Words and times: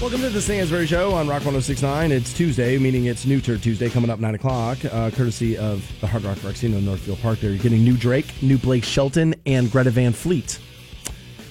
Welcome 0.00 0.22
to 0.22 0.30
the 0.30 0.40
Stansbury 0.40 0.86
Show 0.86 1.12
on 1.12 1.28
Rock 1.28 1.44
1069. 1.44 2.10
It's 2.10 2.32
Tuesday, 2.32 2.78
meaning 2.78 3.04
it's 3.04 3.26
New 3.26 3.38
Turd 3.38 3.62
Tuesday, 3.62 3.90
coming 3.90 4.08
up 4.08 4.18
9 4.18 4.34
o'clock, 4.34 4.78
uh, 4.86 5.10
courtesy 5.10 5.58
of 5.58 5.86
the 6.00 6.06
Hard 6.06 6.24
Rock 6.24 6.38
Rocksino 6.38 6.78
in 6.78 6.86
Northfield 6.86 7.20
Park. 7.20 7.40
There, 7.40 7.50
you're 7.50 7.62
getting 7.62 7.84
new 7.84 7.98
Drake, 7.98 8.32
new 8.42 8.56
Blake 8.56 8.82
Shelton, 8.82 9.34
and 9.44 9.70
Greta 9.70 9.90
Van 9.90 10.14
Fleet, 10.14 10.58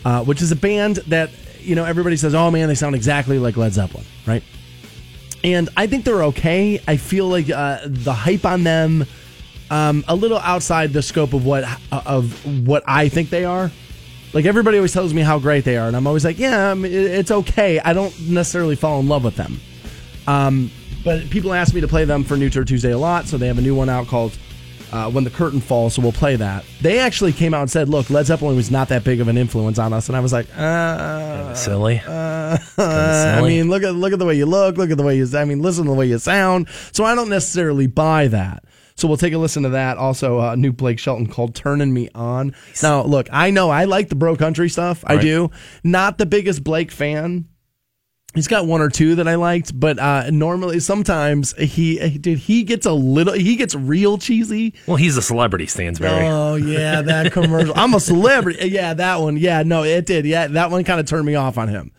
uh, 0.04 0.24
which 0.24 0.42
is 0.42 0.52
a 0.52 0.56
band 0.56 0.96
that, 1.08 1.30
you 1.60 1.76
know, 1.76 1.86
everybody 1.86 2.18
says, 2.18 2.34
oh 2.34 2.50
man, 2.50 2.68
they 2.68 2.74
sound 2.74 2.96
exactly 2.96 3.38
like 3.38 3.56
Led 3.56 3.72
Zeppelin, 3.74 4.04
right? 4.26 4.42
And 5.44 5.70
I 5.78 5.86
think 5.86 6.04
they're 6.04 6.24
okay. 6.24 6.82
I 6.88 6.98
feel 6.98 7.28
like 7.28 7.52
uh, 7.52 7.82
the 7.86 8.14
hype 8.14 8.46
on 8.46 8.64
them, 8.64 9.06
um, 9.70 10.04
a 10.08 10.16
little 10.16 10.40
outside 10.40 10.92
the 10.92 11.04
scope 11.04 11.34
of 11.34 11.46
what 11.46 11.66
of 11.92 12.68
what 12.68 12.82
I 12.88 13.10
think 13.10 13.30
they 13.30 13.46
are. 13.46 13.70
Like 14.32 14.46
everybody 14.46 14.78
always 14.78 14.94
tells 14.94 15.14
me 15.14 15.22
how 15.22 15.40
great 15.40 15.64
they 15.64 15.78
are, 15.78 15.88
and 15.88 15.96
I'm 15.96 16.06
always 16.06 16.24
like, 16.24 16.38
yeah, 16.38 16.70
I 16.70 16.74
mean, 16.76 16.92
it's 16.92 17.32
okay. 17.32 17.80
I 17.80 17.94
don't 17.94 18.18
necessarily 18.30 18.76
fall 18.76 19.00
in 19.00 19.08
love 19.08 19.24
with 19.24 19.36
them. 19.36 19.60
Um, 20.28 20.70
but 21.04 21.30
people 21.30 21.54
ask 21.54 21.74
me 21.74 21.82
to 21.82 21.88
play 21.88 22.06
them 22.06 22.24
for 22.24 22.38
New 22.38 22.50
Turd 22.50 22.68
Tuesday 22.68 22.92
a 22.92 22.98
lot, 22.98 23.26
so 23.26 23.38
they 23.38 23.48
have 23.48 23.58
a 23.58 23.62
new 23.62 23.74
one 23.74 23.90
out 23.90 24.08
called 24.08 24.38
uh, 24.92 25.10
"When 25.10 25.24
the 25.24 25.32
Curtain 25.32 25.62
Falls." 25.62 25.96
So 25.96 26.04
we'll 26.04 26.12
play 26.12 26.36
that. 26.36 26.64
They 26.82 27.00
actually 27.00 27.34
came 27.34 27.56
out 27.56 27.62
and 27.62 27.72
said, 27.72 27.90
"Look, 27.90 28.12
Led 28.12 28.28
Zeppelin 28.28 28.56
was 28.56 28.70
not 28.70 28.90
that 28.90 29.04
big 29.04 29.20
of 29.20 29.28
an 29.28 29.38
influence 29.38 29.80
on 29.80 29.94
us," 29.94 30.10
and 30.10 30.16
I 30.16 30.20
was 30.20 30.32
like, 30.32 30.46
uh, 30.56 31.56
silly. 31.56 32.00
Uh, 32.06 32.58
I 32.78 33.42
mean, 33.42 33.70
look 33.70 33.82
at 33.82 33.96
look 33.96 34.14
at 34.14 34.20
the 34.20 34.26
way 34.26 34.36
you 34.36 34.46
look, 34.46 34.78
look 34.78 34.92
at 34.92 34.98
the 34.98 35.04
way 35.04 35.18
you. 35.18 35.28
I 35.36 35.46
mean, 35.46 35.62
listen 35.62 35.86
to 35.86 35.90
the 35.90 35.96
way 35.96 36.06
you 36.06 36.20
sound. 36.20 36.68
So 36.92 37.04
I 37.04 37.16
don't 37.16 37.30
necessarily 37.30 37.88
buy 37.88 38.28
that. 38.28 38.64
So 39.00 39.08
we'll 39.08 39.18
take 39.18 39.34
a 39.34 39.38
listen 39.38 39.64
to 39.64 39.70
that. 39.70 39.98
Also, 39.98 40.40
a 40.40 40.50
uh, 40.50 40.56
new 40.56 40.72
Blake 40.72 41.00
Shelton 41.00 41.28
called 41.28 41.56
"Turning 41.56 41.94
Me 41.94 42.10
On." 42.14 42.54
Now, 42.84 43.04
look, 43.04 43.28
I 43.32 43.52
know 43.52 43.70
I 43.70 43.86
like 43.86 44.10
the 44.10 44.16
bro 44.16 44.36
country 44.36 44.70
stuff. 44.70 45.04
I 45.08 45.18
do. 45.18 45.52
Not 45.84 46.18
the 46.18 46.26
biggest 46.26 46.64
Blake 46.64 46.92
fan. 46.92 47.48
He's 48.36 48.48
got 48.48 48.68
one 48.68 48.80
or 48.80 48.90
two 48.90 49.16
that 49.16 49.28
I 49.28 49.36
liked, 49.36 49.78
but 49.80 49.98
uh, 49.98 50.30
normally, 50.30 50.80
sometimes 50.82 51.58
he, 51.58 52.20
dude, 52.20 52.38
he 52.38 52.64
gets 52.64 52.86
a 52.86 52.92
little, 52.92 53.34
he 53.34 53.56
gets 53.56 53.74
real 53.74 54.20
cheesy. 54.20 54.76
Well, 54.86 54.98
he's 54.98 55.18
a 55.18 55.22
celebrity, 55.24 55.66
Stansbury. 55.66 56.28
Oh 56.28 56.54
yeah, 56.54 57.02
that 57.02 57.32
commercial. 57.32 57.74
I'm 57.76 57.96
a 57.96 58.00
celebrity. 58.00 58.70
Yeah, 58.70 58.94
that 58.94 59.20
one. 59.20 59.36
Yeah, 59.36 59.64
no, 59.64 59.84
it 59.84 60.06
did. 60.06 60.28
Yeah, 60.28 60.46
that 60.46 60.70
one 60.70 60.84
kind 60.84 61.00
of 61.00 61.08
turned 61.08 61.26
me 61.26 61.34
off 61.34 61.58
on 61.58 61.70
him. 61.70 61.92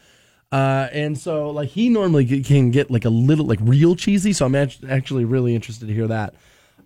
Uh, 0.52 0.88
and 0.92 1.18
so, 1.18 1.50
like, 1.50 1.70
he 1.70 1.88
normally 1.88 2.42
can 2.42 2.70
get 2.70 2.92
like 2.92 3.04
a 3.04 3.10
little, 3.10 3.46
like, 3.46 3.58
real 3.62 3.96
cheesy. 3.96 4.32
So 4.32 4.46
I'm 4.46 4.54
actually 4.54 5.24
really 5.24 5.56
interested 5.56 5.88
to 5.88 5.94
hear 5.94 6.06
that. 6.06 6.34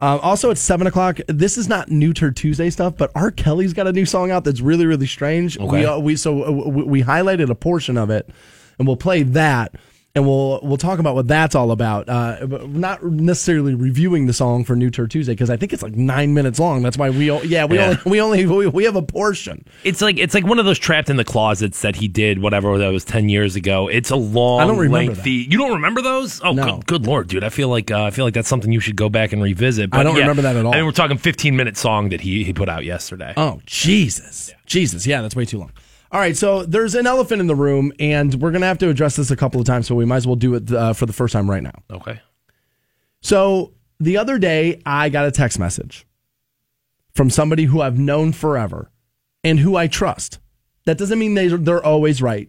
Um, 0.01 0.21
also, 0.23 0.51
at 0.51 0.59
seven 0.59 0.87
o'clock. 0.87 1.19
This 1.29 1.57
is 1.57 1.69
not 1.69 1.91
New 1.91 2.13
Tuesday 2.13 2.71
stuff, 2.71 2.97
but 2.97 3.11
R. 3.15 3.31
Kelly's 3.31 3.73
got 3.73 3.87
a 3.87 3.93
new 3.93 4.07
song 4.07 4.31
out 4.31 4.45
that's 4.45 4.61
really, 4.61 4.87
really 4.87 5.07
strange. 5.07 5.59
Okay. 5.59 5.81
We, 5.81 5.85
uh, 5.85 5.99
we 5.99 6.17
so 6.17 6.45
uh, 6.45 6.51
we 6.51 7.03
highlighted 7.03 7.51
a 7.51 7.55
portion 7.55 7.97
of 7.97 8.11
it, 8.11 8.29
and 8.79 8.87
we'll 8.87 8.97
play 8.97 9.23
that 9.23 9.75
and 10.17 10.25
we'll 10.25 10.61
we'll 10.63 10.77
talk 10.77 11.01
about 11.01 11.17
what 11.17 11.27
that's 11.27 11.57
all 11.57 11.73
about. 11.73 12.09
Uh, 12.09 12.47
not 12.69 13.03
necessarily 13.03 13.75
reviewing 13.75 14.27
the 14.27 14.33
song 14.33 14.65
for 14.65 14.77
New 14.77 14.89
Turd 14.91 15.11
Tuesday 15.11 15.33
because 15.33 15.51
I 15.51 15.57
think 15.57 15.73
it's 15.73 15.83
like 15.83 15.97
nine 15.97 16.35
minutes 16.35 16.61
long. 16.61 16.83
That's 16.83 16.97
why 16.97 17.11
we 17.11 17.33
yeah 17.43 17.65
we 17.65 17.79
yeah. 17.79 17.97
only 18.05 18.11
we 18.11 18.21
only 18.21 18.47
we, 18.47 18.67
we, 18.69 18.85
have 18.85 18.95
a 18.95 19.03
portion. 19.03 19.65
It's 19.83 20.01
like 20.01 20.19
it's 20.19 20.33
like 20.33 20.47
one 20.47 20.61
of 20.61 20.67
those 20.67 20.79
trapped 20.79 21.11
in 21.11 21.17
the 21.17 21.25
closets 21.25 21.83
that 21.83 21.97
he 21.97 22.07
did 22.07 22.41
whatever 22.41 22.79
that 22.79 22.89
was 22.89 23.05
ten 23.05 23.29
years 23.29 23.57
ago. 23.57 23.89
It's 23.89 24.11
a 24.11 24.17
long, 24.17 24.61
I 24.61 24.67
don't 24.67 24.77
remember 24.77 25.15
lengthy. 25.15 25.45
That. 25.45 25.53
You 25.53 25.59
don't 25.59 25.73
remember 25.73 26.01
those? 26.01 26.41
Oh, 26.43 26.53
no. 26.53 26.77
good, 26.77 26.87
good 26.87 27.07
lord, 27.07 27.29
dude! 27.29 27.43
I 27.43 27.49
feel 27.49 27.69
like 27.69 27.91
uh, 27.91 28.05
I 28.05 28.11
feel 28.11 28.25
like 28.25 28.35
that's 28.35 28.49
something 28.49 28.71
you 28.71 28.81
should 28.81 28.97
go 28.97 29.09
back 29.09 29.33
and 29.33 29.43
revisit. 29.43 29.91
But 29.91 30.01
I 30.01 30.03
don't 30.05 30.15
yeah, 30.15 30.21
remember 30.21 30.43
that 30.43 30.55
at 30.55 30.65
all. 30.65 30.73
I 30.73 30.77
mean, 30.77 30.85
we're 30.85 30.93
talking 30.93 31.19
fifteen 31.19 31.57
minute 31.57 31.77
song 31.77 32.11
that 32.11 32.21
he 32.21 32.45
he 32.45 32.53
put 32.53 32.69
out 32.69 32.85
yesterday. 32.85 33.35
Oh 33.37 33.61
Jesus, 33.67 34.51
yeah. 34.51 34.57
Jesus, 34.67 35.09
yeah, 35.09 35.23
that's 35.23 35.35
way 35.35 35.45
too 35.45 35.59
long. 35.59 35.73
All 36.15 36.21
right, 36.21 36.37
so 36.37 36.63
there's 36.63 36.95
an 36.95 37.09
elephant 37.09 37.41
in 37.41 37.49
the 37.49 37.57
room, 37.57 37.93
and 37.99 38.33
we're 38.37 38.53
going 38.53 38.61
to 38.61 38.69
have 38.69 38.79
to 38.79 38.89
address 38.89 39.17
this 39.17 39.33
a 39.33 39.37
couple 39.37 39.61
of 39.61 39.67
times, 39.67 39.89
so 39.89 39.97
we 39.97 40.05
might 40.05 40.19
as 40.19 40.29
well 40.29 40.37
do 40.37 40.55
it 40.55 40.71
uh, 40.71 40.93
for 40.93 41.07
the 41.07 41.13
first 41.13 41.33
time 41.33 41.51
right 41.51 41.63
now. 41.63 41.73
Okay. 41.91 42.21
So 43.21 43.73
the 43.99 44.17
other 44.17 44.39
day, 44.39 44.81
I 44.87 45.09
got 45.09 45.27
a 45.27 45.33
text 45.33 45.59
message 45.59 46.07
from 47.17 47.31
somebody 47.31 47.65
who 47.65 47.81
I've 47.81 47.99
known 47.99 48.33
forever 48.33 48.93
and 49.43 49.59
who 49.59 49.75
I 49.75 49.89
trust. 49.89 50.39
That 50.85 50.99
doesn't 50.99 51.19
mean 51.19 51.35
they, 51.35 51.49
they're 51.49 51.85
always 51.85 52.23
right, 52.23 52.49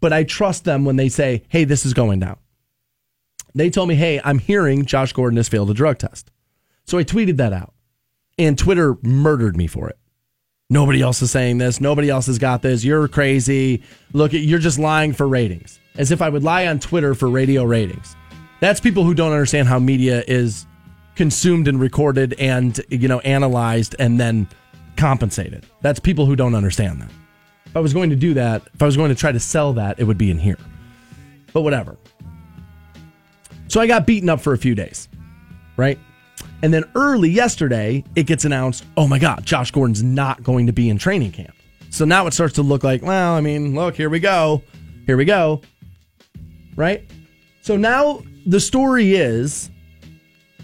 but 0.00 0.12
I 0.12 0.24
trust 0.24 0.64
them 0.64 0.84
when 0.84 0.96
they 0.96 1.08
say, 1.08 1.44
hey, 1.50 1.62
this 1.62 1.86
is 1.86 1.94
going 1.94 2.18
down. 2.18 2.38
They 3.54 3.70
told 3.70 3.88
me, 3.88 3.94
hey, 3.94 4.20
I'm 4.24 4.40
hearing 4.40 4.84
Josh 4.84 5.12
Gordon 5.12 5.36
has 5.36 5.48
failed 5.48 5.70
a 5.70 5.74
drug 5.74 5.98
test. 5.98 6.32
So 6.84 6.98
I 6.98 7.04
tweeted 7.04 7.36
that 7.36 7.52
out, 7.52 7.74
and 8.36 8.58
Twitter 8.58 8.96
murdered 9.02 9.56
me 9.56 9.68
for 9.68 9.88
it. 9.88 9.97
Nobody 10.70 11.00
else 11.00 11.22
is 11.22 11.30
saying 11.30 11.56
this. 11.56 11.80
Nobody 11.80 12.10
else 12.10 12.26
has 12.26 12.38
got 12.38 12.60
this. 12.60 12.84
You're 12.84 13.08
crazy. 13.08 13.82
Look, 14.12 14.34
you're 14.34 14.58
just 14.58 14.78
lying 14.78 15.14
for 15.14 15.26
ratings. 15.26 15.80
As 15.96 16.10
if 16.10 16.20
I 16.20 16.28
would 16.28 16.44
lie 16.44 16.66
on 16.66 16.78
Twitter 16.78 17.14
for 17.14 17.30
radio 17.30 17.64
ratings. 17.64 18.14
That's 18.60 18.78
people 18.78 19.02
who 19.04 19.14
don't 19.14 19.32
understand 19.32 19.66
how 19.66 19.78
media 19.78 20.22
is 20.28 20.66
consumed 21.14 21.68
and 21.68 21.80
recorded 21.80 22.34
and, 22.34 22.78
you 22.90 23.08
know, 23.08 23.20
analyzed 23.20 23.96
and 23.98 24.20
then 24.20 24.46
compensated. 24.96 25.64
That's 25.80 26.00
people 26.00 26.26
who 26.26 26.36
don't 26.36 26.54
understand 26.54 27.00
that. 27.00 27.10
If 27.64 27.74
I 27.74 27.80
was 27.80 27.94
going 27.94 28.10
to 28.10 28.16
do 28.16 28.34
that, 28.34 28.62
if 28.74 28.82
I 28.82 28.84
was 28.84 28.96
going 28.96 29.08
to 29.08 29.14
try 29.14 29.32
to 29.32 29.40
sell 29.40 29.72
that, 29.72 29.98
it 29.98 30.04
would 30.04 30.18
be 30.18 30.30
in 30.30 30.38
here. 30.38 30.58
But 31.54 31.62
whatever. 31.62 31.96
So 33.68 33.80
I 33.80 33.86
got 33.86 34.06
beaten 34.06 34.28
up 34.28 34.42
for 34.42 34.52
a 34.52 34.58
few 34.58 34.74
days, 34.74 35.08
right? 35.78 35.98
And 36.62 36.74
then 36.74 36.84
early 36.94 37.30
yesterday, 37.30 38.04
it 38.16 38.24
gets 38.24 38.44
announced 38.44 38.84
oh 38.96 39.06
my 39.06 39.18
God, 39.18 39.44
Josh 39.44 39.70
Gordon's 39.70 40.02
not 40.02 40.42
going 40.42 40.66
to 40.66 40.72
be 40.72 40.90
in 40.90 40.98
training 40.98 41.32
camp. 41.32 41.54
So 41.90 42.04
now 42.04 42.26
it 42.26 42.34
starts 42.34 42.54
to 42.54 42.62
look 42.62 42.84
like, 42.84 43.02
well, 43.02 43.34
I 43.34 43.40
mean, 43.40 43.74
look, 43.74 43.94
here 43.94 44.10
we 44.10 44.20
go. 44.20 44.62
Here 45.06 45.16
we 45.16 45.24
go. 45.24 45.62
Right? 46.76 47.08
So 47.62 47.76
now 47.76 48.22
the 48.46 48.60
story 48.60 49.14
is, 49.14 49.70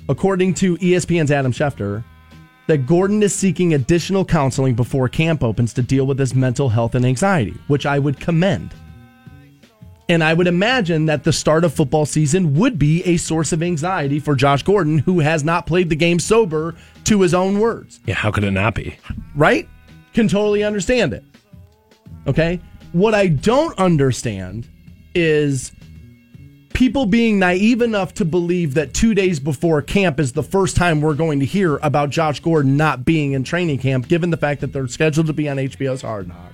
according 0.09 0.55
to 0.55 0.77
ESPN's 0.79 1.31
Adam 1.31 1.53
Schefter, 1.53 2.05
that 2.67 2.87
Gordon 2.87 3.23
is 3.23 3.35
seeking 3.35 3.75
additional 3.75 4.25
counseling 4.25 4.75
before 4.75 5.09
camp 5.09 5.43
opens 5.43 5.73
to 5.75 5.83
deal 5.83 6.07
with 6.07 6.19
his 6.19 6.35
mental 6.35 6.69
health 6.69 6.95
and 6.95 7.05
anxiety, 7.05 7.55
which 7.69 7.85
I 7.87 7.99
would 7.99 8.19
commend. 8.19 8.75
And 10.09 10.23
I 10.23 10.35
would 10.35 10.47
imagine 10.47 11.07
that 11.07 11.25
the 11.25 11.33
start 11.33 11.65
of 11.65 11.73
football 11.73 12.05
season 12.05 12.55
would 12.55 12.79
be 12.79 13.03
a 13.05 13.17
source 13.17 13.53
of 13.53 13.63
anxiety 13.63 14.21
for 14.21 14.35
Josh 14.35 14.63
Gordon, 14.63 14.99
who 14.99 15.21
has 15.21 15.45
not 15.45 15.67
played 15.67 15.89
the 15.89 15.97
game 15.97 16.19
sober, 16.19 16.75
to 17.05 17.23
his 17.23 17.33
own 17.33 17.59
words. 17.59 18.01
Yeah, 18.05 18.15
how 18.15 18.31
could 18.31 18.45
it 18.45 18.51
not 18.51 18.75
be? 18.75 18.97
Right? 19.35 19.69
Can 20.13 20.29
totally 20.29 20.63
understand 20.63 21.15
it. 21.15 21.25
Okay? 22.27 22.61
What 22.93 23.15
I 23.15 23.29
don't 23.29 23.77
understand 23.79 24.69
is 25.15 25.73
people 26.75 27.07
being 27.07 27.39
naive 27.39 27.81
enough 27.81 28.13
to 28.15 28.25
believe 28.25 28.75
that 28.75 28.93
two 28.93 29.15
days 29.15 29.41
before 29.41 29.81
camp 29.81 30.21
is 30.21 30.33
the 30.33 30.43
first 30.43 30.77
time 30.77 31.01
we're 31.01 31.15
going 31.15 31.41
to 31.41 31.47
hear 31.47 31.79
about 31.79 32.11
Josh 32.11 32.41
Gordon 32.41 32.77
not 32.77 33.05
being 33.07 33.33
in 33.33 33.43
training 33.43 33.79
camp, 33.79 34.09
given 34.09 34.31
the 34.31 34.37
fact 34.37 34.61
that 34.61 34.73
they're 34.73 34.87
scheduled 34.87 35.29
to 35.29 35.33
be 35.33 35.49
on 35.49 35.57
HBO's 35.57 36.03
Hard 36.03 36.29
Knocks 36.29 36.54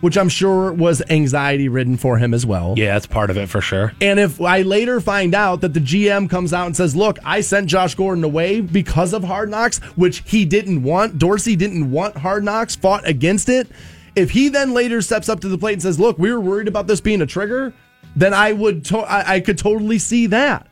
which 0.00 0.16
I'm 0.16 0.28
sure 0.28 0.72
was 0.72 1.02
anxiety 1.10 1.68
ridden 1.68 1.96
for 1.96 2.18
him 2.18 2.32
as 2.34 2.46
well. 2.46 2.74
Yeah, 2.76 2.94
that's 2.94 3.06
part 3.06 3.30
of 3.30 3.36
it 3.36 3.48
for 3.48 3.60
sure. 3.60 3.92
And 4.00 4.18
if 4.20 4.40
I 4.40 4.62
later 4.62 5.00
find 5.00 5.34
out 5.34 5.60
that 5.62 5.74
the 5.74 5.80
GM 5.80 6.30
comes 6.30 6.52
out 6.52 6.66
and 6.66 6.76
says, 6.76 6.94
look, 6.94 7.18
I 7.24 7.40
sent 7.40 7.66
Josh 7.68 7.94
Gordon 7.94 8.24
away 8.24 8.60
because 8.60 9.12
of 9.12 9.24
hard 9.24 9.50
knocks, 9.50 9.78
which 9.96 10.22
he 10.28 10.44
didn't 10.44 10.82
want, 10.82 11.18
Dorsey 11.18 11.56
didn't 11.56 11.90
want 11.90 12.16
hard 12.16 12.44
knocks, 12.44 12.76
fought 12.76 13.06
against 13.06 13.48
it. 13.48 13.68
If 14.14 14.30
he 14.30 14.48
then 14.48 14.72
later 14.74 15.00
steps 15.02 15.28
up 15.28 15.40
to 15.40 15.48
the 15.48 15.58
plate 15.58 15.74
and 15.74 15.82
says, 15.82 15.98
look, 16.00 16.18
we 16.18 16.32
were 16.32 16.40
worried 16.40 16.68
about 16.68 16.86
this 16.86 17.00
being 17.00 17.22
a 17.22 17.26
trigger, 17.26 17.72
then 18.16 18.34
I 18.34 18.52
would, 18.52 18.84
to- 18.86 18.98
I-, 18.98 19.34
I 19.34 19.40
could 19.40 19.58
totally 19.58 19.98
see 19.98 20.26
that. 20.26 20.66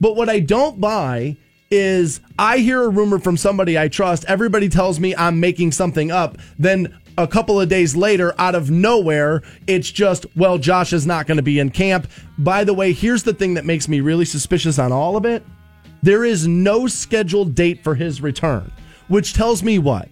But 0.00 0.16
what 0.16 0.28
I 0.28 0.40
don't 0.40 0.80
buy 0.80 1.36
is 1.70 2.20
I 2.38 2.58
hear 2.58 2.82
a 2.82 2.88
rumor 2.88 3.18
from 3.18 3.36
somebody 3.36 3.78
I 3.78 3.88
trust. 3.88 4.24
Everybody 4.26 4.68
tells 4.68 5.00
me 5.00 5.14
I'm 5.16 5.40
making 5.40 5.72
something 5.72 6.10
up. 6.10 6.38
Then 6.58 6.96
a 7.18 7.26
couple 7.26 7.60
of 7.60 7.68
days 7.68 7.96
later, 7.96 8.34
out 8.38 8.54
of 8.54 8.70
nowhere, 8.70 9.42
it's 9.66 9.90
just, 9.90 10.26
well, 10.36 10.58
Josh 10.58 10.92
is 10.92 11.06
not 11.06 11.26
going 11.26 11.36
to 11.36 11.42
be 11.42 11.58
in 11.58 11.70
camp. 11.70 12.08
By 12.38 12.64
the 12.64 12.74
way, 12.74 12.92
here's 12.92 13.22
the 13.22 13.34
thing 13.34 13.54
that 13.54 13.64
makes 13.64 13.88
me 13.88 14.00
really 14.00 14.24
suspicious 14.24 14.78
on 14.78 14.92
all 14.92 15.16
of 15.16 15.24
it 15.24 15.44
there 16.02 16.24
is 16.24 16.46
no 16.46 16.86
scheduled 16.86 17.54
date 17.54 17.82
for 17.82 17.94
his 17.94 18.20
return, 18.20 18.70
which 19.08 19.32
tells 19.32 19.62
me 19.62 19.78
what? 19.78 20.08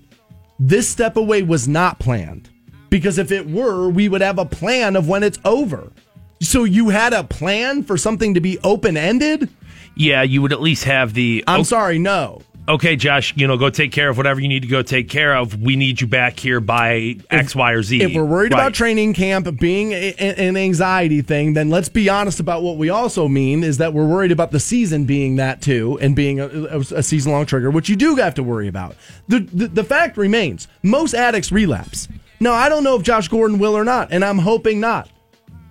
This 0.59 0.89
step 0.89 1.17
away 1.17 1.43
was 1.43 1.69
not 1.69 2.01
planned. 2.01 2.49
Because 2.91 3.19
if 3.19 3.31
it 3.31 3.49
were, 3.49 3.89
we 3.89 4.09
would 4.09 4.21
have 4.21 4.39
a 4.39 4.45
plan 4.45 4.97
of 4.97 5.09
when 5.09 5.23
it's 5.23 5.39
over. 5.45 5.93
So 6.41 6.65
you 6.65 6.89
had 6.89 7.13
a 7.13 7.23
plan 7.23 7.85
for 7.85 7.97
something 7.97 8.35
to 8.35 8.41
be 8.41 8.59
open 8.65 8.97
ended? 8.97 9.51
Yeah, 9.95 10.23
you 10.23 10.43
would 10.43 10.53
at 10.53 10.61
least 10.61 10.85
have 10.85 11.15
the. 11.15 11.45
I'm 11.47 11.65
sorry, 11.65 11.99
no 11.99 12.43
okay, 12.69 12.97
Josh, 12.97 13.35
you 13.37 13.47
know, 13.47 13.57
go 13.57 13.71
take 13.71 13.93
care 13.93 14.09
of 14.09 14.17
whatever 14.17 14.41
you 14.41 14.49
need 14.49 14.63
to 14.63 14.69
go 14.69 14.83
take 14.83 15.09
care 15.09 15.37
of. 15.37 15.61
We 15.61 15.77
need 15.77 16.01
you 16.01 16.07
back 16.07 16.39
here 16.39 16.61
by 16.61 17.17
X, 17.31 17.55
Y, 17.55 17.73
or 17.73 17.83
Z. 17.83 18.03
If 18.03 18.15
we're 18.15 18.25
worried 18.25 18.53
right. 18.53 18.61
about 18.61 18.75
training 18.75 19.15
camp 19.15 19.49
being 19.59 19.93
a, 19.93 20.15
a, 20.19 20.49
an 20.49 20.57
anxiety 20.57 21.23
thing, 21.23 21.55
then 21.55 21.71
let's 21.71 21.89
be 21.89 22.09
honest 22.09 22.41
about 22.41 22.63
what 22.63 22.77
we 22.77 22.91
also 22.91 23.29
mean 23.29 23.65
is 23.65 23.79
that 23.79 23.93
we're 23.93 24.07
worried 24.07 24.33
about 24.33 24.51
the 24.51 24.61
season 24.61 25.05
being 25.05 25.37
that 25.37 25.61
too 25.61 25.99
and 26.01 26.17
being 26.17 26.41
a, 26.41 26.47
a 26.79 27.03
season 27.03 27.33
long 27.33 27.47
trigger, 27.47 27.71
which 27.71 27.89
you 27.89 27.97
do 27.97 28.17
have 28.17 28.35
to 28.35 28.43
worry 28.43 28.69
about. 28.69 28.97
The, 29.29 29.41
the, 29.41 29.69
the 29.69 29.85
fact 29.85 30.17
remains 30.17 30.69
most 30.83 31.15
addicts 31.15 31.53
relapse. 31.53 32.09
Now, 32.41 32.53
I 32.53 32.69
don't 32.69 32.85
know 32.85 32.97
if 32.97 33.03
Josh 33.03 33.29
Gordon 33.29 33.59
will 33.59 33.77
or 33.77 33.85
not, 33.85 34.09
and 34.11 34.25
I'm 34.25 34.39
hoping 34.39 34.81
not. 34.81 35.09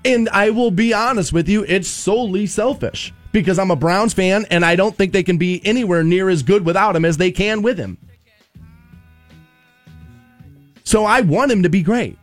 And 0.06 0.28
I 0.30 0.50
will 0.50 0.72
be 0.72 0.94
honest 0.94 1.32
with 1.32 1.48
you, 1.48 1.64
it's 1.68 1.88
solely 1.88 2.46
selfish 2.46 3.14
because 3.34 3.60
I'm 3.60 3.72
a 3.72 3.76
Browns 3.76 4.14
fan 4.14 4.46
and 4.50 4.64
I 4.64 4.78
don't 4.78 4.96
think 4.96 5.12
they 5.12 5.24
can 5.24 5.38
be 5.38 5.62
anywhere 5.66 6.04
near 6.04 6.30
as 6.30 6.44
good 6.44 6.66
without 6.66 6.96
him 6.96 7.04
as 7.04 7.18
they 7.18 7.32
can 7.32 7.62
with 7.62 7.78
him. 7.78 7.98
So 10.86 11.04
I 11.04 11.22
want 11.22 11.52
him 11.52 11.64
to 11.64 11.70
be 11.70 11.82
great. 11.82 12.18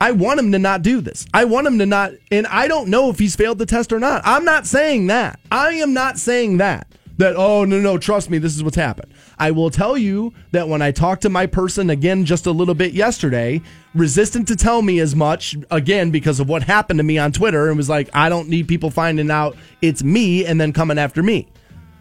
I 0.00 0.12
want 0.12 0.40
him 0.40 0.52
to 0.52 0.58
not 0.58 0.82
do 0.82 1.00
this. 1.00 1.26
I 1.34 1.44
want 1.44 1.66
him 1.66 1.78
to 1.78 1.86
not, 1.86 2.12
and 2.30 2.46
I 2.46 2.66
don't 2.66 2.88
know 2.88 3.10
if 3.10 3.18
he's 3.18 3.36
failed 3.36 3.58
the 3.58 3.66
test 3.66 3.92
or 3.92 4.00
not. 4.00 4.22
I'm 4.24 4.44
not 4.44 4.66
saying 4.66 5.08
that. 5.08 5.38
I 5.50 5.74
am 5.74 5.92
not 5.92 6.18
saying 6.18 6.56
that. 6.58 6.86
That, 7.22 7.36
oh, 7.36 7.64
no, 7.64 7.80
no, 7.80 7.98
trust 7.98 8.30
me, 8.30 8.38
this 8.38 8.56
is 8.56 8.64
what's 8.64 8.74
happened. 8.74 9.14
I 9.38 9.52
will 9.52 9.70
tell 9.70 9.96
you 9.96 10.34
that 10.50 10.68
when 10.68 10.82
I 10.82 10.90
talked 10.90 11.22
to 11.22 11.28
my 11.28 11.46
person 11.46 11.88
again 11.88 12.24
just 12.24 12.46
a 12.46 12.50
little 12.50 12.74
bit 12.74 12.94
yesterday, 12.94 13.62
resistant 13.94 14.48
to 14.48 14.56
tell 14.56 14.82
me 14.82 14.98
as 14.98 15.14
much, 15.14 15.54
again, 15.70 16.10
because 16.10 16.40
of 16.40 16.48
what 16.48 16.64
happened 16.64 16.98
to 16.98 17.04
me 17.04 17.18
on 17.18 17.30
Twitter, 17.30 17.68
and 17.68 17.76
was 17.76 17.88
like, 17.88 18.10
I 18.12 18.28
don't 18.28 18.48
need 18.48 18.66
people 18.66 18.90
finding 18.90 19.30
out 19.30 19.56
it's 19.80 20.02
me 20.02 20.44
and 20.44 20.60
then 20.60 20.72
coming 20.72 20.98
after 20.98 21.22
me. 21.22 21.46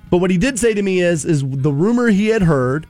But 0.09 0.17
what 0.17 0.31
he 0.31 0.39
did 0.39 0.57
say 0.57 0.73
to 0.73 0.81
me 0.81 1.01
is, 1.01 1.23
is 1.23 1.43
the 1.47 1.71
rumor 1.71 2.07
he 2.07 2.29
had 2.29 2.41
heard 2.41 2.87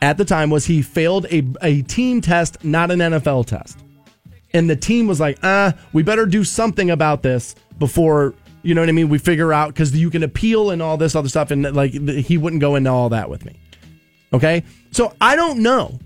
at 0.00 0.16
the 0.16 0.24
time 0.24 0.48
was 0.48 0.64
he 0.64 0.80
failed 0.80 1.26
a, 1.26 1.46
a 1.60 1.82
team 1.82 2.22
test, 2.22 2.64
not 2.64 2.90
an 2.90 3.00
NFL 3.00 3.44
test 3.44 3.78
and 4.54 4.68
the 4.68 4.76
team 4.76 5.06
was 5.06 5.20
like, 5.20 5.38
"Ah, 5.42 5.74
we 5.92 6.02
better 6.02 6.26
do 6.26 6.44
something 6.44 6.90
about 6.90 7.22
this 7.22 7.54
before." 7.78 8.34
You 8.62 8.74
know 8.74 8.82
what 8.82 8.88
I 8.88 8.92
mean? 8.92 9.08
We 9.08 9.18
figure 9.18 9.52
out 9.52 9.68
because 9.68 9.96
you 9.96 10.10
can 10.10 10.22
appeal 10.22 10.70
and 10.70 10.80
all 10.80 10.96
this 10.96 11.14
other 11.14 11.28
stuff, 11.28 11.50
and 11.50 11.74
like 11.74 11.92
he 11.92 12.38
wouldn't 12.38 12.60
go 12.60 12.76
into 12.76 12.90
all 12.90 13.08
that 13.10 13.28
with 13.28 13.44
me. 13.44 13.58
Okay, 14.32 14.64
so 14.92 15.14
I 15.20 15.36
don't 15.36 15.60
know. 15.60 15.98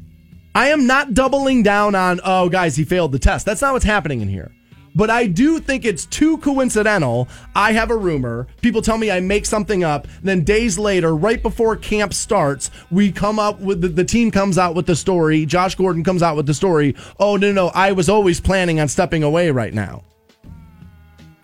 I 0.55 0.69
am 0.69 0.87
not 0.87 1.13
doubling 1.13 1.63
down 1.63 1.95
on, 1.95 2.19
oh, 2.25 2.49
guys, 2.49 2.77
he 2.77 2.85
failed 2.85 3.13
the 3.13 3.19
test. 3.19 3.45
That's 3.45 3.61
not 3.61 3.75
what's 3.75 3.85
happening 3.85 4.23
in 4.23 4.29
here. 4.29 4.51
But 4.95 5.11
I 5.11 5.27
do 5.27 5.61
think 5.61 5.85
it's 5.85 6.07
too 6.07 6.39
coincidental. 6.39 7.29
I 7.55 7.73
have 7.73 7.91
a 7.91 7.97
rumor. 7.97 8.47
People 8.63 8.81
tell 8.81 8.97
me 8.97 9.11
I 9.11 9.21
make 9.21 9.45
something 9.45 9.85
up. 9.85 10.09
Then 10.23 10.43
days 10.43 10.79
later, 10.79 11.15
right 11.15 11.43
before 11.43 11.77
camp 11.77 12.15
starts, 12.15 12.71
we 12.91 13.13
come 13.13 13.39
up 13.39 13.61
with 13.61 13.83
the, 13.83 13.89
the 13.89 14.05
team 14.05 14.31
comes 14.31 14.57
out 14.57 14.75
with 14.75 14.87
the 14.87 14.97
story. 14.97 15.45
Josh 15.45 15.75
Gordon 15.75 16.03
comes 16.03 16.23
out 16.23 16.35
with 16.35 16.47
the 16.47 16.55
story. 16.55 16.97
Oh, 17.21 17.37
no, 17.37 17.53
no. 17.53 17.69
I 17.75 17.93
was 17.93 18.09
always 18.09 18.41
planning 18.41 18.81
on 18.81 18.89
stepping 18.89 19.23
away 19.23 19.51
right 19.51 19.75
now. 19.75 20.05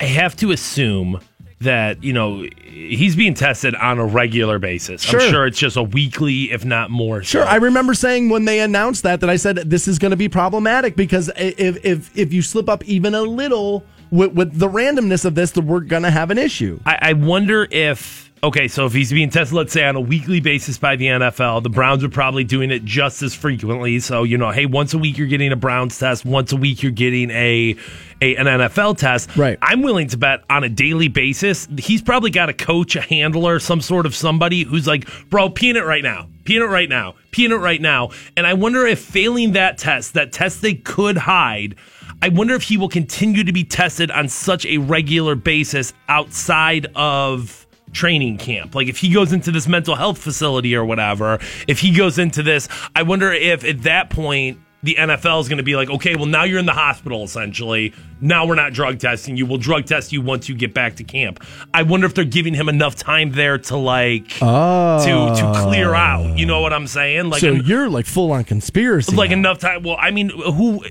I 0.03 0.07
have 0.07 0.35
to 0.37 0.51
assume 0.51 1.21
that 1.61 2.03
you 2.03 2.13
know 2.13 2.45
he's 2.65 3.15
being 3.15 3.35
tested 3.35 3.77
on 3.77 4.01
a 4.01 4.05
regular 4.05 4.59
basis. 4.59 5.01
Sure. 5.01 5.21
I'm 5.21 5.31
sure 5.31 5.47
it's 5.47 5.59
just 5.59 5.77
a 5.77 5.83
weekly, 5.83 6.51
if 6.51 6.65
not 6.65 6.91
more. 6.91 7.23
Sure, 7.23 7.45
so. 7.45 7.49
I 7.49 7.57
remember 7.57 7.95
saying 7.95 8.29
when 8.29 8.45
they 8.45 8.59
announced 8.59 9.05
that 9.05 9.21
that 9.21 9.31
I 9.31 9.37
said 9.37 9.57
this 9.59 9.87
is 9.87 10.01
going 10.01 10.11
to 10.11 10.17
be 10.17 10.29
problematic 10.29 10.97
because 10.97 11.31
if 11.37 11.85
if 11.85 12.19
if 12.19 12.33
you 12.33 12.43
slip 12.43 12.69
up 12.69 12.85
even 12.85 13.15
a 13.15 13.23
little 13.23 13.85
with, 14.11 14.33
with 14.33 14.59
the 14.59 14.69
randomness 14.69 15.25
of 15.25 15.37
this, 15.37 15.53
that 15.53 15.65
we're 15.65 15.81
going 15.81 16.03
to 16.03 16.11
have 16.11 16.33
an 16.33 16.39
issue. 16.39 16.81
I, 16.85 16.99
I 17.01 17.13
wonder 17.13 17.69
if 17.71 18.33
okay, 18.43 18.67
so 18.67 18.87
if 18.87 18.93
he's 18.93 19.13
being 19.13 19.31
tested, 19.31 19.57
let's 19.57 19.73
say 19.73 19.85
on 19.85 19.95
a 19.95 20.01
weekly 20.01 20.41
basis 20.41 20.79
by 20.79 20.97
the 20.97 21.07
NFL, 21.07 21.63
the 21.63 21.71
Browns 21.71 22.03
are 22.03 22.09
probably 22.09 22.43
doing 22.43 22.73
it 22.73 22.85
just 22.85 23.23
as 23.23 23.35
frequently. 23.35 24.01
So 24.01 24.25
you 24.25 24.37
know, 24.37 24.51
hey, 24.51 24.67
once 24.67 24.95
a 24.95 24.99
week 24.99 25.17
you're 25.17 25.29
getting 25.29 25.53
a 25.53 25.57
Browns 25.57 25.99
test, 25.99 26.25
once 26.25 26.53
a 26.53 26.57
week 26.57 26.83
you're 26.83 26.93
getting 26.93 27.31
a, 27.31 27.77
a 28.23 28.37
an 28.37 28.47
NFL 28.47 28.97
test. 28.99 29.37
Right. 29.37 29.59
I'm 29.61 29.83
willing 29.83 30.09
to 30.09 30.17
bet 30.17 30.45
on 30.49 30.65
a 30.65 30.69
daily 30.69 31.09
basis, 31.09 31.69
he's 31.79 32.01
probably 32.01 32.31
got 32.31 32.49
a 32.49 32.55
coach, 32.55 32.97
a 32.97 33.01
handler, 33.01 33.59
some 33.59 33.81
sort 33.81 34.07
of 34.07 34.15
somebody 34.15 34.63
who's 34.63 34.87
like, 34.87 35.09
bro, 35.29 35.51
peeing 35.51 35.75
it 35.75 35.85
right 35.85 36.03
now, 36.03 36.29
peeing 36.45 36.61
it 36.61 36.71
right 36.71 36.89
now, 36.89 37.17
peeing 37.33 37.51
it 37.51 37.57
right 37.57 37.81
now. 37.81 38.11
And 38.37 38.47
I 38.47 38.55
wonder 38.55 38.87
if 38.87 39.01
failing 39.01 39.53
that 39.53 39.77
test, 39.77 40.15
that 40.15 40.33
test 40.33 40.63
they 40.63 40.75
could 40.75 41.19
hide. 41.19 41.75
I 42.23 42.29
wonder 42.29 42.55
if 42.55 42.63
he 42.63 42.77
will 42.77 42.89
continue 42.89 43.43
to 43.43 43.53
be 43.53 43.65
tested 43.65 44.11
on 44.13 44.29
such 44.29 44.65
a 44.67 44.79
regular 44.79 45.35
basis 45.35 45.93
outside 46.09 46.87
of 46.95 47.67
training 47.93 48.39
camp. 48.39 48.77
Like 48.77 48.87
if 48.87 48.99
he 48.99 49.13
goes 49.13 49.33
into 49.33 49.51
this 49.51 49.67
mental 49.67 49.97
health 49.97 50.19
facility 50.19 50.77
or 50.77 50.85
whatever, 50.85 51.41
if 51.67 51.81
he 51.81 51.93
goes 51.93 52.19
into 52.19 52.45
this, 52.45 52.69
I 52.95 53.03
wonder 53.03 53.33
if 53.33 53.65
at 53.65 53.83
that 53.83 54.11
point 54.11 54.61
the 54.83 54.97
NFL 54.97 55.41
is 55.41 55.49
going 55.49 55.59
to 55.59 55.63
be 55.63 55.77
like, 55.77 55.91
okay, 55.91 56.17
well 56.17 56.27
now 56.27 56.45
you're 56.45 56.59
in 56.59 56.67
the 56.67 56.73
hospital 56.73 57.25
essentially 57.25 57.93
now 58.23 58.47
we're 58.47 58.55
not 58.55 58.73
drug 58.73 59.01
testing 59.01 59.37
you. 59.37 59.45
We'll 59.45 59.59
drug 59.59 59.85
test 59.85 60.13
you 60.13 60.23
once 60.23 60.49
you 60.49 60.55
get 60.55 60.73
back 60.73 60.97
to 60.97 61.05
camp. 61.05 61.45
I 61.75 61.83
wonder 61.83 62.07
if 62.07 62.15
they're 62.15 62.25
giving 62.25 62.55
him 62.55 62.69
enough 62.69 62.95
time 62.95 63.33
there 63.33 63.59
to 63.59 63.77
like 63.77 64.39
oh. 64.41 65.05
to 65.05 65.43
to 65.43 65.61
clear 65.61 65.93
out. 65.93 66.39
You 66.39 66.47
know 66.47 66.61
what 66.61 66.73
I'm 66.73 66.87
saying? 66.87 67.31
Like, 67.31 67.41
so 67.41 67.53
you're 67.53 67.91
like 67.91 68.07
full 68.07 68.31
on 68.31 68.45
conspiracy. 68.45 69.15
Like 69.15 69.31
now. 69.31 69.37
enough 69.37 69.59
time. 69.59 69.83
Well, 69.83 69.97
I 69.99 70.13
mean, 70.13 70.31
who? 70.31 70.85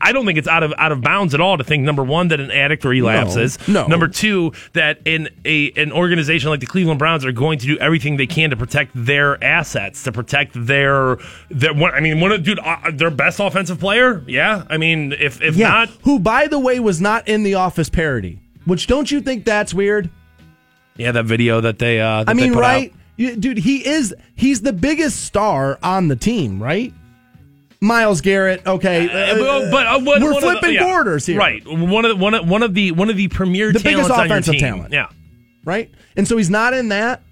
I 0.00 0.12
don't 0.12 0.24
think 0.24 0.38
it's 0.38 0.48
out 0.48 0.62
of 0.62 0.72
out 0.78 0.92
of 0.92 1.02
bounds 1.02 1.34
at 1.34 1.40
all 1.40 1.58
to 1.58 1.64
think 1.64 1.84
number 1.84 2.02
one 2.02 2.28
that 2.28 2.40
an 2.40 2.50
addict 2.50 2.84
relapses. 2.84 3.58
No. 3.68 3.82
no. 3.82 3.86
Number 3.88 4.08
two 4.08 4.52
that 4.72 5.00
in 5.04 5.28
a 5.44 5.72
an 5.72 5.92
organization 5.92 6.48
like 6.48 6.60
the 6.60 6.66
Cleveland 6.66 6.98
Browns 6.98 7.24
are 7.26 7.32
going 7.32 7.58
to 7.58 7.66
do 7.66 7.76
everything 7.78 8.16
they 8.16 8.26
can 8.26 8.48
to 8.50 8.56
protect 8.56 8.92
their 8.94 9.42
assets, 9.44 10.02
to 10.04 10.12
protect 10.12 10.52
their 10.54 11.18
their. 11.50 11.74
I 11.74 12.00
mean, 12.00 12.20
one 12.20 12.32
of 12.32 12.42
dude, 12.42 12.58
uh, 12.60 12.90
their 13.06 13.16
best 13.16 13.40
offensive 13.40 13.80
player. 13.80 14.22
Yeah. 14.26 14.64
I 14.70 14.76
mean, 14.76 15.12
if 15.12 15.42
if 15.42 15.56
yeah. 15.56 15.68
not, 15.68 15.88
who 16.02 16.18
by 16.18 16.36
by 16.36 16.48
the 16.48 16.58
way, 16.58 16.78
was 16.80 17.00
not 17.00 17.26
in 17.28 17.44
the 17.44 17.54
Office 17.54 17.88
parody. 17.88 18.38
Which 18.66 18.86
don't 18.86 19.10
you 19.10 19.22
think 19.22 19.44
that's 19.44 19.72
weird? 19.72 20.10
Yeah, 20.96 21.12
that 21.12 21.24
video 21.24 21.62
that 21.62 21.78
they. 21.78 21.98
Uh, 21.98 22.24
that 22.24 22.30
I 22.30 22.34
mean, 22.34 22.52
right, 22.52 22.92
you, 23.16 23.36
dude. 23.36 23.58
He 23.58 23.86
is. 23.86 24.14
He's 24.34 24.60
the 24.60 24.72
biggest 24.72 25.24
star 25.24 25.78
on 25.82 26.08
the 26.08 26.16
team, 26.16 26.62
right? 26.62 26.92
Myles 27.80 28.20
Garrett. 28.20 28.66
Okay, 28.66 29.08
uh, 29.08 29.42
uh, 29.42 29.70
but 29.70 29.86
uh, 29.86 30.00
one, 30.00 30.22
we're 30.22 30.32
one 30.32 30.42
flipping 30.42 30.68
the, 30.68 30.74
yeah, 30.74 30.84
borders 30.84 31.24
here, 31.26 31.38
right? 31.38 31.66
One 31.66 32.04
of 32.04 32.10
the, 32.10 32.16
one 32.16 32.34
of, 32.34 32.48
one 32.48 32.62
of 32.62 32.74
the 32.74 32.92
one 32.92 33.08
of 33.08 33.16
the 33.16 33.28
premier 33.28 33.72
the 33.72 33.80
biggest 33.80 34.10
offensive 34.10 34.58
talent, 34.58 34.92
yeah, 34.92 35.08
right. 35.64 35.90
And 36.16 36.28
so 36.28 36.36
he's 36.36 36.50
not 36.50 36.74
in 36.74 36.88
that. 36.88 37.22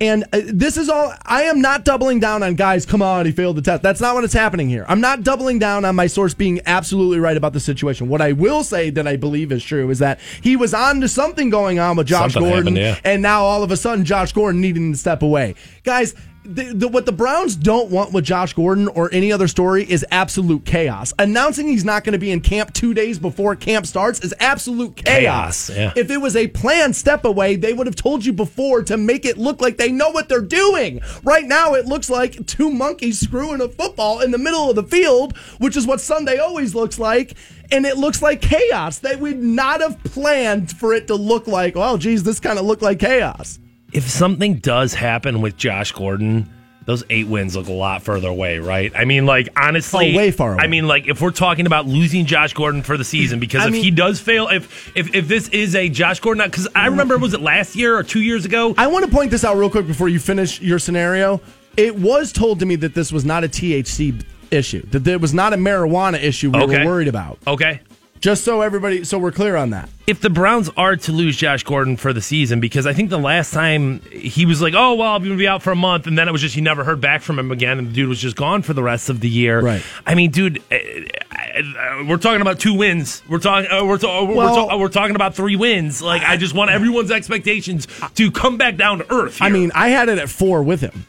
And 0.00 0.24
uh, 0.32 0.40
this 0.44 0.76
is 0.76 0.88
all, 0.88 1.14
I 1.24 1.42
am 1.44 1.60
not 1.60 1.84
doubling 1.84 2.20
down 2.20 2.42
on 2.42 2.54
guys, 2.54 2.84
come 2.84 3.02
on, 3.02 3.26
he 3.26 3.32
failed 3.32 3.56
the 3.56 3.62
test. 3.62 3.82
That's 3.82 4.00
not 4.00 4.14
what 4.14 4.24
is 4.24 4.32
happening 4.32 4.68
here. 4.68 4.84
I'm 4.88 5.00
not 5.00 5.22
doubling 5.22 5.58
down 5.58 5.84
on 5.84 5.94
my 5.94 6.06
source 6.06 6.34
being 6.34 6.60
absolutely 6.66 7.18
right 7.18 7.36
about 7.36 7.52
the 7.52 7.60
situation. 7.60 8.08
What 8.08 8.20
I 8.20 8.32
will 8.32 8.62
say 8.62 8.90
that 8.90 9.06
I 9.06 9.16
believe 9.16 9.52
is 9.52 9.64
true 9.64 9.88
is 9.90 9.98
that 10.00 10.20
he 10.42 10.56
was 10.56 10.74
on 10.74 11.00
to 11.00 11.08
something 11.08 11.50
going 11.50 11.78
on 11.78 11.96
with 11.96 12.06
Josh 12.06 12.34
something 12.34 12.50
Gordon. 12.50 12.76
Happened, 12.76 13.02
yeah. 13.04 13.10
And 13.10 13.22
now 13.22 13.42
all 13.44 13.62
of 13.62 13.70
a 13.70 13.76
sudden, 13.76 14.04
Josh 14.04 14.32
Gordon 14.32 14.60
needing 14.60 14.92
to 14.92 14.98
step 14.98 15.22
away. 15.22 15.54
Guys, 15.82 16.14
the, 16.46 16.72
the, 16.72 16.88
what 16.88 17.06
the 17.06 17.12
Browns 17.12 17.56
don't 17.56 17.90
want 17.90 18.12
with 18.12 18.24
Josh 18.24 18.52
Gordon 18.52 18.88
or 18.88 19.12
any 19.12 19.32
other 19.32 19.48
story 19.48 19.84
is 19.84 20.04
absolute 20.10 20.64
chaos. 20.64 21.12
Announcing 21.18 21.66
he's 21.66 21.84
not 21.84 22.04
going 22.04 22.12
to 22.12 22.18
be 22.18 22.30
in 22.30 22.40
camp 22.40 22.72
two 22.72 22.94
days 22.94 23.18
before 23.18 23.56
camp 23.56 23.86
starts 23.86 24.20
is 24.20 24.34
absolute 24.40 24.96
chaos. 24.96 25.66
chaos 25.66 25.70
yeah. 25.70 25.92
If 25.96 26.10
it 26.10 26.18
was 26.18 26.36
a 26.36 26.46
planned 26.48 26.96
step 26.96 27.24
away, 27.24 27.56
they 27.56 27.72
would 27.72 27.86
have 27.86 27.96
told 27.96 28.24
you 28.24 28.32
before 28.32 28.82
to 28.84 28.96
make 28.96 29.24
it 29.24 29.36
look 29.36 29.60
like 29.60 29.76
they 29.76 29.90
know 29.90 30.10
what 30.10 30.28
they're 30.28 30.40
doing. 30.40 31.00
Right 31.22 31.44
now, 31.44 31.74
it 31.74 31.86
looks 31.86 32.08
like 32.08 32.46
two 32.46 32.70
monkeys 32.70 33.18
screwing 33.18 33.60
a 33.60 33.68
football 33.68 34.20
in 34.20 34.30
the 34.30 34.38
middle 34.38 34.70
of 34.70 34.76
the 34.76 34.84
field, 34.84 35.36
which 35.58 35.76
is 35.76 35.86
what 35.86 36.00
Sunday 36.00 36.38
always 36.38 36.74
looks 36.74 36.98
like. 36.98 37.34
And 37.72 37.84
it 37.84 37.96
looks 37.96 38.22
like 38.22 38.40
chaos. 38.40 39.00
They 39.00 39.16
would 39.16 39.42
not 39.42 39.80
have 39.80 40.02
planned 40.04 40.70
for 40.70 40.94
it 40.94 41.08
to 41.08 41.16
look 41.16 41.48
like, 41.48 41.74
oh, 41.74 41.96
geez, 41.96 42.22
this 42.22 42.38
kind 42.38 42.60
of 42.60 42.64
looked 42.64 42.82
like 42.82 43.00
chaos 43.00 43.58
if 43.96 44.08
something 44.10 44.56
does 44.56 44.92
happen 44.92 45.40
with 45.40 45.56
Josh 45.56 45.92
Gordon, 45.92 46.50
those 46.84 47.02
eight 47.08 47.26
wins 47.28 47.56
look 47.56 47.66
a 47.66 47.72
lot 47.72 48.02
further 48.02 48.28
away, 48.28 48.58
right? 48.58 48.92
I 48.94 49.06
mean, 49.06 49.24
like 49.24 49.48
honestly, 49.56 50.12
oh, 50.12 50.16
way 50.18 50.30
far. 50.30 50.52
Away. 50.52 50.64
I 50.64 50.66
mean, 50.66 50.86
like 50.86 51.08
if 51.08 51.22
we're 51.22 51.30
talking 51.30 51.66
about 51.66 51.86
losing 51.86 52.26
Josh 52.26 52.52
Gordon 52.52 52.82
for 52.82 52.98
the 52.98 53.04
season, 53.04 53.40
because 53.40 53.62
I 53.62 53.68
if 53.68 53.72
mean, 53.72 53.82
he 53.82 53.90
does 53.90 54.20
fail, 54.20 54.48
if 54.48 54.94
if 54.94 55.14
if 55.14 55.28
this 55.28 55.48
is 55.48 55.74
a 55.74 55.88
Josh 55.88 56.20
Gordon, 56.20 56.46
because 56.46 56.68
I 56.76 56.88
remember 56.88 57.16
was 57.16 57.32
it 57.32 57.40
last 57.40 57.74
year 57.74 57.96
or 57.96 58.02
two 58.02 58.20
years 58.20 58.44
ago? 58.44 58.74
I 58.76 58.86
want 58.88 59.06
to 59.06 59.10
point 59.10 59.30
this 59.30 59.44
out 59.44 59.56
real 59.56 59.70
quick 59.70 59.86
before 59.86 60.10
you 60.10 60.20
finish 60.20 60.60
your 60.60 60.78
scenario. 60.78 61.40
It 61.78 61.96
was 61.98 62.32
told 62.32 62.60
to 62.60 62.66
me 62.66 62.76
that 62.76 62.94
this 62.94 63.10
was 63.10 63.24
not 63.24 63.44
a 63.44 63.48
THC 63.48 64.22
issue, 64.50 64.84
that 64.90 65.04
there 65.04 65.18
was 65.18 65.32
not 65.32 65.54
a 65.54 65.56
marijuana 65.56 66.22
issue 66.22 66.50
we 66.50 66.60
okay. 66.60 66.80
were 66.80 66.90
worried 66.90 67.08
about. 67.08 67.38
Okay. 67.46 67.80
Just 68.20 68.44
so 68.44 68.62
everybody, 68.62 69.04
so 69.04 69.18
we're 69.18 69.32
clear 69.32 69.56
on 69.56 69.70
that. 69.70 69.88
If 70.06 70.20
the 70.20 70.30
Browns 70.30 70.70
are 70.76 70.96
to 70.96 71.12
lose 71.12 71.36
Josh 71.36 71.62
Gordon 71.64 71.96
for 71.96 72.12
the 72.12 72.22
season, 72.22 72.60
because 72.60 72.86
I 72.86 72.92
think 72.92 73.10
the 73.10 73.18
last 73.18 73.52
time 73.52 74.00
he 74.10 74.46
was 74.46 74.62
like, 74.62 74.74
"Oh 74.74 74.94
well, 74.94 75.14
I'm 75.14 75.22
going 75.22 75.36
to 75.36 75.38
be 75.38 75.48
out 75.48 75.62
for 75.62 75.70
a 75.70 75.76
month," 75.76 76.06
and 76.06 76.16
then 76.16 76.28
it 76.28 76.32
was 76.32 76.40
just 76.40 76.54
he 76.54 76.60
never 76.60 76.84
heard 76.84 77.00
back 77.00 77.22
from 77.22 77.38
him 77.38 77.52
again, 77.52 77.78
and 77.78 77.88
the 77.88 77.92
dude 77.92 78.08
was 78.08 78.20
just 78.20 78.36
gone 78.36 78.62
for 78.62 78.72
the 78.72 78.82
rest 78.82 79.10
of 79.10 79.20
the 79.20 79.28
year. 79.28 79.60
Right. 79.60 79.82
I 80.06 80.14
mean, 80.14 80.30
dude, 80.30 80.62
uh, 80.72 80.76
uh, 80.76 82.04
we're 82.08 82.16
talking 82.16 82.40
about 82.40 82.58
two 82.58 82.74
wins. 82.74 83.22
We're 83.28 83.38
talking. 83.38 83.70
Uh, 83.70 83.84
we're, 83.84 83.98
to, 83.98 84.06
we're, 84.06 84.34
well, 84.34 84.68
we're, 84.68 84.78
we're, 84.78 84.88
talking 84.88 85.16
about 85.16 85.34
three 85.34 85.56
wins. 85.56 86.00
Like, 86.00 86.22
I 86.22 86.36
just 86.36 86.54
want 86.54 86.70
everyone's 86.70 87.10
expectations 87.10 87.86
to 88.14 88.30
come 88.30 88.56
back 88.56 88.76
down 88.76 88.98
to 88.98 89.12
earth. 89.12 89.38
Here. 89.38 89.46
I 89.46 89.50
mean, 89.50 89.72
I 89.74 89.88
had 89.88 90.08
it 90.08 90.18
at 90.18 90.28
four 90.28 90.62
with 90.62 90.80
him. 90.80 91.06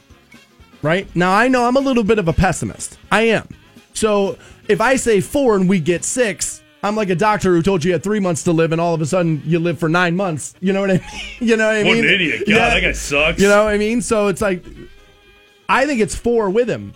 Right 0.82 1.14
now, 1.16 1.34
I 1.34 1.48
know 1.48 1.66
I'm 1.66 1.76
a 1.76 1.82
little 1.82 2.04
bit 2.04 2.20
of 2.20 2.28
a 2.28 2.34
pessimist. 2.34 2.98
I 3.12 3.22
am. 3.24 3.48
So 3.94 4.38
if 4.68 4.80
I 4.80 4.96
say 4.96 5.22
four 5.22 5.56
and 5.56 5.68
we 5.68 5.80
get 5.80 6.04
six 6.04 6.62
I'm 6.84 6.96
like 6.96 7.10
a 7.10 7.16
doctor 7.16 7.54
who 7.56 7.62
told 7.62 7.84
you 7.84 7.90
you 7.90 7.94
had 7.94 8.04
three 8.04 8.20
months 8.20 8.44
to 8.44 8.52
live, 8.52 8.72
and 8.72 8.80
all 8.80 8.94
of 8.94 9.02
a 9.02 9.06
sudden 9.06 9.42
you 9.46 9.60
live 9.60 9.80
for 9.80 9.90
nine 9.90 10.16
months. 10.16 10.54
You 10.60 10.74
know 10.74 10.82
what 10.82 10.92
I 10.92 10.94
mean? 11.40 11.50
You 11.50 11.58
know 11.58 11.68
what 11.68 11.76
I 11.76 11.84
mean? 11.84 11.98
What 11.98 12.06
an 12.06 12.14
idiot! 12.14 12.40
God, 12.40 12.48
yeah. 12.48 12.70
that 12.70 12.80
guy 12.82 12.92
sucks. 12.92 13.42
You 13.42 13.48
know 13.48 13.66
what 13.66 13.74
I 13.74 13.78
mean? 13.78 14.02
So 14.02 14.28
it's 14.28 14.42
like, 14.42 14.64
I 15.68 15.86
think 15.86 16.02
it's 16.02 16.16
four 16.16 16.50
with 16.50 16.70
him, 16.70 16.94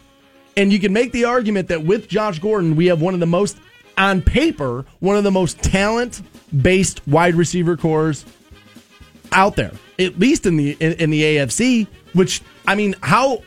and 0.55 0.71
you 0.71 0.79
can 0.79 0.93
make 0.93 1.11
the 1.11 1.25
argument 1.25 1.69
that 1.69 1.83
with 1.83 2.07
Josh 2.07 2.39
Gordon, 2.39 2.75
we 2.75 2.87
have 2.87 3.01
one 3.01 3.13
of 3.13 3.19
the 3.19 3.25
most 3.25 3.57
on 3.97 4.21
paper, 4.21 4.85
one 4.99 5.17
of 5.17 5.23
the 5.23 5.31
most 5.31 5.61
talent 5.61 6.21
based 6.61 7.05
wide 7.07 7.35
receiver 7.35 7.75
cores 7.75 8.25
out 9.31 9.55
there, 9.55 9.71
at 9.97 10.19
least 10.19 10.45
in 10.45 10.57
the 10.57 10.77
in, 10.79 10.93
in 10.93 11.09
the 11.09 11.21
AFC. 11.21 11.87
Which 12.13 12.41
I 12.67 12.75
mean, 12.75 12.95
how 13.01 13.43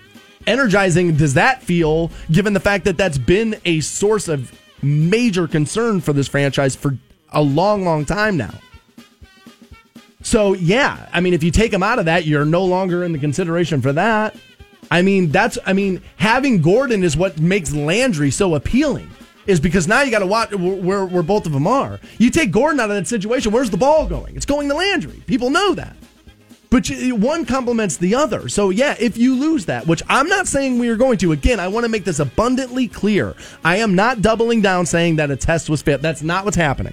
energizing 0.47 1.17
does 1.17 1.35
that 1.35 1.63
feel? 1.63 2.11
Given 2.31 2.55
the 2.55 2.61
fact 2.61 2.85
that 2.87 2.97
that's 2.97 3.19
been 3.19 3.57
a 3.65 3.81
source 3.81 4.29
of 4.29 4.53
major 4.85 5.49
concern 5.49 6.01
for 6.01 6.13
this 6.13 6.29
franchise 6.29 6.77
for 6.77 6.97
a 7.31 7.43
long, 7.43 7.85
long 7.85 8.05
time 8.05 8.37
now. 8.37 8.55
So 10.23 10.55
yeah, 10.55 11.09
I 11.13 11.21
mean, 11.21 11.35
if 11.35 11.43
you 11.43 11.51
take 11.51 11.73
him 11.73 11.83
out 11.83 11.99
of 11.99 12.07
that, 12.07 12.25
you're 12.25 12.45
no 12.45 12.65
longer 12.65 13.05
in 13.05 13.13
the 13.13 13.19
consideration 13.19 13.83
for 13.83 13.93
that. 13.93 14.35
I 14.91 15.03
mean, 15.03 15.31
that's 15.31 15.59
I 15.67 15.73
mean, 15.73 16.03
having 16.17 16.63
Gordon 16.63 17.05
is 17.05 17.17
what 17.17 17.39
makes 17.39 17.73
Landry 17.73 18.31
so 18.31 18.55
appealing. 18.55 19.11
Is 19.47 19.61
because 19.61 19.87
now 19.87 20.01
you 20.01 20.11
got 20.11 20.21
to 20.21 20.27
watch 20.27 20.55
where, 20.55 21.05
where 21.05 21.23
both 21.23 21.45
of 21.45 21.53
them 21.53 21.67
are. 21.67 22.01
You 22.17 22.31
take 22.31 22.51
Gordon 22.51 22.81
out 22.81 22.91
of 22.91 22.97
that 22.97 23.07
situation, 23.07 23.53
where's 23.53 23.69
the 23.69 23.77
ball 23.77 24.07
going? 24.07 24.37
It's 24.37 24.47
going 24.47 24.69
to 24.71 24.75
Landry. 24.75 25.23
People 25.27 25.51
know 25.51 25.75
that. 25.75 25.95
But 26.75 26.91
one 27.13 27.47
complements 27.47 27.99
the 27.99 28.17
other. 28.17 28.49
So, 28.49 28.71
yeah, 28.71 28.97
if 28.99 29.17
you 29.17 29.37
lose 29.37 29.67
that, 29.67 29.87
which 29.87 30.03
I'm 30.09 30.27
not 30.27 30.49
saying 30.49 30.81
we 30.81 30.89
are 30.89 30.97
going 30.97 31.19
to, 31.19 31.31
again, 31.31 31.61
I 31.61 31.69
want 31.69 31.85
to 31.85 31.89
make 31.89 32.03
this 32.03 32.19
abundantly 32.19 32.89
clear. 32.89 33.37
I 33.65 33.77
am 33.77 33.95
not 33.95 34.23
doubling 34.23 34.61
down 34.61 34.85
saying 34.85 35.15
that 35.17 35.31
a 35.31 35.37
test 35.37 35.71
was 35.71 35.83
fit. 35.83 36.03
That's 36.03 36.23
not 36.23 36.45
what's 36.45 36.57
happening. 36.57 36.93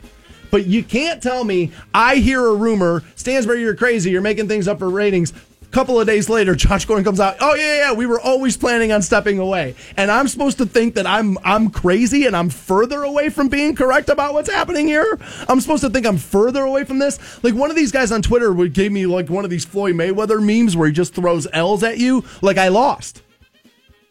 But 0.51 0.67
you 0.67 0.83
can't 0.83 1.23
tell 1.23 1.43
me 1.43 1.71
I 1.95 2.17
hear 2.17 2.45
a 2.45 2.53
rumor, 2.53 3.01
Stansbury, 3.15 3.61
you're 3.61 3.73
crazy, 3.73 4.11
you're 4.11 4.21
making 4.21 4.47
things 4.47 4.67
up 4.67 4.77
for 4.77 4.88
ratings. 4.88 5.33
Couple 5.71 5.99
of 5.99 6.05
days 6.05 6.29
later, 6.29 6.53
Josh 6.61 6.85
Gordon 6.85 7.03
comes 7.03 7.19
out. 7.19 7.37
Oh 7.39 7.55
yeah, 7.55 7.77
yeah, 7.77 7.93
we 7.93 8.05
were 8.05 8.19
always 8.19 8.57
planning 8.57 8.91
on 8.91 9.01
stepping 9.01 9.39
away, 9.39 9.75
and 9.97 10.11
I'm 10.11 10.27
supposed 10.27 10.57
to 10.57 10.65
think 10.65 10.95
that 10.95 11.07
I'm 11.07 11.37
I'm 11.43 11.69
crazy 11.69 12.25
and 12.25 12.35
I'm 12.35 12.49
further 12.49 13.03
away 13.03 13.29
from 13.29 13.47
being 13.47 13.75
correct 13.75 14.09
about 14.09 14.33
what's 14.33 14.49
happening 14.49 14.87
here. 14.87 15.17
I'm 15.47 15.61
supposed 15.61 15.83
to 15.83 15.89
think 15.89 16.05
I'm 16.05 16.17
further 16.17 16.63
away 16.63 16.83
from 16.83 16.99
this. 16.99 17.43
Like 17.43 17.55
one 17.55 17.69
of 17.69 17.75
these 17.75 17.91
guys 17.91 18.11
on 18.11 18.21
Twitter 18.21 18.51
would 18.51 18.73
give 18.73 18.91
me 18.91 19.05
like 19.05 19.29
one 19.29 19.45
of 19.45 19.49
these 19.49 19.65
Floyd 19.65 19.95
Mayweather 19.95 20.41
memes 20.41 20.75
where 20.75 20.87
he 20.87 20.93
just 20.93 21.13
throws 21.13 21.47
L's 21.53 21.83
at 21.83 21.97
you, 21.97 22.23
like 22.41 22.57
I 22.57 22.67
lost. 22.67 23.23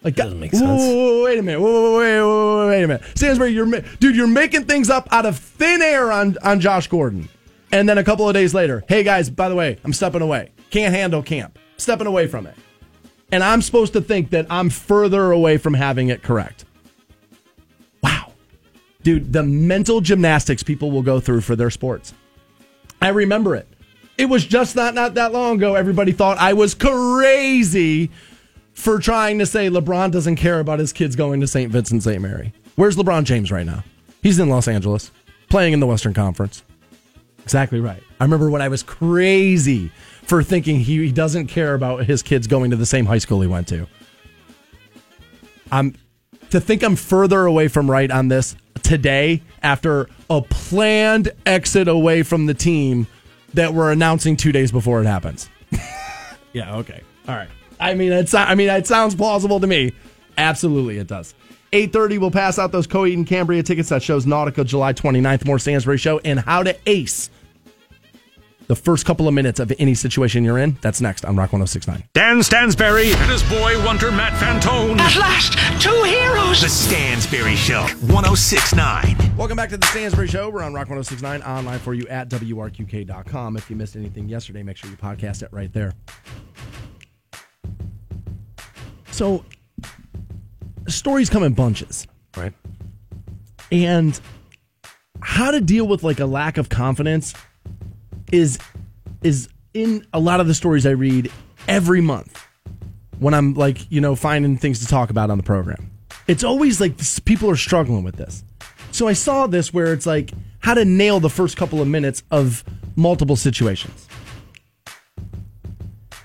Like, 0.03 0.17
that 0.17 0.25
doesn't 0.25 0.41
make 0.41 0.53
sense. 0.53 0.63
Whoa, 0.65 1.25
wait 1.25 1.39
a 1.39 1.43
minute. 1.43 1.61
Whoa, 1.61 1.99
wait, 1.99 2.23
wait, 2.23 2.69
wait 2.69 2.83
a 2.85 2.89
minute. 2.89 3.03
Stansbury, 3.15 3.51
you're 3.51 3.67
dude, 3.67 4.17
you're 4.17 4.27
making 4.27 4.65
things 4.65 4.89
up 4.89 5.07
out 5.13 5.27
of 5.27 5.37
thin 5.39 5.83
air 5.83 6.11
on 6.11 6.39
on 6.43 6.61
Josh 6.61 6.89
Gordon. 6.89 7.29
And 7.73 7.89
then 7.89 7.99
a 7.99 8.05
couple 8.05 8.27
of 8.27 8.35
days 8.35 8.55
later, 8.55 8.83
hey 8.89 9.03
guys, 9.03 9.29
by 9.29 9.49
the 9.49 9.55
way, 9.55 9.79
I'm 9.85 9.93
stepping 9.93 10.23
away. 10.23 10.53
Can't 10.71 10.95
handle 10.95 11.23
camp. 11.23 11.59
Stepping 11.77 12.07
away 12.07 12.27
from 12.27 12.47
it. 12.47 12.57
And 13.33 13.43
I'm 13.45 13.63
supposed 13.63 13.93
to 13.93 14.01
think 14.01 14.31
that 14.31 14.47
I'm 14.51 14.71
further 14.71 15.31
away 15.31 15.57
from 15.57 15.75
having 15.75 16.09
it 16.09 16.23
correct. 16.23 16.65
Wow. 18.03 18.33
Dude, 19.03 19.33
the 19.33 19.43
mental 19.43 20.01
gymnastics 20.01 20.63
people 20.63 20.91
will 20.91 21.03
go 21.03 21.21
through 21.21 21.43
for 21.43 21.55
their 21.55 21.71
sports. 21.71 22.13
I 23.01 23.09
remember 23.09 23.55
it. 23.55 23.69
It 24.19 24.29
was 24.29 24.45
just 24.45 24.77
not 24.77 24.95
not 24.95 25.15
that 25.15 25.33
long 25.33 25.57
ago. 25.57 25.75
Everybody 25.75 26.13
thought 26.13 26.37
I 26.39 26.53
was 26.53 26.75
crazy 26.75 28.11
for 28.75 28.99
trying 28.99 29.39
to 29.39 29.47
say 29.47 29.71
LeBron 29.71 30.11
doesn't 30.11 30.37
care 30.37 30.61
about 30.61 30.79
his 30.79 30.93
kids 30.93 31.17
going 31.17 31.41
to 31.41 31.47
St. 31.47 31.73
Vincent 31.73 32.03
St. 32.03 32.21
Mary. 32.21 32.53
Where's 32.77 32.97
LeBron 32.97 33.25
James 33.25 33.51
right 33.51 33.65
now? 33.65 33.85
He's 34.23 34.39
in 34.39 34.51
Los 34.51 34.69
Angeles, 34.69 35.11
playing 35.49 35.73
in 35.73 35.81
the 35.81 35.87
Western 35.87 36.13
Conference. 36.13 36.63
Exactly 37.43 37.81
right. 37.81 38.03
I 38.21 38.25
remember 38.25 38.51
when 38.51 38.61
I 38.61 38.69
was 38.69 38.83
crazy 38.83 39.91
for 40.31 40.45
thinking 40.45 40.79
he, 40.79 41.07
he 41.07 41.11
doesn't 41.11 41.49
care 41.49 41.75
about 41.75 42.05
his 42.05 42.23
kids 42.23 42.47
going 42.47 42.71
to 42.71 42.77
the 42.77 42.87
same 42.87 43.05
high 43.05 43.19
school 43.19 43.41
he 43.41 43.49
went 43.49 43.67
to. 43.67 43.89
I'm 45.73 45.97
to 46.51 46.61
think 46.61 46.85
I'm 46.85 46.95
further 46.95 47.47
away 47.47 47.67
from 47.67 47.91
right 47.91 48.09
on 48.09 48.29
this 48.29 48.55
today 48.85 49.43
after 49.61 50.09
a 50.31 50.41
planned 50.41 51.33
exit 51.47 51.89
away 51.89 52.23
from 52.23 52.47
the 52.47 52.55
team 52.55 53.09
that 53.55 53.75
we're 53.75 53.91
announcing 53.91 54.37
two 54.37 54.53
days 54.53 54.71
before 54.71 55.01
it 55.01 55.07
happens. 55.07 55.51
yeah, 56.53 56.77
okay. 56.77 57.03
All 57.27 57.35
right. 57.35 57.51
I 57.81 57.95
mean, 57.95 58.13
it's 58.13 58.33
I 58.33 58.55
mean, 58.55 58.69
it 58.69 58.87
sounds 58.87 59.17
plausible 59.17 59.59
to 59.59 59.67
me. 59.67 59.93
Absolutely, 60.39 60.99
it 60.99 61.09
does. 61.09 61.35
8.30, 61.73 62.21
we'll 62.21 62.31
pass 62.31 62.57
out 62.57 62.71
those 62.71 62.87
Coheed 62.87 63.15
and 63.15 63.27
Cambria 63.27 63.65
tickets. 63.65 63.89
That 63.89 64.01
shows 64.01 64.27
Nautica 64.27 64.65
July 64.65 64.93
29th. 64.93 65.45
More 65.45 65.59
Stansbury 65.59 65.99
Show 65.99 66.21
and 66.21 66.39
how 66.39 66.63
to 66.63 66.77
ace 66.87 67.31
the 68.71 68.77
first 68.77 69.05
couple 69.05 69.27
of 69.27 69.35
minutes 69.35 69.59
of 69.59 69.73
any 69.81 69.97
situation 69.97 70.45
you're 70.45 70.59
in. 70.59 70.79
That's 70.81 71.01
next 71.01 71.25
on 71.25 71.35
Rock 71.35 71.53
1069. 71.53 72.05
Dan 72.15 72.41
Stansbury 72.41 73.13
and 73.13 73.29
his 73.29 73.43
boy 73.43 73.85
wonder 73.85 74.13
Matt 74.13 74.33
Fantone. 74.35 74.97
At 74.97 75.17
last, 75.17 75.55
two 75.83 76.05
heroes. 76.05 76.61
The 76.61 76.69
Stansbury 76.69 77.57
Show, 77.57 77.81
1069. 77.83 79.37
Welcome 79.37 79.57
back 79.57 79.71
to 79.71 79.77
the 79.77 79.89
Stansbury 79.89 80.29
Show. 80.29 80.51
We're 80.51 80.63
on 80.63 80.73
Rock 80.73 80.89
1069 80.89 81.43
online 81.43 81.81
for 81.81 81.95
you 81.95 82.07
at 82.07 82.29
WRQK.com. 82.29 83.57
If 83.57 83.69
you 83.69 83.75
missed 83.75 83.97
anything 83.97 84.29
yesterday, 84.29 84.63
make 84.63 84.77
sure 84.77 84.89
you 84.89 84.97
podcast 84.97 85.43
it 85.43 85.49
right 85.51 85.73
there. 85.73 85.93
So 89.11 89.45
stories 90.87 91.29
come 91.29 91.43
in 91.43 91.55
bunches. 91.55 92.07
Right. 92.37 92.53
And 93.73 94.21
how 95.21 95.51
to 95.51 95.61
deal 95.61 95.89
with 95.89 96.05
like 96.05 96.21
a 96.21 96.27
lack 96.27 96.57
of 96.57 96.69
confidence 96.69 97.35
is 98.33 98.59
is 99.23 99.49
in 99.75 100.07
a 100.13 100.21
lot 100.21 100.41
of 100.41 100.47
the 100.47 100.55
stories 100.55 100.87
I 100.87 100.91
read 100.91 101.31
every 101.69 102.01
month 102.01 102.43
when 103.19 103.35
I'm 103.35 103.55
like, 103.55 103.91
you 103.91 104.01
know, 104.01 104.17
finding 104.17 104.57
things 104.57 104.81
to 104.81 104.87
talk 104.87 105.11
about 105.11 105.31
on 105.31 105.37
the 105.39 105.45
program. 105.45 105.91
It's 106.27 106.43
always 106.43 106.81
like 106.81 106.97
this, 106.97 107.19
people 107.19 107.51
are 107.51 107.57
struggling 107.57 108.03
with 108.03 108.17
this. 108.17 108.45
So 108.93 109.09
I 109.09 109.13
saw 109.13 109.47
this 109.47 109.73
where 109.73 109.93
it's 109.93 110.07
like 110.07 110.31
how 110.61 110.75
to 110.75 110.85
nail 110.85 111.21
the 111.21 111.31
first 111.31 111.57
couple 111.57 111.81
of 111.81 111.89
minutes 111.89 112.23
of 112.31 112.65
multiple 112.97 113.37
situations. 113.37 114.09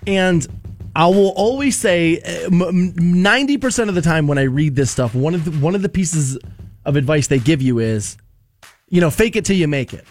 And 0.08 0.48
I 0.96 1.08
will 1.08 1.34
always 1.36 1.76
say, 1.76 2.22
uh, 2.22 2.50
ninety 2.52 3.58
percent 3.58 3.90
of 3.90 3.96
the 3.96 4.02
time 4.02 4.28
when 4.28 4.38
I 4.38 4.44
read 4.44 4.76
this 4.76 4.92
stuff, 4.92 5.14
one 5.14 5.36
of 5.36 5.46
the 5.46 5.52
one 5.52 5.76
of 5.76 5.82
the 5.82 5.90
pieces 5.90 6.38
of 6.86 6.96
advice 6.96 7.28
they 7.28 7.40
give 7.40 7.62
you 7.62 7.80
is, 7.80 8.18
you 8.90 9.02
know, 9.02 9.10
fake 9.10 9.36
it 9.36 9.44
till 9.44 9.58
you 9.58 9.68
make 9.68 9.94
it. 9.94 10.06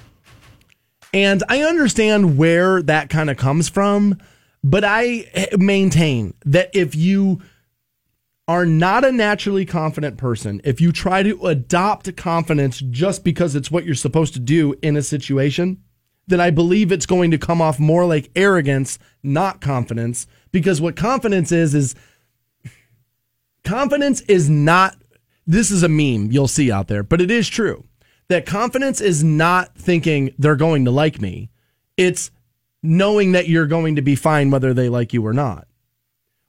And 1.15 1.45
I 1.49 1.63
understand 1.63 2.37
where 2.37 2.83
that 2.83 3.09
kind 3.09 3.31
of 3.31 3.37
comes 3.37 3.69
from, 3.69 4.19
but 4.65 4.83
I 4.83 5.31
eh, 5.33 5.47
maintain 5.57 6.35
that 6.45 6.71
if 6.75 6.97
you 6.97 7.41
are 8.49 8.67
not 8.67 9.05
a 9.05 9.13
naturally 9.13 9.65
confident 9.65 10.19
person, 10.19 10.61
if 10.65 10.81
you 10.81 10.91
try 10.91 11.23
to 11.23 11.47
adopt 11.47 12.17
confidence 12.17 12.81
just 12.81 13.23
because 13.23 13.55
it's 13.55 13.71
what 13.71 13.85
you're 13.85 13.95
supposed 13.95 14.35
to 14.35 14.41
do 14.41 14.75
in 14.83 14.97
a 14.97 15.03
situation, 15.03 15.81
then 16.27 16.41
I 16.41 16.51
believe 16.51 16.91
it's 16.91 17.07
going 17.07 17.31
to 17.31 17.39
come 17.39 17.63
off 17.63 17.79
more 17.79 18.05
like 18.07 18.33
arrogance, 18.35 18.99
not 19.23 19.61
confidence. 19.61 20.27
Because 20.51 20.81
what 20.81 20.97
confidence 20.97 21.53
is, 21.53 21.77
is 21.77 21.95
confidence 23.63 24.21
is 24.23 24.51
not, 24.51 24.97
this 25.47 25.71
is 25.71 25.85
a 25.85 25.89
meme 25.89 26.33
you'll 26.33 26.49
see 26.49 26.73
out 26.73 26.89
there, 26.89 27.05
but 27.05 27.21
it 27.21 27.31
is 27.31 27.49
true 27.49 27.85
that 28.29 28.47
confidence 28.47 29.01
is 29.01 29.23
not 29.23 29.77
thinking 29.77 30.35
they're 30.39 30.57
going 30.57 30.85
to 30.85 30.91
like 30.91 31.21
me. 31.21 31.51
It's 31.97 32.31
knowing 32.83 33.33
that 33.33 33.49
you're 33.49 33.67
going 33.67 33.97
to 33.97 34.03
be 34.03 34.15
fine 34.15 34.51
whether 34.51 34.75
they 34.75 34.89
like 34.89 35.13
you 35.13 35.27
or 35.27 35.33
not. 35.33 35.67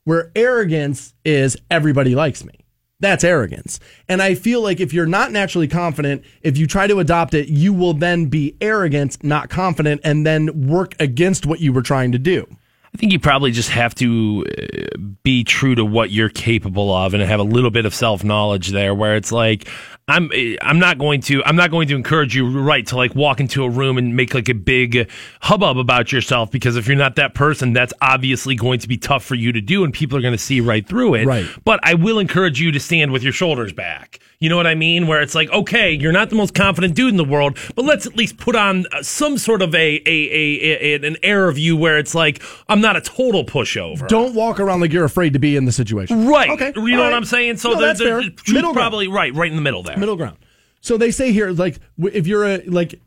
Where 0.03 0.31
arrogance 0.35 1.13
is 1.23 1.57
everybody 1.71 2.13
likes 2.13 2.43
me. 2.43 2.53
That's 2.99 3.23
arrogance. 3.23 3.79
And 4.07 4.21
I 4.21 4.35
feel 4.35 4.61
like 4.61 4.79
if 4.79 4.93
you're 4.93 5.05
not 5.05 5.31
naturally 5.31 5.67
confident, 5.67 6.23
if 6.41 6.57
you 6.57 6.65
try 6.65 6.87
to 6.87 6.99
adopt 6.99 7.33
it, 7.33 7.49
you 7.49 7.73
will 7.73 7.93
then 7.93 8.27
be 8.27 8.55
arrogant, 8.61 9.21
not 9.23 9.49
confident, 9.49 10.01
and 10.03 10.25
then 10.25 10.67
work 10.67 10.95
against 10.99 11.45
what 11.45 11.59
you 11.59 11.73
were 11.73 11.81
trying 11.81 12.13
to 12.13 12.19
do. 12.19 12.47
I 12.93 12.97
think 12.97 13.11
you 13.11 13.19
probably 13.19 13.51
just 13.51 13.71
have 13.71 13.93
to 13.95 14.45
uh, 14.47 14.97
be 15.21 15.43
true 15.43 15.75
to 15.75 15.83
what 15.83 16.11
you're 16.11 16.29
capable 16.29 16.95
of 16.95 17.13
and 17.13 17.21
have 17.21 17.41
a 17.41 17.43
little 17.43 17.69
bit 17.69 17.85
of 17.85 17.93
self 17.93 18.23
knowledge 18.23 18.69
there 18.69 18.95
where 18.95 19.17
it's 19.17 19.33
like, 19.33 19.67
I'm 20.07 20.29
I'm 20.61 20.77
not 20.77 20.99
going 20.99 21.21
to 21.21 21.43
I'm 21.45 21.55
not 21.55 21.71
going 21.71 21.87
to 21.87 21.95
encourage 21.95 22.35
you 22.35 22.47
right 22.61 22.85
to 22.87 22.95
like 22.95 23.15
walk 23.15 23.39
into 23.39 23.63
a 23.63 23.69
room 23.69 23.97
and 23.97 24.15
make 24.15 24.35
like 24.35 24.47
a 24.49 24.53
big 24.53 25.09
hubbub 25.41 25.79
about 25.79 26.11
yourself 26.11 26.51
because 26.51 26.77
if 26.77 26.87
you're 26.87 26.95
not 26.95 27.15
that 27.15 27.33
person 27.33 27.73
that's 27.73 27.91
obviously 28.01 28.53
going 28.53 28.77
to 28.79 28.87
be 28.87 28.97
tough 28.97 29.25
for 29.25 29.33
you 29.33 29.51
to 29.51 29.61
do 29.61 29.83
and 29.83 29.91
people 29.95 30.15
are 30.15 30.21
going 30.21 30.31
to 30.31 30.37
see 30.37 30.61
right 30.61 30.87
through 30.87 31.15
it. 31.15 31.25
Right. 31.25 31.47
But 31.63 31.79
I 31.81 31.95
will 31.95 32.19
encourage 32.19 32.61
you 32.61 32.71
to 32.71 32.79
stand 32.79 33.11
with 33.13 33.23
your 33.23 33.33
shoulders 33.33 33.73
back. 33.73 34.19
You 34.37 34.49
know 34.49 34.57
what 34.57 34.67
I 34.67 34.75
mean? 34.75 35.07
Where 35.07 35.21
it's 35.21 35.33
like, 35.33 35.49
okay, 35.49 35.91
you're 35.93 36.11
not 36.11 36.29
the 36.29 36.35
most 36.35 36.53
confident 36.53 36.93
dude 36.93 37.09
in 37.09 37.17
the 37.17 37.23
world, 37.23 37.57
but 37.73 37.85
let's 37.85 38.05
at 38.05 38.17
least 38.17 38.37
put 38.37 38.53
on 38.55 38.85
uh, 38.91 39.01
some 39.01 39.37
sort 39.37 39.61
of 39.61 39.73
a, 39.73 39.77
a, 39.77 40.01
a, 40.05 40.95
a 40.95 41.07
an 41.07 41.15
air 41.23 41.47
of 41.47 41.57
you 41.57 41.75
where 41.77 41.97
it's 41.97 42.13
like 42.13 42.43
I'm 42.67 42.81
not 42.81 42.97
a 42.97 43.01
total 43.01 43.45
pushover. 43.45 44.05
Don't 44.09 44.35
walk 44.35 44.59
around 44.59 44.81
like 44.81 44.91
you're 44.91 45.05
afraid 45.05 45.33
to 45.33 45.39
be 45.39 45.55
in 45.55 45.63
the 45.63 45.71
situation. 45.71 46.27
Right. 46.27 46.49
Okay. 46.49 46.73
You 46.75 46.91
know 46.91 46.97
All 47.03 47.03
what. 47.05 47.13
I'm 47.13 47.23
saying? 47.25 47.57
So 47.57 47.69
No, 47.69 47.75
the, 47.79 47.81
that's 47.85 47.99
the, 47.99 48.05
fair. 48.05 48.17
the 48.17 48.29
truth's 48.29 48.51
Middle 48.51 48.73
ground. 48.73 48.83
probably 48.83 49.07
right, 49.07 49.33
right 49.33 49.49
in 49.49 49.55
the 49.55 49.63
middle 49.63 49.81
there. 49.83 49.94
Middle 49.97 50.15
ground. 50.15 50.37
So 50.81 50.97
they 50.97 51.11
say 51.11 51.31
here, 51.31 51.51
like, 51.51 51.79
if 51.97 52.27
you're 52.27 52.45
a 52.45 52.57
like, 52.65 52.99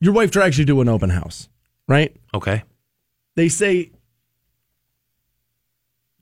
your 0.00 0.12
wife 0.12 0.30
drags 0.30 0.58
you 0.58 0.64
to 0.66 0.80
an 0.80 0.88
open 0.88 1.10
house, 1.10 1.48
right? 1.86 2.14
Okay. 2.32 2.62
They 3.34 3.48
say 3.48 3.90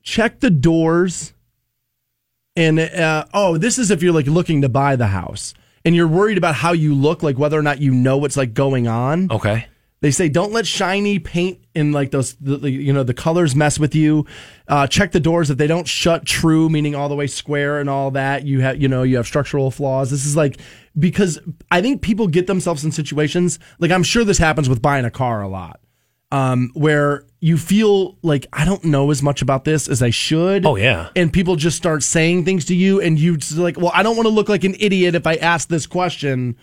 check 0.01 0.39
the 0.39 0.49
doors, 0.49 1.33
and 2.55 2.79
uh, 2.79 3.25
oh, 3.33 3.57
this 3.57 3.77
is 3.77 3.91
if 3.91 4.01
you're 4.01 4.13
like 4.13 4.25
looking 4.27 4.61
to 4.61 4.69
buy 4.69 4.95
the 4.95 5.07
house, 5.07 5.53
and 5.85 5.95
you're 5.95 6.07
worried 6.07 6.37
about 6.37 6.55
how 6.55 6.71
you 6.71 6.95
look, 6.95 7.21
like 7.21 7.37
whether 7.37 7.59
or 7.59 7.63
not 7.63 7.79
you 7.79 7.93
know 7.93 8.17
what's 8.17 8.37
like 8.37 8.53
going 8.53 8.87
on. 8.87 9.31
Okay. 9.31 9.67
They 9.99 10.11
say 10.11 10.29
don't 10.29 10.51
let 10.51 10.67
shiny 10.67 11.17
paint 11.17 11.59
in 11.73 11.91
like 11.91 12.11
those, 12.11 12.35
the, 12.35 12.57
the- 12.57 12.69
you 12.69 12.93
know, 12.93 13.01
the 13.03 13.15
colors 13.15 13.55
mess 13.55 13.79
with 13.79 13.95
you. 13.95 14.27
Uh, 14.67 14.85
check 14.85 15.11
the 15.11 15.19
doors 15.19 15.47
that 15.47 15.57
they 15.57 15.65
don't 15.65 15.87
shut 15.87 16.23
true, 16.25 16.69
meaning 16.69 16.93
all 16.93 17.09
the 17.09 17.15
way 17.15 17.25
square 17.25 17.79
and 17.79 17.89
all 17.89 18.11
that. 18.11 18.45
You 18.45 18.59
have, 18.61 18.79
you 18.79 18.87
know, 18.87 19.01
you 19.01 19.17
have 19.17 19.25
structural 19.25 19.71
flaws. 19.71 20.11
This 20.11 20.25
is 20.25 20.35
like 20.35 20.59
because 20.99 21.39
I 21.71 21.81
think 21.81 22.01
people 22.03 22.27
get 22.27 22.45
themselves 22.47 22.85
in 22.85 22.91
situations 22.91 23.57
like 23.79 23.89
I'm 23.91 24.03
sure 24.03 24.23
this 24.23 24.37
happens 24.37 24.69
with 24.69 24.81
buying 24.83 25.05
a 25.05 25.11
car 25.11 25.41
a 25.41 25.47
lot, 25.47 25.79
um, 26.31 26.69
where 26.75 27.23
you 27.39 27.57
feel 27.57 28.17
like 28.21 28.45
I 28.53 28.65
don't 28.65 28.83
know 28.83 29.09
as 29.11 29.23
much 29.23 29.41
about 29.41 29.63
this 29.63 29.87
as 29.87 30.01
I 30.03 30.09
should. 30.11 30.65
Oh, 30.65 30.75
yeah. 30.75 31.09
and 31.15 31.31
people 31.33 31.55
just 31.55 31.77
start 31.77 32.03
saying 32.03 32.45
things 32.45 32.65
to 32.65 32.75
you, 32.75 32.99
and 33.01 33.17
you 33.19 33.37
just 33.37 33.57
like, 33.57 33.77
well, 33.77 33.91
I 33.93 34.03
don't 34.03 34.15
want 34.15 34.25
to 34.27 34.33
look 34.33 34.49
like 34.49 34.63
an 34.63 34.75
idiot 34.79 35.15
if 35.15 35.25
I 35.25 35.35
ask 35.35 35.69
this 35.69 35.87
question. 35.87 36.55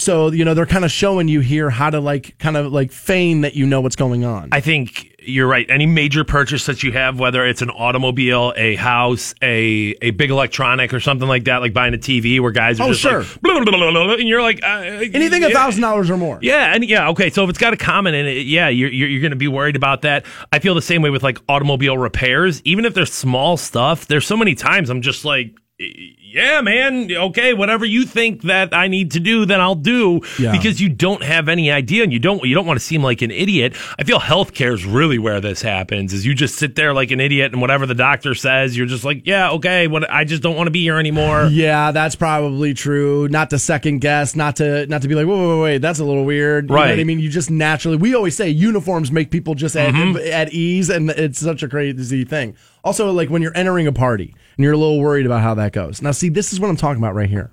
So, 0.00 0.32
you 0.32 0.46
know, 0.46 0.54
they're 0.54 0.64
kind 0.64 0.84
of 0.86 0.90
showing 0.90 1.28
you 1.28 1.40
here 1.40 1.68
how 1.68 1.90
to 1.90 2.00
like 2.00 2.38
kind 2.38 2.56
of 2.56 2.72
like 2.72 2.90
feign 2.90 3.42
that 3.42 3.54
you 3.54 3.66
know 3.66 3.82
what's 3.82 3.96
going 3.96 4.24
on. 4.24 4.48
I 4.50 4.60
think 4.60 5.14
you're 5.22 5.46
right. 5.46 5.68
Any 5.68 5.84
major 5.84 6.24
purchase 6.24 6.64
that 6.64 6.82
you 6.82 6.90
have, 6.92 7.20
whether 7.20 7.44
it's 7.46 7.60
an 7.60 7.68
automobile, 7.68 8.54
a 8.56 8.76
house, 8.76 9.34
a 9.42 9.94
a 10.00 10.12
big 10.12 10.30
electronic, 10.30 10.94
or 10.94 11.00
something 11.00 11.28
like 11.28 11.44
that, 11.44 11.58
like 11.58 11.74
buying 11.74 11.92
a 11.92 11.98
TV, 11.98 12.40
where 12.40 12.50
guys 12.50 12.80
are 12.80 12.84
Oh, 12.84 12.88
just 12.88 13.00
sure. 13.02 13.20
like, 13.24 13.40
blah, 13.42 13.62
blah, 13.62 13.76
blah, 13.76 13.90
blah, 13.92 14.14
and 14.14 14.26
you're 14.26 14.40
like, 14.40 14.64
uh, 14.64 14.66
Anything 15.12 15.44
a 15.44 15.50
thousand 15.50 15.82
dollars 15.82 16.08
or 16.08 16.16
more. 16.16 16.38
Yeah, 16.40 16.74
and 16.74 16.82
yeah, 16.82 17.10
okay. 17.10 17.28
So 17.28 17.44
if 17.44 17.50
it's 17.50 17.58
got 17.58 17.74
a 17.74 17.76
comment 17.76 18.16
in 18.16 18.24
it, 18.26 18.46
yeah, 18.46 18.68
you're 18.68 18.90
you're, 18.90 19.08
you're 19.08 19.20
going 19.20 19.32
to 19.32 19.36
be 19.36 19.48
worried 19.48 19.76
about 19.76 20.00
that. 20.02 20.24
I 20.50 20.60
feel 20.60 20.74
the 20.74 20.80
same 20.80 21.02
way 21.02 21.10
with 21.10 21.22
like 21.22 21.38
automobile 21.46 21.98
repairs, 21.98 22.62
even 22.64 22.86
if 22.86 22.94
they're 22.94 23.04
small 23.04 23.58
stuff. 23.58 24.06
There's 24.06 24.26
so 24.26 24.36
many 24.38 24.54
times 24.54 24.88
I'm 24.88 25.02
just 25.02 25.26
like, 25.26 25.54
yeah, 25.80 26.60
man, 26.60 27.10
okay, 27.10 27.54
whatever 27.54 27.84
you 27.86 28.04
think 28.04 28.42
that 28.42 28.74
I 28.74 28.86
need 28.88 29.12
to 29.12 29.20
do, 29.20 29.46
then 29.46 29.60
I'll 29.60 29.74
do 29.74 30.20
Yeah. 30.38 30.52
because 30.52 30.80
you 30.80 30.88
don't 30.90 31.22
have 31.22 31.48
any 31.48 31.70
idea 31.70 32.02
and 32.02 32.12
you 32.12 32.18
don't 32.18 32.44
you 32.44 32.54
don't 32.54 32.66
want 32.66 32.78
to 32.78 32.84
seem 32.84 33.02
like 33.02 33.22
an 33.22 33.30
idiot. 33.30 33.74
I 33.98 34.04
feel 34.04 34.20
healthcare 34.20 34.74
is 34.74 34.84
really 34.84 35.18
where 35.18 35.40
this 35.40 35.62
happens. 35.62 36.12
Is 36.12 36.26
you 36.26 36.34
just 36.34 36.56
sit 36.56 36.74
there 36.76 36.92
like 36.92 37.10
an 37.10 37.20
idiot 37.20 37.52
and 37.52 37.60
whatever 37.60 37.86
the 37.86 37.94
doctor 37.94 38.34
says, 38.34 38.76
you're 38.76 38.86
just 38.86 39.04
like, 39.04 39.26
yeah, 39.26 39.50
okay, 39.52 39.86
what 39.86 40.08
I 40.10 40.24
just 40.24 40.42
don't 40.42 40.56
want 40.56 40.66
to 40.66 40.70
be 40.72 40.82
here 40.82 40.98
anymore. 40.98 41.48
Yeah, 41.60 41.90
that's 41.92 42.14
probably 42.14 42.74
true. 42.74 43.28
Not 43.28 43.50
to 43.50 43.58
second 43.58 44.00
guess, 44.00 44.36
not 44.36 44.56
to 44.56 44.86
not 44.86 45.02
to 45.02 45.08
be 45.08 45.14
like, 45.14 45.26
wait, 45.26 45.38
wait, 45.38 45.60
wait, 45.62 45.78
that's 45.78 45.98
a 45.98 46.04
little 46.04 46.24
weird. 46.24 46.68
You 46.70 46.76
know 46.76 46.80
what 46.82 46.90
I 47.00 47.04
mean? 47.04 47.18
You 47.20 47.28
just 47.28 47.50
naturally. 47.50 47.96
We 47.96 48.14
always 48.14 48.36
say 48.36 48.48
uniforms 48.50 49.10
make 49.10 49.30
people 49.30 49.54
just 49.54 49.70
Mm-hmm. 49.80 50.16
at 50.32 50.52
ease, 50.52 50.90
and 50.90 51.10
it's 51.10 51.38
such 51.38 51.62
a 51.62 51.68
crazy 51.68 52.24
thing. 52.24 52.54
Also, 52.84 53.10
like 53.12 53.30
when 53.30 53.42
you're 53.42 53.56
entering 53.56 53.86
a 53.86 53.92
party 53.92 54.34
and 54.56 54.64
you're 54.64 54.72
a 54.72 54.78
little 54.78 55.00
worried 55.00 55.26
about 55.26 55.42
how 55.42 55.54
that 55.54 55.72
goes. 55.72 56.02
Now, 56.02 56.12
see, 56.12 56.28
this 56.28 56.52
is 56.52 56.60
what 56.60 56.70
I'm 56.70 56.76
talking 56.76 57.02
about 57.02 57.14
right 57.14 57.28
here. 57.28 57.50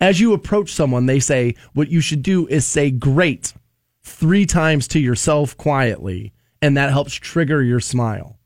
As 0.00 0.18
you 0.18 0.32
approach 0.32 0.72
someone, 0.72 1.06
they 1.06 1.20
say 1.20 1.54
what 1.74 1.90
you 1.90 2.00
should 2.00 2.22
do 2.22 2.46
is 2.46 2.66
say 2.66 2.90
"great" 2.90 3.52
three 4.02 4.46
times 4.46 4.88
to 4.88 4.98
yourself 4.98 5.56
quietly, 5.56 6.32
and 6.62 6.76
that 6.76 6.90
helps 6.90 7.14
trigger 7.14 7.62
your 7.62 7.80
smile. 7.80 8.38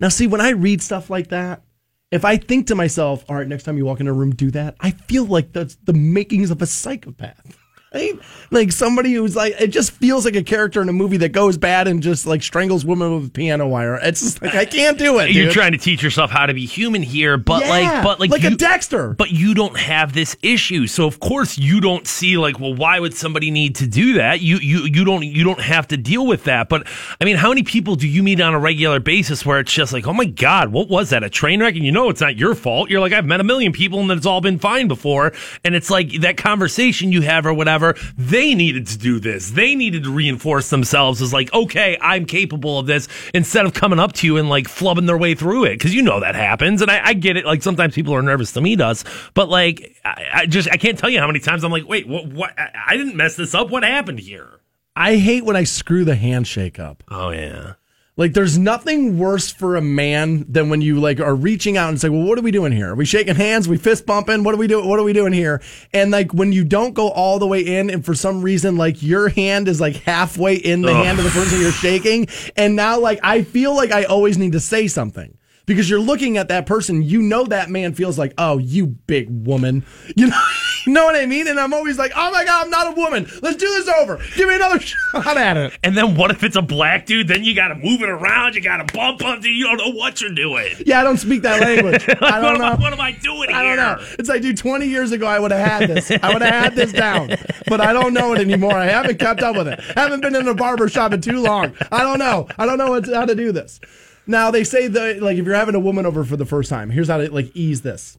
Now, 0.00 0.08
see, 0.08 0.26
when 0.26 0.40
I 0.40 0.50
read 0.50 0.82
stuff 0.82 1.10
like 1.10 1.28
that, 1.28 1.62
if 2.10 2.24
I 2.24 2.36
think 2.36 2.68
to 2.68 2.74
myself, 2.74 3.24
all 3.28 3.36
right, 3.36 3.46
next 3.46 3.64
time 3.64 3.76
you 3.76 3.84
walk 3.84 4.00
in 4.00 4.08
a 4.08 4.12
room, 4.12 4.34
do 4.34 4.50
that, 4.52 4.76
I 4.80 4.92
feel 4.92 5.24
like 5.24 5.52
that's 5.52 5.76
the 5.84 5.92
makings 5.92 6.50
of 6.50 6.62
a 6.62 6.66
psychopath. 6.66 7.58
Right? 7.94 8.18
Like 8.50 8.72
somebody 8.72 9.12
who's 9.12 9.36
like, 9.36 9.54
it 9.60 9.68
just 9.68 9.92
feels 9.92 10.24
like 10.24 10.34
a 10.34 10.42
character 10.42 10.82
in 10.82 10.88
a 10.88 10.92
movie 10.92 11.16
that 11.18 11.30
goes 11.30 11.56
bad 11.56 11.86
and 11.86 12.02
just 12.02 12.26
like 12.26 12.42
strangles 12.42 12.84
women 12.84 13.14
with 13.14 13.28
a 13.28 13.30
piano 13.30 13.68
wire. 13.68 13.94
It's 14.02 14.20
just 14.20 14.42
like, 14.42 14.54
I 14.54 14.64
can't 14.64 14.98
do 14.98 15.20
it. 15.20 15.30
You're 15.30 15.44
dude. 15.44 15.54
trying 15.54 15.72
to 15.72 15.78
teach 15.78 16.02
yourself 16.02 16.30
how 16.30 16.46
to 16.46 16.54
be 16.54 16.66
human 16.66 17.02
here, 17.02 17.36
but 17.36 17.62
Yeah, 17.62 17.68
like, 17.68 18.02
but 18.02 18.20
like, 18.20 18.30
like 18.30 18.44
a 18.44 18.56
Dexter. 18.56 19.14
But 19.14 19.30
you 19.30 19.54
don't 19.54 19.78
have 19.78 20.12
this 20.12 20.36
issue, 20.42 20.88
so 20.88 21.06
of 21.06 21.20
course 21.20 21.56
you 21.56 21.80
don't 21.80 22.06
see 22.06 22.36
like, 22.36 22.58
well, 22.58 22.74
why 22.74 22.98
would 22.98 23.14
somebody 23.14 23.52
need 23.52 23.76
to 23.76 23.86
do 23.86 24.14
that? 24.14 24.40
You 24.40 24.56
you 24.56 24.86
you 24.86 25.04
don't 25.04 25.22
you 25.22 25.44
don't 25.44 25.60
have 25.60 25.86
to 25.88 25.96
deal 25.96 26.26
with 26.26 26.44
that. 26.44 26.68
But 26.68 26.88
I 27.20 27.24
mean, 27.24 27.36
how 27.36 27.50
many 27.50 27.62
people 27.62 27.94
do 27.94 28.08
you 28.08 28.22
meet 28.22 28.40
on 28.40 28.54
a 28.54 28.58
regular 28.58 28.98
basis 28.98 29.46
where 29.46 29.60
it's 29.60 29.72
just 29.72 29.92
like, 29.92 30.06
oh 30.06 30.12
my 30.12 30.24
god, 30.24 30.72
what 30.72 30.88
was 30.88 31.10
that? 31.10 31.22
A 31.22 31.30
train 31.30 31.60
wreck? 31.60 31.76
And 31.76 31.84
you 31.84 31.92
know 31.92 32.08
it's 32.08 32.20
not 32.20 32.36
your 32.36 32.54
fault. 32.54 32.90
You're 32.90 33.00
like, 33.00 33.12
I've 33.12 33.26
met 33.26 33.40
a 33.40 33.44
million 33.44 33.72
people 33.72 34.00
and 34.00 34.10
it's 34.10 34.26
all 34.26 34.40
been 34.40 34.58
fine 34.58 34.88
before, 34.88 35.32
and 35.64 35.74
it's 35.74 35.90
like 35.90 36.20
that 36.22 36.36
conversation 36.36 37.12
you 37.12 37.20
have 37.20 37.46
or 37.46 37.54
whatever. 37.54 37.83
They 38.16 38.54
needed 38.54 38.86
to 38.88 38.98
do 38.98 39.20
this. 39.20 39.50
They 39.50 39.74
needed 39.74 40.04
to 40.04 40.10
reinforce 40.10 40.70
themselves 40.70 41.20
as 41.20 41.32
like, 41.32 41.52
okay, 41.52 41.98
I'm 42.00 42.24
capable 42.24 42.78
of 42.78 42.86
this, 42.86 43.08
instead 43.34 43.66
of 43.66 43.74
coming 43.74 43.98
up 43.98 44.14
to 44.14 44.26
you 44.26 44.38
and 44.38 44.48
like 44.48 44.66
flubbing 44.66 45.06
their 45.06 45.18
way 45.18 45.34
through 45.34 45.64
it. 45.64 45.74
Because 45.74 45.94
you 45.94 46.02
know 46.02 46.20
that 46.20 46.34
happens, 46.34 46.80
and 46.80 46.90
I, 46.90 47.08
I 47.08 47.12
get 47.12 47.36
it. 47.36 47.44
Like 47.44 47.62
sometimes 47.62 47.94
people 47.94 48.14
are 48.14 48.22
nervous 48.22 48.52
to 48.52 48.62
meet 48.62 48.80
us, 48.80 49.04
but 49.34 49.48
like 49.48 49.96
I, 50.04 50.24
I 50.32 50.46
just 50.46 50.68
I 50.70 50.78
can't 50.78 50.98
tell 50.98 51.10
you 51.10 51.20
how 51.20 51.26
many 51.26 51.40
times 51.40 51.64
I'm 51.64 51.72
like, 51.72 51.86
wait, 51.86 52.08
what? 52.08 52.26
What? 52.26 52.58
I, 52.58 52.70
I 52.88 52.96
didn't 52.96 53.16
mess 53.16 53.36
this 53.36 53.54
up. 53.54 53.70
What 53.70 53.82
happened 53.82 54.20
here? 54.20 54.60
I 54.96 55.16
hate 55.16 55.44
when 55.44 55.56
I 55.56 55.64
screw 55.64 56.04
the 56.04 56.14
handshake 56.14 56.78
up. 56.78 57.02
Oh 57.10 57.30
yeah. 57.30 57.74
Like, 58.16 58.32
there's 58.32 58.56
nothing 58.56 59.18
worse 59.18 59.50
for 59.50 59.74
a 59.74 59.82
man 59.82 60.46
than 60.48 60.68
when 60.68 60.80
you 60.80 61.00
like 61.00 61.18
are 61.18 61.34
reaching 61.34 61.76
out 61.76 61.88
and 61.88 62.00
say, 62.00 62.08
"Well, 62.08 62.22
what 62.22 62.38
are 62.38 62.42
we 62.42 62.52
doing 62.52 62.70
here? 62.70 62.92
Are 62.92 62.94
we 62.94 63.04
shaking 63.04 63.34
hands? 63.34 63.68
we 63.68 63.76
fist 63.76 64.06
bumping? 64.06 64.44
What 64.44 64.54
are 64.54 64.58
we 64.58 64.68
doing? 64.68 64.88
What 64.88 65.00
are 65.00 65.02
we 65.02 65.12
doing 65.12 65.32
here?" 65.32 65.60
And 65.92 66.12
like 66.12 66.32
when 66.32 66.52
you 66.52 66.62
don't 66.62 66.94
go 66.94 67.08
all 67.08 67.40
the 67.40 67.46
way 67.46 67.60
in, 67.60 67.90
and 67.90 68.04
for 68.04 68.14
some 68.14 68.40
reason, 68.42 68.76
like 68.76 69.02
your 69.02 69.30
hand 69.30 69.66
is 69.66 69.80
like 69.80 69.96
halfway 69.96 70.54
in 70.54 70.82
the 70.82 70.94
hand 70.94 71.18
of 71.18 71.24
the 71.24 71.30
person 71.30 71.60
you're 71.60 71.72
shaking, 71.72 72.28
and 72.56 72.76
now 72.76 73.00
like 73.00 73.18
I 73.24 73.42
feel 73.42 73.74
like 73.74 73.90
I 73.90 74.04
always 74.04 74.38
need 74.38 74.52
to 74.52 74.60
say 74.60 74.86
something. 74.86 75.36
Because 75.66 75.88
you're 75.88 76.00
looking 76.00 76.36
at 76.36 76.48
that 76.48 76.66
person, 76.66 77.02
you 77.02 77.22
know 77.22 77.44
that 77.44 77.70
man 77.70 77.94
feels 77.94 78.18
like, 78.18 78.34
oh, 78.36 78.58
you 78.58 78.86
big 78.86 79.28
woman, 79.46 79.84
you 80.16 80.26
know, 80.26 80.40
you 80.86 80.92
know 80.92 81.04
what 81.04 81.16
I 81.16 81.24
mean. 81.26 81.48
And 81.48 81.58
I'm 81.58 81.72
always 81.72 81.98
like, 81.98 82.12
oh 82.14 82.30
my 82.30 82.44
god, 82.44 82.64
I'm 82.64 82.70
not 82.70 82.88
a 82.88 83.00
woman. 83.00 83.26
Let's 83.42 83.56
do 83.56 83.66
this 83.66 83.88
over. 83.88 84.20
Give 84.36 84.48
me 84.48 84.56
another 84.56 84.80
shot 84.80 85.36
at 85.36 85.56
it. 85.56 85.78
And 85.82 85.96
then 85.96 86.16
what 86.16 86.30
if 86.30 86.42
it's 86.44 86.56
a 86.56 86.62
black 86.62 87.06
dude? 87.06 87.28
Then 87.28 87.44
you 87.44 87.54
got 87.54 87.68
to 87.68 87.74
move 87.76 88.02
it 88.02 88.08
around. 88.08 88.54
You 88.54 88.60
got 88.60 88.86
to 88.86 88.94
bump 88.94 89.24
up. 89.24 89.42
You 89.42 89.64
don't 89.64 89.78
know 89.78 89.98
what 89.98 90.20
you're 90.20 90.34
doing. 90.34 90.74
Yeah, 90.84 91.00
I 91.00 91.04
don't 91.04 91.16
speak 91.16 91.42
that 91.42 91.60
language. 91.60 92.04
I 92.20 92.40
don't 92.40 92.56
am 92.56 92.62
I, 92.62 92.70
know. 92.74 92.76
what 92.82 92.92
am 92.92 93.00
I 93.00 93.12
doing 93.12 93.50
I 93.50 93.64
here? 93.64 93.76
don't 93.76 93.98
know. 94.00 94.06
It's 94.18 94.28
like, 94.28 94.42
dude, 94.42 94.58
20 94.58 94.86
years 94.86 95.12
ago, 95.12 95.26
I 95.26 95.38
would 95.38 95.50
have 95.50 95.66
had 95.66 95.88
this. 95.88 96.10
I 96.10 96.32
would 96.32 96.42
have 96.42 96.52
had 96.52 96.74
this 96.74 96.92
down, 96.92 97.34
but 97.66 97.80
I 97.80 97.92
don't 97.92 98.12
know 98.12 98.34
it 98.34 98.40
anymore. 98.40 98.74
I 98.74 98.86
haven't 98.86 99.18
kept 99.18 99.42
up 99.42 99.56
with 99.56 99.68
it. 99.68 99.80
I 99.96 100.00
Haven't 100.00 100.20
been 100.20 100.36
in 100.36 100.46
a 100.48 100.54
barber 100.54 100.88
shop 100.88 101.12
in 101.14 101.22
too 101.22 101.40
long. 101.40 101.74
I 101.90 102.02
don't 102.02 102.18
know. 102.18 102.46
I 102.58 102.66
don't 102.66 102.76
know 102.76 102.90
what, 102.90 103.06
how 103.08 103.24
to 103.24 103.34
do 103.34 103.52
this. 103.52 103.80
Now 104.26 104.50
they 104.50 104.64
say 104.64 104.86
that, 104.88 105.22
like, 105.22 105.36
if 105.36 105.44
you're 105.44 105.54
having 105.54 105.74
a 105.74 105.80
woman 105.80 106.06
over 106.06 106.24
for 106.24 106.36
the 106.36 106.46
first 106.46 106.70
time, 106.70 106.90
here's 106.90 107.08
how 107.08 107.18
to 107.18 107.30
like 107.32 107.54
ease 107.54 107.82
this, 107.82 108.18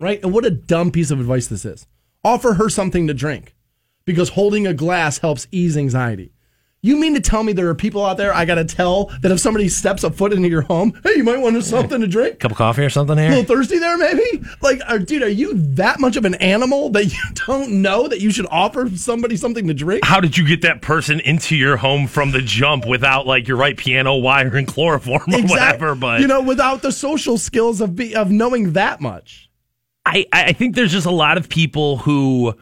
right? 0.00 0.22
And 0.22 0.32
what 0.32 0.44
a 0.44 0.50
dumb 0.50 0.90
piece 0.90 1.10
of 1.10 1.20
advice 1.20 1.46
this 1.46 1.64
is. 1.64 1.86
Offer 2.24 2.54
her 2.54 2.68
something 2.68 3.06
to 3.06 3.14
drink, 3.14 3.54
because 4.04 4.30
holding 4.30 4.66
a 4.66 4.74
glass 4.74 5.18
helps 5.18 5.46
ease 5.50 5.76
anxiety. 5.76 6.31
You 6.84 6.96
mean 6.96 7.14
to 7.14 7.20
tell 7.20 7.44
me 7.44 7.52
there 7.52 7.68
are 7.68 7.76
people 7.76 8.04
out 8.04 8.16
there 8.16 8.34
I 8.34 8.44
got 8.44 8.56
to 8.56 8.64
tell 8.64 9.04
that 9.20 9.30
if 9.30 9.38
somebody 9.38 9.68
steps 9.68 10.02
a 10.02 10.10
foot 10.10 10.32
into 10.32 10.48
your 10.48 10.62
home, 10.62 11.00
hey, 11.04 11.12
you 11.14 11.22
might 11.22 11.38
want 11.38 11.62
something 11.62 12.00
to 12.00 12.08
drink? 12.08 12.34
a 12.34 12.36
Cup 12.38 12.50
of 12.50 12.56
coffee 12.56 12.82
or 12.82 12.90
something 12.90 13.16
a 13.16 13.28
little 13.28 13.44
thirsty 13.44 13.78
there, 13.78 13.96
maybe? 13.96 14.42
Like, 14.60 14.80
are, 14.88 14.98
dude, 14.98 15.22
are 15.22 15.28
you 15.28 15.54
that 15.54 16.00
much 16.00 16.16
of 16.16 16.24
an 16.24 16.34
animal 16.36 16.90
that 16.90 17.04
you 17.04 17.20
don't 17.46 17.82
know 17.82 18.08
that 18.08 18.20
you 18.20 18.32
should 18.32 18.48
offer 18.50 18.90
somebody 18.96 19.36
something 19.36 19.68
to 19.68 19.74
drink? 19.74 20.04
How 20.04 20.18
did 20.18 20.36
you 20.36 20.44
get 20.44 20.62
that 20.62 20.82
person 20.82 21.20
into 21.20 21.54
your 21.54 21.76
home 21.76 22.08
from 22.08 22.32
the 22.32 22.40
jump 22.40 22.84
without 22.84 23.28
like 23.28 23.46
your 23.46 23.58
right 23.58 23.76
piano 23.76 24.16
wire 24.16 24.56
and 24.56 24.66
chloroform 24.66 25.22
or 25.32 25.42
whatever? 25.42 25.94
But 25.94 26.20
you 26.20 26.26
know, 26.26 26.40
without 26.40 26.82
the 26.82 26.90
social 26.90 27.38
skills 27.38 27.80
of 27.80 27.94
be, 27.94 28.16
of 28.16 28.32
knowing 28.32 28.72
that 28.72 29.00
much. 29.00 29.48
I, 30.04 30.26
I 30.32 30.52
think 30.52 30.74
there's 30.74 30.90
just 30.90 31.06
a 31.06 31.12
lot 31.12 31.38
of 31.38 31.48
people 31.48 31.98
who 31.98 32.56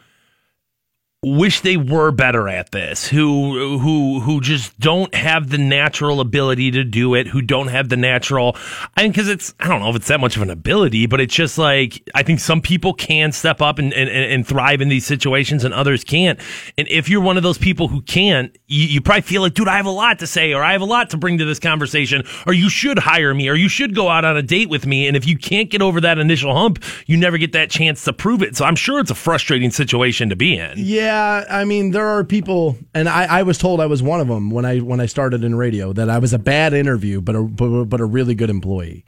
wish 1.22 1.60
they 1.60 1.76
were 1.76 2.10
better 2.10 2.48
at 2.48 2.70
this 2.72 3.06
who 3.06 3.78
who 3.78 4.20
who 4.20 4.40
just 4.40 4.78
don't 4.80 5.14
have 5.14 5.50
the 5.50 5.58
natural 5.58 6.18
ability 6.18 6.70
to 6.70 6.82
do 6.82 7.14
it 7.14 7.26
who 7.26 7.42
don't 7.42 7.68
have 7.68 7.90
the 7.90 7.96
natural 7.96 8.56
i 8.96 9.02
mean 9.02 9.12
because 9.12 9.28
it's 9.28 9.52
i 9.60 9.68
don't 9.68 9.82
know 9.82 9.90
if 9.90 9.96
it's 9.96 10.08
that 10.08 10.18
much 10.18 10.34
of 10.34 10.40
an 10.40 10.48
ability 10.48 11.04
but 11.04 11.20
it's 11.20 11.34
just 11.34 11.58
like 11.58 12.02
i 12.14 12.22
think 12.22 12.40
some 12.40 12.62
people 12.62 12.94
can 12.94 13.32
step 13.32 13.60
up 13.60 13.78
and, 13.78 13.92
and, 13.92 14.08
and 14.08 14.46
thrive 14.46 14.80
in 14.80 14.88
these 14.88 15.04
situations 15.04 15.62
and 15.62 15.74
others 15.74 16.04
can't. 16.04 16.40
And 16.78 16.88
if 16.88 17.08
you're 17.08 17.20
one 17.20 17.36
of 17.36 17.42
those 17.42 17.58
people 17.58 17.88
who 17.88 18.00
can't 18.00 18.56
you, 18.66 18.86
you 18.86 19.00
probably 19.02 19.20
feel 19.20 19.42
like 19.42 19.52
dude 19.52 19.68
i 19.68 19.76
have 19.76 19.84
a 19.84 19.90
lot 19.90 20.20
to 20.20 20.26
say 20.26 20.54
or 20.54 20.62
i 20.62 20.72
have 20.72 20.80
a 20.80 20.86
lot 20.86 21.10
to 21.10 21.18
bring 21.18 21.36
to 21.36 21.44
this 21.44 21.58
conversation 21.58 22.22
or 22.46 22.54
you 22.54 22.70
should 22.70 22.98
hire 22.98 23.34
me 23.34 23.48
or 23.50 23.54
you 23.54 23.68
should 23.68 23.94
go 23.94 24.08
out 24.08 24.24
on 24.24 24.38
a 24.38 24.42
date 24.42 24.70
with 24.70 24.86
me 24.86 25.06
and 25.06 25.18
if 25.18 25.26
you 25.26 25.36
can't 25.36 25.68
get 25.68 25.82
over 25.82 26.00
that 26.00 26.18
initial 26.18 26.54
hump 26.54 26.82
you 27.06 27.18
never 27.18 27.36
get 27.36 27.52
that 27.52 27.68
chance 27.68 28.04
to 28.04 28.12
prove 28.14 28.42
it. 28.42 28.56
So 28.56 28.64
i'm 28.64 28.76
sure 28.76 29.00
it's 29.00 29.10
a 29.10 29.14
frustrating 29.14 29.70
situation 29.70 30.30
to 30.30 30.36
be 30.36 30.56
in. 30.56 30.72
Yeah, 30.76 31.09
Uh, 31.10 31.44
I 31.50 31.64
mean, 31.64 31.90
there 31.90 32.06
are 32.06 32.24
people, 32.24 32.78
and 32.94 33.08
I, 33.08 33.40
I 33.40 33.42
was 33.42 33.58
told 33.58 33.80
I 33.80 33.86
was 33.86 34.02
one 34.02 34.20
of 34.20 34.28
them 34.28 34.50
when 34.50 34.64
I 34.64 34.78
when 34.78 35.00
I 35.00 35.06
started 35.06 35.44
in 35.44 35.54
radio 35.54 35.92
that 35.92 36.08
I 36.08 36.18
was 36.18 36.32
a 36.32 36.38
bad 36.38 36.72
interview, 36.72 37.20
but 37.20 37.36
a 37.36 37.42
but, 37.42 37.84
but 37.84 38.00
a 38.00 38.04
really 38.04 38.34
good 38.34 38.50
employee. 38.50 39.04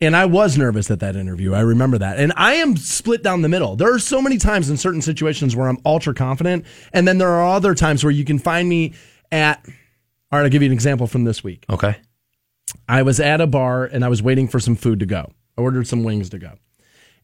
And 0.00 0.16
I 0.16 0.26
was 0.26 0.58
nervous 0.58 0.90
at 0.90 1.00
that 1.00 1.16
interview. 1.16 1.54
I 1.54 1.60
remember 1.60 1.98
that. 1.98 2.18
And 2.18 2.32
I 2.36 2.54
am 2.54 2.76
split 2.76 3.22
down 3.22 3.42
the 3.42 3.48
middle. 3.48 3.76
There 3.76 3.92
are 3.94 3.98
so 3.98 4.20
many 4.20 4.38
times 4.38 4.68
in 4.68 4.76
certain 4.76 5.00
situations 5.00 5.54
where 5.54 5.68
I'm 5.68 5.78
ultra 5.84 6.12
confident, 6.14 6.66
and 6.92 7.06
then 7.06 7.18
there 7.18 7.30
are 7.30 7.54
other 7.54 7.74
times 7.74 8.04
where 8.04 8.10
you 8.10 8.24
can 8.24 8.38
find 8.38 8.68
me 8.68 8.94
at. 9.32 9.64
All 10.32 10.38
right, 10.38 10.44
I'll 10.44 10.50
give 10.50 10.62
you 10.62 10.66
an 10.66 10.72
example 10.72 11.06
from 11.06 11.24
this 11.24 11.44
week. 11.44 11.64
okay 11.70 11.96
I 12.88 13.02
was 13.02 13.20
at 13.20 13.40
a 13.40 13.46
bar 13.46 13.84
and 13.84 14.04
I 14.04 14.08
was 14.08 14.22
waiting 14.22 14.48
for 14.48 14.60
some 14.60 14.76
food 14.76 15.00
to 15.00 15.06
go. 15.06 15.30
I 15.56 15.62
ordered 15.62 15.86
some 15.86 16.04
wings 16.04 16.30
to 16.30 16.38
go. 16.38 16.52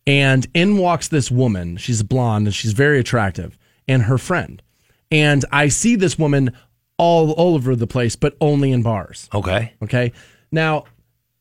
And 0.06 0.46
in 0.54 0.78
walks 0.78 1.08
this 1.08 1.30
woman. 1.30 1.76
She's 1.76 2.02
blonde 2.02 2.46
and 2.46 2.54
she's 2.54 2.72
very 2.72 2.98
attractive, 2.98 3.58
and 3.90 4.04
her 4.04 4.16
friend. 4.16 4.62
And 5.10 5.44
I 5.50 5.68
see 5.68 5.96
this 5.96 6.16
woman 6.16 6.56
all, 6.96 7.32
all 7.32 7.56
over 7.56 7.74
the 7.74 7.88
place, 7.88 8.14
but 8.14 8.36
only 8.40 8.70
in 8.70 8.82
bars. 8.82 9.28
Okay. 9.34 9.74
Okay. 9.82 10.12
Now, 10.52 10.84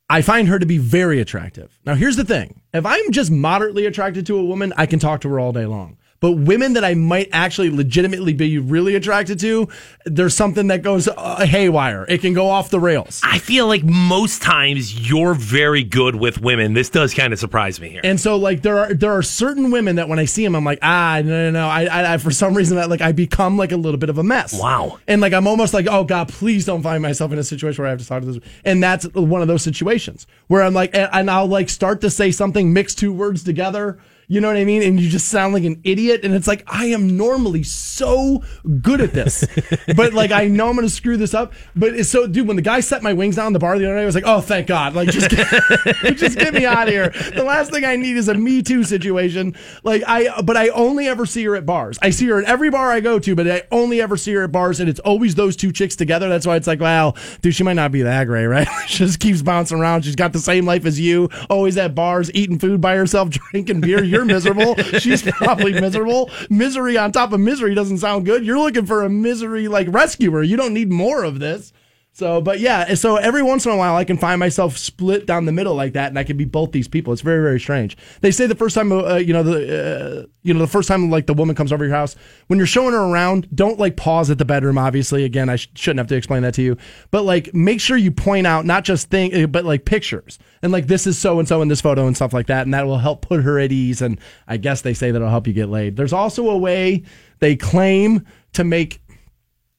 I 0.09 0.23
find 0.23 0.47
her 0.47 0.57
to 0.57 0.65
be 0.65 0.79
very 0.79 1.21
attractive. 1.21 1.79
Now, 1.85 1.93
here's 1.93 2.15
the 2.15 2.25
thing 2.25 2.61
if 2.73 2.85
I'm 2.85 3.11
just 3.11 3.29
moderately 3.29 3.85
attracted 3.85 4.25
to 4.25 4.37
a 4.37 4.43
woman, 4.43 4.73
I 4.75 4.87
can 4.87 4.97
talk 4.97 5.21
to 5.21 5.29
her 5.29 5.39
all 5.39 5.51
day 5.51 5.67
long. 5.67 5.97
But 6.19 6.33
women 6.33 6.73
that 6.73 6.83
I 6.83 6.95
might 6.95 7.29
actually 7.31 7.69
legitimately 7.69 8.33
be 8.33 8.57
really 8.57 8.95
attracted 8.95 9.39
to, 9.39 9.69
there's 10.05 10.35
something 10.35 10.67
that 10.67 10.81
goes 10.81 11.07
uh, 11.07 11.45
haywire. 11.45 12.05
It 12.09 12.19
can 12.19 12.33
go 12.33 12.49
off 12.49 12.69
the 12.69 12.79
rails. 12.79 13.21
I 13.23 13.39
feel 13.39 13.67
like 13.67 13.83
most 13.83 14.41
times 14.41 15.09
you're 15.09 15.33
very 15.33 15.83
good 15.83 16.15
with 16.15 16.41
women. 16.41 16.73
This 16.73 16.89
does 16.89 17.13
kind 17.13 17.31
of 17.31 17.39
surprise 17.39 17.79
me 17.79 17.89
here. 17.89 18.01
And 18.03 18.19
so, 18.19 18.35
like, 18.35 18.61
there 18.61 18.79
are 18.79 18.93
there 18.93 19.11
are 19.13 19.23
certain 19.23 19.71
women 19.71 19.95
that 19.95 20.09
when 20.09 20.19
I 20.19 20.25
see 20.25 20.43
them, 20.43 20.55
I'm 20.55 20.65
like, 20.65 20.79
ah, 20.81 21.21
no, 21.23 21.49
no, 21.49 21.51
no. 21.51 21.67
I, 21.67 21.85
I, 21.85 22.13
I 22.13 22.17
for 22.17 22.31
some 22.31 22.53
reason, 22.53 22.77
I, 22.77 22.85
like, 22.85 23.01
I 23.01 23.11
become 23.11 23.57
like 23.57 23.71
a 23.71 23.77
little 23.77 23.99
bit 23.99 24.09
of 24.09 24.17
a 24.17 24.23
mess. 24.23 24.59
Wow. 24.59 24.99
And 25.07 25.21
like, 25.21 25.33
I'm 25.33 25.47
almost 25.47 25.73
like, 25.73 25.87
oh 25.89 26.03
God, 26.03 26.27
please 26.27 26.65
don't 26.65 26.81
find 26.81 27.01
myself 27.01 27.31
in 27.31 27.39
a 27.39 27.43
situation 27.43 27.81
where 27.81 27.87
I 27.87 27.91
have 27.91 27.99
to 27.99 28.05
talk 28.05 28.21
to 28.23 28.31
this. 28.33 28.43
And 28.65 28.83
that's 28.83 29.05
one 29.13 29.41
of 29.41 29.47
those 29.47 29.63
situations 29.63 30.27
where 30.47 30.63
I'm 30.63 30.73
like, 30.73 30.93
and, 30.93 31.09
and 31.13 31.31
I'll 31.31 31.47
like 31.47 31.69
start 31.69 32.01
to 32.01 32.09
say 32.09 32.31
something, 32.31 32.73
mix 32.73 32.93
two 32.93 33.13
words 33.13 33.43
together. 33.43 33.99
You 34.31 34.41
know 34.41 34.47
what 34.47 34.57
I 34.57 34.63
mean? 34.63 34.83
And 34.83 34.99
you 34.99 35.09
just 35.09 35.27
sound 35.27 35.55
like 35.55 35.63
an 35.63 35.81
idiot. 35.83 36.23
And 36.23 36.35
it's 36.35 36.47
like, 36.47 36.63
I 36.67 36.85
am 36.85 37.17
normally 37.17 37.63
so 37.63 38.43
good 38.79 39.01
at 39.01 39.11
this. 39.11 39.43
but 39.95 40.13
like, 40.13 40.31
I 40.31 40.47
know 40.47 40.69
I'm 40.69 40.75
going 40.75 40.87
to 40.87 40.93
screw 40.93 41.17
this 41.17 41.33
up. 41.33 41.51
But 41.75 41.95
it's 41.95 42.09
so, 42.09 42.27
dude, 42.27 42.45
when 42.45 42.55
the 42.55 42.61
guy 42.61 42.79
set 42.79 43.01
my 43.01 43.11
wings 43.11 43.37
down 43.37 43.53
the 43.53 43.59
bar 43.59 43.79
the 43.79 43.85
other 43.85 43.95
day, 43.95 44.03
I 44.03 44.05
was 44.05 44.13
like, 44.13 44.27
oh, 44.27 44.39
thank 44.39 44.67
God. 44.67 44.93
Like, 44.93 45.09
just 45.09 45.31
get, 45.31 45.47
just 46.15 46.37
get 46.37 46.53
me 46.53 46.63
out 46.63 46.87
of 46.87 46.93
here. 46.93 47.09
The 47.09 47.43
last 47.43 47.71
thing 47.71 47.83
I 47.83 47.95
need 47.95 48.17
is 48.17 48.27
a 48.27 48.35
Me 48.35 48.61
Too 48.61 48.83
situation. 48.83 49.55
Like, 49.83 50.03
I, 50.05 50.43
but 50.43 50.55
I 50.55 50.69
only 50.69 51.07
ever 51.07 51.25
see 51.25 51.43
her 51.45 51.55
at 51.55 51.65
bars. 51.65 51.97
I 51.99 52.11
see 52.11 52.27
her 52.27 52.39
at 52.39 52.45
every 52.45 52.69
bar 52.69 52.91
I 52.91 52.99
go 52.99 53.17
to, 53.17 53.35
but 53.35 53.49
I 53.49 53.63
only 53.71 53.99
ever 53.99 54.15
see 54.15 54.33
her 54.33 54.43
at 54.43 54.51
bars. 54.51 54.79
And 54.79 54.87
it's 54.87 54.99
always 54.99 55.33
those 55.33 55.55
two 55.55 55.71
chicks 55.71 55.95
together. 55.95 56.29
That's 56.29 56.45
why 56.45 56.55
it's 56.55 56.67
like, 56.67 56.79
wow, 56.79 57.15
dude, 57.41 57.55
she 57.55 57.63
might 57.63 57.73
not 57.73 57.91
be 57.91 58.03
that 58.03 58.25
great, 58.25 58.45
right? 58.45 58.67
she 58.87 58.99
just 58.99 59.19
keeps 59.19 59.41
bouncing 59.41 59.79
around. 59.79 60.05
She's 60.05 60.15
got 60.15 60.33
the 60.33 60.39
same 60.39 60.67
life 60.67 60.85
as 60.85 60.99
you, 60.99 61.29
always 61.49 61.77
at 61.77 61.95
bars, 61.95 62.29
eating 62.35 62.59
food 62.59 62.79
by 62.79 62.95
herself, 62.95 63.31
drinking 63.31 63.81
beer. 63.81 64.03
You're 64.03 64.18
miserable. 64.25 64.75
She's 64.99 65.21
probably 65.21 65.73
miserable. 65.73 66.29
Misery 66.49 66.97
on 66.97 67.11
top 67.11 67.31
of 67.33 67.39
misery 67.39 67.75
doesn't 67.75 67.99
sound 67.99 68.25
good. 68.25 68.45
You're 68.45 68.59
looking 68.59 68.85
for 68.85 69.03
a 69.03 69.09
misery 69.09 69.67
like 69.67 69.87
rescuer. 69.89 70.43
You 70.43 70.57
don't 70.57 70.73
need 70.73 70.91
more 70.91 71.23
of 71.23 71.39
this. 71.39 71.73
So, 72.19 72.41
but 72.41 72.59
yeah, 72.59 72.95
so 72.95 73.15
every 73.15 73.41
once 73.41 73.65
in 73.65 73.71
a 73.71 73.77
while 73.77 73.95
I 73.95 74.03
can 74.03 74.17
find 74.17 74.41
myself 74.41 74.77
split 74.77 75.25
down 75.25 75.45
the 75.45 75.53
middle 75.53 75.73
like 75.73 75.93
that, 75.93 76.09
and 76.09 76.19
I 76.19 76.25
can 76.25 76.35
be 76.35 76.43
both 76.43 76.73
these 76.73 76.89
people. 76.89 77.13
It's 77.13 77.21
very, 77.21 77.41
very 77.41 77.61
strange. 77.61 77.95
They 78.19 78.31
say 78.31 78.45
the 78.45 78.55
first 78.55 78.75
time, 78.75 78.91
uh, 78.91 79.15
you 79.15 79.31
know, 79.31 79.41
the 79.41 80.25
uh, 80.25 80.27
you 80.43 80.53
know, 80.53 80.59
the 80.59 80.67
first 80.67 80.89
time 80.89 81.09
like 81.09 81.27
the 81.27 81.33
woman 81.33 81.55
comes 81.55 81.71
over 81.71 81.85
your 81.85 81.95
house, 81.95 82.17
when 82.47 82.59
you're 82.59 82.67
showing 82.67 82.91
her 82.91 82.99
around, 82.99 83.47
don't 83.55 83.79
like 83.79 83.95
pause 83.95 84.29
at 84.29 84.37
the 84.37 84.43
bedroom. 84.43 84.77
Obviously, 84.77 85.23
again, 85.23 85.47
I 85.47 85.55
sh- 85.55 85.69
shouldn't 85.75 85.99
have 85.99 86.07
to 86.07 86.15
explain 86.17 86.41
that 86.41 86.53
to 86.55 86.61
you, 86.61 86.75
but 87.09 87.23
like 87.23 87.53
make 87.53 87.79
sure 87.79 87.95
you 87.95 88.11
point 88.11 88.45
out 88.45 88.65
not 88.65 88.83
just 88.83 89.09
thing, 89.09 89.33
uh, 89.33 89.47
but 89.47 89.63
like 89.63 89.85
pictures 89.85 90.37
and 90.61 90.73
like 90.73 90.87
this 90.87 91.07
is 91.07 91.17
so 91.17 91.39
and 91.39 91.47
so 91.47 91.61
in 91.61 91.69
this 91.69 91.79
photo 91.79 92.05
and 92.05 92.17
stuff 92.17 92.33
like 92.33 92.47
that, 92.47 92.63
and 92.63 92.73
that 92.73 92.85
will 92.85 92.97
help 92.97 93.21
put 93.21 93.43
her 93.43 93.59
at 93.59 93.71
ease. 93.71 94.01
And 94.01 94.19
I 94.45 94.57
guess 94.57 94.81
they 94.81 94.93
say 94.93 95.11
that'll 95.11 95.29
help 95.29 95.47
you 95.47 95.53
get 95.53 95.69
laid. 95.69 95.95
There's 95.95 96.11
also 96.11 96.49
a 96.49 96.57
way 96.57 97.03
they 97.39 97.55
claim 97.55 98.25
to 98.53 98.65
make. 98.65 99.01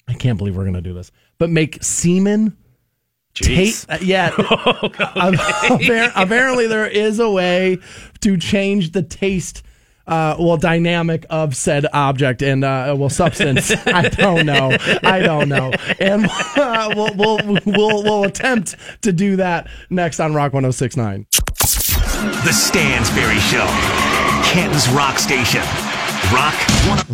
I 0.09 0.15
can't 0.15 0.39
believe 0.39 0.57
we're 0.57 0.65
gonna 0.65 0.81
do 0.81 0.95
this, 0.95 1.13
but 1.41 1.51
make 1.51 1.83
semen 1.83 2.57
Jeez. 3.35 3.87
Ta- 3.87 3.95
uh, 3.95 3.99
yeah. 4.03 4.31
Appar- 4.31 6.13
apparently, 6.15 6.67
there 6.67 6.87
is 6.87 7.19
a 7.19 7.31
way 7.31 7.79
to 8.21 8.37
change 8.37 8.93
the 8.93 9.03
taste. 9.03 9.63
Uh, 10.07 10.35
well, 10.41 10.57
dynamic 10.57 11.25
of 11.31 11.55
said 11.55 11.87
object 11.93 12.43
and 12.43 12.65
uh, 12.65 12.95
well, 12.99 13.09
substance. 13.09 13.71
I 13.87 14.09
don't 14.09 14.47
know. 14.47 14.77
I 15.05 15.21
don't 15.21 15.49
know. 15.49 15.73
And 16.01 16.27
uh, 16.57 16.93
we'll, 16.97 17.15
we'll 17.15 17.59
we'll 17.65 18.03
we'll 18.03 18.25
attempt 18.25 18.75
to 19.03 19.13
do 19.13 19.37
that 19.37 19.69
next 19.89 20.19
on 20.19 20.35
Rock 20.35 20.53
106.9. 20.53 21.27
The 22.45 22.53
Stansbury 22.53 23.39
Show. 23.39 23.67
Ken's 24.53 24.89
Rock 24.89 25.21
Station. 25.21 25.63
Rock 26.33 26.55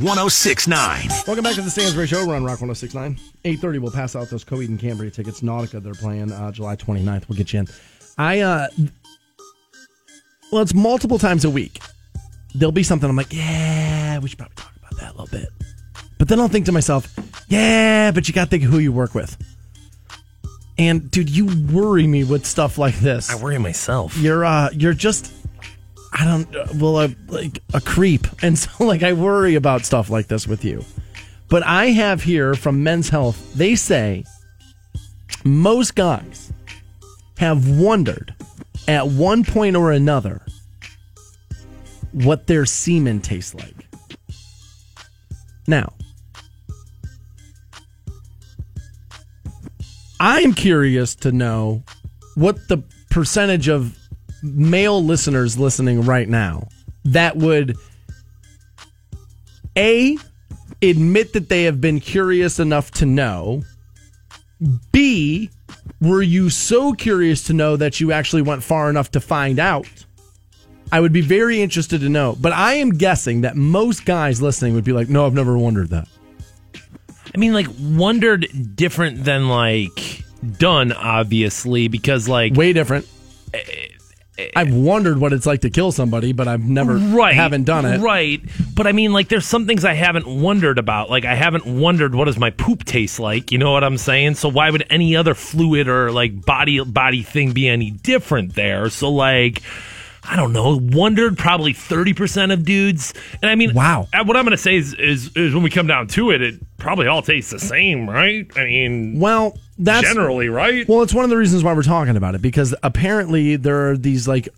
1069. 0.03 1.09
Welcome 1.27 1.43
back 1.43 1.55
to 1.55 1.63
the 1.63 1.71
Stansbury 1.71 2.07
Show. 2.07 2.27
We're 2.27 2.37
on 2.37 2.45
Rock 2.45 2.61
1069. 2.61 3.19
8.30, 3.45 3.79
we'll 3.79 3.91
pass 3.91 4.15
out 4.15 4.29
those 4.29 4.45
Coheed 4.45 4.69
and 4.69 4.79
Cambria 4.79 5.11
tickets. 5.11 5.41
Nautica, 5.41 5.83
they're 5.83 5.95
playing 5.95 6.31
uh, 6.33 6.53
July 6.53 6.77
29th. 6.77 7.27
We'll 7.27 7.39
get 7.39 7.51
you 7.55 7.61
in. 7.61 7.69
I, 8.19 8.41
uh, 8.41 8.69
well, 10.53 10.61
it's 10.61 10.75
multiple 10.75 11.19
times 11.19 11.47
a 11.47 11.51
week. 11.51 11.81
There'll 12.55 12.73
be 12.73 12.83
something 12.83 13.09
I'm 13.09 13.17
like, 13.17 13.33
yeah, 13.33 14.19
we 14.19 14.29
should 14.29 14.37
probably 14.39 14.57
talk 14.57 14.77
about 14.77 15.01
that 15.01 15.15
a 15.15 15.19
little 15.19 15.39
bit. 15.39 15.49
But 16.19 16.29
then 16.29 16.39
I'll 16.39 16.49
think 16.49 16.67
to 16.67 16.73
myself, 16.73 17.11
yeah, 17.49 18.11
but 18.11 18.29
you 18.29 18.35
got 18.35 18.45
to 18.45 18.51
think 18.51 18.65
of 18.65 18.71
who 18.71 18.81
you 18.81 18.93
work 18.93 19.15
with. 19.15 19.35
And 20.77 21.11
dude, 21.11 21.31
you 21.31 21.47
worry 21.73 22.07
me 22.07 22.25
with 22.25 22.45
stuff 22.45 22.77
like 22.77 22.97
this. 22.97 23.31
I 23.31 23.43
worry 23.43 23.57
myself. 23.57 24.15
You're, 24.19 24.45
uh, 24.45 24.69
you're 24.75 24.93
just, 24.93 25.33
I 26.19 26.25
don't, 26.25 26.75
well, 26.77 27.09
like 27.29 27.63
a 27.75 27.81
creep. 27.81 28.27
And 28.43 28.59
so, 28.59 28.85
like, 28.85 29.03
I 29.03 29.13
worry 29.13 29.55
about 29.55 29.85
stuff 29.85 30.09
like 30.09 30.29
this 30.29 30.47
with 30.47 30.65
you. 30.65 30.85
But 31.49 31.63
I 31.65 31.87
have 31.87 32.23
here 32.23 32.55
from 32.55 32.83
Men's 32.83 33.09
Health, 33.09 33.55
they 33.55 33.75
say 33.77 34.25
most 35.45 35.95
guys 35.95 36.53
have 37.39 37.69
wondered 37.69 38.35
at 38.89 39.09
one 39.09 39.45
point 39.45 39.77
or 39.77 39.93
another 39.93 40.43
what 42.13 42.47
their 42.47 42.65
semen 42.65 43.21
tastes 43.21 43.55
like. 43.55 43.87
Now, 45.67 45.93
I'm 50.19 50.55
curious 50.55 51.15
to 51.17 51.33
know 51.33 51.83
what 52.37 52.69
the 52.69 52.83
percentage 53.11 53.69
of 53.69 53.97
male 54.43 55.03
listeners 55.03 55.59
listening 55.59 56.03
right 56.03 56.29
now 56.29 56.69
that 57.05 57.37
would 57.37 57.77
A 59.77 60.19
admit 60.83 61.33
that 61.33 61.49
they 61.49 61.65
have 61.65 61.81
been 61.81 62.01
curious 62.01 62.59
enough 62.59 62.91
to 62.93 63.07
know. 63.07 63.63
B, 64.93 65.51
were 66.01 66.23
you 66.23 66.51
so 66.51 66.93
curious 66.93 67.43
to 67.45 67.53
know 67.53 67.77
that 67.77 68.01
you 68.01 68.13
actually 68.13 68.43
went 68.43 68.63
far 68.63 68.91
enough 68.91 69.11
to 69.13 69.21
find 69.21 69.59
out? 69.59 69.87
I 70.93 71.01
would 71.01 71.13
be 71.13 71.21
very 71.21 71.63
interested 71.63 72.01
to 72.01 72.09
know. 72.09 72.37
But 72.41 72.53
I 72.53 72.75
am 72.75 72.91
guessing 72.91 73.43
that 73.43 73.57
most 73.57 74.05
guys 74.05 74.41
listening 74.41 74.75
would 74.75 74.85
be 74.85 74.93
like, 74.93 75.09
no, 75.09 75.27
I've 75.27 75.35
never 75.35 75.59
wondered 75.59 75.91
that. 75.91 76.09
I 77.35 77.39
mean, 77.39 77.53
like, 77.53 77.67
wondered 77.81 78.47
different 78.77 79.25
than, 79.25 79.49
like, 79.49 80.25
done, 80.59 80.93
obviously, 80.93 81.89
because, 81.89 82.29
like, 82.29 82.55
Way 82.55 82.73
different. 82.73 83.07
Eh, 83.53 83.89
I've 84.55 84.75
wondered 84.75 85.19
what 85.19 85.33
it's 85.33 85.47
like 85.47 85.63
to 85.63 85.71
kill 85.71 85.93
somebody, 85.93 86.33
but 86.33 86.47
I've 86.47 86.63
never 86.69 86.97
right 86.97 87.35
haven't 87.35 87.65
done 87.65 87.85
it. 87.87 88.01
right. 88.01 88.41
But 88.75 88.87
i 88.87 88.93
mean 88.93 89.13
like 89.13 89.29
there's 89.29 89.47
some 89.47 89.67
things 89.67 89.85
i 89.85 89.95
haven't 89.95 90.27
wondered 90.27 90.79
about. 90.79 91.09
Like 91.09 91.25
i 91.25 91.35
haven't 91.35 91.67
wondered 91.67 92.15
what 92.15 92.27
does 92.27 92.39
my 92.39 92.51
poop 92.51 92.85
taste 92.85 93.19
like 93.19 93.51
you 93.51 93.59
know 93.59 93.73
what 93.73 93.83
i'm 93.85 93.99
saying? 93.99 94.35
So 94.35 94.49
why 94.49 94.71
would 94.71 94.85
any 94.91 95.17
other 95.17 95.35
fluid 95.35 95.89
or 95.89 96.13
like 96.13 96.45
body 96.45 96.83
body 96.85 97.23
thing 97.23 97.53
be 97.53 97.69
any 97.69 97.91
different 97.91 98.55
there? 98.55 98.91
So 98.91 99.11
like 99.11 99.63
I 100.29 100.37
don't 100.37 100.53
know. 100.53 100.79
Wondered 100.83 101.39
probably 101.39 101.73
thirty 101.73 102.13
percent 102.15 102.53
of 102.53 102.65
dudes, 102.65 103.15
and 103.43 103.51
I 103.51 103.55
mean, 103.55 103.73
Wow. 103.75 104.09
uh, 104.13 104.25
What 104.25 104.37
I'm 104.37 104.45
going 104.45 104.51
to 104.57 104.57
say 104.63 104.77
is, 104.77 104.95
is, 104.95 105.35
is 105.37 105.55
when 105.55 105.63
we 105.63 105.71
come 105.71 105.87
down 105.87 106.09
to 106.09 106.31
it, 106.31 106.43
it 106.43 106.55
probably 106.79 107.07
all 107.07 107.23
tastes 107.23 107.51
the 107.51 107.59
same, 107.61 108.09
right? 108.09 108.47
I 108.57 108.65
mean, 108.65 109.19
Well, 109.21 109.57
that's 109.79 110.07
generally, 110.07 110.49
right? 110.49 110.87
Well, 110.89 111.03
it's 111.03 111.15
one 111.15 111.25
of 111.25 111.31
the 111.31 111.37
reasons 111.37 111.63
why 111.65 111.73
we're 111.75 111.83
talking 111.83 112.17
about 112.17 112.35
it 112.35 112.43
because 112.43 112.75
apparently 112.83 113.57
there 113.57 113.91
are 113.91 113.97
these 113.97 114.27
like 114.27 114.49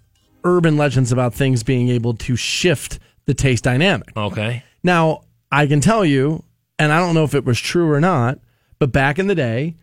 urban 0.44 0.76
legends 0.76 1.12
about 1.12 1.34
things 1.34 1.62
being 1.62 1.88
able 1.88 2.14
to 2.14 2.36
shift 2.36 2.98
the 3.26 3.34
taste 3.34 3.64
dynamic. 3.64 4.08
okay. 4.16 4.62
Now, 4.82 5.22
I 5.50 5.66
can 5.66 5.80
tell 5.80 6.04
you, 6.04 6.44
and 6.78 6.92
I 6.92 6.98
don't 7.00 7.14
know 7.14 7.24
if 7.24 7.34
it 7.34 7.44
was 7.44 7.58
true 7.60 7.90
or 7.90 8.00
not, 8.00 8.38
but 8.78 8.92
back 8.92 9.18
in 9.18 9.26
the 9.26 9.34
day, 9.34 9.74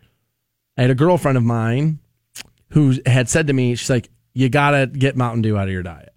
I 0.78 0.82
had 0.82 0.90
a 0.90 0.94
girlfriend 0.94 1.36
of 1.38 1.44
mine 1.44 1.98
who 2.70 2.94
had 3.06 3.28
said 3.28 3.46
to 3.46 3.52
me, 3.52 3.74
she's 3.76 3.90
like, 3.90 4.08
you 4.36 4.50
got 4.50 4.72
to 4.72 4.86
get 4.86 5.16
Mountain 5.16 5.40
Dew 5.40 5.56
out 5.56 5.66
of 5.66 5.72
your 5.72 5.82
diet. 5.82 6.12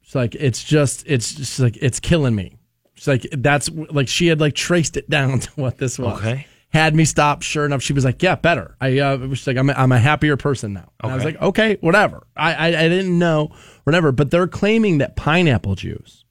She's 0.00 0.14
like, 0.14 0.34
it's 0.34 0.64
just, 0.64 1.04
it's 1.06 1.34
just 1.34 1.60
like, 1.60 1.76
it's 1.76 2.00
killing 2.00 2.34
me. 2.34 2.56
She's 2.94 3.06
like, 3.06 3.26
that's 3.32 3.68
like, 3.68 4.08
she 4.08 4.28
had 4.28 4.40
like 4.40 4.54
traced 4.54 4.96
it 4.96 5.10
down 5.10 5.40
to 5.40 5.50
what 5.56 5.76
this 5.76 5.98
was. 5.98 6.18
Okay. 6.20 6.46
Had 6.70 6.94
me 6.94 7.04
stop. 7.04 7.42
Sure 7.42 7.66
enough, 7.66 7.82
she 7.82 7.92
was 7.92 8.02
like, 8.02 8.22
yeah, 8.22 8.34
better. 8.34 8.76
I 8.80 8.98
uh, 8.98 9.18
was 9.18 9.46
like, 9.46 9.58
I'm 9.58 9.68
a, 9.68 9.74
I'm 9.74 9.92
a 9.92 9.98
happier 9.98 10.38
person 10.38 10.72
now. 10.72 10.90
And 11.02 11.12
I 11.12 11.14
was 11.14 11.24
like, 11.24 11.38
okay, 11.42 11.76
whatever. 11.82 12.26
I, 12.34 12.54
I, 12.54 12.66
I 12.68 12.88
didn't 12.88 13.18
know, 13.18 13.50
whatever. 13.84 14.10
But 14.10 14.30
they're 14.30 14.48
claiming 14.48 14.98
that 14.98 15.14
pineapple 15.14 15.74
juice 15.74 16.24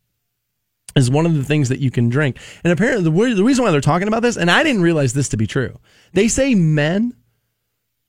is 0.96 1.12
one 1.12 1.28
of 1.28 1.36
the 1.36 1.44
things 1.44 1.70
that 1.70 1.78
you 1.78 1.92
can 1.92 2.10
drink. 2.10 2.38
And 2.64 2.74
apparently, 2.74 3.04
the, 3.04 3.36
the 3.36 3.44
reason 3.44 3.64
why 3.64 3.70
they're 3.70 3.82
talking 3.82 4.08
about 4.08 4.24
this, 4.24 4.36
and 4.36 4.50
I 4.50 4.64
didn't 4.64 4.82
realize 4.82 5.14
this 5.14 5.30
to 5.30 5.38
be 5.38 5.46
true, 5.46 5.78
they 6.14 6.28
say 6.28 6.56
men 6.56 7.14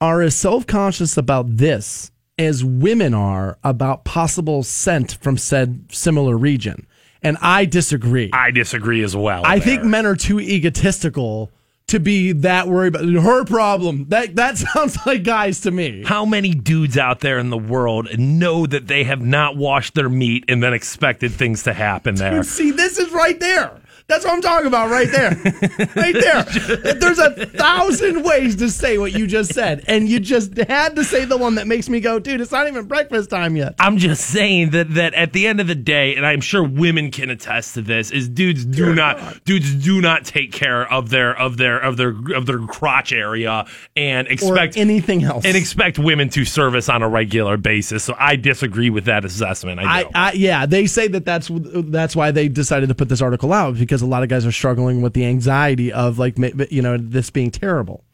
are 0.01 0.23
as 0.23 0.35
self 0.35 0.67
conscious 0.67 1.19
about 1.19 1.59
this 1.59 2.11
as 2.41 2.65
women 2.65 3.13
are 3.13 3.59
about 3.63 4.05
possible 4.05 4.63
scent 4.63 5.19
from 5.21 5.37
said 5.37 5.85
similar 5.91 6.37
region. 6.39 6.87
And 7.23 7.37
I 7.43 7.67
disagree. 7.67 8.31
I 8.33 8.51
disagree 8.51 9.03
as 9.03 9.15
well. 9.15 9.43
I 9.45 9.61
think 9.61 9.85
men 9.85 10.07
are 10.07 10.17
too 10.17 10.41
egotistical 10.41 11.51
to 11.89 12.01
be 12.01 12.33
that 12.33 12.67
worried 12.67 12.95
about 12.95 13.05
her 13.23 13.45
problem. 13.45 14.07
That 14.09 14.37
that 14.37 14.57
sounds 14.75 14.97
like 15.05 15.23
guys 15.23 15.61
to 15.63 15.71
me. 15.71 16.03
How 16.05 16.25
many 16.25 16.55
dudes 16.55 16.97
out 16.97 17.21
there 17.21 17.39
in 17.39 17.51
the 17.51 17.59
world 17.59 18.09
know 18.19 18.65
that 18.65 18.87
they 18.87 19.05
have 19.05 19.21
not 19.21 19.57
washed 19.57 19.95
their 19.95 20.09
meat 20.09 20.45
and 20.49 20.63
then 20.63 20.73
expected 20.73 21.33
things 21.33 21.65
to 21.65 21.75
happen 21.75 22.15
there? 22.15 22.43
See, 22.43 22.71
this 22.71 22.99
is 22.99 23.13
right 23.13 23.39
there. 23.39 23.81
That's 24.11 24.25
what 24.25 24.35
I'm 24.35 24.43
talking 24.43 24.67
about 24.67 24.91
right 24.91 25.09
there. 25.11 25.31
right 25.97 26.15
there. 26.15 26.95
There's 26.95 27.19
a 27.19 27.47
thousand 27.47 28.25
ways 28.25 28.57
to 28.57 28.69
say 28.71 28.99
what 28.99 29.13
you 29.13 29.27
just 29.27 29.55
said. 29.55 29.85
And 29.87 30.09
you 30.09 30.19
just 30.21 30.57
had 30.57 30.97
to 30.97 31.05
say 31.05 31.25
the 31.25 31.37
one 31.37 31.55
that 31.55 31.67
makes 31.67 31.89
me 31.89 32.01
go, 32.01 32.19
dude, 32.19 32.41
it's 32.41 32.51
not 32.53 32.67
even 32.67 32.87
breakfast 32.87 33.31
time 33.31 33.57
yet. 33.57 33.75
I'm 33.79 33.99
just 33.99 34.27
saying 34.27 34.71
that 34.71 34.95
that 34.95 35.15
at 35.15 35.33
the 35.33 35.47
end 35.47 35.61
of 35.61 35.67
the 35.69 35.75
day, 35.75 36.17
and 36.17 36.27
I'm 36.27 36.41
sure 36.41 36.63
women 36.63 37.11
can 37.11 37.31
attest 37.31 37.75
to 37.75 37.83
this, 37.83 38.11
is 38.11 38.29
dudes 38.29 38.65
do 38.65 38.95
not 38.95 39.45
dudes 39.45 39.75
do 39.77 40.01
not 40.01 40.25
take 40.25 40.53
care 40.53 40.91
of 40.93 41.11
their 41.11 41.39
of 41.39 41.57
their 41.57 41.79
of 41.79 41.97
their 41.97 42.15
of 42.35 42.47
their 42.47 42.59
crotch 42.67 43.13
area 43.13 43.67
and 43.97 44.27
Or 44.27 44.33
expect 44.33 44.77
anything 44.77 45.23
else. 45.23 45.45
and 45.45 45.57
expect 45.57 45.99
women 45.99 46.29
to 46.31 46.45
service 46.45 46.89
on 46.89 47.03
a 47.03 47.09
regular 47.09 47.57
basis. 47.57 48.03
So 48.05 48.15
I 48.19 48.37
disagree 48.37 48.91
with 48.91 49.05
that 49.05 49.25
assessment. 49.25 49.79
I 49.81 50.01
I. 50.01 50.07
I, 50.15 50.33
yeah, 50.33 50.67
they 50.67 50.87
say 50.87 51.09
that 51.09 51.25
that's 51.25 51.51
that's 51.53 52.17
why 52.17 52.31
they 52.31 52.49
decided 52.49 52.89
to 52.89 52.95
put 52.95 53.09
this 53.09 53.23
article 53.23 53.53
out 53.53 53.77
because 53.79 54.00
a 54.03 54.07
lot 54.07 54.23
of 54.23 54.29
guys 54.29 54.47
are 54.47 54.53
struggling 54.53 55.03
with 55.03 55.15
the 55.15 55.25
anxiety 55.25 55.93
of 55.93 56.19
like 56.19 56.37
you 56.71 56.83
know 56.83 56.97
this 56.97 57.31
being 57.31 57.51
terrible. 57.51 58.05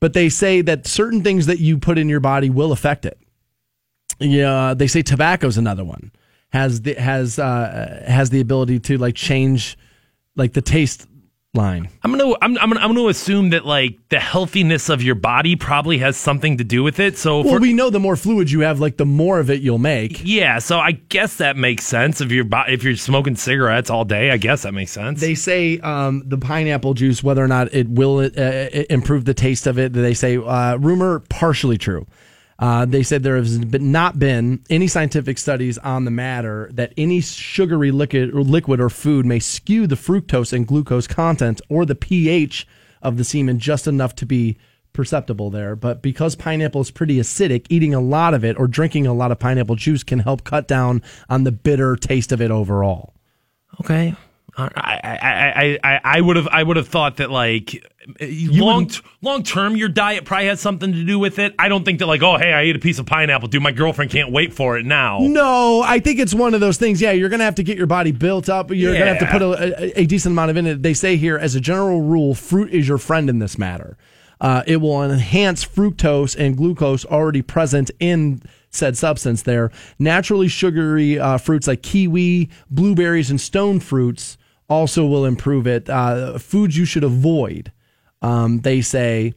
But 0.00 0.12
they 0.12 0.28
say 0.28 0.60
that 0.62 0.86
certain 0.86 1.22
things 1.22 1.46
that 1.46 1.60
you 1.60 1.78
put 1.78 1.98
in 1.98 2.08
your 2.08 2.20
body 2.20 2.50
will 2.50 2.72
affect 2.72 3.06
it. 3.06 3.18
Yeah, 4.18 4.74
they 4.74 4.86
say 4.86 5.02
tobacco's 5.02 5.56
another 5.56 5.84
one 5.84 6.12
has 6.54 6.82
the 6.82 6.94
has 6.94 7.38
uh, 7.38 8.04
has 8.06 8.30
the 8.30 8.40
ability 8.40 8.78
to 8.78 8.96
like 8.96 9.16
change 9.16 9.76
like 10.36 10.52
the 10.52 10.62
taste 10.62 11.06
line. 11.54 11.88
I'm 12.02 12.10
gonna 12.10 12.34
I'm, 12.42 12.58
I'm 12.58 12.70
gonna 12.70 12.80
I'm 12.80 12.94
gonna 12.94 13.08
assume 13.08 13.50
that 13.50 13.64
like 13.64 13.98
the 14.08 14.20
healthiness 14.20 14.88
of 14.88 15.02
your 15.02 15.14
body 15.14 15.56
probably 15.56 15.98
has 15.98 16.16
something 16.16 16.58
to 16.58 16.64
do 16.64 16.82
with 16.82 17.00
it. 17.00 17.16
So 17.16 17.42
Well, 17.42 17.58
we 17.60 17.72
know 17.72 17.90
the 17.90 18.00
more 18.00 18.16
fluids 18.16 18.52
you 18.52 18.60
have, 18.60 18.80
like 18.80 18.96
the 18.96 19.06
more 19.06 19.38
of 19.38 19.50
it 19.50 19.62
you'll 19.62 19.78
make. 19.78 20.20
yeah, 20.24 20.58
so 20.58 20.78
I 20.78 20.92
guess 20.92 21.36
that 21.36 21.56
makes 21.56 21.84
sense 21.84 22.20
if 22.20 22.30
you're 22.30 22.46
if 22.68 22.82
you're 22.82 22.96
smoking 22.96 23.36
cigarettes 23.36 23.90
all 23.90 24.04
day. 24.04 24.30
I 24.30 24.36
guess 24.36 24.62
that 24.62 24.72
makes 24.74 24.90
sense. 24.92 25.20
They 25.20 25.34
say 25.34 25.78
um, 25.80 26.22
the 26.26 26.38
pineapple 26.38 26.94
juice, 26.94 27.22
whether 27.22 27.42
or 27.44 27.48
not 27.48 27.72
it 27.72 27.88
will 27.88 28.18
uh, 28.18 28.30
improve 28.90 29.24
the 29.24 29.34
taste 29.34 29.66
of 29.66 29.78
it, 29.78 29.92
they 29.92 30.14
say 30.14 30.36
uh, 30.36 30.76
rumor 30.76 31.20
partially 31.20 31.78
true. 31.78 32.06
Uh, 32.58 32.84
they 32.84 33.02
said 33.02 33.22
there 33.22 33.36
has 33.36 33.58
been- 33.58 33.90
not 33.90 34.18
been 34.18 34.60
any 34.70 34.86
scientific 34.86 35.38
studies 35.38 35.76
on 35.78 36.04
the 36.04 36.10
matter 36.10 36.70
that 36.72 36.92
any 36.96 37.20
sugary 37.20 37.90
liquid, 37.90 38.34
or 38.34 38.42
liquid 38.42 38.80
or 38.80 38.88
food 38.88 39.26
may 39.26 39.40
skew 39.40 39.86
the 39.86 39.96
fructose 39.96 40.52
and 40.52 40.66
glucose 40.66 41.06
content 41.06 41.60
or 41.68 41.84
the 41.84 41.94
pH 41.94 42.66
of 43.02 43.16
the 43.16 43.24
semen 43.24 43.58
just 43.58 43.86
enough 43.86 44.14
to 44.14 44.24
be 44.24 44.56
perceptible 44.92 45.50
there. 45.50 45.74
But 45.74 46.00
because 46.00 46.36
pineapple 46.36 46.80
is 46.80 46.92
pretty 46.92 47.16
acidic, 47.16 47.66
eating 47.68 47.92
a 47.92 48.00
lot 48.00 48.32
of 48.32 48.44
it 48.44 48.58
or 48.58 48.68
drinking 48.68 49.06
a 49.06 49.12
lot 49.12 49.32
of 49.32 49.40
pineapple 49.40 49.74
juice 49.74 50.04
can 50.04 50.20
help 50.20 50.44
cut 50.44 50.68
down 50.68 51.02
on 51.28 51.42
the 51.42 51.52
bitter 51.52 51.96
taste 51.96 52.30
of 52.30 52.40
it 52.40 52.52
overall. 52.52 53.14
Okay. 53.80 54.14
I 54.56 55.00
I, 55.02 55.78
I, 55.82 56.00
I, 56.04 56.20
would 56.20 56.36
have 56.36 56.46
I 56.48 56.62
would 56.62 56.76
have 56.76 56.88
thought 56.88 57.16
that 57.16 57.30
like 57.30 57.84
long 58.20 58.88
long 59.20 59.42
term 59.42 59.76
your 59.76 59.88
diet 59.88 60.24
probably 60.24 60.46
has 60.46 60.60
something 60.60 60.92
to 60.92 61.04
do 61.04 61.18
with 61.18 61.38
it. 61.38 61.54
I 61.58 61.68
don't 61.68 61.84
think 61.84 61.98
that 61.98 62.06
like 62.06 62.22
oh 62.22 62.36
hey 62.36 62.52
I 62.52 62.62
ate 62.62 62.76
a 62.76 62.78
piece 62.78 62.98
of 62.98 63.06
pineapple 63.06 63.48
dude 63.48 63.62
my 63.62 63.72
girlfriend 63.72 64.10
can't 64.10 64.30
wait 64.30 64.52
for 64.52 64.78
it 64.78 64.86
now. 64.86 65.18
No, 65.20 65.82
I 65.82 65.98
think 65.98 66.20
it's 66.20 66.34
one 66.34 66.54
of 66.54 66.60
those 66.60 66.76
things. 66.76 67.00
Yeah, 67.00 67.12
you're 67.12 67.28
going 67.28 67.40
to 67.40 67.44
have 67.44 67.56
to 67.56 67.64
get 67.64 67.76
your 67.76 67.86
body 67.86 68.12
built 68.12 68.48
up. 68.48 68.70
You're 68.70 68.92
going 68.92 69.06
to 69.06 69.14
have 69.14 69.18
to 69.18 69.26
put 69.26 69.42
a, 69.42 69.98
a, 69.98 70.02
a 70.02 70.06
decent 70.06 70.32
amount 70.32 70.50
of 70.50 70.56
in 70.56 70.66
it. 70.66 70.82
They 70.82 70.94
say 70.94 71.16
here, 71.16 71.36
as 71.36 71.54
a 71.54 71.60
general 71.60 72.02
rule, 72.02 72.34
fruit 72.34 72.70
is 72.70 72.86
your 72.86 72.98
friend 72.98 73.28
in 73.28 73.38
this 73.40 73.58
matter. 73.58 73.96
Uh, 74.40 74.62
it 74.66 74.76
will 74.76 75.02
enhance 75.02 75.64
fructose 75.64 76.36
and 76.36 76.56
glucose 76.56 77.04
already 77.06 77.42
present 77.42 77.90
in 77.98 78.42
said 78.70 78.96
substance 78.96 79.42
there. 79.42 79.70
Naturally 79.98 80.48
sugary 80.48 81.18
uh, 81.18 81.38
fruits 81.38 81.66
like 81.66 81.82
kiwi, 81.82 82.50
blueberries, 82.70 83.30
and 83.30 83.40
stone 83.40 83.80
fruits 83.80 84.36
also 84.68 85.06
will 85.06 85.24
improve 85.24 85.66
it. 85.66 85.88
Uh, 85.88 86.38
foods 86.38 86.76
you 86.76 86.84
should 86.84 87.04
avoid. 87.04 87.72
Um, 88.22 88.60
they 88.60 88.80
say 88.80 89.34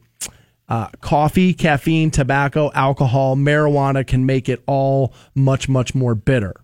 uh, 0.68 0.88
coffee, 1.00 1.54
caffeine, 1.54 2.10
tobacco, 2.10 2.70
alcohol, 2.74 3.36
marijuana 3.36 4.06
can 4.06 4.26
make 4.26 4.48
it 4.48 4.62
all 4.66 5.12
much, 5.34 5.68
much 5.68 5.94
more 5.94 6.14
bitter. 6.14 6.54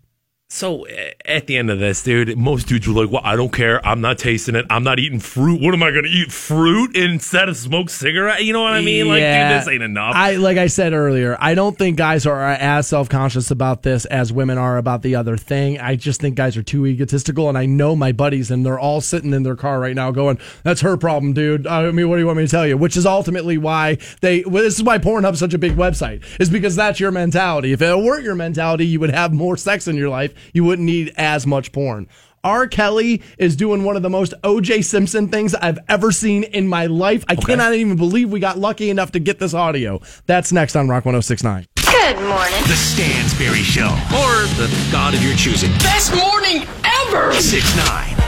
So 0.54 0.86
at 1.24 1.48
the 1.48 1.56
end 1.56 1.68
of 1.68 1.80
this, 1.80 2.00
dude, 2.04 2.38
most 2.38 2.68
dudes 2.68 2.86
were 2.86 2.94
like, 2.94 3.12
"Well, 3.12 3.22
I 3.24 3.34
don't 3.34 3.52
care. 3.52 3.84
I'm 3.84 4.00
not 4.00 4.18
tasting 4.18 4.54
it. 4.54 4.64
I'm 4.70 4.84
not 4.84 5.00
eating 5.00 5.18
fruit. 5.18 5.60
What 5.60 5.74
am 5.74 5.82
I 5.82 5.90
going 5.90 6.04
to 6.04 6.08
eat? 6.08 6.30
Fruit 6.30 6.94
instead 6.94 7.48
of 7.48 7.56
smoke 7.56 7.90
cigarette? 7.90 8.44
You 8.44 8.52
know 8.52 8.62
what 8.62 8.72
I 8.72 8.80
mean? 8.80 9.08
Like, 9.08 9.16
dude, 9.18 9.60
this 9.60 9.66
ain't 9.66 9.82
enough." 9.82 10.14
I 10.14 10.36
like 10.36 10.56
I 10.56 10.68
said 10.68 10.92
earlier, 10.92 11.36
I 11.40 11.56
don't 11.56 11.76
think 11.76 11.96
guys 11.96 12.24
are 12.24 12.40
as 12.40 12.86
self 12.86 13.08
conscious 13.08 13.50
about 13.50 13.82
this 13.82 14.04
as 14.04 14.32
women 14.32 14.56
are 14.56 14.78
about 14.78 15.02
the 15.02 15.16
other 15.16 15.36
thing. 15.36 15.80
I 15.80 15.96
just 15.96 16.20
think 16.20 16.36
guys 16.36 16.56
are 16.56 16.62
too 16.62 16.86
egotistical, 16.86 17.48
and 17.48 17.58
I 17.58 17.66
know 17.66 17.96
my 17.96 18.12
buddies, 18.12 18.52
and 18.52 18.64
they're 18.64 18.78
all 18.78 19.00
sitting 19.00 19.32
in 19.32 19.42
their 19.42 19.56
car 19.56 19.80
right 19.80 19.96
now, 19.96 20.12
going, 20.12 20.38
"That's 20.62 20.82
her 20.82 20.96
problem, 20.96 21.32
dude." 21.32 21.66
I 21.66 21.90
mean, 21.90 22.08
what 22.08 22.14
do 22.14 22.20
you 22.20 22.26
want 22.26 22.38
me 22.38 22.44
to 22.44 22.50
tell 22.50 22.64
you? 22.64 22.76
Which 22.76 22.96
is 22.96 23.06
ultimately 23.06 23.58
why 23.58 23.98
they. 24.20 24.44
Well, 24.44 24.62
this 24.62 24.76
is 24.76 24.84
why 24.84 24.98
Pornhub's 24.98 25.40
such 25.40 25.52
a 25.52 25.58
big 25.58 25.74
website, 25.74 26.22
is 26.38 26.48
because 26.48 26.76
that's 26.76 27.00
your 27.00 27.10
mentality. 27.10 27.72
If 27.72 27.82
it 27.82 27.98
weren't 27.98 28.22
your 28.22 28.36
mentality, 28.36 28.86
you 28.86 29.00
would 29.00 29.10
have 29.10 29.32
more 29.32 29.56
sex 29.56 29.88
in 29.88 29.96
your 29.96 30.10
life. 30.10 30.32
You 30.52 30.64
wouldn't 30.64 30.86
need 30.86 31.12
as 31.16 31.46
much 31.46 31.72
porn. 31.72 32.08
R. 32.44 32.66
Kelly 32.66 33.22
is 33.38 33.56
doing 33.56 33.84
one 33.84 33.96
of 33.96 34.02
the 34.02 34.10
most 34.10 34.34
OJ 34.42 34.84
Simpson 34.84 35.28
things 35.28 35.54
I've 35.54 35.78
ever 35.88 36.12
seen 36.12 36.44
in 36.44 36.68
my 36.68 36.86
life. 36.86 37.24
I 37.26 37.36
cannot 37.36 37.74
even 37.74 37.96
believe 37.96 38.30
we 38.30 38.38
got 38.38 38.58
lucky 38.58 38.90
enough 38.90 39.12
to 39.12 39.18
get 39.18 39.38
this 39.38 39.54
audio. 39.54 40.00
That's 40.26 40.52
next 40.52 40.76
on 40.76 40.88
Rock 40.88 41.06
1069. 41.06 41.66
Good 41.76 42.16
morning. 42.16 42.62
The 42.64 42.76
Stansbury 42.76 43.62
Show. 43.62 43.88
Or 43.88 44.44
the 44.58 44.70
God 44.92 45.14
of 45.14 45.22
your 45.22 45.34
choosing. 45.36 45.70
Best 45.78 46.14
morning 46.14 46.66
ever! 46.84 47.32
6 47.32 47.76
9. 47.76 48.23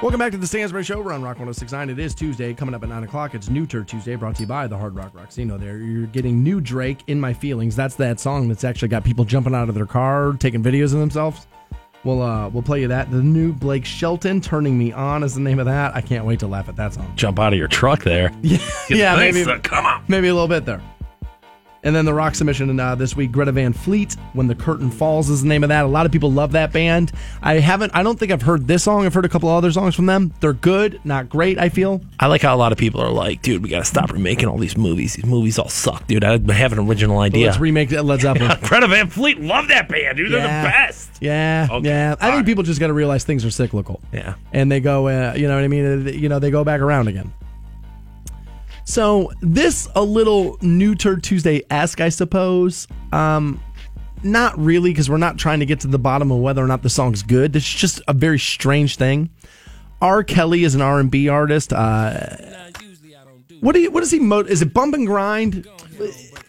Welcome 0.00 0.20
back 0.20 0.30
to 0.30 0.38
the 0.38 0.46
Stansbury 0.46 0.84
Show. 0.84 1.02
We're 1.02 1.12
on 1.12 1.24
Rock 1.24 1.38
1069. 1.38 1.90
It 1.90 1.98
is 1.98 2.14
Tuesday. 2.14 2.54
Coming 2.54 2.72
up 2.72 2.84
at 2.84 2.88
9 2.88 3.02
o'clock, 3.02 3.34
it's 3.34 3.50
New 3.50 3.66
Turd 3.66 3.88
Tuesday, 3.88 4.14
brought 4.14 4.36
to 4.36 4.42
you 4.42 4.46
by 4.46 4.68
the 4.68 4.78
Hard 4.78 4.94
Rock 4.94 5.12
Rocksino. 5.12 5.58
There, 5.58 5.78
you're 5.78 6.06
getting 6.06 6.40
new 6.40 6.60
Drake, 6.60 7.02
In 7.08 7.18
My 7.18 7.32
Feelings. 7.32 7.74
That's 7.74 7.96
that 7.96 8.20
song 8.20 8.46
that's 8.46 8.62
actually 8.62 8.88
got 8.88 9.02
people 9.02 9.24
jumping 9.24 9.56
out 9.56 9.68
of 9.68 9.74
their 9.74 9.86
car, 9.86 10.34
taking 10.34 10.62
videos 10.62 10.92
of 10.94 11.00
themselves. 11.00 11.48
We'll, 12.04 12.22
uh, 12.22 12.48
we'll 12.48 12.62
play 12.62 12.80
you 12.82 12.86
that. 12.86 13.10
The 13.10 13.20
new 13.20 13.52
Blake 13.52 13.84
Shelton, 13.84 14.40
Turning 14.40 14.78
Me 14.78 14.92
On 14.92 15.24
is 15.24 15.34
the 15.34 15.40
name 15.40 15.58
of 15.58 15.66
that. 15.66 15.96
I 15.96 16.00
can't 16.00 16.24
wait 16.24 16.38
to 16.40 16.46
laugh 16.46 16.68
at 16.68 16.76
that 16.76 16.94
song. 16.94 17.12
Jump 17.16 17.40
out 17.40 17.52
of 17.52 17.58
your 17.58 17.66
truck 17.66 18.04
there. 18.04 18.30
Yeah, 18.42 18.58
yeah 18.88 19.16
maybe, 19.16 19.42
uh, 19.42 19.58
come 19.58 19.84
on. 19.84 20.04
maybe 20.06 20.28
a 20.28 20.32
little 20.32 20.46
bit 20.46 20.64
there. 20.64 20.80
And 21.84 21.94
then 21.94 22.04
the 22.04 22.12
rock 22.14 22.34
submission 22.34 22.78
uh, 22.80 22.94
this 22.96 23.14
week, 23.14 23.30
Greta 23.30 23.52
Van 23.52 23.72
Fleet, 23.72 24.14
"When 24.32 24.48
the 24.48 24.54
Curtain 24.56 24.90
Falls" 24.90 25.30
is 25.30 25.42
the 25.42 25.48
name 25.48 25.62
of 25.62 25.68
that. 25.68 25.84
A 25.84 25.88
lot 25.88 26.06
of 26.06 26.12
people 26.12 26.32
love 26.32 26.52
that 26.52 26.72
band. 26.72 27.12
I 27.40 27.54
haven't. 27.60 27.94
I 27.94 28.02
don't 28.02 28.18
think 28.18 28.32
I've 28.32 28.42
heard 28.42 28.66
this 28.66 28.82
song. 28.82 29.06
I've 29.06 29.14
heard 29.14 29.24
a 29.24 29.28
couple 29.28 29.48
other 29.48 29.70
songs 29.70 29.94
from 29.94 30.06
them. 30.06 30.34
They're 30.40 30.52
good, 30.52 31.00
not 31.04 31.28
great. 31.28 31.56
I 31.58 31.68
feel. 31.68 32.00
I 32.18 32.26
like 32.26 32.42
how 32.42 32.54
a 32.54 32.58
lot 32.58 32.72
of 32.72 32.78
people 32.78 33.00
are 33.00 33.10
like, 33.12 33.42
dude, 33.42 33.62
we 33.62 33.68
got 33.68 33.78
to 33.78 33.84
stop 33.84 34.12
remaking 34.12 34.48
all 34.48 34.58
these 34.58 34.76
movies. 34.76 35.14
These 35.14 35.26
movies 35.26 35.56
all 35.58 35.68
suck, 35.68 36.04
dude. 36.08 36.24
I 36.24 36.38
have 36.52 36.72
an 36.72 36.80
original 36.80 37.20
idea. 37.20 37.46
Let's 37.46 37.60
remake 37.60 37.90
that 37.90 38.04
Led 38.04 38.22
Zeppelin. 38.22 38.58
Greta 38.64 38.88
Van 38.88 39.08
Fleet, 39.08 39.40
love 39.40 39.68
that 39.68 39.88
band, 39.88 40.16
dude. 40.16 40.32
They're 40.32 40.40
the 40.42 40.46
best. 40.48 41.10
Yeah, 41.20 41.68
Okay, 41.70 41.88
yeah. 41.88 42.08
I 42.20 42.26
all 42.26 42.30
think 42.32 42.34
right. 42.38 42.46
people 42.46 42.64
just 42.64 42.80
got 42.80 42.88
to 42.88 42.92
realize 42.92 43.22
things 43.24 43.44
are 43.44 43.50
cyclical. 43.50 44.00
Yeah. 44.12 44.34
and 44.52 44.70
they 44.70 44.80
go. 44.80 45.06
Uh, 45.06 45.34
you 45.36 45.46
know 45.46 45.54
what 45.54 45.62
I 45.64 45.68
mean? 45.68 46.08
Uh, 46.08 46.10
You 46.10 46.28
know, 46.28 46.38
they 46.40 46.50
go 46.50 46.64
back 46.64 46.80
around 46.80 47.06
again. 47.08 47.32
So 48.88 49.30
this 49.42 49.86
a 49.94 50.02
little 50.02 50.56
new 50.62 50.94
Turd 50.94 51.22
Tuesday 51.22 51.62
esque, 51.68 52.00
I 52.00 52.08
suppose. 52.08 52.88
Um, 53.12 53.60
not 54.22 54.58
really, 54.58 54.90
because 54.90 55.10
we're 55.10 55.18
not 55.18 55.36
trying 55.36 55.60
to 55.60 55.66
get 55.66 55.80
to 55.80 55.88
the 55.88 55.98
bottom 55.98 56.32
of 56.32 56.38
whether 56.38 56.64
or 56.64 56.66
not 56.66 56.82
the 56.82 56.88
song's 56.88 57.22
good. 57.22 57.54
It's 57.54 57.68
just 57.70 58.00
a 58.08 58.14
very 58.14 58.38
strange 58.38 58.96
thing. 58.96 59.28
R. 60.00 60.24
Kelly 60.24 60.64
is 60.64 60.74
an 60.74 60.80
R 60.80 61.00
and 61.00 61.10
B 61.10 61.28
artist. 61.28 61.70
Uh, 61.74 62.18
what 63.60 63.72
do 63.74 63.80
you? 63.80 63.90
What 63.90 64.02
is 64.02 64.10
he? 64.10 64.20
Mo- 64.20 64.40
is 64.40 64.62
it 64.62 64.72
bump 64.72 64.94
and 64.94 65.06
grind? 65.06 65.68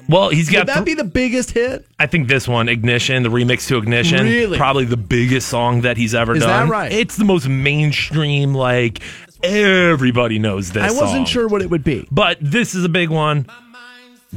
Well, 0.08 0.30
he's 0.30 0.50
got. 0.50 0.60
Would 0.60 0.68
that 0.70 0.74
th- 0.76 0.86
be 0.86 0.94
the 0.94 1.04
biggest 1.04 1.52
hit? 1.52 1.86
I 2.00 2.08
think 2.08 2.30
this 2.30 2.48
one, 2.48 2.70
Ignition, 2.70 3.22
the 3.24 3.30
remix 3.30 3.68
to 3.68 3.78
Ignition, 3.78 4.26
Really? 4.26 4.58
probably 4.58 4.86
the 4.86 4.98
biggest 4.98 5.50
song 5.50 5.82
that 5.82 5.98
he's 5.98 6.16
ever 6.16 6.36
Is 6.38 6.40
that 6.44 6.48
done. 6.48 6.70
right? 6.70 6.90
It's 6.92 7.18
the 7.18 7.26
most 7.26 7.50
mainstream. 7.50 8.54
Like 8.56 9.02
everybody 9.44 10.40
knows 10.40 10.72
this. 10.72 10.84
I 10.84 10.92
wasn't 10.92 11.20
song. 11.20 11.26
sure 11.26 11.48
what 11.48 11.62
it 11.62 11.70
would 11.70 11.84
be. 11.84 12.08
but 12.12 12.38
this 12.42 12.76
is 12.76 12.84
a 12.84 12.90
big 12.90 13.10
one. 13.10 13.46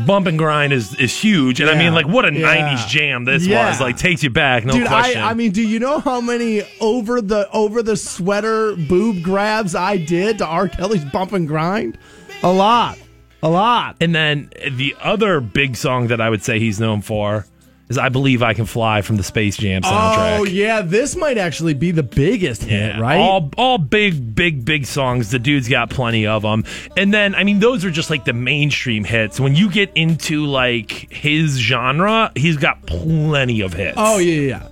Bump 0.07 0.27
and 0.27 0.38
grind 0.38 0.73
is 0.73 0.95
is 0.95 1.15
huge, 1.15 1.61
and 1.61 1.69
I 1.69 1.77
mean, 1.77 1.93
like, 1.93 2.09
what 2.09 2.25
a 2.25 2.33
Yeah. 2.33 2.47
'90s 2.47 2.87
jam 2.88 3.27
this 3.27 3.47
Yeah. 3.47 3.69
was! 3.69 3.79
Like, 3.79 3.99
takes 3.99 4.23
you 4.23 4.31
back, 4.31 4.65
no 4.65 4.73
Dude, 4.73 4.87
question. 4.87 5.21
I, 5.21 5.33
I 5.33 5.35
mean, 5.35 5.51
do 5.51 5.61
you 5.61 5.79
know 5.79 6.01
how 6.01 6.23
many 6.23 6.62
over 6.81 7.21
the 7.21 7.47
over 7.53 7.83
the 7.83 7.97
sweater 7.99 8.75
boob 8.75 9.23
grabs 9.23 9.75
I 9.75 9.99
did 9.99 10.38
to 10.38 10.47
R. 10.47 10.69
Kelly's 10.69 11.05
bump 11.05 11.33
and 11.33 11.47
grind? 11.47 11.99
A 12.43 12.51
lot. 12.51 12.97
A 13.43 13.51
lot. 13.51 13.97
And 14.01 14.15
then 14.15 14.49
the 14.71 14.97
other 15.03 15.41
big 15.41 15.77
song 15.77 16.07
that 16.07 16.23
I 16.23 16.31
would 16.31 16.43
say 16.43 16.59
he's 16.59 16.81
known 16.81 17.03
for 17.03 17.45
is 17.93 17.99
I 17.99 18.09
Believe 18.09 18.43
I 18.43 18.55
Can 18.55 18.67
Fly 18.67 19.03
from 19.03 19.17
the 19.17 19.23
Space 19.23 19.57
Jam 19.57 19.83
soundtrack. 19.83 20.39
Oh 20.39 20.45
yeah, 20.45 20.83
this 20.83 21.15
might 21.15 21.39
actually 21.39 21.75
be 21.75 21.91
the 21.91 22.03
biggest 22.03 22.65
hit, 22.65 22.99
right? 22.99 23.19
All 23.19 23.51
all 23.57 23.79
big, 23.79 24.35
big, 24.35 24.65
big 24.65 24.87
songs. 24.87 25.31
The 25.31 25.39
dude's 25.39 25.69
got 25.69 25.91
plenty 25.91 26.27
of 26.27 26.43
them. 26.43 26.65
And 26.97 27.13
then, 27.13 27.35
I 27.35 27.45
mean, 27.45 27.61
those 27.61 27.85
are 27.85 27.91
just 27.91 28.11
like 28.11 28.25
the 28.25 28.33
mainstream 28.33 29.05
hits. 29.05 29.39
When 29.39 29.55
you 29.55 29.71
get 29.71 29.93
into 29.95 30.47
like 30.47 30.91
his 31.13 31.57
genre, 31.59 32.33
he's 32.35 32.57
got 32.57 32.85
plenty 32.87 33.61
of 33.61 33.73
hits. 33.73 33.95
oh 33.97 34.19
yeah, 34.19 34.35
yeah, 34.35 34.49
yeah. 34.49 34.69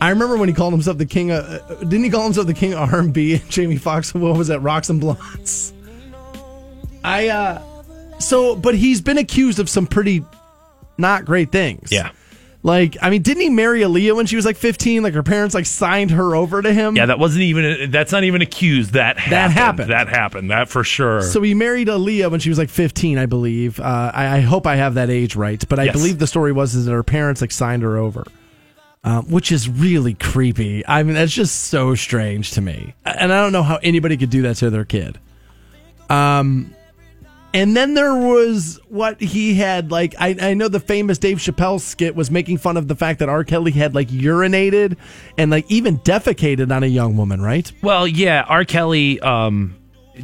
I 0.00 0.10
remember 0.10 0.36
when 0.36 0.48
he 0.48 0.54
called 0.54 0.72
himself 0.72 0.98
the 0.98 1.06
king 1.06 1.30
of. 1.30 1.44
Uh, 1.44 1.74
didn't 1.80 2.04
he 2.04 2.10
call 2.10 2.24
himself 2.24 2.46
the 2.46 2.54
king 2.54 2.74
of 2.74 2.92
R 2.92 2.98
and 3.00 3.12
B? 3.12 3.34
And 3.40 3.50
Jamie 3.50 3.76
Foxx. 3.76 4.12
What 4.14 4.36
was 4.36 4.48
that? 4.48 4.60
Rocks 4.60 4.90
and 4.90 5.00
Blondes. 5.00 5.72
I 7.04 7.28
uh. 7.28 7.62
So, 8.18 8.54
but 8.54 8.74
he's 8.76 9.00
been 9.00 9.18
accused 9.18 9.58
of 9.58 9.68
some 9.68 9.86
pretty 9.86 10.24
not 10.98 11.24
great 11.24 11.50
things. 11.52 11.90
Yeah. 11.92 12.10
Like, 12.64 12.96
I 13.02 13.10
mean, 13.10 13.22
didn't 13.22 13.42
he 13.42 13.50
marry 13.50 13.80
Aaliyah 13.80 14.14
when 14.14 14.26
she 14.26 14.36
was 14.36 14.46
like 14.46 14.56
15? 14.56 15.02
Like, 15.02 15.14
her 15.14 15.24
parents 15.24 15.52
like 15.52 15.66
signed 15.66 16.12
her 16.12 16.36
over 16.36 16.62
to 16.62 16.72
him. 16.72 16.94
Yeah, 16.94 17.06
that 17.06 17.18
wasn't 17.18 17.42
even. 17.42 17.90
That's 17.90 18.12
not 18.12 18.22
even 18.22 18.40
accused. 18.40 18.92
That 18.92 19.18
happened. 19.18 19.52
happened. 19.54 19.90
That 19.90 20.08
happened. 20.08 20.50
That 20.52 20.68
for 20.68 20.84
sure. 20.84 21.22
So 21.22 21.42
he 21.42 21.54
married 21.54 21.88
Aaliyah 21.88 22.30
when 22.30 22.38
she 22.38 22.50
was 22.50 22.58
like 22.58 22.68
15, 22.70 23.18
I 23.18 23.26
believe. 23.26 23.80
Uh, 23.80 24.12
I, 24.14 24.36
I 24.36 24.40
hope 24.42 24.68
I 24.68 24.76
have 24.76 24.94
that 24.94 25.10
age 25.10 25.34
right, 25.34 25.60
but 25.68 25.80
I 25.80 25.84
Yes. 25.86 25.92
believe 25.96 26.20
the 26.20 26.28
story 26.28 26.52
was 26.52 26.76
is 26.76 26.86
that 26.86 26.92
her 26.92 27.02
parents 27.02 27.40
like 27.40 27.50
signed 27.50 27.82
her 27.82 27.96
over, 27.96 28.24
um, 29.02 29.28
which 29.28 29.50
is 29.50 29.68
really 29.68 30.14
creepy. 30.14 30.86
I 30.86 31.02
mean, 31.02 31.14
that's 31.16 31.32
just 31.32 31.62
so 31.64 31.96
strange 31.96 32.52
to 32.52 32.60
me, 32.60 32.94
and 33.04 33.32
I 33.32 33.42
don't 33.42 33.50
know 33.52 33.64
how 33.64 33.80
anybody 33.82 34.16
could 34.16 34.30
do 34.30 34.42
that 34.42 34.54
to 34.58 34.70
their 34.70 34.84
kid. 34.84 35.18
Um, 36.08 36.72
and 37.54 37.76
then 37.76 37.94
there 37.94 38.14
was 38.14 38.80
what 38.88 39.20
he 39.20 39.54
had 39.54 39.90
like. 39.90 40.14
I, 40.18 40.36
I 40.40 40.54
know 40.54 40.68
the 40.68 40.80
famous 40.80 41.18
Dave 41.18 41.38
Chappelle 41.38 41.80
skit 41.80 42.14
was 42.14 42.30
making 42.30 42.58
fun 42.58 42.76
of 42.76 42.88
the 42.88 42.96
fact 42.96 43.18
that 43.18 43.28
R. 43.28 43.44
Kelly 43.44 43.72
had 43.72 43.94
like 43.94 44.08
urinated 44.08 44.96
and 45.36 45.50
like 45.50 45.70
even 45.70 45.98
defecated 45.98 46.74
on 46.74 46.82
a 46.82 46.86
young 46.86 47.16
woman, 47.16 47.42
right? 47.42 47.70
Well, 47.82 48.06
yeah, 48.06 48.44
R. 48.48 48.64
Kelly 48.64 49.20
um, 49.20 49.76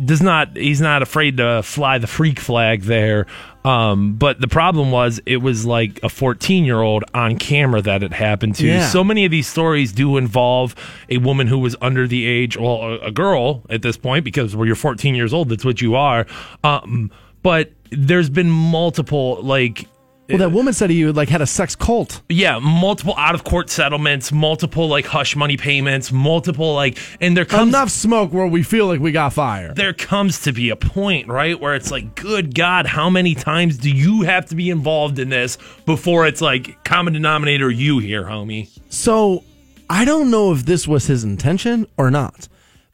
does 0.04 0.22
not. 0.22 0.56
He's 0.56 0.80
not 0.80 1.02
afraid 1.02 1.36
to 1.38 1.62
fly 1.62 1.98
the 1.98 2.06
freak 2.06 2.38
flag 2.38 2.82
there. 2.82 3.26
Um, 3.64 4.14
but 4.14 4.40
the 4.40 4.48
problem 4.48 4.90
was, 4.90 5.20
it 5.26 5.38
was 5.38 5.66
like 5.66 6.00
a 6.02 6.08
14 6.08 6.64
year 6.64 6.80
old 6.80 7.04
on 7.12 7.36
camera 7.36 7.82
that 7.82 8.02
it 8.02 8.12
happened 8.12 8.54
to. 8.56 8.66
Yeah. 8.66 8.88
So 8.88 9.02
many 9.02 9.24
of 9.24 9.30
these 9.30 9.46
stories 9.46 9.92
do 9.92 10.16
involve 10.16 10.74
a 11.08 11.18
woman 11.18 11.46
who 11.46 11.58
was 11.58 11.76
under 11.80 12.06
the 12.06 12.26
age, 12.26 12.56
well, 12.56 12.82
a, 12.82 12.98
a 13.06 13.10
girl 13.10 13.62
at 13.68 13.82
this 13.82 13.96
point, 13.96 14.24
because 14.24 14.54
when 14.56 14.66
you're 14.66 14.76
14 14.76 15.14
years 15.14 15.34
old, 15.34 15.48
that's 15.48 15.64
what 15.64 15.80
you 15.80 15.96
are. 15.96 16.26
Um, 16.64 17.10
but 17.42 17.72
there's 17.90 18.30
been 18.30 18.50
multiple 18.50 19.42
like 19.42 19.86
Well, 20.28 20.38
that 20.38 20.52
woman 20.52 20.74
said 20.74 20.90
he 20.90 21.06
like 21.06 21.30
had 21.30 21.40
a 21.40 21.46
sex 21.46 21.74
cult. 21.74 22.20
yeah, 22.28 22.58
multiple 22.58 23.14
out 23.16 23.34
of 23.34 23.44
court 23.44 23.70
settlements, 23.70 24.30
multiple 24.30 24.86
like 24.86 25.06
hush 25.06 25.34
money 25.34 25.56
payments, 25.56 26.12
multiple 26.12 26.74
like, 26.74 26.98
and 27.20 27.34
there 27.34 27.46
comes 27.46 27.70
enough 27.70 27.88
smoke 27.88 28.30
where 28.32 28.46
we 28.46 28.62
feel 28.62 28.86
like 28.86 29.00
we 29.00 29.10
got 29.10 29.32
fire. 29.32 29.72
there 29.72 29.94
comes 29.94 30.42
to 30.42 30.52
be 30.52 30.68
a 30.68 30.76
point, 30.76 31.28
right, 31.28 31.58
where 31.58 31.74
it's 31.74 31.90
like, 31.90 32.14
good 32.14 32.54
God, 32.54 32.84
how 32.86 33.08
many 33.08 33.34
times 33.34 33.78
do 33.78 33.90
you 33.90 34.22
have 34.22 34.44
to 34.46 34.54
be 34.54 34.68
involved 34.68 35.18
in 35.18 35.30
this 35.30 35.56
before 35.86 36.26
it's 36.26 36.42
like 36.42 36.84
common 36.84 37.14
denominator 37.14 37.70
you 37.70 37.98
here, 37.98 38.24
homie? 38.24 38.68
So 38.90 39.44
I 39.88 40.04
don't 40.04 40.30
know 40.30 40.52
if 40.52 40.66
this 40.66 40.86
was 40.86 41.06
his 41.06 41.24
intention 41.24 41.86
or 41.96 42.10
not, 42.10 42.48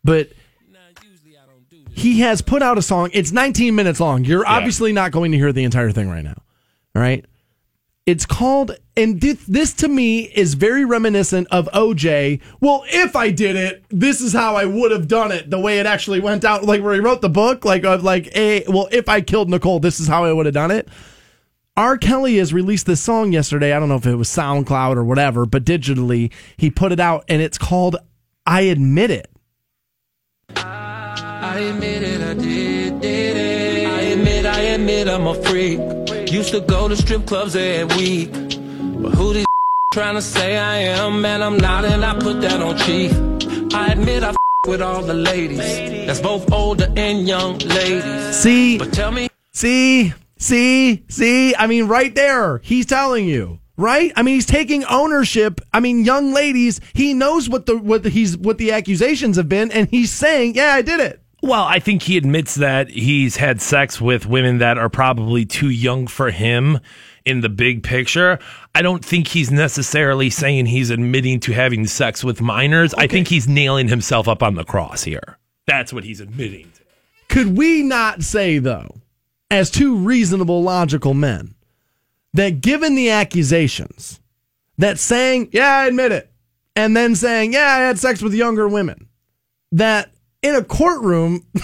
but 0.04 0.28
he 1.90 2.20
has 2.20 2.42
put 2.42 2.62
out 2.62 2.78
a 2.78 2.82
song. 2.82 3.10
It's 3.12 3.32
19 3.32 3.74
minutes 3.74 3.98
long. 3.98 4.24
You're 4.24 4.46
obviously 4.46 4.92
not 4.92 5.10
going 5.10 5.32
to 5.32 5.38
hear 5.38 5.52
the 5.52 5.64
entire 5.64 5.90
thing 5.90 6.08
right 6.08 6.24
now. 6.24 6.36
Right. 6.94 7.24
It's 8.06 8.26
called, 8.26 8.76
and 8.98 9.18
thi- 9.18 9.38
this 9.48 9.72
to 9.74 9.88
me 9.88 10.24
is 10.24 10.54
very 10.54 10.84
reminiscent 10.84 11.48
of 11.50 11.70
OJ. 11.72 12.40
Well, 12.60 12.84
if 12.88 13.16
I 13.16 13.30
did 13.30 13.56
it, 13.56 13.82
this 13.88 14.20
is 14.20 14.34
how 14.34 14.56
I 14.56 14.66
would 14.66 14.90
have 14.90 15.08
done 15.08 15.32
it. 15.32 15.48
The 15.48 15.58
way 15.58 15.78
it 15.78 15.86
actually 15.86 16.20
went 16.20 16.44
out, 16.44 16.64
like 16.64 16.82
where 16.82 16.92
he 16.92 17.00
wrote 17.00 17.22
the 17.22 17.30
book, 17.30 17.64
like 17.64 17.84
of 17.84 18.04
like, 18.04 18.28
a 18.36 18.64
well, 18.68 18.88
if 18.92 19.08
I 19.08 19.22
killed 19.22 19.48
Nicole, 19.48 19.80
this 19.80 20.00
is 20.00 20.06
how 20.06 20.24
I 20.24 20.32
would 20.32 20.44
have 20.44 20.54
done 20.54 20.70
it. 20.70 20.88
R. 21.78 21.96
Kelly 21.96 22.36
has 22.36 22.52
released 22.52 22.86
this 22.86 23.00
song 23.00 23.32
yesterday. 23.32 23.72
I 23.72 23.80
don't 23.80 23.88
know 23.88 23.96
if 23.96 24.06
it 24.06 24.14
was 24.16 24.28
SoundCloud 24.28 24.96
or 24.96 25.04
whatever, 25.04 25.46
but 25.46 25.64
digitally 25.64 26.30
he 26.56 26.70
put 26.70 26.92
it 26.92 27.00
out, 27.00 27.24
and 27.26 27.40
it's 27.40 27.58
called 27.58 27.96
"I 28.46 28.62
Admit 28.62 29.10
It." 29.10 29.30
I 30.56 31.58
admit 31.58 32.02
it, 32.02 32.20
I 32.20 32.34
did, 32.34 33.00
did 33.00 33.36
it. 33.36 33.86
I 33.86 34.00
admit, 34.00 34.46
I 34.46 34.60
admit 34.60 35.08
I'm 35.08 35.26
a 35.26 35.34
freak. 35.34 35.80
Used 36.34 36.50
to 36.50 36.60
go 36.62 36.88
to 36.88 36.96
strip 36.96 37.26
clubs 37.26 37.54
every 37.54 37.96
week. 37.96 38.32
But 38.32 39.14
who 39.14 39.34
these 39.34 39.46
trying 39.92 40.16
to 40.16 40.20
say 40.20 40.56
I 40.56 40.78
am? 40.78 41.20
Man, 41.20 41.40
I'm 41.40 41.56
not, 41.56 41.84
and 41.84 42.04
I 42.04 42.18
put 42.18 42.40
that 42.40 42.60
on 42.60 42.76
chief. 42.76 43.12
I 43.72 43.92
admit 43.92 44.24
I 44.24 44.34
with 44.66 44.82
all 44.82 45.00
the 45.00 45.14
ladies. 45.14 45.58
That's 46.08 46.20
both 46.20 46.50
older 46.50 46.92
and 46.96 47.28
young 47.28 47.58
ladies. 47.58 48.34
See, 48.34 48.78
But 48.78 48.92
tell 48.92 49.12
me, 49.12 49.28
see, 49.52 50.12
see, 50.36 51.04
see. 51.06 51.54
I 51.54 51.68
mean, 51.68 51.86
right 51.86 52.12
there, 52.12 52.58
he's 52.64 52.86
telling 52.86 53.28
you. 53.28 53.60
Right? 53.76 54.12
I 54.16 54.22
mean, 54.22 54.34
he's 54.34 54.46
taking 54.46 54.84
ownership. 54.86 55.60
I 55.72 55.78
mean, 55.78 56.04
young 56.04 56.32
ladies, 56.32 56.80
he 56.94 57.14
knows 57.14 57.48
what 57.48 57.66
the 57.66 57.78
what 57.78 58.02
the, 58.02 58.10
he's 58.10 58.36
what 58.36 58.58
the 58.58 58.72
accusations 58.72 59.36
have 59.36 59.48
been, 59.48 59.70
and 59.70 59.88
he's 59.88 60.10
saying, 60.10 60.56
"Yeah, 60.56 60.74
I 60.74 60.82
did 60.82 60.98
it." 60.98 61.20
Well, 61.44 61.64
I 61.64 61.78
think 61.78 62.04
he 62.04 62.16
admits 62.16 62.54
that 62.54 62.88
he's 62.88 63.36
had 63.36 63.60
sex 63.60 64.00
with 64.00 64.24
women 64.24 64.58
that 64.58 64.78
are 64.78 64.88
probably 64.88 65.44
too 65.44 65.68
young 65.68 66.06
for 66.06 66.30
him 66.30 66.80
in 67.26 67.42
the 67.42 67.50
big 67.50 67.82
picture. 67.82 68.38
I 68.74 68.80
don't 68.80 69.04
think 69.04 69.28
he's 69.28 69.50
necessarily 69.50 70.30
saying 70.30 70.64
he's 70.64 70.88
admitting 70.88 71.40
to 71.40 71.52
having 71.52 71.86
sex 71.86 72.24
with 72.24 72.40
minors. 72.40 72.94
I 72.94 73.08
think 73.08 73.28
he's 73.28 73.46
nailing 73.46 73.88
himself 73.88 74.26
up 74.26 74.42
on 74.42 74.54
the 74.54 74.64
cross 74.64 75.04
here. 75.04 75.36
That's 75.66 75.92
what 75.92 76.04
he's 76.04 76.18
admitting 76.18 76.72
to. 76.76 76.82
Could 77.28 77.58
we 77.58 77.82
not 77.82 78.22
say, 78.22 78.56
though, 78.56 79.02
as 79.50 79.70
two 79.70 79.96
reasonable, 79.96 80.62
logical 80.62 81.12
men, 81.12 81.54
that 82.32 82.62
given 82.62 82.94
the 82.94 83.10
accusations, 83.10 84.18
that 84.78 84.98
saying, 84.98 85.50
yeah, 85.52 85.76
I 85.76 85.86
admit 85.88 86.10
it, 86.10 86.32
and 86.74 86.96
then 86.96 87.14
saying, 87.14 87.52
yeah, 87.52 87.66
I 87.66 87.80
had 87.80 87.98
sex 87.98 88.22
with 88.22 88.32
younger 88.32 88.66
women, 88.66 89.10
that 89.72 90.10
in 90.44 90.54
a 90.54 90.62
courtroom, 90.62 91.46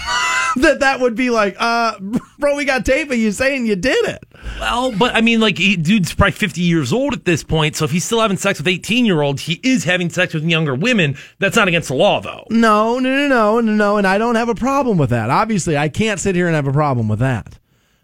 that 0.55 0.77
that 0.79 0.99
would 0.99 1.15
be 1.15 1.29
like, 1.29 1.55
uh, 1.59 1.99
bro, 2.39 2.55
we 2.55 2.65
got 2.65 2.83
tape 2.83 3.11
of 3.11 3.17
you 3.17 3.31
saying 3.31 3.67
you 3.67 3.75
did 3.75 4.09
it. 4.09 4.23
Well, 4.59 4.91
but 4.91 5.15
I 5.15 5.21
mean, 5.21 5.39
like, 5.39 5.59
he, 5.59 5.77
dude's 5.77 6.13
probably 6.15 6.31
50 6.31 6.61
years 6.61 6.91
old 6.91 7.13
at 7.13 7.23
this 7.23 7.43
point. 7.43 7.75
So 7.75 7.85
if 7.85 7.91
he's 7.91 8.03
still 8.03 8.19
having 8.19 8.37
sex 8.37 8.57
with 8.57 8.67
18 8.67 9.05
year 9.05 9.21
olds, 9.21 9.43
he 9.43 9.59
is 9.63 9.83
having 9.83 10.09
sex 10.09 10.33
with 10.33 10.43
younger 10.43 10.73
women. 10.73 11.15
That's 11.37 11.55
not 11.55 11.67
against 11.67 11.89
the 11.89 11.93
law, 11.93 12.21
though. 12.21 12.47
No, 12.49 12.97
no, 12.97 13.09
no, 13.15 13.27
no, 13.27 13.61
no, 13.61 13.71
no, 13.71 13.97
and 13.97 14.07
I 14.07 14.17
don't 14.17 14.35
have 14.35 14.49
a 14.49 14.55
problem 14.55 14.97
with 14.97 15.11
that. 15.11 15.29
Obviously, 15.29 15.77
I 15.77 15.87
can't 15.87 16.19
sit 16.19 16.33
here 16.35 16.47
and 16.47 16.55
have 16.55 16.67
a 16.67 16.73
problem 16.73 17.07
with 17.07 17.19
that. 17.19 17.59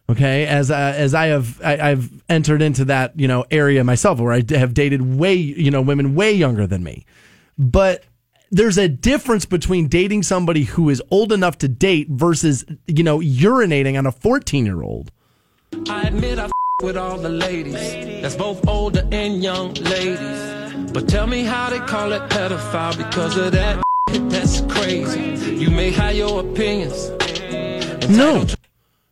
Okay, 0.10 0.46
as 0.46 0.72
uh, 0.72 0.94
as 0.96 1.14
I 1.14 1.28
have 1.28 1.60
I, 1.62 1.92
I've 1.92 2.10
entered 2.30 2.62
into 2.62 2.86
that 2.86 3.20
you 3.20 3.28
know 3.28 3.44
area 3.52 3.84
myself 3.84 4.22
where 4.22 4.32
I 4.32 4.42
have 4.52 4.74
dated 4.74 5.02
way 5.02 5.34
you 5.34 5.70
know 5.70 5.82
women 5.82 6.16
way 6.16 6.32
younger 6.32 6.66
than 6.66 6.82
me, 6.82 7.06
but 7.58 8.06
there's 8.52 8.78
a 8.78 8.88
difference 8.88 9.46
between 9.46 9.88
dating 9.88 10.24
somebody 10.24 10.64
who 10.64 10.90
is 10.90 11.02
old 11.12 11.32
enough 11.32 11.58
to 11.60 11.68
date 11.68 12.08
versus 12.10 12.66
you 12.88 13.04
know 13.04 13.20
urinating 13.20 13.98
on 13.98 14.06
a 14.06 14.12
14 14.12 14.66
year 14.66 14.82
old. 14.82 15.12
I 15.90 16.04
admit 16.04 16.40
I 16.40 16.50
with 16.84 16.96
all 16.96 17.18
the 17.18 17.30
ladies. 17.30 18.22
That's 18.22 18.36
both 18.36 18.68
older 18.68 19.08
and 19.12 19.42
young 19.42 19.74
ladies. 19.74 20.92
But 20.94 21.10
tell 21.10 21.26
me 21.26 21.44
how 21.44 21.72
they 21.72 21.80
call 21.80 22.12
it 22.12 22.22
pedophile 22.30 22.96
because 22.96 23.36
of 23.36 23.52
that. 23.54 23.82
That's 24.30 24.62
crazy. 24.62 25.56
You 25.56 25.72
may 25.72 25.90
have 25.92 26.16
your 26.16 26.42
opinions. 26.42 27.10
No. 28.10 28.46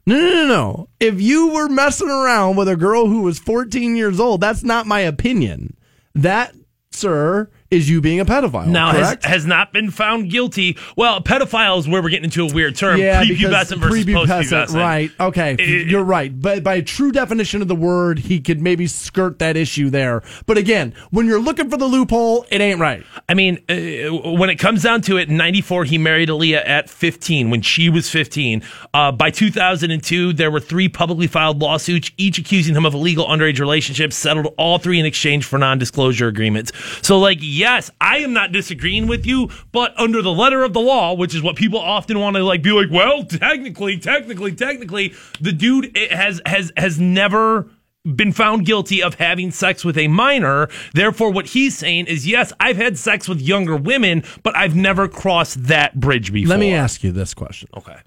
No, 0.08 0.20
no, 0.20 0.30
no, 0.30 0.48
no. 0.48 0.90
If 1.00 1.20
you 1.20 1.50
were 1.50 1.68
messing 1.68 2.10
around 2.10 2.56
with 2.56 2.68
a 2.68 2.76
girl 2.76 3.08
who 3.08 3.24
was 3.24 3.40
14 3.40 3.96
years 3.96 4.20
old, 4.20 4.42
that's 4.42 4.64
not 4.64 4.86
my 4.86 5.00
opinion. 5.00 5.76
That, 6.14 6.54
sir, 6.92 7.50
is 7.72 7.90
you 7.90 8.00
being 8.00 8.20
a 8.20 8.26
pedophile. 8.26 8.68
Now 8.68 8.92
has, 8.92 9.18
has 9.26 9.46
not 9.46 9.74
been 9.74 9.90
found 9.92 10.30
guilty. 10.30 10.78
Well, 10.96 11.20
pedophile 11.22 11.80
is 11.80 11.88
where 11.88 12.02
we're 12.02 12.10
getting 12.10 12.26
into 12.26 12.48
a 12.48 12.54
weird 12.54 12.76
term. 12.76 13.00
yeah, 13.00 13.24
prepubescent 13.24 13.78
versus 13.80 14.06
prepubescent, 14.06 14.26
postpubescent. 14.44 14.74
Right. 14.76 15.12
Okay. 15.20 15.56
It- 15.58 15.88
you're 15.88 16.04
right. 16.04 16.40
But 16.40 16.64
by 16.64 16.82
true 16.82 17.12
definition 17.12 17.62
of 17.62 17.68
the 17.68 17.76
word, 17.76 18.20
he 18.20 18.40
could 18.40 18.62
maybe 18.62 18.88
skirt 18.88 19.40
that 19.40 19.58
issue 19.58 19.90
there. 19.90 20.22
But 20.46 20.58
again, 20.58 20.94
when 21.12 21.26
you're 21.26 21.40
looking 21.42 21.70
for 21.70 21.78
the 21.78 21.86
loophole, 21.86 22.46
it 22.50 22.62
ain't 22.62 22.80
right. 22.80 23.04
I 23.28 23.34
mean, 23.34 23.58
uh, 23.68 24.32
when 24.32 24.50
it 24.50 24.56
comes 24.58 24.84
down 24.84 25.02
to 25.02 25.18
it, 25.18 25.30
in 25.30 25.38
94, 25.38 25.86
he 25.86 25.98
married 25.98 26.30
Aaliyah 26.30 26.68
at 26.68 26.90
15 26.90 27.50
when 27.50 27.62
she 27.62 27.90
was 27.90 28.10
15. 28.10 28.62
Uh, 28.94 29.12
by 29.12 29.30
2002, 29.32 30.34
there 30.34 30.52
were 30.52 30.60
three 30.60 30.88
publicly 30.88 31.28
filed 31.28 31.62
lawsuits, 31.62 32.12
each 32.18 32.38
accusing 32.38 32.76
him 32.76 32.86
of 32.86 32.94
illegal 32.94 33.26
underage 33.28 33.60
relationships, 33.60 34.16
settled 34.16 34.54
all 34.58 34.78
three 34.78 35.00
in 35.00 35.06
exchange 35.06 35.46
for 35.46 35.58
non 35.58 35.78
disclosure 35.78 36.28
agreements. 36.28 36.72
So, 37.02 37.18
like, 37.20 37.40
yes, 37.56 37.90
I 38.00 38.18
am 38.18 38.34
not 38.34 38.52
disagreeing 38.52 39.08
with 39.08 39.26
you, 39.26 39.50
but 39.72 39.98
under 39.98 40.22
the 40.22 40.32
letter 40.32 40.64
of 40.64 40.74
the 40.74 40.82
law, 40.82 41.14
which 41.14 41.34
is 41.34 41.42
what 41.42 41.56
people 41.56 41.80
often 41.80 42.20
want 42.20 42.36
to 42.36 42.44
like 42.44 42.62
be 42.62 42.72
like, 42.72 42.92
well, 42.92 43.24
technically, 43.24 43.98
technically, 43.98 44.54
technically, 44.54 45.14
the 45.40 45.52
dude 45.52 45.98
eh, 45.98 46.16
has 46.16 46.42
has 46.46 46.72
has 46.78 47.00
never 47.00 47.70
been 48.06 48.32
found 48.32 48.66
guilty 48.66 49.02
of 49.02 49.16
having 49.16 49.50
sex 49.52 49.84
with 49.84 49.98
a 49.98 50.08
minor. 50.08 50.70
Therefore, 50.94 51.32
what 51.32 51.48
he's 51.48 51.78
saying 51.78 52.06
is, 52.06 52.28
yes, 52.28 52.54
I've 52.60 52.78
had 52.78 52.98
sex 52.98 53.28
with 53.28 53.42
younger 53.42 53.76
women, 53.76 54.24
but 54.44 54.56
I've 54.56 54.76
never 54.76 55.08
crossed 55.08 55.64
that 55.64 56.00
bridge 56.00 56.32
before. 56.32 56.50
Let 56.50 56.60
me 56.60 56.74
ask 56.74 57.04
you 57.04 57.12
this 57.12 57.34
question. 57.34 57.70
Okay. 57.76 57.98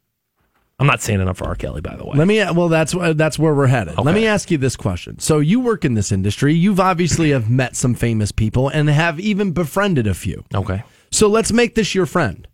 I'm 0.80 0.86
not 0.86 1.02
saying 1.02 1.20
enough 1.20 1.38
for 1.38 1.46
R. 1.46 1.56
Kelly, 1.56 1.80
by 1.80 1.96
the 1.96 2.04
way. 2.04 2.16
Let 2.16 2.28
me. 2.28 2.38
Well, 2.52 2.68
that's 2.68 2.94
that's 3.14 3.38
where 3.38 3.52
we're 3.54 3.66
headed. 3.66 3.98
Let 3.98 4.14
me 4.14 4.26
ask 4.26 4.50
you 4.50 4.58
this 4.58 4.76
question. 4.76 5.18
So 5.18 5.40
you 5.40 5.58
work 5.58 5.84
in 5.84 5.94
this 5.94 6.12
industry. 6.12 6.54
You've 6.54 6.78
obviously 6.78 7.30
have 7.30 7.50
met 7.50 7.74
some 7.74 7.94
famous 7.94 8.30
people 8.30 8.68
and 8.68 8.88
have 8.88 9.18
even 9.18 9.50
befriended 9.52 10.06
a 10.06 10.14
few. 10.14 10.44
okay. 10.54 10.84
So 11.10 11.26
let's 11.26 11.50
make 11.52 11.74
this 11.74 11.94
your 11.94 12.06
friend. 12.06 12.46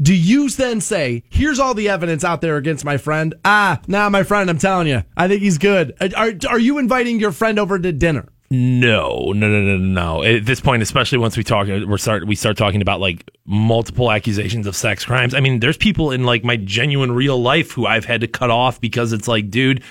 Do 0.00 0.14
you 0.14 0.48
then 0.48 0.80
say, 0.80 1.22
"Here's 1.28 1.60
all 1.60 1.74
the 1.74 1.88
evidence 1.88 2.24
out 2.24 2.40
there 2.40 2.56
against 2.56 2.84
my 2.84 2.96
friend"? 2.96 3.34
Ah, 3.44 3.80
nah, 3.86 4.08
my 4.08 4.24
friend. 4.24 4.50
I'm 4.50 4.58
telling 4.58 4.88
you, 4.88 5.02
I 5.16 5.28
think 5.28 5.42
he's 5.42 5.58
good. 5.58 5.94
Are 6.16 6.32
are 6.48 6.58
you 6.58 6.78
inviting 6.78 7.20
your 7.20 7.30
friend 7.30 7.58
over 7.58 7.78
to 7.78 7.92
dinner? 7.92 8.31
No, 8.52 9.32
no, 9.34 9.48
no, 9.48 9.62
no, 9.62 9.76
no. 9.78 10.22
At 10.22 10.44
this 10.44 10.60
point, 10.60 10.82
especially 10.82 11.16
once 11.16 11.38
we 11.38 11.42
talk, 11.42 11.68
we're 11.68 11.96
start 11.96 12.26
we 12.26 12.34
start 12.34 12.58
talking 12.58 12.82
about 12.82 13.00
like 13.00 13.30
multiple 13.46 14.12
accusations 14.12 14.66
of 14.66 14.76
sex 14.76 15.06
crimes. 15.06 15.32
I 15.32 15.40
mean, 15.40 15.60
there's 15.60 15.78
people 15.78 16.10
in 16.10 16.24
like 16.24 16.44
my 16.44 16.56
genuine 16.56 17.12
real 17.12 17.40
life 17.40 17.72
who 17.72 17.86
I've 17.86 18.04
had 18.04 18.20
to 18.20 18.28
cut 18.28 18.50
off 18.50 18.78
because 18.78 19.14
it's 19.14 19.26
like, 19.26 19.48
dude, 19.48 19.82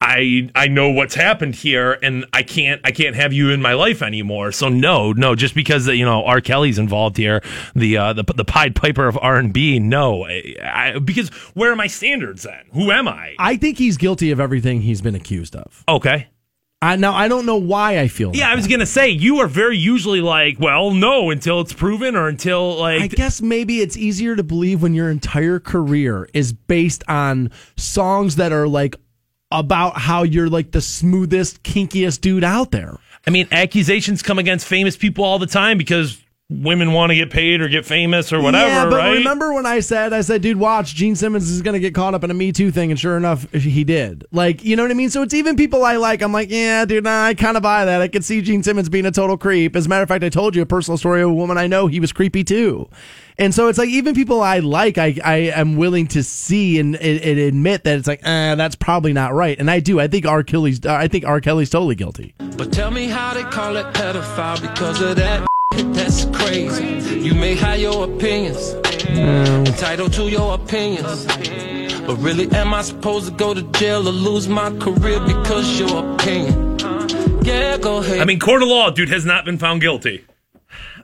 I 0.00 0.48
I 0.54 0.66
know 0.68 0.88
what's 0.88 1.14
happened 1.14 1.56
here, 1.56 1.98
and 2.02 2.24
I 2.32 2.42
can't 2.42 2.80
I 2.84 2.90
can't 2.90 3.16
have 3.16 3.34
you 3.34 3.50
in 3.50 3.60
my 3.60 3.74
life 3.74 4.00
anymore. 4.00 4.50
So 4.50 4.70
no, 4.70 5.12
no, 5.12 5.34
just 5.34 5.54
because 5.54 5.86
you 5.86 6.06
know 6.06 6.24
R. 6.24 6.40
Kelly's 6.40 6.78
involved 6.78 7.18
here, 7.18 7.42
the 7.74 7.98
uh, 7.98 8.12
the 8.14 8.24
the 8.34 8.46
Pied 8.46 8.74
Piper 8.74 9.08
of 9.08 9.18
R 9.20 9.36
and 9.36 9.52
B. 9.52 9.78
No, 9.78 10.24
I, 10.24 10.56
I, 10.62 10.98
because 11.00 11.28
where 11.52 11.70
are 11.70 11.76
my 11.76 11.86
standards 11.86 12.44
then? 12.44 12.64
Who 12.72 12.90
am 12.92 13.08
I? 13.08 13.34
I 13.38 13.58
think 13.58 13.76
he's 13.76 13.98
guilty 13.98 14.30
of 14.30 14.40
everything 14.40 14.80
he's 14.80 15.02
been 15.02 15.14
accused 15.14 15.54
of. 15.54 15.84
Okay. 15.86 16.28
I 16.82 16.96
now 16.96 17.14
I 17.14 17.28
don't 17.28 17.44
know 17.44 17.56
why 17.56 17.98
I 17.98 18.08
feel. 18.08 18.34
Yeah, 18.34 18.50
I 18.50 18.54
was 18.54 18.64
way. 18.64 18.70
gonna 18.72 18.86
say 18.86 19.10
you 19.10 19.40
are 19.40 19.46
very 19.46 19.76
usually 19.76 20.22
like, 20.22 20.58
well, 20.58 20.92
no, 20.92 21.30
until 21.30 21.60
it's 21.60 21.74
proven 21.74 22.16
or 22.16 22.28
until 22.28 22.76
like 22.78 23.02
I 23.02 23.06
guess 23.08 23.42
maybe 23.42 23.80
it's 23.80 23.96
easier 23.96 24.34
to 24.34 24.42
believe 24.42 24.82
when 24.82 24.94
your 24.94 25.10
entire 25.10 25.60
career 25.60 26.28
is 26.32 26.52
based 26.54 27.04
on 27.06 27.50
songs 27.76 28.36
that 28.36 28.52
are 28.52 28.66
like 28.66 28.96
about 29.50 29.98
how 29.98 30.22
you're 30.22 30.48
like 30.48 30.70
the 30.70 30.80
smoothest, 30.80 31.62
kinkiest 31.62 32.20
dude 32.20 32.44
out 32.44 32.70
there. 32.70 32.96
I 33.26 33.30
mean, 33.30 33.48
accusations 33.52 34.22
come 34.22 34.38
against 34.38 34.66
famous 34.66 34.96
people 34.96 35.24
all 35.24 35.38
the 35.38 35.46
time 35.46 35.76
because 35.76 36.22
women 36.50 36.92
want 36.92 37.10
to 37.10 37.16
get 37.16 37.30
paid 37.30 37.60
or 37.60 37.68
get 37.68 37.86
famous 37.86 38.32
or 38.32 38.42
whatever, 38.42 38.68
yeah, 38.68 38.84
but 38.84 38.96
right? 38.96 39.12
remember 39.12 39.52
when 39.52 39.66
I 39.66 39.80
said, 39.80 40.12
I 40.12 40.20
said, 40.20 40.42
dude, 40.42 40.58
watch, 40.58 40.94
Gene 40.94 41.14
Simmons 41.14 41.48
is 41.48 41.62
going 41.62 41.74
to 41.74 41.80
get 41.80 41.94
caught 41.94 42.12
up 42.12 42.24
in 42.24 42.30
a 42.30 42.34
Me 42.34 42.50
Too 42.50 42.72
thing, 42.72 42.90
and 42.90 42.98
sure 42.98 43.16
enough, 43.16 43.50
he 43.52 43.84
did. 43.84 44.24
Like, 44.32 44.64
you 44.64 44.74
know 44.74 44.82
what 44.82 44.90
I 44.90 44.94
mean? 44.94 45.10
So 45.10 45.22
it's 45.22 45.34
even 45.34 45.54
people 45.54 45.84
I 45.84 45.96
like. 45.96 46.22
I'm 46.22 46.32
like, 46.32 46.50
yeah, 46.50 46.84
dude, 46.84 47.04
nah, 47.04 47.24
I 47.24 47.34
kind 47.34 47.56
of 47.56 47.62
buy 47.62 47.84
that. 47.84 48.02
I 48.02 48.08
could 48.08 48.24
see 48.24 48.42
Gene 48.42 48.62
Simmons 48.62 48.88
being 48.88 49.06
a 49.06 49.12
total 49.12 49.38
creep. 49.38 49.76
As 49.76 49.86
a 49.86 49.88
matter 49.88 50.02
of 50.02 50.08
fact, 50.08 50.24
I 50.24 50.28
told 50.28 50.56
you 50.56 50.62
a 50.62 50.66
personal 50.66 50.98
story 50.98 51.22
of 51.22 51.30
a 51.30 51.32
woman 51.32 51.56
I 51.56 51.68
know. 51.68 51.86
He 51.86 52.00
was 52.00 52.12
creepy 52.12 52.42
too. 52.42 52.88
And 53.38 53.54
so 53.54 53.68
it's 53.68 53.78
like 53.78 53.88
even 53.88 54.14
people 54.14 54.42
I 54.42 54.58
like, 54.58 54.98
I, 54.98 55.18
I 55.24 55.36
am 55.54 55.76
willing 55.76 56.08
to 56.08 56.22
see 56.22 56.78
and, 56.78 56.94
and, 56.96 57.20
and 57.22 57.38
admit 57.38 57.84
that 57.84 57.98
it's 57.98 58.06
like, 58.06 58.20
eh, 58.22 58.54
that's 58.54 58.74
probably 58.74 59.14
not 59.14 59.32
right. 59.32 59.58
And 59.58 59.70
I 59.70 59.80
do. 59.80 59.98
I 59.98 60.08
think 60.08 60.26
R. 60.26 60.42
Kelly's. 60.42 60.84
I 60.84 61.08
think 61.08 61.24
R. 61.24 61.40
Kelly's 61.40 61.70
totally 61.70 61.94
guilty. 61.94 62.34
But 62.58 62.70
tell 62.70 62.90
me 62.90 63.06
how 63.06 63.32
they 63.32 63.44
call 63.44 63.76
it 63.76 63.86
pedophile 63.94 64.60
because 64.60 65.00
of 65.00 65.16
that. 65.16 65.49
That's 65.82 66.24
crazy. 66.26 67.20
You 67.20 67.34
may 67.34 67.54
have 67.56 67.78
your 67.78 68.04
opinions, 68.04 68.74
um. 69.10 69.66
entitled 69.66 70.12
to 70.14 70.28
your 70.28 70.54
opinions. 70.54 71.26
But 72.06 72.16
really, 72.16 72.50
am 72.52 72.74
I 72.74 72.82
supposed 72.82 73.28
to 73.28 73.32
go 73.32 73.54
to 73.54 73.62
jail 73.72 74.08
or 74.08 74.12
lose 74.12 74.48
my 74.48 74.70
career 74.78 75.20
because 75.20 75.78
your 75.78 76.14
opinion? 76.14 76.78
Yeah, 77.44 77.78
go 77.78 77.98
ahead. 77.98 78.20
I 78.20 78.24
mean, 78.24 78.38
court 78.38 78.62
of 78.62 78.68
law, 78.68 78.90
dude, 78.90 79.08
has 79.10 79.24
not 79.24 79.44
been 79.44 79.58
found 79.58 79.80
guilty. 79.80 80.24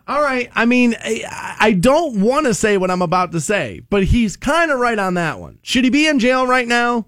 All 0.09 0.22
right. 0.22 0.51
I 0.55 0.66
mean, 0.66 0.95
I, 1.01 1.57
I 1.59 1.72
don't 1.72 2.20
want 2.20 2.47
to 2.47 2.55
say 2.55 2.77
what 2.77 2.91
I'm 2.91 3.03
about 3.03 3.33
to 3.33 3.41
say, 3.41 3.83
but 3.91 4.05
he's 4.05 4.37
kind 4.37 4.70
of 4.70 4.79
right 4.79 4.99
on 4.99 5.14
that 5.14 5.41
one. 5.41 5.59
Should 5.62 5.85
he 5.85 5.91
be 5.91 6.07
in 6.07 6.18
jail 6.18 6.47
right 6.47 6.68
now? 6.68 7.07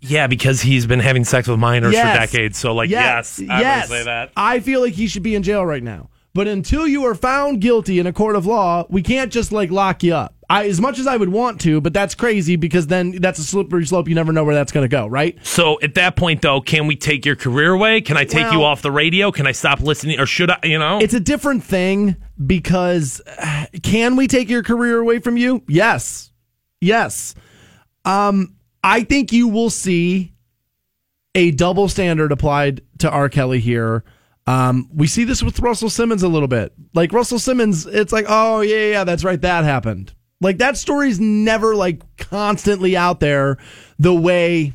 Yeah, 0.00 0.26
because 0.26 0.60
he's 0.60 0.86
been 0.86 1.00
having 1.00 1.24
sex 1.24 1.48
with 1.48 1.58
minors 1.58 1.92
Yes. 1.92 2.14
for 2.14 2.20
decades. 2.36 2.58
So, 2.58 2.74
like, 2.74 2.90
yes, 2.90 3.40
I 3.40 3.60
yes. 3.60 3.88
would 3.88 3.98
say 3.98 4.04
that. 4.04 4.32
I 4.36 4.60
feel 4.60 4.80
like 4.80 4.94
he 4.94 5.06
should 5.08 5.22
be 5.22 5.34
in 5.34 5.42
jail 5.42 5.64
right 5.66 5.82
now. 5.82 6.10
But 6.34 6.46
until 6.46 6.86
you 6.86 7.04
are 7.04 7.14
found 7.16 7.60
guilty 7.60 7.98
in 7.98 8.06
a 8.06 8.12
court 8.12 8.36
of 8.36 8.46
law, 8.46 8.84
we 8.88 9.02
can't 9.02 9.32
just 9.32 9.50
like 9.50 9.70
lock 9.70 10.02
you 10.04 10.14
up. 10.14 10.34
I, 10.50 10.66
as 10.66 10.80
much 10.80 10.98
as 10.98 11.06
I 11.06 11.16
would 11.16 11.30
want 11.30 11.60
to, 11.62 11.80
but 11.80 11.92
that's 11.92 12.14
crazy 12.14 12.56
because 12.56 12.86
then 12.86 13.12
that's 13.20 13.38
a 13.38 13.42
slippery 13.44 13.84
slope. 13.84 14.08
You 14.08 14.14
never 14.14 14.32
know 14.32 14.44
where 14.44 14.54
that's 14.54 14.70
going 14.72 14.84
to 14.84 14.88
go, 14.88 15.06
right? 15.06 15.36
So 15.44 15.78
at 15.82 15.94
that 15.96 16.16
point, 16.16 16.40
though, 16.42 16.60
can 16.60 16.86
we 16.86 16.96
take 16.96 17.26
your 17.26 17.34
career 17.36 17.72
away? 17.72 18.00
Can 18.02 18.16
I 18.16 18.24
take 18.24 18.52
you 18.52 18.62
off 18.62 18.80
the 18.82 18.90
radio? 18.92 19.32
Can 19.32 19.46
I 19.46 19.52
stop 19.52 19.80
listening, 19.80 20.20
or 20.20 20.26
should 20.26 20.50
I? 20.50 20.58
You 20.62 20.78
know, 20.78 21.00
It's 21.00 21.12
a 21.14 21.20
different 21.20 21.64
thing 21.64 22.16
because 22.46 23.20
uh, 23.26 23.66
can 23.82 24.14
we 24.16 24.26
take 24.28 24.48
your 24.48 24.62
career 24.62 24.98
away 25.00 25.18
from 25.18 25.36
you? 25.36 25.64
Yes. 25.66 26.30
Yes. 26.80 27.34
Um, 28.04 28.54
I 28.88 29.04
think 29.04 29.32
you 29.32 29.48
will 29.48 29.68
see 29.68 30.32
a 31.34 31.50
double 31.50 31.88
standard 31.88 32.32
applied 32.32 32.80
to 33.00 33.10
R. 33.10 33.28
Kelly 33.28 33.60
here. 33.60 34.02
Um, 34.46 34.88
we 34.94 35.06
see 35.06 35.24
this 35.24 35.42
with 35.42 35.60
Russell 35.60 35.90
Simmons 35.90 36.22
a 36.22 36.28
little 36.28 36.48
bit. 36.48 36.72
Like 36.94 37.12
Russell 37.12 37.38
Simmons, 37.38 37.84
it's 37.84 38.14
like, 38.14 38.24
oh 38.30 38.62
yeah, 38.62 38.90
yeah, 38.90 39.04
that's 39.04 39.24
right, 39.24 39.40
that 39.42 39.64
happened. 39.64 40.14
Like 40.40 40.56
that 40.56 40.78
story's 40.78 41.20
never 41.20 41.74
like 41.74 42.00
constantly 42.16 42.96
out 42.96 43.20
there 43.20 43.58
the 43.98 44.14
way 44.14 44.72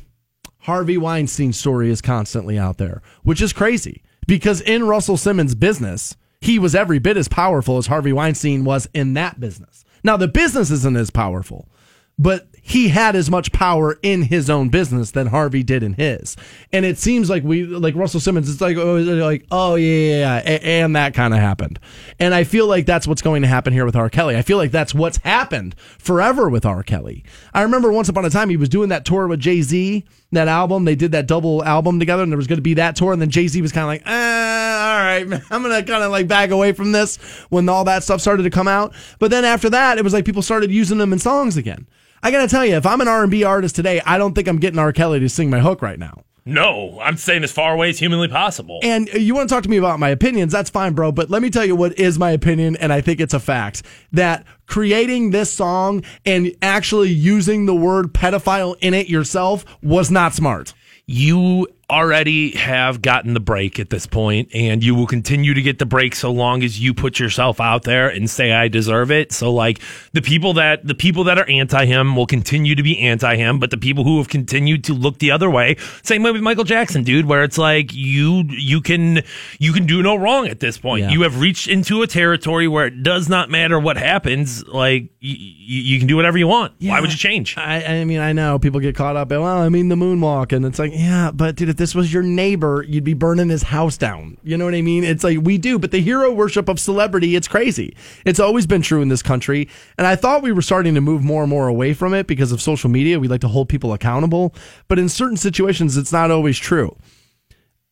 Harvey 0.60 0.96
Weinstein's 0.96 1.58
story 1.58 1.90
is 1.90 2.00
constantly 2.00 2.56
out 2.56 2.78
there, 2.78 3.02
which 3.24 3.42
is 3.42 3.52
crazy 3.52 4.04
because 4.28 4.60
in 4.60 4.86
Russell 4.86 5.16
Simmons' 5.16 5.56
business, 5.56 6.16
he 6.40 6.60
was 6.60 6.76
every 6.76 7.00
bit 7.00 7.16
as 7.16 7.26
powerful 7.26 7.78
as 7.78 7.88
Harvey 7.88 8.12
Weinstein 8.12 8.64
was 8.64 8.88
in 8.94 9.14
that 9.14 9.40
business. 9.40 9.84
Now, 10.04 10.16
the 10.16 10.28
business 10.28 10.70
isn't 10.70 10.96
as 10.96 11.10
powerful, 11.10 11.68
but 12.16 12.46
he 12.66 12.88
had 12.88 13.14
as 13.14 13.30
much 13.30 13.52
power 13.52 13.98
in 14.02 14.22
his 14.22 14.48
own 14.48 14.70
business 14.70 15.10
than 15.10 15.26
Harvey 15.26 15.62
did 15.62 15.82
in 15.82 15.92
his. 15.92 16.34
And 16.72 16.86
it 16.86 16.96
seems 16.96 17.28
like 17.28 17.44
we, 17.44 17.64
like 17.64 17.94
Russell 17.94 18.20
Simmons, 18.20 18.48
it's 18.48 18.62
like, 18.62 18.78
oh, 18.78 18.96
like, 18.96 19.44
oh 19.50 19.74
yeah, 19.74 19.86
yeah, 19.86 20.42
yeah. 20.42 20.58
and 20.62 20.96
that 20.96 21.12
kind 21.12 21.34
of 21.34 21.40
happened. 21.40 21.78
And 22.18 22.32
I 22.32 22.44
feel 22.44 22.66
like 22.66 22.86
that's 22.86 23.06
what's 23.06 23.20
going 23.20 23.42
to 23.42 23.48
happen 23.48 23.74
here 23.74 23.84
with 23.84 23.94
R. 23.94 24.08
Kelly. 24.08 24.34
I 24.34 24.40
feel 24.40 24.56
like 24.56 24.70
that's 24.70 24.94
what's 24.94 25.18
happened 25.18 25.74
forever 25.98 26.48
with 26.48 26.64
R. 26.64 26.82
Kelly. 26.82 27.22
I 27.52 27.60
remember 27.60 27.92
once 27.92 28.08
upon 28.08 28.24
a 28.24 28.30
time 28.30 28.48
he 28.48 28.56
was 28.56 28.70
doing 28.70 28.88
that 28.88 29.04
tour 29.04 29.26
with 29.28 29.40
Jay 29.40 29.60
Z, 29.60 30.02
that 30.32 30.48
album. 30.48 30.86
They 30.86 30.96
did 30.96 31.12
that 31.12 31.26
double 31.26 31.62
album 31.64 31.98
together, 31.98 32.22
and 32.22 32.32
there 32.32 32.38
was 32.38 32.46
going 32.46 32.56
to 32.56 32.62
be 32.62 32.74
that 32.74 32.96
tour. 32.96 33.12
And 33.12 33.20
then 33.20 33.28
Jay 33.28 33.46
Z 33.46 33.60
was 33.60 33.72
kind 33.72 33.84
of 33.84 33.88
like, 33.88 34.06
eh, 34.06 34.10
all 34.10 35.00
right, 35.00 35.42
I'm 35.50 35.62
going 35.62 35.84
to 35.84 35.86
kind 35.86 36.02
of 36.02 36.10
like 36.10 36.28
back 36.28 36.48
away 36.48 36.72
from 36.72 36.92
this 36.92 37.18
when 37.50 37.68
all 37.68 37.84
that 37.84 38.04
stuff 38.04 38.22
started 38.22 38.44
to 38.44 38.50
come 38.50 38.68
out. 38.68 38.94
But 39.18 39.30
then 39.30 39.44
after 39.44 39.68
that, 39.68 39.98
it 39.98 40.04
was 40.04 40.14
like 40.14 40.24
people 40.24 40.40
started 40.40 40.70
using 40.70 40.96
them 40.96 41.12
in 41.12 41.18
songs 41.18 41.58
again. 41.58 41.86
I 42.24 42.30
got 42.30 42.40
to 42.40 42.48
tell 42.48 42.64
you, 42.64 42.74
if 42.76 42.86
I'm 42.86 43.02
an 43.02 43.08
R&B 43.08 43.44
artist 43.44 43.76
today, 43.76 44.00
I 44.06 44.16
don't 44.16 44.34
think 44.34 44.48
I'm 44.48 44.56
getting 44.58 44.78
R. 44.78 44.94
Kelly 44.94 45.20
to 45.20 45.28
sing 45.28 45.50
my 45.50 45.60
hook 45.60 45.82
right 45.82 45.98
now. 45.98 46.22
no, 46.46 46.98
I'm 47.00 47.18
staying 47.18 47.44
as 47.44 47.52
far 47.52 47.74
away 47.74 47.90
as 47.90 47.98
humanly 47.98 48.28
possible. 48.28 48.80
And 48.82 49.08
you 49.12 49.34
want 49.34 49.50
to 49.50 49.54
talk 49.54 49.62
to 49.64 49.68
me 49.68 49.76
about 49.76 50.00
my 50.00 50.08
opinions, 50.08 50.50
that's 50.50 50.70
fine, 50.70 50.94
bro. 50.94 51.12
But 51.12 51.28
let 51.28 51.42
me 51.42 51.50
tell 51.50 51.66
you 51.66 51.76
what 51.76 51.98
is 51.98 52.18
my 52.18 52.30
opinion, 52.30 52.76
and 52.76 52.94
I 52.94 53.02
think 53.02 53.20
it's 53.20 53.34
a 53.34 53.40
fact 53.40 53.82
that 54.12 54.46
creating 54.66 55.32
this 55.32 55.52
song 55.52 56.02
and 56.24 56.50
actually 56.62 57.10
using 57.10 57.66
the 57.66 57.74
word 57.74 58.14
pedophile 58.14 58.74
in 58.80 58.94
it 58.94 59.08
yourself 59.08 59.66
was 59.82 60.10
not 60.10 60.32
smart. 60.34 60.72
you 61.06 61.68
already 61.90 62.52
have 62.56 63.02
gotten 63.02 63.34
the 63.34 63.40
break 63.40 63.78
at 63.78 63.90
this 63.90 64.06
point 64.06 64.48
and 64.54 64.82
you 64.82 64.94
will 64.94 65.06
continue 65.06 65.52
to 65.52 65.60
get 65.60 65.78
the 65.78 65.86
break 65.86 66.14
so 66.14 66.30
long 66.30 66.62
as 66.62 66.80
you 66.80 66.94
put 66.94 67.18
yourself 67.18 67.60
out 67.60 67.82
there 67.82 68.08
and 68.08 68.28
say 68.30 68.52
I 68.52 68.68
deserve 68.68 69.10
it. 69.10 69.32
So 69.32 69.52
like 69.52 69.80
the 70.12 70.22
people 70.22 70.54
that 70.54 70.86
the 70.86 70.94
people 70.94 71.24
that 71.24 71.38
are 71.38 71.48
anti 71.48 71.84
him 71.84 72.16
will 72.16 72.26
continue 72.26 72.74
to 72.74 72.82
be 72.82 72.98
anti 73.00 73.36
him, 73.36 73.58
but 73.58 73.70
the 73.70 73.76
people 73.76 74.02
who 74.04 74.16
have 74.18 74.28
continued 74.28 74.84
to 74.84 74.94
look 74.94 75.18
the 75.18 75.30
other 75.30 75.50
way, 75.50 75.76
same 76.02 76.22
way 76.22 76.32
with 76.32 76.42
Michael 76.42 76.64
Jackson, 76.64 77.04
dude, 77.04 77.26
where 77.26 77.44
it's 77.44 77.58
like 77.58 77.92
you 77.92 78.44
you 78.48 78.80
can 78.80 79.22
you 79.58 79.72
can 79.72 79.84
do 79.84 80.02
no 80.02 80.16
wrong 80.16 80.48
at 80.48 80.60
this 80.60 80.78
point. 80.78 81.02
Yeah. 81.04 81.10
You 81.10 81.22
have 81.22 81.38
reached 81.38 81.68
into 81.68 82.02
a 82.02 82.06
territory 82.06 82.66
where 82.66 82.86
it 82.86 83.02
does 83.02 83.28
not 83.28 83.50
matter 83.50 83.78
what 83.78 83.96
happens, 83.98 84.66
like 84.66 85.02
y- 85.22 85.36
y- 85.36 85.54
you 85.84 85.98
can 85.98 86.08
do 86.08 86.16
whatever 86.16 86.38
you 86.38 86.46
want. 86.48 86.72
Why 86.80 87.00
would 87.00 87.10
you 87.12 87.18
change? 87.18 87.56
I, 87.58 87.84
I 88.00 88.04
mean, 88.04 88.20
I 88.20 88.32
know 88.32 88.58
people 88.58 88.80
get 88.80 88.94
caught 88.96 89.16
up 89.16 89.30
in, 89.32 89.40
well, 89.40 89.58
I 89.58 89.68
mean, 89.68 89.88
the 89.88 89.96
moonwalk. 89.96 90.52
And 90.52 90.64
it's 90.64 90.78
like, 90.78 90.92
yeah, 90.94 91.30
but 91.32 91.56
dude, 91.56 91.73
if 91.74 91.78
this 91.78 91.92
was 91.92 92.12
your 92.12 92.22
neighbor, 92.22 92.84
you'd 92.86 93.02
be 93.02 93.14
burning 93.14 93.48
his 93.48 93.64
house 93.64 93.96
down. 93.96 94.38
You 94.44 94.56
know 94.56 94.64
what 94.64 94.74
I 94.74 94.82
mean? 94.82 95.02
It's 95.02 95.24
like, 95.24 95.38
we 95.42 95.58
do, 95.58 95.76
but 95.76 95.90
the 95.90 96.00
hero 96.00 96.32
worship 96.32 96.68
of 96.68 96.78
celebrity, 96.78 97.34
it's 97.34 97.48
crazy. 97.48 97.96
It's 98.24 98.38
always 98.38 98.64
been 98.64 98.80
true 98.80 99.02
in 99.02 99.08
this 99.08 99.22
country. 99.22 99.68
And 99.98 100.06
I 100.06 100.14
thought 100.14 100.44
we 100.44 100.52
were 100.52 100.62
starting 100.62 100.94
to 100.94 101.00
move 101.00 101.24
more 101.24 101.42
and 101.42 101.50
more 101.50 101.66
away 101.66 101.92
from 101.92 102.14
it 102.14 102.28
because 102.28 102.52
of 102.52 102.62
social 102.62 102.88
media. 102.88 103.18
We 103.18 103.26
like 103.26 103.40
to 103.40 103.48
hold 103.48 103.68
people 103.68 103.92
accountable. 103.92 104.54
But 104.86 105.00
in 105.00 105.08
certain 105.08 105.36
situations, 105.36 105.96
it's 105.96 106.12
not 106.12 106.30
always 106.30 106.58
true. 106.58 106.96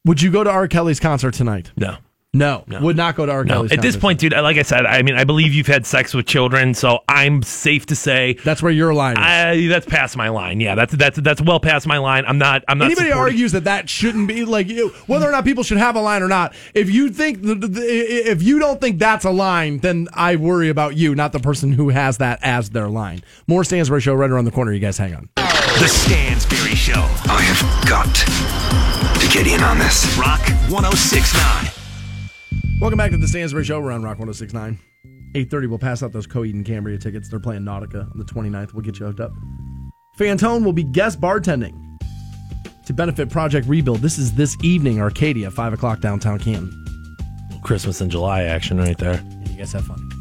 Would 0.04 0.22
you 0.22 0.30
go 0.30 0.44
to 0.44 0.50
R. 0.50 0.68
Kelly's 0.68 1.00
concert 1.00 1.34
tonight? 1.34 1.72
No. 1.76 1.96
No, 2.34 2.64
would 2.80 2.96
not 2.96 3.14
go 3.14 3.26
to 3.26 3.32
R. 3.32 3.44
No, 3.44 3.56
Kelly's 3.56 3.72
at 3.72 3.82
this 3.82 3.94
point, 3.94 4.18
dude, 4.18 4.32
like 4.32 4.56
I 4.56 4.62
said, 4.62 4.86
I 4.86 5.02
mean, 5.02 5.16
I 5.16 5.24
believe 5.24 5.52
you've 5.52 5.66
had 5.66 5.84
sex 5.84 6.14
with 6.14 6.24
children, 6.24 6.72
so 6.72 7.00
I'm 7.06 7.42
safe 7.42 7.84
to 7.86 7.94
say 7.94 8.38
that's 8.42 8.62
where 8.62 8.72
your 8.72 8.94
line 8.94 9.18
is. 9.18 9.22
I, 9.22 9.66
that's 9.68 9.84
past 9.84 10.16
my 10.16 10.30
line. 10.30 10.58
Yeah, 10.58 10.74
that's 10.74 10.94
that's 10.94 11.18
that's 11.18 11.42
well 11.42 11.60
past 11.60 11.86
my 11.86 11.98
line. 11.98 12.24
I'm 12.26 12.38
not. 12.38 12.64
I'm 12.68 12.78
not. 12.78 12.86
Anybody 12.86 13.10
supporting- 13.10 13.34
argues 13.34 13.52
that 13.52 13.64
that 13.64 13.90
shouldn't 13.90 14.28
be 14.28 14.46
like 14.46 14.68
you, 14.68 14.88
whether 15.08 15.28
or 15.28 15.30
not 15.30 15.44
people 15.44 15.62
should 15.62 15.76
have 15.76 15.94
a 15.94 16.00
line 16.00 16.22
or 16.22 16.28
not. 16.28 16.54
If 16.72 16.88
you 16.88 17.10
think 17.10 17.42
the, 17.42 17.54
the, 17.54 17.82
if 17.82 18.42
you 18.42 18.58
don't 18.58 18.80
think 18.80 18.98
that's 18.98 19.26
a 19.26 19.30
line, 19.30 19.80
then 19.80 20.08
I 20.14 20.36
worry 20.36 20.70
about 20.70 20.96
you, 20.96 21.14
not 21.14 21.32
the 21.32 21.40
person 21.40 21.72
who 21.72 21.90
has 21.90 22.16
that 22.16 22.38
as 22.40 22.70
their 22.70 22.88
line. 22.88 23.22
More 23.46 23.62
Stansbury 23.62 24.00
Show 24.00 24.14
right 24.14 24.30
around 24.30 24.46
the 24.46 24.52
corner. 24.52 24.72
You 24.72 24.80
guys 24.80 24.96
hang 24.96 25.14
on. 25.14 25.28
The 25.36 25.86
Stansbury 25.86 26.76
Show. 26.76 26.94
I 27.28 27.42
have 27.42 27.86
got 27.86 29.20
to 29.20 29.28
get 29.28 29.46
in 29.46 29.62
on 29.62 29.78
this. 29.78 30.16
Rock 30.16 30.40
1069. 30.70 31.81
Welcome 32.82 32.98
back 32.98 33.12
to 33.12 33.16
the 33.16 33.28
Stansbury 33.28 33.62
Show. 33.62 33.80
We're 33.80 33.92
on 33.92 34.02
Rock 34.02 34.18
1069. 34.18 34.76
8.30, 35.34 35.68
we'll 35.68 35.78
pass 35.78 36.02
out 36.02 36.10
those 36.10 36.26
Coheed 36.26 36.54
and 36.54 36.66
Cambria 36.66 36.98
tickets. 36.98 37.28
They're 37.28 37.38
playing 37.38 37.62
Nautica 37.62 38.10
on 38.10 38.18
the 38.18 38.24
29th. 38.24 38.72
We'll 38.74 38.82
get 38.82 38.98
you 38.98 39.06
hooked 39.06 39.20
up. 39.20 39.30
Fantone 40.18 40.64
will 40.64 40.72
be 40.72 40.82
guest 40.82 41.20
bartending 41.20 41.80
to 42.84 42.92
benefit 42.92 43.30
Project 43.30 43.68
Rebuild. 43.68 44.00
This 44.00 44.18
is 44.18 44.32
this 44.34 44.56
evening, 44.64 45.00
Arcadia, 45.00 45.52
5 45.52 45.74
o'clock 45.74 46.00
downtown 46.00 46.40
Canton. 46.40 46.72
Christmas 47.62 48.00
in 48.00 48.10
July 48.10 48.42
action 48.42 48.78
right 48.78 48.98
there. 48.98 49.22
You 49.46 49.58
guys 49.58 49.72
have 49.74 49.84
fun. 49.84 50.11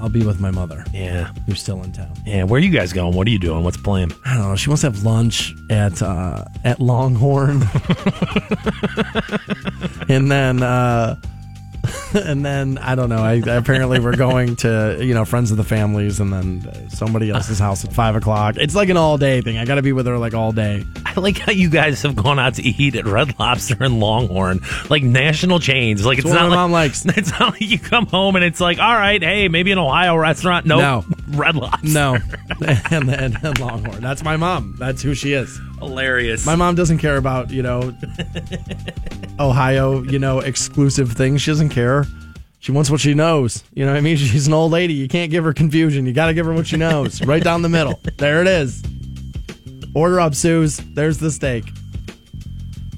I'll 0.00 0.08
be 0.08 0.24
with 0.24 0.40
my 0.40 0.50
mother, 0.50 0.84
Yeah, 0.92 1.32
who's 1.46 1.60
still 1.60 1.82
in 1.82 1.92
town. 1.92 2.12
yeah. 2.24 2.44
Where 2.44 2.60
are 2.60 2.64
you 2.64 2.70
guys 2.70 2.92
going? 2.92 3.14
What 3.14 3.26
are 3.26 3.30
you 3.30 3.38
doing? 3.38 3.62
What's 3.62 3.76
playing? 3.76 4.12
I 4.24 4.34
don't 4.36 4.48
know. 4.48 4.56
She 4.56 4.70
wants 4.70 4.80
to 4.82 4.88
have 4.90 5.04
lunch 5.04 5.54
at 5.68 6.00
uh, 6.02 6.44
at 6.64 6.80
Longhorn, 6.80 7.62
and 10.08 10.30
then 10.30 10.62
uh, 10.62 11.16
and 12.14 12.44
then 12.44 12.78
I 12.78 12.94
don't 12.94 13.08
know. 13.08 13.22
I 13.22 13.34
apparently 13.34 14.00
we're 14.00 14.16
going 14.16 14.56
to 14.56 14.98
you 15.00 15.14
know 15.14 15.24
friends 15.24 15.50
of 15.50 15.56
the 15.56 15.64
families, 15.64 16.20
and 16.20 16.32
then 16.32 16.90
somebody 16.90 17.30
else's 17.30 17.58
house 17.58 17.84
at 17.84 17.92
five 17.92 18.16
o'clock. 18.16 18.56
It's 18.56 18.74
like 18.74 18.88
an 18.88 18.96
all 18.96 19.16
day 19.18 19.40
thing. 19.40 19.58
I 19.58 19.64
got 19.64 19.76
to 19.76 19.82
be 19.82 19.92
with 19.92 20.06
her 20.06 20.18
like 20.18 20.34
all 20.34 20.52
day. 20.52 20.84
I 21.06 21.18
like 21.18 21.38
how 21.38 21.52
you 21.52 21.70
guys 21.70 22.02
have 22.02 22.16
gone 22.16 22.38
out 22.38 22.54
to 22.54 22.62
eat 22.62 22.94
at 22.96 23.06
Red 23.06 23.38
Lobster 23.38 23.76
and 23.80 24.00
Longhorn, 24.00 24.60
like 24.88 25.02
national 25.02 25.60
chains. 25.60 26.04
Like 26.04 26.18
it's 26.18 26.26
what 26.26 26.34
not 26.34 26.50
like, 26.50 26.56
mom 26.56 26.72
likes. 26.72 27.04
It's 27.20 27.30
not 27.38 27.52
like 27.52 27.60
you 27.62 27.78
come 27.78 28.06
home 28.06 28.36
and 28.36 28.44
it's 28.44 28.60
like, 28.60 28.78
all 28.78 28.94
right, 28.94 29.22
hey, 29.22 29.48
maybe 29.48 29.72
an 29.72 29.78
Ohio 29.78 30.16
restaurant. 30.16 30.66
Nope. 30.66 30.80
No. 30.80 31.04
Red 31.38 31.54
Lobster. 31.56 31.88
No, 31.88 32.18
and 32.90 33.08
then 33.08 33.36
and 33.42 33.58
Longhorn. 33.60 34.00
That's 34.00 34.22
my 34.22 34.36
mom. 34.36 34.74
That's 34.78 35.02
who 35.02 35.14
she 35.14 35.32
is. 35.32 35.60
hilarious. 35.78 36.44
My 36.44 36.56
mom 36.56 36.74
doesn't 36.74 36.98
care 36.98 37.16
about 37.16 37.50
you 37.50 37.62
know 37.62 37.94
Ohio, 39.38 40.02
you 40.02 40.18
know 40.18 40.40
exclusive 40.40 41.12
things. 41.12 41.40
She 41.42 41.50
doesn't 41.50 41.70
care. 41.70 41.79
She 42.60 42.72
wants 42.72 42.90
what 42.90 43.00
she 43.00 43.14
knows. 43.14 43.64
You 43.72 43.86
know 43.86 43.92
what 43.92 43.98
I 43.98 44.02
mean? 44.02 44.16
She's 44.18 44.46
an 44.46 44.52
old 44.52 44.72
lady. 44.72 44.94
You 44.94 45.08
can't 45.08 45.30
give 45.30 45.44
her 45.44 45.52
confusion. 45.52 46.06
You 46.06 46.12
got 46.12 46.26
to 46.26 46.34
give 46.34 46.46
her 46.46 46.52
what 46.52 46.66
she 46.66 46.76
knows. 46.76 47.22
right 47.26 47.42
down 47.42 47.62
the 47.62 47.68
middle. 47.68 47.98
There 48.18 48.40
it 48.42 48.46
is. 48.46 48.82
Order 49.94 50.20
up, 50.20 50.34
Suze. 50.34 50.76
There's 50.76 51.18
the 51.18 51.30
steak. 51.30 51.64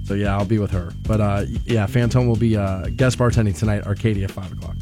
So 0.05 0.15
yeah, 0.15 0.37
I'll 0.37 0.45
be 0.45 0.59
with 0.59 0.73
her. 0.73 0.93
But 1.03 1.21
uh, 1.21 1.45
yeah, 1.65 1.87
Fantone 1.87 2.27
will 2.27 2.37
be 2.37 2.57
uh, 2.57 2.89
guest 2.97 3.19
bartending 3.19 3.57
tonight, 3.57 3.87
Arcadia, 3.87 4.29
five 4.29 4.53
o'clock. 4.53 4.77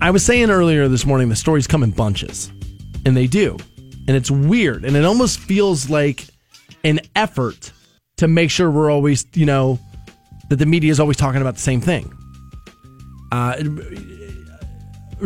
I 0.00 0.10
was 0.10 0.22
saying 0.22 0.50
earlier 0.50 0.88
this 0.88 1.06
morning 1.06 1.30
the 1.30 1.36
stories 1.36 1.66
come 1.66 1.82
in 1.82 1.92
bunches, 1.92 2.52
and 3.06 3.16
they 3.16 3.26
do, 3.26 3.56
and 4.06 4.10
it's 4.10 4.30
weird, 4.30 4.84
and 4.84 4.96
it 4.96 5.04
almost 5.04 5.38
feels 5.38 5.88
like 5.88 6.26
an 6.82 7.00
effort 7.16 7.72
to 8.18 8.28
make 8.28 8.50
sure 8.50 8.70
we're 8.70 8.90
always, 8.90 9.24
you 9.32 9.46
know, 9.46 9.78
that 10.48 10.56
the 10.56 10.66
media 10.66 10.90
is 10.90 11.00
always 11.00 11.16
talking 11.16 11.40
about 11.40 11.54
the 11.54 11.60
same 11.60 11.80
thing. 11.80 12.12
Uh, 13.32 13.56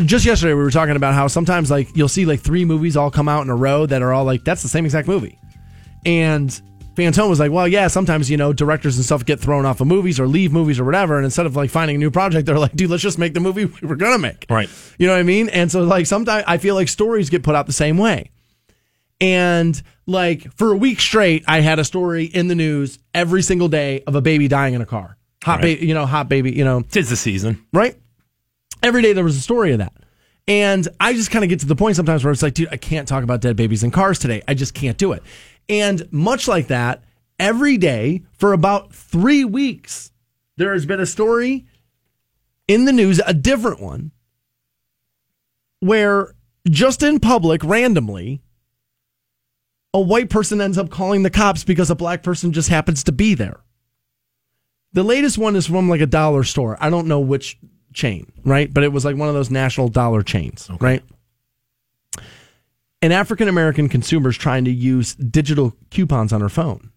just 0.05 0.25
yesterday 0.25 0.55
we 0.55 0.62
were 0.62 0.71
talking 0.71 0.97
about 0.97 1.14
how 1.14 1.27
sometimes 1.27 1.71
like 1.71 1.95
you'll 1.97 2.09
see 2.09 2.25
like 2.25 2.41
three 2.41 2.64
movies 2.64 2.97
all 2.97 3.11
come 3.11 3.29
out 3.29 3.43
in 3.43 3.51
a 3.51 3.57
row 3.57 3.87
that 3.87 4.03
are 4.03 4.12
all 4.12 4.25
like 4.25 4.45
that's 4.45 4.62
the 4.62 4.69
same 4.69 4.85
exact 4.85 5.09
movie, 5.09 5.39
and 6.07 6.61
Fantone 6.95 7.29
was 7.29 7.39
like, 7.39 7.53
well, 7.53 7.69
yeah, 7.69 7.87
sometimes 7.87 8.31
you 8.31 8.37
know 8.37 8.53
directors 8.53 8.97
and 8.97 9.05
stuff 9.05 9.25
get 9.25 9.39
thrown 9.39 9.64
off 9.64 9.81
of 9.81 9.87
movies 9.87 10.19
or 10.19 10.27
leave 10.27 10.53
movies 10.53 10.79
or 10.81 10.85
whatever, 10.85 11.16
and 11.16 11.25
instead 11.25 11.47
of 11.47 11.57
like 11.57 11.71
finding 11.71 11.97
a 11.97 11.99
new 11.99 12.11
project, 12.11 12.47
they're 12.47 12.59
like, 12.59 12.73
dude, 12.73 12.91
let's 12.91 13.03
just 13.03 13.19
make 13.19 13.35
the 13.35 13.41
movie 13.41 13.64
we 13.83 13.89
were 13.89 13.97
gonna 13.97 14.19
make, 14.19 14.47
Right. 14.51 14.69
You 14.99 15.07
know 15.07 15.14
what 15.14 15.21
I 15.21 15.25
mean? 15.25 15.49
And 15.49 15.71
so 15.71 15.83
like 15.83 16.07
sometimes 16.07 16.45
I 16.47 16.59
feel 16.59 16.75
like 16.75 16.89
stories 16.89 17.31
get 17.31 17.43
put 17.43 17.55
out 17.55 17.66
the 17.66 17.73
same 17.73 17.99
way. 17.99 18.31
And 19.21 19.81
like 20.07 20.53
for 20.55 20.73
a 20.73 20.77
week 20.77 21.01
straight, 21.01 21.45
I 21.49 21.61
had 21.61 21.79
a 21.79 21.85
story 21.85 22.25
in 22.25 22.49
the 22.49 22.55
news 22.55 22.99
every 23.14 23.43
single 23.43 23.69
day 23.69 24.03
of 24.07 24.14
a 24.14 24.21
baby 24.21 24.47
dying 24.49 24.75
in 24.75 24.81
a 24.81 24.87
car. 24.87 25.16
Hot 25.45 25.55
Right. 25.57 25.62
baby, 25.62 25.87
you 25.87 25.95
know, 25.95 26.07
hot 26.07 26.29
baby, 26.29 26.53
you 26.53 26.64
know, 26.64 26.83
Tis 26.83 27.11
the 27.11 27.16
season. 27.16 27.64
right? 27.73 27.97
Every 28.83 29.03
day 29.03 29.12
there 29.12 29.25
was 29.25 29.37
a 29.37 29.41
story 29.41 29.73
of 29.73 29.79
that. 29.79 29.93
And 30.47 30.87
I 31.01 31.12
just 31.12 31.31
kind 31.31 31.45
of 31.45 31.49
get 31.51 31.61
to 31.61 31.66
the 31.66 31.77
point 31.77 31.97
sometimes 31.97 32.25
where 32.25 32.33
it's 32.33 32.43
like, 32.43 32.55
dude, 32.55 32.69
I 32.71 32.77
can't 32.77 33.07
talk 33.07 33.23
about 33.25 33.41
dead 33.41 33.57
babies 33.57 33.83
in 33.83 33.91
cars 33.91 34.19
today. 34.19 34.43
I 34.49 34.55
just 34.55 34.73
can't 34.73 34.97
do 34.97 35.12
it. 35.12 35.23
And 35.69 36.11
much 36.12 36.49
like 36.49 36.69
that, 36.69 37.03
every 37.39 37.77
day 37.77 38.23
for 38.33 38.53
about 38.53 38.95
three 38.95 39.45
weeks, 39.45 40.11
there 40.57 40.73
has 40.73 40.87
been 40.87 41.01
a 41.01 41.07
story 41.07 41.66
in 42.66 42.85
the 42.85 42.93
news, 42.93 43.21
a 43.27 43.35
different 43.35 43.81
one, 43.81 44.11
where 45.81 46.35
just 46.69 47.03
in 47.03 47.21
public, 47.21 47.62
randomly, 47.64 48.41
a 49.95 50.01
white 50.01 50.30
person 50.30 50.61
ends 50.61 50.78
up 50.78 50.91
calling 50.91 51.22
the 51.22 51.30
cops 51.30 51.64
because 51.64 51.91
a 51.91 51.95
black 51.95 52.22
person 52.22 52.53
just 52.53 52.68
happens 52.68 53.03
to 53.05 53.12
be 53.12 53.34
there. 53.34 53.61
The 54.93 55.03
latest 55.03 55.39
one 55.39 55.57
is 55.57 55.66
from 55.66 55.89
like 55.89 56.01
a 56.01 56.07
dollar 56.07 56.45
store. 56.45 56.76
I 56.80 56.91
don't 56.91 57.09
know 57.09 57.20
which 57.20 57.59
chain, 57.93 58.32
right? 58.45 58.72
But 58.72 58.84
it 58.84 58.93
was 58.93 59.05
like 59.05 59.16
one 59.16 59.28
of 59.28 59.34
those 59.34 59.51
national 59.51 59.89
dollar 59.89 60.22
chains, 60.22 60.70
right? 60.80 61.03
An 63.01 63.12
African 63.12 63.49
American 63.49 63.89
consumer 63.89 64.30
is 64.30 64.36
trying 64.36 64.64
to 64.64 64.70
use 64.70 65.14
digital 65.14 65.74
coupons 65.91 66.32
on 66.32 66.41
her 66.41 66.49
phone. 66.49 66.91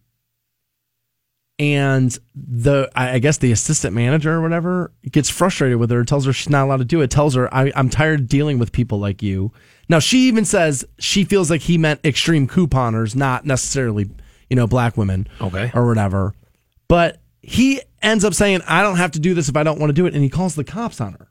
And 1.62 2.18
the, 2.34 2.90
I 2.96 3.20
guess 3.20 3.38
the 3.38 3.52
assistant 3.52 3.94
manager 3.94 4.34
or 4.34 4.42
whatever 4.42 4.92
gets 5.12 5.30
frustrated 5.30 5.78
with 5.78 5.92
her, 5.92 6.04
tells 6.04 6.26
her 6.26 6.34
she's 6.34 6.50
not 6.50 6.64
allowed 6.64 6.78
to 6.78 6.86
do 6.86 7.02
it, 7.02 7.12
tells 7.12 7.36
her, 7.36 7.54
I, 7.54 7.72
I'm 7.76 7.88
tired 7.88 8.28
dealing 8.28 8.58
with 8.58 8.72
people 8.72 8.98
like 8.98 9.22
you. 9.22 9.52
Now, 9.88 10.00
she 10.00 10.28
even 10.28 10.44
says 10.44 10.84
she 10.98 11.24
feels 11.24 11.52
like 11.52 11.62
he 11.62 11.78
meant 11.78 12.00
extreme 12.04 12.48
couponers, 12.48 13.16
not 13.16 13.46
necessarily, 13.46 14.10
you 14.50 14.56
know, 14.56 14.66
black 14.66 14.98
women 14.98 15.28
Okay. 15.40 15.70
or 15.76 15.86
whatever. 15.86 16.34
But 16.88 17.22
he 17.44 17.80
ends 18.02 18.26
up 18.26 18.34
saying, 18.34 18.62
I 18.68 18.82
don't 18.82 18.98
have 18.98 19.12
to 19.12 19.20
do 19.20 19.36
this 19.36 19.48
if 19.48 19.56
I 19.56 19.62
don't 19.62 19.80
want 19.80 19.92
to 19.92 19.94
do 19.94 20.08
it. 20.08 20.16
And 20.16 20.24
he 20.24 20.30
calls 20.30 20.56
the 20.56 20.64
cops 20.64 21.00
on 21.00 21.14
her. 21.14 21.28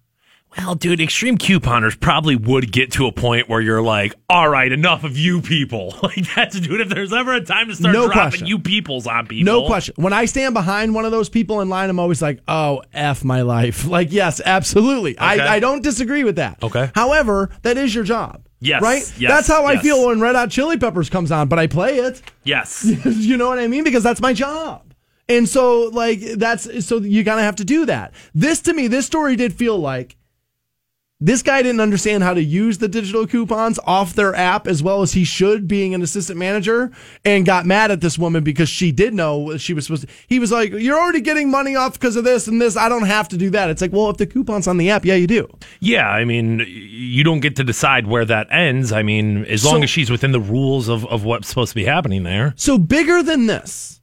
Well, 0.59 0.75
dude, 0.75 1.01
extreme 1.01 1.39
couponers 1.39 1.99
probably 1.99 2.35
would 2.35 2.73
get 2.73 2.93
to 2.93 3.07
a 3.07 3.13
point 3.13 3.49
where 3.49 3.61
you're 3.61 3.81
like, 3.83 4.15
all 4.29 4.49
right, 4.49 4.71
enough 4.73 5.05
of 5.05 5.17
you 5.17 5.41
people. 5.41 5.95
Like 6.03 6.35
that's 6.35 6.59
dude, 6.59 6.81
if 6.81 6.89
there's 6.89 7.13
ever 7.13 7.35
a 7.35 7.41
time 7.45 7.69
to 7.69 7.75
start 7.77 7.93
No 7.95 8.07
dropping 8.07 8.31
question. 8.31 8.47
you 8.49 8.59
peoples 8.59 9.07
on 9.07 9.27
people. 9.27 9.45
No 9.53 9.67
question. 9.67 9.95
When 9.97 10.13
I 10.13 10.25
stand 10.25 10.55
behind 10.55 10.95
one 10.95 11.05
of 11.05 11.13
those 11.13 11.29
people 11.29 11.61
in 11.61 11.69
line, 11.69 11.89
I'm 11.89 12.01
always 12.01 12.21
like, 12.21 12.41
oh, 12.49 12.83
F 12.93 13.23
my 13.25 13.43
life. 13.43 13.85
Like, 13.91 14.11
yes, 14.13 14.41
absolutely. 14.45 15.13
Okay. 15.17 15.25
I, 15.25 15.57
I 15.57 15.61
don't 15.61 15.83
disagree 15.83 16.25
with 16.25 16.37
that. 16.37 16.63
Okay. 16.63 16.91
However, 16.95 17.51
that 17.63 17.77
is 17.77 17.95
your 17.95 18.05
job. 18.05 18.47
Yes, 18.61 18.83
Right? 18.83 19.03
yes, 19.19 19.31
That's 19.31 19.49
how 19.49 19.67
I 19.67 19.77
feel 19.79 20.07
when 20.07 20.21
Red 20.21 20.35
Hot 20.37 20.51
Chili 20.51 20.77
Peppers 20.79 21.09
comes 21.09 21.31
on, 21.33 21.49
but 21.49 21.59
I 21.59 21.67
play 21.67 21.99
it. 21.99 22.21
Yes. 22.45 22.85
you 23.05 23.37
know 23.37 23.49
what 23.49 23.59
I 23.59 23.67
mean? 23.69 23.85
Because 23.85 24.03
that's 24.03 24.21
my 24.21 24.33
job. 24.33 24.95
And 25.29 25.49
so, 25.49 25.85
like, 25.93 26.21
that's 26.21 26.85
so 26.85 26.99
you 26.99 27.25
kind 27.25 27.39
of 27.39 27.45
have 27.45 27.57
to 27.57 27.65
do 27.65 27.87
that. 27.87 28.13
This 28.35 28.61
to 28.63 28.73
me, 28.75 28.89
this 28.89 29.07
story 29.07 29.37
did 29.37 29.53
feel 29.55 29.79
like 29.79 30.17
this 31.23 31.43
guy 31.43 31.61
didn't 31.63 31.81
understand 31.81 32.23
how 32.23 32.33
to 32.33 32.43
use 32.43 32.79
the 32.79 32.89
digital 32.89 33.27
coupons 33.27 33.79
off 33.85 34.15
their 34.15 34.35
app 34.35 34.67
as 34.67 34.83
well 34.83 35.03
as 35.03 35.13
he 35.13 35.23
should, 35.25 35.69
being 35.69 35.95
an 35.95 36.01
assistant 36.01 36.39
manager, 36.39 36.91
and 37.27 37.45
got 37.45 37.67
mad 37.67 37.91
at 37.91 38.01
this 38.01 38.19
woman 38.19 38.43
because 38.43 38.71
she 38.71 38.91
did 38.91 39.13
know 39.13 39.57
she 39.59 39.75
was 39.75 39.85
supposed 39.85 40.09
to. 40.09 40.15
He 40.29 40.39
was 40.39 40.51
like, 40.51 40.73
You're 40.73 40.99
already 40.99 41.21
getting 41.21 41.51
money 41.51 41.77
off 41.77 41.93
because 41.95 42.17
of 42.17 42.25
this 42.25 42.49
and 42.49 42.61
this. 42.61 42.77
I 42.77 42.89
don't 42.89 43.07
have 43.07 43.29
to 43.29 43.37
do 43.37 43.51
that. 43.51 43.69
It's 43.69 43.83
like, 43.83 43.93
Well, 43.93 44.09
if 44.09 44.17
the 44.17 44.27
coupon's 44.27 44.67
on 44.67 44.79
the 44.79 44.89
app, 44.89 45.05
yeah, 45.05 45.15
you 45.17 45.27
do. 45.27 45.47
Yeah, 45.81 46.09
I 46.09 46.25
mean, 46.25 46.65
you 46.67 47.23
don't 47.23 47.41
get 47.41 47.57
to 47.57 47.65
decide 47.65 48.07
where 48.07 48.25
that 48.25 48.49
ends. 48.51 48.91
I 48.91 49.03
mean, 49.03 49.45
as 49.45 49.65
long 49.65 49.81
So- 49.81 49.83
as 49.83 49.91
she's 49.91 50.11
within 50.11 50.33
the 50.33 50.41
rules 50.41 50.89
of, 50.89 51.05
of 51.07 51.25
what's 51.25 51.49
supposed 51.49 51.71
to 51.73 51.75
be 51.77 51.85
happening 51.85 52.23
there. 52.23 52.55
So 52.57 52.79
bigger 52.79 53.23
than 53.23 53.47
this 53.47 54.01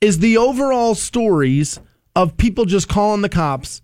is 0.00 0.20
the 0.20 0.36
overall 0.36 0.94
stories 0.94 1.80
of 2.14 2.36
people 2.36 2.64
just 2.64 2.88
calling 2.88 3.22
the 3.22 3.28
cops 3.28 3.82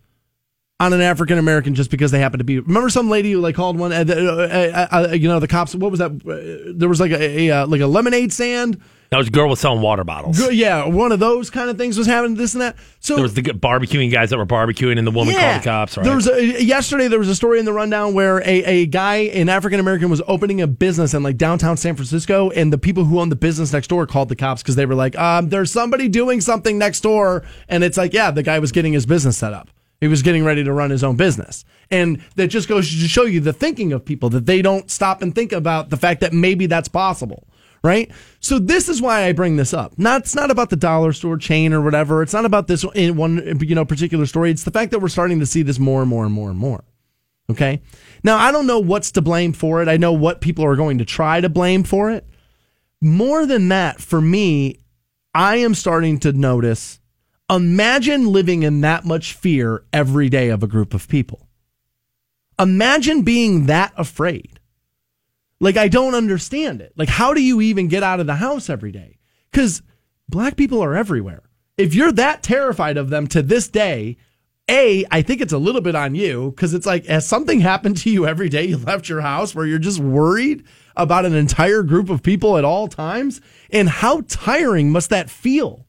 on 0.81 0.93
an 0.93 1.01
African 1.01 1.39
American 1.39 1.75
just 1.75 1.91
because 1.91 2.11
they 2.11 2.19
happen 2.19 2.39
to 2.39 2.45
be. 2.45 2.59
Remember 2.59 2.89
some 2.91 3.09
lady 3.09 3.33
who 3.33 3.41
like 3.41 3.55
called 3.55 3.79
one, 3.79 3.93
uh, 3.93 4.05
uh, 4.09 4.13
uh, 4.13 5.07
uh, 5.11 5.13
you 5.13 5.29
know, 5.29 5.39
the 5.39 5.47
cops. 5.49 5.75
What 5.75 5.91
was 5.91 6.01
that? 6.01 6.11
Uh, 6.11 6.73
there 6.77 6.89
was 6.89 7.01
like 7.01 7.13
a, 7.13 7.49
a 7.49 7.51
uh, 7.51 7.67
like 7.69 7.81
a 7.81 7.87
lemonade 7.87 8.33
stand, 8.33 8.81
That 9.11 9.19
was 9.19 9.29
a 9.29 9.31
girl 9.31 9.49
was 9.49 9.61
selling 9.61 9.83
water 9.83 10.03
bottles. 10.03 10.37
Good- 10.37 10.55
Yeah, 10.57 10.87
one 10.87 11.13
of 11.13 11.21
those 11.21 11.49
kind 11.49 11.71
of 11.71 11.79
things 11.79 11.97
was 11.97 12.09
happening. 12.09 12.35
This 12.37 12.55
and 12.55 12.63
that. 12.63 12.77
So 12.99 13.15
There 13.15 13.23
was 13.23 13.35
the 13.35 13.43
barbecuing 13.43 14.11
guys 14.11 14.31
that 14.31 14.37
were 14.37 14.47
barbecuing, 14.47 14.99
and 14.99 15.07
the 15.07 15.13
woman 15.13 15.35
called 15.37 15.61
the 15.61 15.65
cops. 15.65 15.97
Right? 15.97 16.03
There 16.05 16.17
was 16.17 16.27
a, 16.29 16.61
yesterday. 16.65 17.07
There 17.07 17.21
was 17.21 17.29
a 17.29 17.37
story 17.37 17.61
in 17.61 17.67
the 17.67 17.73
rundown 17.73 18.13
where 18.13 18.39
a, 18.39 18.65
a 18.65 18.87
guy, 18.87 19.17
an 19.33 19.49
African 19.49 19.79
American, 19.79 20.11
was 20.11 20.23
opening 20.27 20.61
a 20.61 20.67
business 20.67 21.15
in 21.15 21.23
like 21.23 21.37
downtown 21.37 21.77
San 21.77 21.95
Francisco, 21.95 22.51
and 22.51 22.73
the 22.73 22.79
people 22.79 23.05
who 23.05 23.21
owned 23.21 23.31
the 23.31 23.37
business 23.37 23.73
next 23.73 23.87
door 23.87 24.09
called 24.09 24.29
the 24.29 24.37
cops 24.37 24.61
because 24.61 24.75
they 24.75 24.87
were 24.87 24.97
like, 24.97 25.17
um, 25.17 25.51
"There's 25.51 25.71
somebody 25.71 26.09
doing 26.09 26.41
something 26.41 26.79
next 26.79 27.03
door," 27.03 27.45
and 27.69 27.85
it's 27.85 27.97
like, 27.97 28.13
yeah, 28.13 28.33
the 28.33 28.43
guy 28.43 28.59
was 28.59 28.73
getting 28.73 28.93
his 28.93 29.07
business 29.07 29.39
set 29.39 29.53
up. 29.53 29.71
He 30.01 30.09
was 30.09 30.23
getting 30.23 30.45
ready 30.45 30.65
to 30.65 30.73
run 30.73 30.91
his 30.91 31.05
own 31.05 31.17
business, 31.17 31.65
and 31.91 32.23
that 32.37 32.49
just 32.49 32.69
goes 32.69 32.91
to 32.91 33.09
show 33.09 33.25
you 33.25 33.41
the 33.41 33.53
thinking 33.53 33.93
of 33.93 34.05
people 34.05 34.29
that 34.31 34.47
they 34.47 34.61
don't 34.61 34.91
stop 34.91 35.23
and 35.23 35.35
think 35.35 35.53
about 35.53 35.91
the 35.91 35.97
fact 35.97 36.21
that 36.21 36.33
maybe 36.33 36.67
that's 36.67 36.89
possible 36.89 37.47
right? 37.85 38.11
So 38.41 38.59
this 38.59 38.89
is 38.89 39.03
why 39.03 39.25
I 39.25 39.33
bring 39.33 39.57
this 39.57 39.75
up. 39.75 39.99
Not 39.99 40.23
it's 40.23 40.35
not 40.35 40.51
about 40.51 40.71
the 40.71 40.77
dollar 40.77 41.13
store 41.13 41.37
chain 41.37 41.75
or 41.75 41.83
whatever. 41.83 42.23
It's 42.23 42.33
not 42.33 42.47
about 42.47 42.67
this 42.67 42.83
in 42.95 43.15
one 43.17 43.61
you 43.61 43.75
know 43.75 43.85
particular 43.85 44.25
story. 44.25 44.51
It's 44.51 44.65
the 44.65 44.71
fact 44.71 44.91
that 44.91 45.01
we're 45.01 45.09
starting 45.09 45.39
to 45.41 45.47
see 45.47 45.61
this 45.63 45.79
more 45.79 46.01
and 46.01 46.09
more 46.09 46.25
and 46.25 46.33
more 46.33 46.49
and 46.49 46.59
more. 46.59 46.83
Okay? 47.51 47.83
Now, 48.23 48.39
I 48.39 48.53
don't 48.53 48.67
know 48.67 48.79
what's 48.79 49.13
to 49.13 49.23
blame 49.23 49.53
for 49.53 49.83
it. 49.83 49.89
I 49.89 49.99
know 49.99 50.13
what 50.13 50.41
people 50.41 50.65
are 50.65 50.77
going 50.77 50.99
to 50.99 51.05
try 51.05 51.43
to 51.43 51.51
blame 51.51 51.85
for 51.85 52.11
it. 52.11 52.27
More 53.03 53.45
than 53.45 53.69
that, 53.69 54.01
for 54.01 54.21
me, 54.21 54.81
I 55.35 55.57
am 55.57 55.75
starting 55.75 56.19
to 56.21 56.33
notice 56.33 57.01
imagine 57.51 58.33
living 58.33 58.63
in 58.63 58.81
that 58.83 59.05
much 59.05 59.35
fear 59.35 59.85
every 59.93 60.29
day 60.29 60.49
of 60.49 60.63
a 60.63 60.69
group 60.69 60.95
of 60.95 61.09
people. 61.09 61.49
Imagine 62.59 63.23
being 63.23 63.67
that 63.67 63.93
afraid. 63.97 64.61
Like, 65.61 65.77
I 65.77 65.89
don't 65.89 66.15
understand 66.15 66.81
it. 66.81 66.93
Like, 66.97 67.09
how 67.09 67.35
do 67.35 67.43
you 67.43 67.61
even 67.61 67.89
get 67.89 68.03
out 68.03 68.21
of 68.21 68.27
the 68.27 68.37
house 68.37 68.69
every 68.69 68.93
day? 68.93 69.19
Because 69.51 69.83
black 70.29 70.57
people 70.57 70.83
are 70.83 70.95
everywhere. 70.95 71.43
If 71.77 71.95
you're 71.95 72.13
that 72.13 72.43
terrified 72.43 72.97
of 72.97 73.11
them 73.11 73.27
to 73.29 73.43
this 73.43 73.69
day, 73.69 74.17
A, 74.71 75.05
I 75.11 75.23
think 75.23 75.41
it's 75.41 75.53
a 75.53 75.59
little 75.59 75.81
bit 75.81 75.95
on 75.95 76.15
you 76.15 76.51
because 76.51 76.75
it's 76.75 76.87
like, 76.87 77.07
has 77.07 77.27
something 77.27 77.61
happened 77.61 77.97
to 77.99 78.11
you 78.11 78.27
every 78.27 78.49
day 78.49 78.65
you 78.65 78.77
left 78.77 79.09
your 79.09 79.21
house 79.21 79.55
where 79.55 79.67
you're 79.67 79.79
just 79.79 79.99
worried 79.99 80.65
about 80.97 81.25
an 81.25 81.35
entire 81.35 81.83
group 81.83 82.11
of 82.11 82.23
people 82.23 82.57
at 82.57 82.65
all 82.65 82.87
times? 82.87 83.41
And 83.71 83.89
how 83.89 84.23
tiring 84.29 84.91
must 84.91 85.11
that 85.11 85.31
feel? 85.31 85.84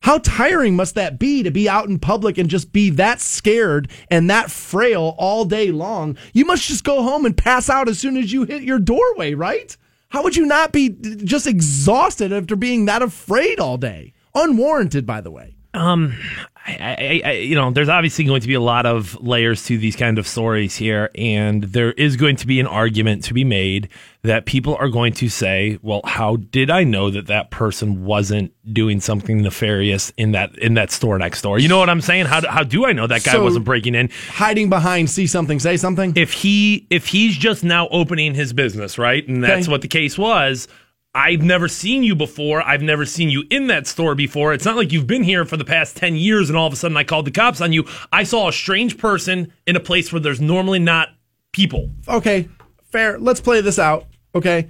How 0.00 0.18
tiring 0.18 0.76
must 0.76 0.94
that 0.94 1.18
be 1.18 1.42
to 1.42 1.50
be 1.50 1.68
out 1.68 1.88
in 1.88 1.98
public 1.98 2.38
and 2.38 2.48
just 2.48 2.72
be 2.72 2.90
that 2.90 3.20
scared 3.20 3.90
and 4.10 4.30
that 4.30 4.50
frail 4.50 5.14
all 5.18 5.44
day 5.44 5.70
long? 5.70 6.16
You 6.32 6.44
must 6.44 6.66
just 6.66 6.84
go 6.84 7.02
home 7.02 7.26
and 7.26 7.36
pass 7.36 7.68
out 7.68 7.88
as 7.88 7.98
soon 7.98 8.16
as 8.16 8.32
you 8.32 8.44
hit 8.44 8.62
your 8.62 8.78
doorway, 8.78 9.34
right? 9.34 9.76
How 10.10 10.22
would 10.22 10.36
you 10.36 10.46
not 10.46 10.72
be 10.72 10.90
just 10.90 11.46
exhausted 11.46 12.32
after 12.32 12.56
being 12.56 12.86
that 12.86 13.02
afraid 13.02 13.60
all 13.60 13.76
day? 13.76 14.14
Unwarranted, 14.34 15.04
by 15.04 15.20
the 15.20 15.30
way. 15.30 15.56
Um, 15.74 16.16
I, 16.66 17.22
I, 17.24 17.28
I, 17.28 17.32
you 17.32 17.54
know, 17.54 17.70
there's 17.70 17.88
obviously 17.88 18.24
going 18.24 18.40
to 18.40 18.48
be 18.48 18.54
a 18.54 18.60
lot 18.60 18.86
of 18.86 19.20
layers 19.20 19.64
to 19.66 19.76
these 19.78 19.96
kind 19.96 20.18
of 20.18 20.26
stories 20.26 20.76
here, 20.76 21.10
and 21.14 21.62
there 21.64 21.92
is 21.92 22.16
going 22.16 22.36
to 22.36 22.46
be 22.46 22.58
an 22.58 22.66
argument 22.66 23.24
to 23.24 23.34
be 23.34 23.44
made 23.44 23.88
that 24.22 24.46
people 24.46 24.74
are 24.76 24.88
going 24.88 25.12
to 25.14 25.28
say, 25.28 25.78
"Well, 25.80 26.00
how 26.04 26.36
did 26.36 26.70
I 26.70 26.82
know 26.84 27.08
that 27.10 27.28
that 27.28 27.50
person 27.50 28.04
wasn't 28.04 28.52
doing 28.72 29.00
something 29.00 29.42
nefarious 29.42 30.12
in 30.16 30.32
that 30.32 30.56
in 30.58 30.74
that 30.74 30.90
store 30.90 31.18
next 31.18 31.42
door?" 31.42 31.58
You 31.58 31.68
know 31.68 31.78
what 31.78 31.88
I'm 31.88 32.00
saying? 32.00 32.26
How 32.26 32.40
do, 32.40 32.48
how 32.48 32.62
do 32.64 32.84
I 32.84 32.92
know 32.92 33.06
that 33.06 33.22
guy 33.24 33.32
So- 33.32 33.44
wasn't 33.44 33.64
breaking 33.64 33.94
in? 33.94 34.10
Hiding 34.30 34.68
behind 34.70 35.08
see 35.08 35.26
something, 35.26 35.60
say 35.60 35.76
something. 35.76 36.12
If 36.16 36.32
he 36.32 36.86
if 36.90 37.06
he's 37.06 37.36
just 37.36 37.62
now 37.62 37.88
opening 37.90 38.34
his 38.34 38.52
business, 38.52 38.98
right, 38.98 39.26
and 39.28 39.42
that's 39.42 39.66
Okay. 39.66 39.72
what 39.72 39.82
the 39.82 39.88
case 39.88 40.18
was. 40.18 40.66
I've 41.14 41.42
never 41.42 41.68
seen 41.68 42.02
you 42.04 42.14
before. 42.14 42.62
I've 42.62 42.82
never 42.82 43.04
seen 43.06 43.30
you 43.30 43.42
in 43.50 43.68
that 43.68 43.86
store 43.86 44.14
before. 44.14 44.52
It's 44.52 44.66
not 44.66 44.76
like 44.76 44.92
you've 44.92 45.06
been 45.06 45.22
here 45.24 45.44
for 45.46 45.56
the 45.56 45.64
past 45.64 45.96
10 45.96 46.16
years 46.16 46.48
and 46.50 46.56
all 46.56 46.66
of 46.66 46.72
a 46.72 46.76
sudden 46.76 46.96
I 46.96 47.02
called 47.02 47.24
the 47.24 47.30
cops 47.30 47.60
on 47.62 47.72
you. 47.72 47.86
I 48.12 48.24
saw 48.24 48.48
a 48.48 48.52
strange 48.52 48.98
person 48.98 49.50
in 49.66 49.74
a 49.74 49.80
place 49.80 50.12
where 50.12 50.20
there's 50.20 50.40
normally 50.40 50.78
not 50.78 51.08
people. 51.52 51.90
okay, 52.08 52.46
fair. 52.90 53.18
Let's 53.18 53.40
play 53.40 53.60
this 53.60 53.78
out. 53.78 54.06
Okay. 54.34 54.68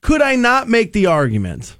Could 0.00 0.22
I 0.22 0.36
not 0.36 0.68
make 0.68 0.92
the 0.92 1.06
argument 1.06 1.76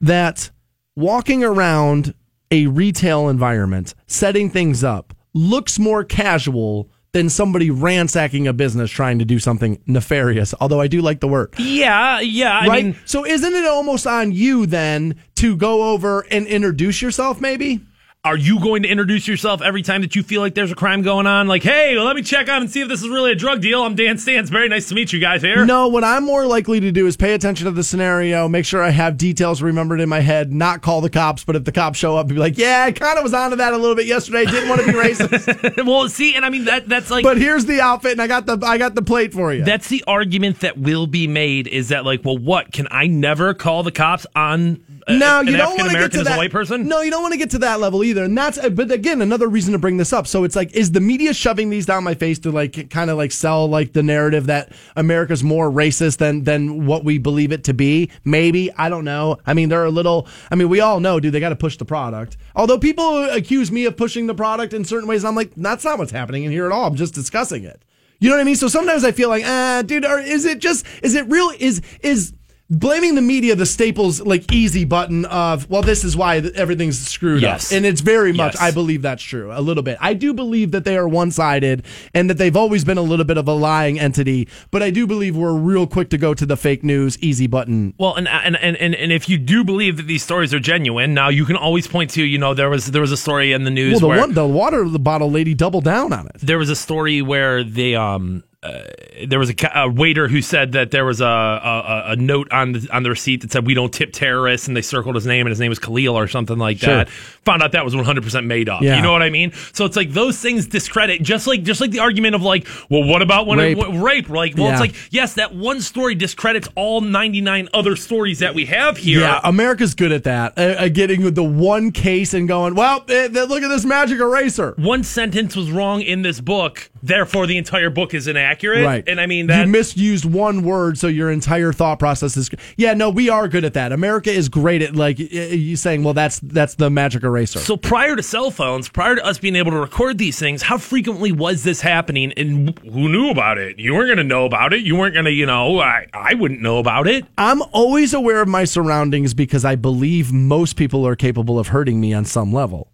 that 0.00 0.50
walking 0.94 1.42
around 1.42 2.14
a 2.50 2.66
retail 2.66 3.28
environment, 3.28 3.94
setting 4.06 4.50
things 4.50 4.84
up, 4.84 5.14
looks 5.34 5.78
more 5.78 6.04
casual 6.04 6.88
than 7.12 7.28
somebody 7.28 7.70
ransacking 7.70 8.46
a 8.46 8.52
business 8.52 8.90
trying 8.90 9.18
to 9.18 9.24
do 9.24 9.38
something 9.38 9.80
nefarious? 9.86 10.54
Although 10.60 10.80
I 10.80 10.86
do 10.86 11.00
like 11.00 11.20
the 11.20 11.28
word. 11.28 11.54
Yeah, 11.58 12.20
yeah. 12.20 12.58
I 12.58 12.66
right? 12.66 12.84
mean, 12.84 12.96
so 13.04 13.24
isn't 13.24 13.54
it 13.54 13.66
almost 13.66 14.06
on 14.06 14.32
you 14.32 14.66
then 14.66 15.16
to 15.36 15.56
go 15.56 15.90
over 15.92 16.20
and 16.30 16.46
introduce 16.46 17.02
yourself 17.02 17.40
maybe? 17.40 17.80
Are 18.26 18.36
you 18.36 18.58
going 18.58 18.82
to 18.82 18.88
introduce 18.88 19.28
yourself 19.28 19.62
every 19.62 19.82
time 19.82 20.00
that 20.00 20.16
you 20.16 20.22
feel 20.24 20.40
like 20.40 20.56
there's 20.56 20.72
a 20.72 20.74
crime 20.74 21.02
going 21.02 21.28
on? 21.28 21.46
Like, 21.46 21.62
hey, 21.62 21.94
well, 21.94 22.06
let 22.06 22.16
me 22.16 22.22
check 22.22 22.48
on 22.48 22.62
and 22.62 22.68
see 22.68 22.80
if 22.80 22.88
this 22.88 23.00
is 23.00 23.08
really 23.08 23.30
a 23.30 23.36
drug 23.36 23.60
deal. 23.60 23.84
I'm 23.84 23.94
Dan 23.94 24.18
Stans. 24.18 24.50
Very 24.50 24.68
nice 24.68 24.88
to 24.88 24.96
meet 24.96 25.12
you 25.12 25.20
guys 25.20 25.42
here. 25.42 25.64
No, 25.64 25.86
what 25.86 26.02
I'm 26.02 26.24
more 26.24 26.44
likely 26.44 26.80
to 26.80 26.90
do 26.90 27.06
is 27.06 27.16
pay 27.16 27.34
attention 27.34 27.66
to 27.66 27.70
the 27.70 27.84
scenario, 27.84 28.48
make 28.48 28.64
sure 28.64 28.82
I 28.82 28.90
have 28.90 29.16
details 29.16 29.62
remembered 29.62 30.00
in 30.00 30.08
my 30.08 30.18
head, 30.18 30.52
not 30.52 30.82
call 30.82 31.00
the 31.02 31.08
cops, 31.08 31.44
but 31.44 31.54
if 31.54 31.64
the 31.64 31.70
cops 31.70 32.00
show 32.00 32.16
up, 32.16 32.26
be 32.26 32.34
like, 32.34 32.58
yeah, 32.58 32.82
I 32.88 32.90
kind 32.90 33.16
of 33.16 33.22
was 33.22 33.32
onto 33.32 33.58
that 33.58 33.72
a 33.72 33.76
little 33.76 33.94
bit 33.94 34.06
yesterday. 34.06 34.44
Didn't 34.44 34.68
want 34.68 34.80
to 34.80 34.86
be 34.88 34.94
racist, 34.94 35.86
well, 35.86 36.08
see, 36.08 36.34
and 36.34 36.44
I 36.44 36.50
mean 36.50 36.64
that 36.64 36.88
that's 36.88 37.12
like 37.12 37.22
but 37.22 37.38
here's 37.38 37.66
the 37.66 37.80
outfit, 37.80 38.10
and 38.10 38.22
I 38.22 38.26
got 38.26 38.46
the 38.46 38.58
I 38.66 38.76
got 38.76 38.96
the 38.96 39.02
plate 39.02 39.34
for 39.34 39.54
you. 39.54 39.62
That's 39.62 39.88
the 39.88 40.02
argument 40.08 40.60
that 40.60 40.76
will 40.76 41.06
be 41.06 41.28
made 41.28 41.68
is 41.68 41.90
that 41.90 42.04
like, 42.04 42.24
well, 42.24 42.38
what 42.38 42.72
can 42.72 42.88
I 42.90 43.06
never 43.06 43.54
call 43.54 43.84
the 43.84 43.92
cops 43.92 44.26
on 44.34 44.82
no, 45.08 45.40
you 45.40 45.56
don't 45.56 45.76
want 45.78 45.92
to 45.92 45.98
get 45.98 46.12
to 46.12 46.24
that. 46.24 46.36
white 46.36 46.50
person? 46.50 46.88
No, 46.88 47.00
you 47.00 47.10
don't 47.10 47.22
want 47.22 47.32
to 47.32 47.38
get 47.38 47.50
to 47.50 47.58
that 47.58 47.80
level 47.80 48.02
either. 48.02 48.24
And 48.24 48.36
that's, 48.36 48.58
but 48.70 48.90
again, 48.90 49.22
another 49.22 49.48
reason 49.48 49.72
to 49.72 49.78
bring 49.78 49.96
this 49.96 50.12
up. 50.12 50.26
So 50.26 50.44
it's 50.44 50.56
like, 50.56 50.72
is 50.72 50.92
the 50.92 51.00
media 51.00 51.32
shoving 51.32 51.70
these 51.70 51.86
down 51.86 52.04
my 52.04 52.14
face 52.14 52.38
to 52.40 52.50
like 52.50 52.90
kind 52.90 53.10
of 53.10 53.16
like 53.16 53.32
sell 53.32 53.68
like 53.68 53.92
the 53.92 54.02
narrative 54.02 54.46
that 54.46 54.72
America's 54.96 55.44
more 55.44 55.70
racist 55.70 56.18
than 56.18 56.44
than 56.44 56.86
what 56.86 57.04
we 57.04 57.18
believe 57.18 57.52
it 57.52 57.64
to 57.64 57.74
be? 57.74 58.10
Maybe 58.24 58.72
I 58.74 58.88
don't 58.88 59.04
know. 59.04 59.38
I 59.46 59.54
mean, 59.54 59.68
they're 59.68 59.84
a 59.84 59.90
little. 59.90 60.28
I 60.50 60.54
mean, 60.54 60.68
we 60.68 60.80
all 60.80 61.00
know, 61.00 61.20
dude. 61.20 61.32
They 61.32 61.40
got 61.40 61.50
to 61.50 61.56
push 61.56 61.76
the 61.76 61.84
product. 61.84 62.36
Although 62.54 62.78
people 62.78 63.24
accuse 63.30 63.70
me 63.70 63.84
of 63.84 63.96
pushing 63.96 64.26
the 64.26 64.34
product 64.34 64.72
in 64.72 64.84
certain 64.84 65.08
ways, 65.08 65.24
I'm 65.24 65.36
like, 65.36 65.52
that's 65.56 65.84
not 65.84 65.98
what's 65.98 66.12
happening 66.12 66.44
in 66.44 66.52
here 66.52 66.66
at 66.66 66.72
all. 66.72 66.86
I'm 66.86 66.96
just 66.96 67.14
discussing 67.14 67.64
it. 67.64 67.82
You 68.18 68.30
know 68.30 68.36
what 68.36 68.40
I 68.40 68.44
mean? 68.44 68.56
So 68.56 68.68
sometimes 68.68 69.04
I 69.04 69.12
feel 69.12 69.28
like, 69.28 69.44
ah, 69.44 69.82
dude, 69.84 70.04
or 70.04 70.18
is 70.18 70.46
it 70.46 70.58
just? 70.58 70.86
Is 71.02 71.14
it 71.14 71.28
real? 71.28 71.52
Is 71.58 71.82
is 72.00 72.32
blaming 72.68 73.14
the 73.14 73.22
media 73.22 73.54
the 73.54 73.64
staples 73.64 74.20
like 74.22 74.50
easy 74.52 74.84
button 74.84 75.24
of 75.26 75.70
well 75.70 75.82
this 75.82 76.02
is 76.02 76.16
why 76.16 76.38
everything's 76.56 76.98
screwed 76.98 77.40
Yes. 77.40 77.70
up 77.70 77.76
and 77.76 77.86
it's 77.86 78.00
very 78.00 78.32
much 78.32 78.54
Yes. 78.54 78.62
i 78.62 78.70
believe 78.72 79.02
that's 79.02 79.22
true 79.22 79.52
a 79.52 79.60
little 79.60 79.84
bit 79.84 79.96
i 80.00 80.14
do 80.14 80.34
believe 80.34 80.72
that 80.72 80.84
they 80.84 80.96
are 80.96 81.06
one-sided 81.06 81.84
and 82.12 82.28
that 82.28 82.38
they've 82.38 82.56
always 82.56 82.82
been 82.84 82.98
a 82.98 83.02
little 83.02 83.24
bit 83.24 83.38
of 83.38 83.46
a 83.46 83.52
lying 83.52 84.00
entity 84.00 84.48
but 84.72 84.82
i 84.82 84.90
do 84.90 85.06
believe 85.06 85.36
we're 85.36 85.54
real 85.54 85.86
quick 85.86 86.10
to 86.10 86.18
go 86.18 86.34
to 86.34 86.44
the 86.44 86.56
fake 86.56 86.82
news 86.82 87.16
easy 87.20 87.46
button 87.46 87.94
Well, 87.98 88.14
and, 88.16 88.26
and 88.26 88.56
and 88.56 88.76
and 88.78 88.96
and 88.96 89.12
if 89.12 89.28
you 89.28 89.38
do 89.38 89.62
believe 89.62 89.96
that 89.98 90.08
these 90.08 90.24
stories 90.24 90.52
are 90.52 90.58
genuine, 90.58 91.14
now 91.14 91.28
you 91.28 91.44
can 91.44 91.54
always 91.56 91.86
point 91.86 92.10
to 92.10 92.24
you 92.24 92.38
know 92.38 92.52
there 92.52 92.68
was 92.68 92.86
there 92.86 93.00
was 93.02 93.12
a 93.12 93.16
story 93.16 93.52
in 93.52 93.62
the 93.62 93.70
news 93.70 93.92
well 93.92 94.00
the 94.00 94.06
where 94.08 94.18
one 94.20 94.34
the 94.34 94.46
water 94.46 94.84
bottle 94.98 95.30
lady 95.30 95.54
doubled 95.54 95.84
down 95.84 96.12
on 96.12 96.26
it 96.26 96.32
there 96.42 96.58
was 96.58 96.68
a 96.70 96.76
story 96.76 97.22
where 97.22 97.62
they 97.62 97.94
um 97.94 98.42
uh, 98.66 99.26
there 99.26 99.38
was 99.38 99.50
a, 99.50 99.54
a 99.74 99.88
waiter 99.88 100.28
who 100.28 100.42
said 100.42 100.72
that 100.72 100.90
there 100.90 101.04
was 101.04 101.20
a, 101.20 101.24
a 101.26 102.02
a 102.12 102.16
note 102.16 102.48
on 102.52 102.72
the 102.72 102.88
on 102.92 103.02
the 103.02 103.10
receipt 103.10 103.42
that 103.42 103.52
said 103.52 103.66
we 103.66 103.74
don't 103.74 103.92
tip 103.92 104.12
terrorists, 104.12 104.68
and 104.68 104.76
they 104.76 104.82
circled 104.82 105.14
his 105.14 105.26
name, 105.26 105.46
and 105.46 105.50
his 105.50 105.60
name 105.60 105.70
was 105.70 105.78
Khalil 105.78 106.16
or 106.16 106.28
something 106.28 106.58
like 106.58 106.78
Sure. 106.78 106.96
that. 106.96 107.08
Found 107.08 107.62
out 107.62 107.72
that 107.72 107.84
was 107.84 107.94
one 107.94 108.04
hundred 108.04 108.24
percent 108.24 108.46
made 108.46 108.68
up. 108.68 108.82
Yeah. 108.82 108.96
You 108.96 109.02
know 109.02 109.12
what 109.12 109.22
I 109.22 109.30
mean? 109.30 109.52
So 109.72 109.84
it's 109.84 109.96
like 109.96 110.10
those 110.12 110.38
things 110.38 110.66
discredit, 110.66 111.22
just 111.22 111.46
like 111.46 111.62
just 111.62 111.80
like 111.80 111.90
the 111.92 112.00
argument 112.00 112.34
of 112.34 112.42
like, 112.42 112.66
well, 112.90 113.04
what 113.04 113.22
about 113.22 113.46
when 113.46 113.58
Rape. 113.58 113.78
it, 113.78 113.80
w- 113.82 114.04
rape? 114.04 114.28
Like, 114.28 114.56
well, 114.56 114.66
Yeah. 114.66 114.72
it's 114.72 114.80
like 114.80 114.94
yes, 115.12 115.34
that 115.34 115.54
one 115.54 115.80
story 115.80 116.14
discredits 116.14 116.68
all 116.74 117.00
ninety 117.00 117.40
nine 117.40 117.68
other 117.72 117.96
stories 117.96 118.40
that 118.40 118.54
we 118.54 118.66
have 118.66 118.96
here. 118.96 119.20
yeah 119.20 119.40
america's 119.44 119.94
good 119.94 120.12
at 120.12 120.24
that 120.24 120.58
uh, 120.58 120.62
uh, 120.62 120.88
getting 120.88 121.32
the 121.34 121.42
one 121.44 121.90
case 121.92 122.34
and 122.34 122.48
going 122.48 122.74
well 122.74 123.04
eh, 123.08 123.28
th- 123.28 123.48
look 123.48 123.62
at 123.62 123.68
this 123.68 123.84
magic 123.84 124.18
eraser 124.18 124.74
One 124.78 125.04
sentence 125.04 125.54
was 125.54 125.70
wrong 125.70 126.00
in 126.02 126.22
this 126.22 126.40
book, 126.40 126.90
therefore 127.02 127.46
the 127.46 127.56
entire 127.56 127.90
book 127.90 128.14
is 128.14 128.26
inaccurate. 128.26 128.55
Right. 128.84 129.04
And 129.06 129.20
I 129.20 129.26
mean 129.26 129.46
that 129.48 129.66
you 129.66 129.72
misused 129.72 130.24
one 130.24 130.62
word, 130.62 130.98
so 130.98 131.06
your 131.06 131.30
entire 131.30 131.72
thought 131.72 131.98
process 131.98 132.36
is. 132.36 132.50
Yeah, 132.76 132.94
no, 132.94 133.10
we 133.10 133.28
are 133.28 133.48
good 133.48 133.64
at 133.64 133.74
that. 133.74 133.92
America 133.92 134.30
is 134.30 134.48
great 134.48 134.82
at 134.82 134.94
like 134.96 135.18
you 135.18 135.76
saying, 135.76 136.04
well, 136.04 136.14
that's 136.14 136.40
that's 136.40 136.74
the 136.76 136.90
magic 136.90 137.22
eraser. 137.22 137.58
So 137.58 137.76
prior 137.76 138.16
to 138.16 138.22
cell 138.22 138.50
phones, 138.50 138.88
prior 138.88 139.16
to 139.16 139.24
us 139.24 139.38
being 139.38 139.56
able 139.56 139.72
to 139.72 139.78
record 139.78 140.18
these 140.18 140.38
things, 140.38 140.62
how 140.62 140.78
frequently 140.78 141.32
was 141.32 141.64
this 141.64 141.80
happening 141.80 142.32
and 142.36 142.78
who 142.80 143.08
knew 143.08 143.30
about 143.30 143.58
it? 143.58 143.78
You 143.78 143.94
weren't 143.94 144.08
going 144.08 144.18
to 144.18 144.24
know 144.24 144.44
about 144.44 144.72
it. 144.72 144.82
You 144.82 144.96
weren't 144.96 145.14
going 145.14 145.24
to, 145.26 145.32
you 145.32 145.46
know, 145.46 145.80
I, 145.80 146.06
I 146.12 146.34
wouldn't 146.34 146.60
know 146.60 146.78
about 146.78 147.06
it. 147.06 147.24
I'm 147.38 147.62
always 147.72 148.14
aware 148.14 148.40
of 148.42 148.48
my 148.48 148.64
surroundings 148.64 149.34
because 149.34 149.64
I 149.64 149.76
believe 149.76 150.32
most 150.32 150.76
people 150.76 151.06
are 151.06 151.16
capable 151.16 151.58
of 151.58 151.68
hurting 151.68 152.00
me 152.00 152.14
on 152.14 152.24
some 152.24 152.52
level, 152.52 152.90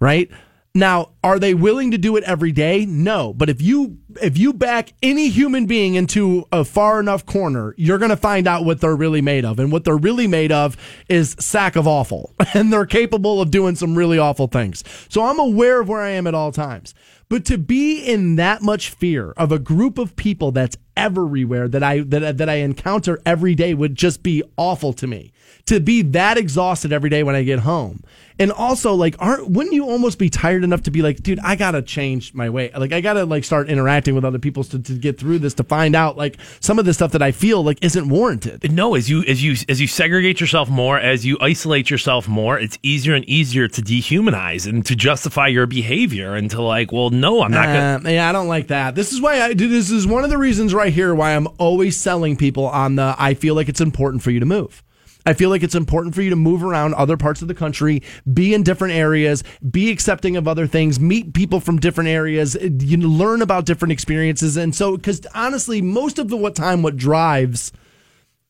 right? 0.00 0.30
Now, 0.74 1.10
are 1.22 1.38
they 1.38 1.52
willing 1.52 1.90
to 1.90 1.98
do 1.98 2.16
it 2.16 2.24
every 2.24 2.50
day? 2.50 2.86
No. 2.86 3.34
But 3.34 3.50
if 3.50 3.60
you 3.60 3.98
if 4.22 4.38
you 4.38 4.54
back 4.54 4.94
any 5.02 5.28
human 5.28 5.66
being 5.66 5.96
into 5.96 6.46
a 6.50 6.64
far 6.64 6.98
enough 6.98 7.26
corner, 7.26 7.74
you're 7.76 7.98
going 7.98 8.10
to 8.10 8.16
find 8.16 8.46
out 8.46 8.64
what 8.64 8.80
they're 8.80 8.96
really 8.96 9.20
made 9.20 9.44
of. 9.44 9.58
And 9.58 9.70
what 9.70 9.84
they're 9.84 9.98
really 9.98 10.26
made 10.26 10.50
of 10.50 10.78
is 11.10 11.36
sack 11.38 11.76
of 11.76 11.86
awful. 11.86 12.34
And 12.54 12.72
they're 12.72 12.86
capable 12.86 13.40
of 13.40 13.50
doing 13.50 13.76
some 13.76 13.96
really 13.96 14.18
awful 14.18 14.46
things. 14.46 14.84
So 15.08 15.24
I'm 15.24 15.38
aware 15.38 15.80
of 15.80 15.88
where 15.88 16.02
I 16.02 16.10
am 16.10 16.26
at 16.26 16.34
all 16.34 16.52
times. 16.52 16.94
But 17.28 17.46
to 17.46 17.56
be 17.56 17.98
in 17.98 18.36
that 18.36 18.60
much 18.60 18.90
fear 18.90 19.32
of 19.32 19.52
a 19.52 19.58
group 19.58 19.96
of 19.96 20.16
people 20.16 20.52
that's 20.52 20.76
everywhere 20.96 21.66
that 21.68 21.82
I 21.82 22.00
that, 22.00 22.36
that 22.36 22.48
I 22.48 22.56
encounter 22.56 23.20
every 23.24 23.54
day 23.54 23.72
would 23.72 23.94
just 23.94 24.22
be 24.22 24.42
awful 24.56 24.92
to 24.94 25.06
me. 25.06 25.32
To 25.66 25.80
be 25.80 26.02
that 26.02 26.38
exhausted 26.38 26.92
every 26.92 27.10
day 27.10 27.22
when 27.22 27.34
I 27.34 27.42
get 27.42 27.60
home. 27.60 28.02
And 28.38 28.50
also 28.50 28.94
like 28.94 29.14
aren't 29.18 29.50
wouldn't 29.50 29.74
you 29.74 29.88
almost 29.88 30.18
be 30.18 30.28
tired 30.28 30.64
enough 30.64 30.82
to 30.82 30.90
be 30.90 31.02
like, 31.02 31.22
dude, 31.22 31.38
I 31.40 31.54
gotta 31.54 31.82
change 31.82 32.34
my 32.34 32.50
way. 32.50 32.70
Like 32.76 32.92
I 32.92 33.00
gotta 33.00 33.24
like 33.24 33.44
start 33.44 33.68
interacting 33.68 34.14
with 34.14 34.24
other 34.24 34.38
people 34.38 34.64
to, 34.64 34.78
to 34.78 34.94
get 34.94 35.18
through 35.18 35.38
this 35.38 35.54
to 35.54 35.64
find 35.64 35.94
out 35.94 36.16
like 36.16 36.38
some 36.60 36.78
of 36.78 36.84
the 36.84 36.94
stuff 36.94 37.12
that 37.12 37.22
I 37.22 37.30
feel 37.30 37.62
like 37.62 37.78
isn't 37.82 38.08
warranted. 38.08 38.72
No, 38.72 38.94
as 38.94 39.08
you 39.08 39.22
as 39.24 39.42
you 39.44 39.54
as 39.68 39.80
you 39.80 39.86
segregate 39.86 40.40
yourself 40.40 40.68
more, 40.68 40.98
as 40.98 41.24
you 41.24 41.38
isolate 41.40 41.90
yourself 41.90 42.26
more, 42.26 42.58
it's 42.58 42.78
easier 42.82 43.14
and 43.14 43.24
easier 43.28 43.68
to 43.68 43.82
dehumanize 43.82 44.66
and 44.68 44.84
to 44.86 44.96
justify 44.96 45.46
your 45.46 45.66
behavior 45.66 46.34
and 46.34 46.50
to 46.50 46.62
like, 46.62 46.90
well, 46.90 47.10
no, 47.10 47.42
I'm 47.42 47.52
not 47.52 47.66
gonna. 47.66 48.08
Uh, 48.08 48.12
yeah, 48.12 48.28
I 48.28 48.32
don't 48.32 48.48
like 48.48 48.68
that. 48.68 48.94
This 48.94 49.12
is 49.12 49.20
why 49.20 49.40
I 49.40 49.54
this 49.54 49.90
is 49.90 50.06
one 50.06 50.24
of 50.24 50.30
the 50.30 50.38
reasons 50.38 50.74
right 50.74 50.92
here 50.92 51.14
why 51.14 51.36
I'm 51.36 51.46
always 51.58 51.96
selling 51.96 52.36
people 52.36 52.66
on 52.66 52.96
the 52.96 53.14
I 53.18 53.34
feel 53.34 53.54
like 53.54 53.68
it's 53.68 53.80
important 53.80 54.22
for 54.22 54.30
you 54.30 54.40
to 54.40 54.46
move. 54.46 54.82
I 55.24 55.34
feel 55.34 55.50
like 55.50 55.62
it's 55.62 55.74
important 55.74 56.14
for 56.14 56.22
you 56.22 56.30
to 56.30 56.36
move 56.36 56.62
around 56.64 56.94
other 56.94 57.16
parts 57.16 57.42
of 57.42 57.48
the 57.48 57.54
country, 57.54 58.02
be 58.32 58.54
in 58.54 58.62
different 58.62 58.94
areas, 58.94 59.44
be 59.70 59.90
accepting 59.90 60.36
of 60.36 60.48
other 60.48 60.66
things, 60.66 60.98
meet 60.98 61.32
people 61.32 61.60
from 61.60 61.78
different 61.78 62.08
areas, 62.08 62.56
you 62.60 62.96
learn 62.96 63.42
about 63.42 63.66
different 63.66 63.92
experiences. 63.92 64.56
And 64.56 64.74
so, 64.74 64.96
because 64.96 65.20
honestly, 65.34 65.80
most 65.80 66.18
of 66.18 66.28
the 66.28 66.36
what 66.36 66.56
time, 66.56 66.82
what 66.82 66.96
drives 66.96 67.72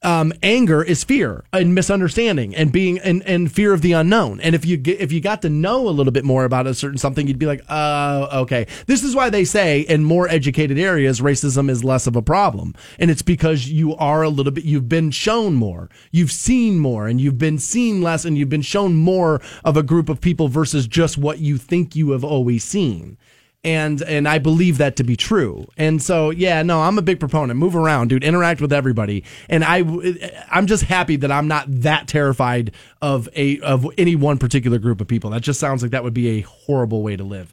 um, 0.03 0.32
anger 0.42 0.82
is 0.82 1.05
fear 1.05 1.44
and 1.53 1.74
misunderstanding 1.74 2.55
and 2.55 2.72
being 2.72 2.98
and, 2.98 3.22
and 3.24 3.53
fear 3.53 3.72
of 3.72 3.82
the 3.82 3.92
unknown. 3.92 4.40
And 4.40 4.55
if 4.55 4.64
you 4.64 4.76
get, 4.76 5.00
if 5.00 5.12
you 5.12 5.20
got 5.20 5.42
to 5.42 5.48
know 5.48 5.88
a 5.88 5.90
little 5.90 6.12
bit 6.12 6.24
more 6.24 6.44
about 6.44 6.66
a 6.66 6.74
certain 6.74 6.98
something, 6.98 7.26
you'd 7.26 7.38
be 7.38 7.46
like, 7.46 7.62
uh, 7.68 8.28
okay. 8.32 8.66
This 8.86 9.05
is 9.05 9.14
why 9.14 9.30
they 9.30 9.44
say 9.44 9.80
in 9.80 10.05
more 10.05 10.28
educated 10.28 10.78
areas, 10.78 11.20
racism 11.20 11.70
is 11.70 11.84
less 11.84 12.07
of 12.07 12.16
a 12.16 12.22
problem. 12.22 12.74
And 12.98 13.11
it's 13.11 13.22
because 13.22 13.68
you 13.68 13.94
are 13.96 14.22
a 14.22 14.28
little 14.28 14.53
bit, 14.53 14.64
you've 14.64 14.88
been 14.88 15.11
shown 15.11 15.55
more, 15.55 15.88
you've 16.11 16.32
seen 16.32 16.78
more, 16.78 17.07
and 17.07 17.20
you've 17.20 17.38
been 17.38 17.59
seen 17.59 18.03
less, 18.03 18.24
and 18.24 18.36
you've 18.36 18.48
been 18.48 18.62
shown 18.62 18.96
more 18.96 19.40
of 19.64 19.76
a 19.76 19.82
group 19.82 20.09
of 20.09 20.20
people 20.20 20.48
versus 20.48 20.86
just 20.86 21.16
what 21.18 21.38
you 21.38 21.59
think 21.59 21.94
you 21.94 22.11
have 22.11 22.24
always 22.24 22.64
seen 22.64 23.16
and 23.64 24.02
and 24.02 24.28
I 24.28 24.38
believe 24.38 24.78
that 24.78 24.96
to 24.96 25.04
be 25.04 25.16
true. 25.16 25.66
And 25.76 26.02
so 26.02 26.30
yeah, 26.30 26.62
no, 26.62 26.80
I'm 26.80 26.98
a 26.98 27.02
big 27.02 27.20
proponent. 27.20 27.58
Move 27.58 27.76
around, 27.76 28.08
dude. 28.08 28.24
Interact 28.24 28.60
with 28.60 28.72
everybody. 28.72 29.24
And 29.48 29.64
I 29.64 29.82
I'm 30.50 30.66
just 30.66 30.84
happy 30.84 31.16
that 31.16 31.30
I'm 31.30 31.48
not 31.48 31.66
that 31.68 32.08
terrified 32.08 32.72
of 33.00 33.28
a 33.36 33.60
of 33.60 33.86
any 33.98 34.16
one 34.16 34.38
particular 34.38 34.78
group 34.78 35.00
of 35.00 35.08
people. 35.08 35.30
That 35.30 35.42
just 35.42 35.60
sounds 35.60 35.82
like 35.82 35.92
that 35.92 36.04
would 36.04 36.14
be 36.14 36.38
a 36.38 36.40
horrible 36.42 37.02
way 37.02 37.16
to 37.16 37.24
live. 37.24 37.52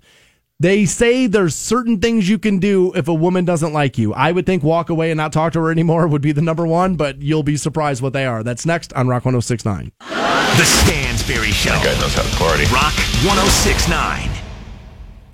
They 0.62 0.86
say 0.86 1.26
there's 1.28 1.56
certain 1.56 2.00
things 2.00 2.28
you 2.28 2.38
can 2.38 2.60
do 2.60 2.92
if 2.94 3.08
a 3.08 3.14
woman 3.14 3.46
doesn't 3.46 3.72
like 3.72 3.98
you. 3.98 4.14
I 4.14 4.34
would 4.34 4.46
think 4.46 4.62
walk 4.62 4.90
away 4.90 5.10
and 5.10 5.18
not 5.18 5.32
talk 5.32 5.54
to 5.54 5.62
her 5.62 5.72
anymore 5.72 6.06
would 6.06 6.22
be 6.22 6.34
the 6.34 6.42
number 6.42 6.68
one, 6.68 6.96
but 6.96 7.22
you'll 7.22 7.44
be 7.44 7.56
surprised 7.56 8.02
what 8.02 8.12
they 8.12 8.26
are. 8.26 8.44
That's 8.44 8.66
next 8.66 8.92
on 8.92 9.08
Rock 9.08 9.24
1069. 9.24 9.94
The 10.00 10.66
Stansbury 10.66 11.52
Show. 11.52 11.70
That 11.70 11.86
guy 11.86 12.02
knows 12.02 12.14
how 12.14 12.24
to 12.24 12.36
party. 12.36 12.66
Rock 12.74 12.94
1069. 13.24 14.39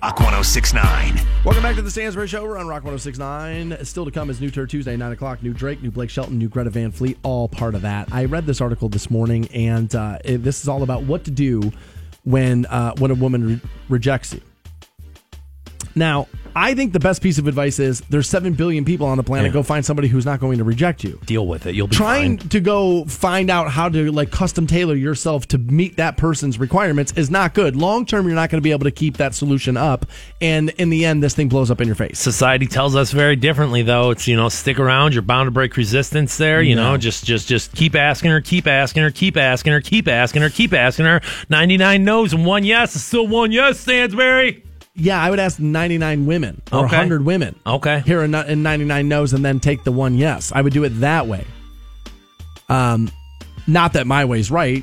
Rock 0.02 0.20
1069. 0.20 1.20
Welcome 1.44 1.62
back 1.62 1.74
to 1.76 1.82
the 1.82 1.90
Stansbury 1.90 2.28
Show. 2.28 2.44
We're 2.44 2.58
on 2.58 2.68
Rock 2.68 2.84
1069. 2.84 3.84
Still 3.84 4.04
to 4.04 4.10
come 4.10 4.30
is 4.30 4.40
New 4.40 4.50
Turd 4.50 4.70
Tuesday, 4.70 4.96
9 4.96 5.12
o'clock. 5.12 5.42
New 5.42 5.52
Drake, 5.52 5.82
new 5.82 5.90
Blake 5.90 6.10
Shelton, 6.10 6.38
new 6.38 6.48
Greta 6.48 6.70
Van 6.70 6.92
Fleet, 6.92 7.18
all 7.22 7.48
part 7.48 7.74
of 7.74 7.82
that. 7.82 8.12
I 8.12 8.26
read 8.26 8.46
this 8.46 8.60
article 8.60 8.88
this 8.88 9.10
morning, 9.10 9.48
and 9.48 9.92
uh, 9.94 10.18
it, 10.24 10.38
this 10.38 10.60
is 10.62 10.68
all 10.68 10.82
about 10.82 11.04
what 11.04 11.24
to 11.24 11.30
do 11.30 11.72
when, 12.24 12.66
uh, 12.66 12.94
when 12.98 13.10
a 13.10 13.14
woman 13.14 13.46
re- 13.46 13.60
rejects 13.88 14.34
you. 14.34 14.42
Now, 15.96 16.28
I 16.54 16.74
think 16.74 16.94
the 16.94 17.00
best 17.00 17.20
piece 17.22 17.36
of 17.36 17.46
advice 17.48 17.78
is 17.78 18.00
there's 18.08 18.28
7 18.30 18.54
billion 18.54 18.84
people 18.86 19.06
on 19.06 19.18
the 19.18 19.22
planet. 19.22 19.50
Yeah. 19.50 19.54
Go 19.54 19.62
find 19.62 19.84
somebody 19.84 20.08
who's 20.08 20.24
not 20.24 20.40
going 20.40 20.56
to 20.56 20.64
reject 20.64 21.04
you. 21.04 21.20
Deal 21.26 21.46
with 21.46 21.66
it. 21.66 21.74
You'll 21.74 21.86
be 21.86 21.96
Trying 21.96 22.38
fine. 22.38 22.48
to 22.48 22.60
go 22.60 23.04
find 23.04 23.50
out 23.50 23.70
how 23.70 23.90
to 23.90 24.10
like 24.10 24.30
custom 24.30 24.66
tailor 24.66 24.94
yourself 24.94 25.46
to 25.48 25.58
meet 25.58 25.96
that 25.98 26.16
person's 26.16 26.58
requirements 26.58 27.12
is 27.14 27.30
not 27.30 27.52
good. 27.52 27.76
Long 27.76 28.06
term, 28.06 28.26
you're 28.26 28.34
not 28.34 28.48
going 28.48 28.58
to 28.58 28.64
be 28.64 28.72
able 28.72 28.84
to 28.84 28.90
keep 28.90 29.18
that 29.18 29.34
solution 29.34 29.76
up. 29.76 30.06
And 30.40 30.70
in 30.70 30.88
the 30.88 31.04
end, 31.04 31.22
this 31.22 31.34
thing 31.34 31.48
blows 31.48 31.70
up 31.70 31.80
in 31.82 31.86
your 31.86 31.94
face. 31.94 32.18
Society 32.18 32.66
tells 32.66 32.96
us 32.96 33.12
very 33.12 33.36
differently, 33.36 33.82
though. 33.82 34.10
It's 34.10 34.26
you 34.26 34.36
know, 34.36 34.48
stick 34.48 34.78
around. 34.78 35.12
You're 35.12 35.22
bound 35.22 35.48
to 35.48 35.50
break 35.50 35.76
resistance 35.76 36.38
there. 36.38 36.62
You 36.62 36.74
know, 36.74 36.96
just 36.96 37.26
just 37.26 37.48
just 37.48 37.74
keep 37.74 37.94
asking 37.94 38.30
her, 38.30 38.40
keep 38.40 38.66
asking 38.66 39.02
her, 39.02 39.10
keep 39.10 39.36
asking 39.36 39.72
her, 39.74 39.80
keep 39.82 40.08
asking 40.08 40.40
her, 40.42 40.48
keep 40.48 40.72
asking 40.72 41.04
her. 41.04 41.20
Ninety 41.50 41.76
nine 41.76 42.04
no's 42.04 42.32
and 42.32 42.46
one 42.46 42.64
yes 42.64 42.96
is 42.96 43.04
still 43.04 43.26
one 43.26 43.52
yes. 43.52 43.80
Stansbury. 43.80 44.62
Yeah, 44.96 45.22
I 45.22 45.28
would 45.30 45.38
ask 45.38 45.58
99 45.60 46.26
women 46.26 46.62
or 46.72 46.86
Okay. 46.86 46.96
100 46.96 47.24
women. 47.24 47.54
Okay. 47.66 48.00
Here 48.00 48.22
in, 48.22 48.34
in 48.34 48.62
99 48.62 49.08
no's 49.08 49.32
and 49.34 49.44
then 49.44 49.60
take 49.60 49.84
the 49.84 49.92
one 49.92 50.14
yes. 50.16 50.52
I 50.54 50.62
would 50.62 50.72
do 50.72 50.84
it 50.84 50.90
that 51.00 51.26
way. 51.26 51.44
Um, 52.68 53.10
not 53.66 53.92
that 53.92 54.06
my 54.06 54.24
way's 54.24 54.50
right. 54.50 54.82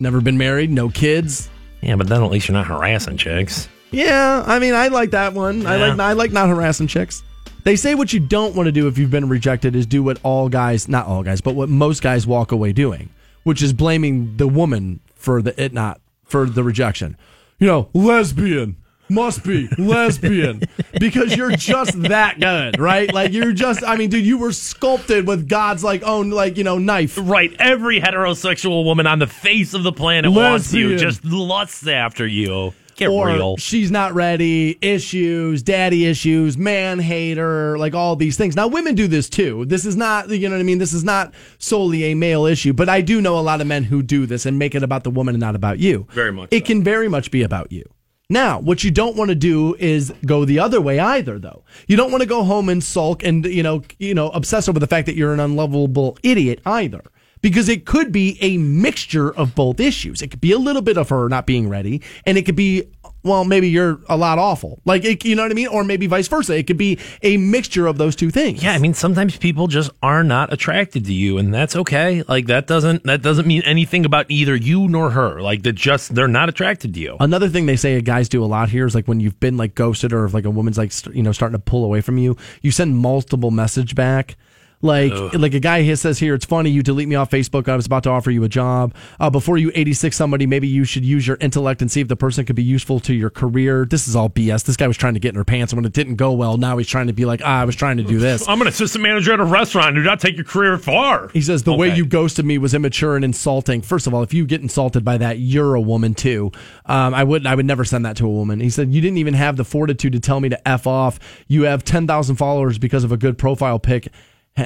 Never 0.00 0.20
been 0.20 0.38
married, 0.38 0.70
no 0.70 0.88
kids. 0.88 1.50
Yeah, 1.80 1.96
but 1.96 2.08
then 2.08 2.22
at 2.22 2.30
least 2.30 2.48
you're 2.48 2.54
not 2.56 2.66
harassing 2.66 3.16
chicks. 3.16 3.68
Yeah, 3.90 4.44
I 4.46 4.58
mean, 4.58 4.74
I 4.74 4.88
like 4.88 5.10
that 5.10 5.32
one. 5.34 5.66
I 5.66 5.76
like 5.76 5.98
I 5.98 6.12
like 6.12 6.30
not 6.30 6.48
harassing 6.48 6.86
chicks. 6.86 7.22
They 7.64 7.74
say 7.74 7.94
what 7.94 8.12
you 8.12 8.20
don't 8.20 8.54
want 8.54 8.66
to 8.66 8.72
do 8.72 8.86
if 8.86 8.96
you've 8.98 9.10
been 9.10 9.28
rejected 9.28 9.74
is 9.74 9.86
do 9.86 10.02
what 10.02 10.18
all 10.22 10.48
guys, 10.48 10.88
not 10.88 11.06
all 11.06 11.22
guys, 11.22 11.40
but 11.40 11.54
what 11.54 11.68
most 11.68 12.02
guys 12.02 12.26
walk 12.26 12.52
away 12.52 12.72
doing, 12.72 13.10
which 13.44 13.62
is 13.62 13.72
blaming 13.72 14.36
the 14.36 14.46
woman 14.46 15.00
for 15.14 15.42
the 15.42 15.60
it 15.62 15.72
not 15.72 16.00
for 16.24 16.46
the 16.46 16.62
rejection. 16.62 17.16
You 17.58 17.66
know, 17.66 17.88
lesbian 17.92 18.76
must 19.08 19.42
be 19.44 19.68
lesbian 19.78 20.62
because 21.00 21.36
you're 21.36 21.52
just 21.56 22.00
that 22.04 22.38
good, 22.40 22.78
right? 22.78 23.12
Like 23.12 23.32
you're 23.32 23.52
just 23.52 23.82
I 23.84 23.96
mean, 23.96 24.10
dude, 24.10 24.24
you 24.26 24.38
were 24.38 24.52
sculpted 24.52 25.26
with 25.26 25.48
God's 25.48 25.82
like 25.84 26.02
own 26.02 26.30
like, 26.30 26.56
you 26.56 26.64
know, 26.64 26.78
knife. 26.78 27.18
Right. 27.20 27.54
Every 27.58 28.00
heterosexual 28.00 28.84
woman 28.84 29.06
on 29.06 29.18
the 29.18 29.26
face 29.26 29.74
of 29.74 29.82
the 29.82 29.92
planet 29.92 30.32
wants 30.32 30.72
you, 30.72 30.96
just 30.96 31.24
lusts 31.24 31.86
after 31.86 32.26
you. 32.26 32.74
Get 32.96 33.10
or 33.10 33.28
real. 33.28 33.56
she's 33.58 33.92
not 33.92 34.12
ready, 34.14 34.76
issues, 34.82 35.62
daddy 35.62 36.04
issues, 36.04 36.58
man 36.58 36.98
hater, 36.98 37.78
like 37.78 37.94
all 37.94 38.16
these 38.16 38.36
things. 38.36 38.56
Now, 38.56 38.66
women 38.66 38.96
do 38.96 39.06
this 39.06 39.28
too. 39.28 39.64
This 39.66 39.86
is 39.86 39.94
not, 39.94 40.30
you 40.30 40.48
know 40.48 40.56
what 40.56 40.60
I 40.60 40.64
mean? 40.64 40.78
This 40.78 40.92
is 40.92 41.04
not 41.04 41.32
solely 41.58 42.06
a 42.10 42.14
male 42.14 42.44
issue, 42.44 42.72
but 42.72 42.88
I 42.88 43.00
do 43.00 43.20
know 43.20 43.38
a 43.38 43.40
lot 43.40 43.60
of 43.60 43.68
men 43.68 43.84
who 43.84 44.02
do 44.02 44.26
this 44.26 44.46
and 44.46 44.58
make 44.58 44.74
it 44.74 44.82
about 44.82 45.04
the 45.04 45.10
woman 45.10 45.36
and 45.36 45.40
not 45.40 45.54
about 45.54 45.78
you. 45.78 46.08
Very 46.10 46.32
much 46.32 46.48
It 46.50 46.64
so. 46.64 46.66
can 46.66 46.82
very 46.82 47.06
much 47.06 47.30
be 47.30 47.44
about 47.44 47.70
you. 47.70 47.88
Now, 48.30 48.60
what 48.60 48.84
you 48.84 48.90
don't 48.90 49.16
want 49.16 49.30
to 49.30 49.34
do 49.34 49.74
is 49.76 50.12
go 50.26 50.44
the 50.44 50.58
other 50.58 50.82
way 50.82 50.98
either, 50.98 51.38
though. 51.38 51.64
You 51.86 51.96
don't 51.96 52.10
want 52.10 52.20
to 52.20 52.28
go 52.28 52.44
home 52.44 52.68
and 52.68 52.84
sulk 52.84 53.24
and 53.24 53.42
you 53.46 53.62
know, 53.62 53.82
you 53.98 54.12
know, 54.12 54.28
obsess 54.30 54.68
over 54.68 54.78
the 54.78 54.86
fact 54.86 55.06
that 55.06 55.14
you're 55.14 55.32
an 55.32 55.40
unlovable 55.40 56.18
idiot 56.22 56.60
either, 56.66 57.02
because 57.40 57.70
it 57.70 57.86
could 57.86 58.12
be 58.12 58.36
a 58.42 58.58
mixture 58.58 59.34
of 59.34 59.54
both 59.54 59.80
issues. 59.80 60.20
It 60.20 60.30
could 60.30 60.42
be 60.42 60.52
a 60.52 60.58
little 60.58 60.82
bit 60.82 60.98
of 60.98 61.08
her 61.08 61.30
not 61.30 61.46
being 61.46 61.70
ready, 61.70 62.02
and 62.26 62.36
it 62.36 62.44
could 62.44 62.56
be, 62.56 62.84
well, 63.22 63.44
maybe 63.44 63.68
you're 63.68 64.00
a 64.08 64.16
lot 64.16 64.38
awful, 64.38 64.80
like 64.84 65.04
it, 65.04 65.24
you 65.24 65.34
know 65.34 65.42
what 65.42 65.50
I 65.50 65.54
mean, 65.54 65.68
or 65.68 65.84
maybe 65.84 66.06
vice 66.06 66.28
versa. 66.28 66.56
It 66.56 66.66
could 66.66 66.76
be 66.76 66.98
a 67.22 67.36
mixture 67.36 67.86
of 67.86 67.98
those 67.98 68.16
two 68.16 68.30
things. 68.30 68.62
Yeah, 68.62 68.72
I 68.72 68.78
mean 68.78 68.94
sometimes 68.94 69.36
people 69.36 69.66
just 69.66 69.90
are 70.02 70.24
not 70.24 70.52
attracted 70.52 71.04
to 71.06 71.12
you 71.12 71.38
and 71.38 71.52
that's 71.52 71.76
okay. 71.76 72.22
Like 72.22 72.46
that 72.46 72.66
doesn't 72.66 73.04
that 73.04 73.22
doesn't 73.22 73.46
mean 73.46 73.62
anything 73.62 74.04
about 74.04 74.26
either 74.30 74.54
you 74.54 74.88
nor 74.88 75.10
her. 75.10 75.40
Like 75.40 75.62
that 75.64 75.74
just 75.74 76.14
they're 76.14 76.28
not 76.28 76.48
attracted 76.48 76.94
to 76.94 77.00
you. 77.00 77.16
Another 77.20 77.48
thing 77.48 77.66
they 77.66 77.76
say 77.76 78.00
guys 78.00 78.28
do 78.28 78.42
a 78.42 78.46
lot 78.46 78.70
here 78.70 78.86
is 78.86 78.94
like 78.94 79.08
when 79.08 79.20
you've 79.20 79.40
been 79.40 79.56
like 79.56 79.74
ghosted 79.74 80.12
or 80.12 80.24
if 80.24 80.34
like 80.34 80.44
a 80.44 80.50
woman's 80.50 80.78
like 80.78 80.92
you 81.14 81.22
know 81.22 81.32
starting 81.32 81.58
to 81.58 81.62
pull 81.62 81.84
away 81.84 82.00
from 82.00 82.18
you, 82.18 82.36
you 82.62 82.70
send 82.70 82.96
multiple 82.96 83.50
message 83.50 83.94
back. 83.94 84.36
Like 84.80 85.12
like 85.34 85.54
a 85.54 85.60
guy 85.60 85.82
here 85.82 85.96
says 85.96 86.18
here, 86.18 86.34
it's 86.34 86.44
funny 86.44 86.70
you 86.70 86.82
delete 86.82 87.08
me 87.08 87.16
off 87.16 87.30
Facebook. 87.30 87.68
I 87.68 87.74
was 87.74 87.86
about 87.86 88.04
to 88.04 88.10
offer 88.10 88.30
you 88.30 88.44
a 88.44 88.48
job. 88.48 88.94
Uh, 89.18 89.28
before 89.28 89.58
you 89.58 89.72
86 89.74 90.16
somebody, 90.16 90.46
maybe 90.46 90.68
you 90.68 90.84
should 90.84 91.04
use 91.04 91.26
your 91.26 91.36
intellect 91.40 91.82
and 91.82 91.90
see 91.90 92.00
if 92.00 92.06
the 92.06 92.16
person 92.16 92.44
could 92.44 92.54
be 92.54 92.62
useful 92.62 93.00
to 93.00 93.14
your 93.14 93.30
career. 93.30 93.84
This 93.84 94.06
is 94.06 94.14
all 94.14 94.30
BS. 94.30 94.64
This 94.64 94.76
guy 94.76 94.86
was 94.86 94.96
trying 94.96 95.14
to 95.14 95.20
get 95.20 95.30
in 95.30 95.34
her 95.34 95.44
pants, 95.44 95.72
and 95.72 95.78
when 95.78 95.84
it 95.84 95.92
didn't 95.92 96.14
go 96.16 96.32
well, 96.32 96.56
now 96.58 96.78
he's 96.78 96.86
trying 96.86 97.08
to 97.08 97.12
be 97.12 97.24
like, 97.24 97.40
ah, 97.44 97.62
I 97.62 97.64
was 97.64 97.74
trying 97.74 97.96
to 97.96 98.04
do 98.04 98.18
this. 98.18 98.48
I'm 98.48 98.60
an 98.60 98.68
assistant 98.68 99.02
manager 99.02 99.32
at 99.32 99.40
a 99.40 99.44
restaurant. 99.44 99.96
Do 99.96 100.02
not 100.02 100.20
take 100.20 100.36
your 100.36 100.44
career 100.44 100.78
far. 100.78 101.28
He 101.28 101.42
says 101.42 101.64
the 101.64 101.74
way 101.74 101.94
you 101.94 102.06
ghosted 102.06 102.44
me 102.44 102.58
was 102.58 102.72
immature 102.72 103.16
and 103.16 103.24
insulting. 103.24 103.82
First 103.82 104.06
of 104.06 104.14
all, 104.14 104.22
if 104.22 104.32
you 104.32 104.46
get 104.46 104.60
insulted 104.60 105.04
by 105.04 105.18
that, 105.18 105.40
you're 105.40 105.74
a 105.74 105.80
woman 105.80 106.14
too. 106.14 106.52
Um, 106.86 107.14
I 107.14 107.24
would 107.24 107.46
I 107.46 107.54
would 107.56 107.66
never 107.66 107.84
send 107.84 108.04
that 108.06 108.16
to 108.18 108.26
a 108.26 108.30
woman. 108.30 108.60
He 108.60 108.70
said 108.70 108.92
you 108.94 109.00
didn't 109.00 109.18
even 109.18 109.34
have 109.34 109.56
the 109.56 109.64
fortitude 109.64 110.12
to 110.12 110.20
tell 110.20 110.38
me 110.38 110.48
to 110.50 110.68
f 110.68 110.86
off. 110.86 111.18
You 111.48 111.62
have 111.62 111.82
ten 111.82 112.06
thousand 112.06 112.36
followers 112.36 112.78
because 112.78 113.02
of 113.02 113.10
a 113.10 113.16
good 113.16 113.38
profile 113.38 113.80
pic. 113.80 114.08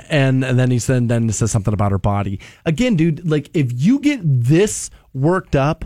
And, 0.08 0.44
and 0.44 0.58
then 0.58 0.70
he 0.70 0.78
said 0.78 1.08
then 1.08 1.30
says 1.30 1.50
something 1.50 1.74
about 1.74 1.92
her 1.92 1.98
body. 1.98 2.40
Again, 2.64 2.96
dude, 2.96 3.28
like 3.28 3.50
if 3.54 3.72
you 3.72 3.98
get 3.98 4.20
this 4.22 4.90
worked 5.12 5.54
up 5.56 5.84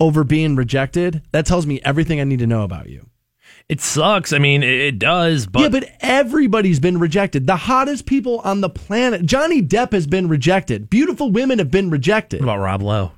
over 0.00 0.24
being 0.24 0.56
rejected, 0.56 1.22
that 1.32 1.46
tells 1.46 1.66
me 1.66 1.80
everything 1.84 2.20
I 2.20 2.24
need 2.24 2.40
to 2.40 2.46
know 2.46 2.62
about 2.62 2.88
you. 2.88 3.06
It 3.68 3.80
sucks. 3.80 4.32
I 4.32 4.38
mean, 4.38 4.62
it, 4.62 4.80
it 4.80 4.98
does, 4.98 5.46
but 5.46 5.60
yeah, 5.62 5.68
but 5.68 5.88
everybody's 6.00 6.80
been 6.80 6.98
rejected. 6.98 7.46
The 7.46 7.56
hottest 7.56 8.06
people 8.06 8.40
on 8.40 8.60
the 8.60 8.68
planet. 8.68 9.24
Johnny 9.24 9.62
Depp 9.62 9.92
has 9.92 10.06
been 10.06 10.28
rejected. 10.28 10.90
Beautiful 10.90 11.30
women 11.30 11.58
have 11.58 11.70
been 11.70 11.88
rejected. 11.88 12.40
what 12.40 12.52
about 12.52 12.62
Rob 12.62 12.82
Lowe? 12.82 13.12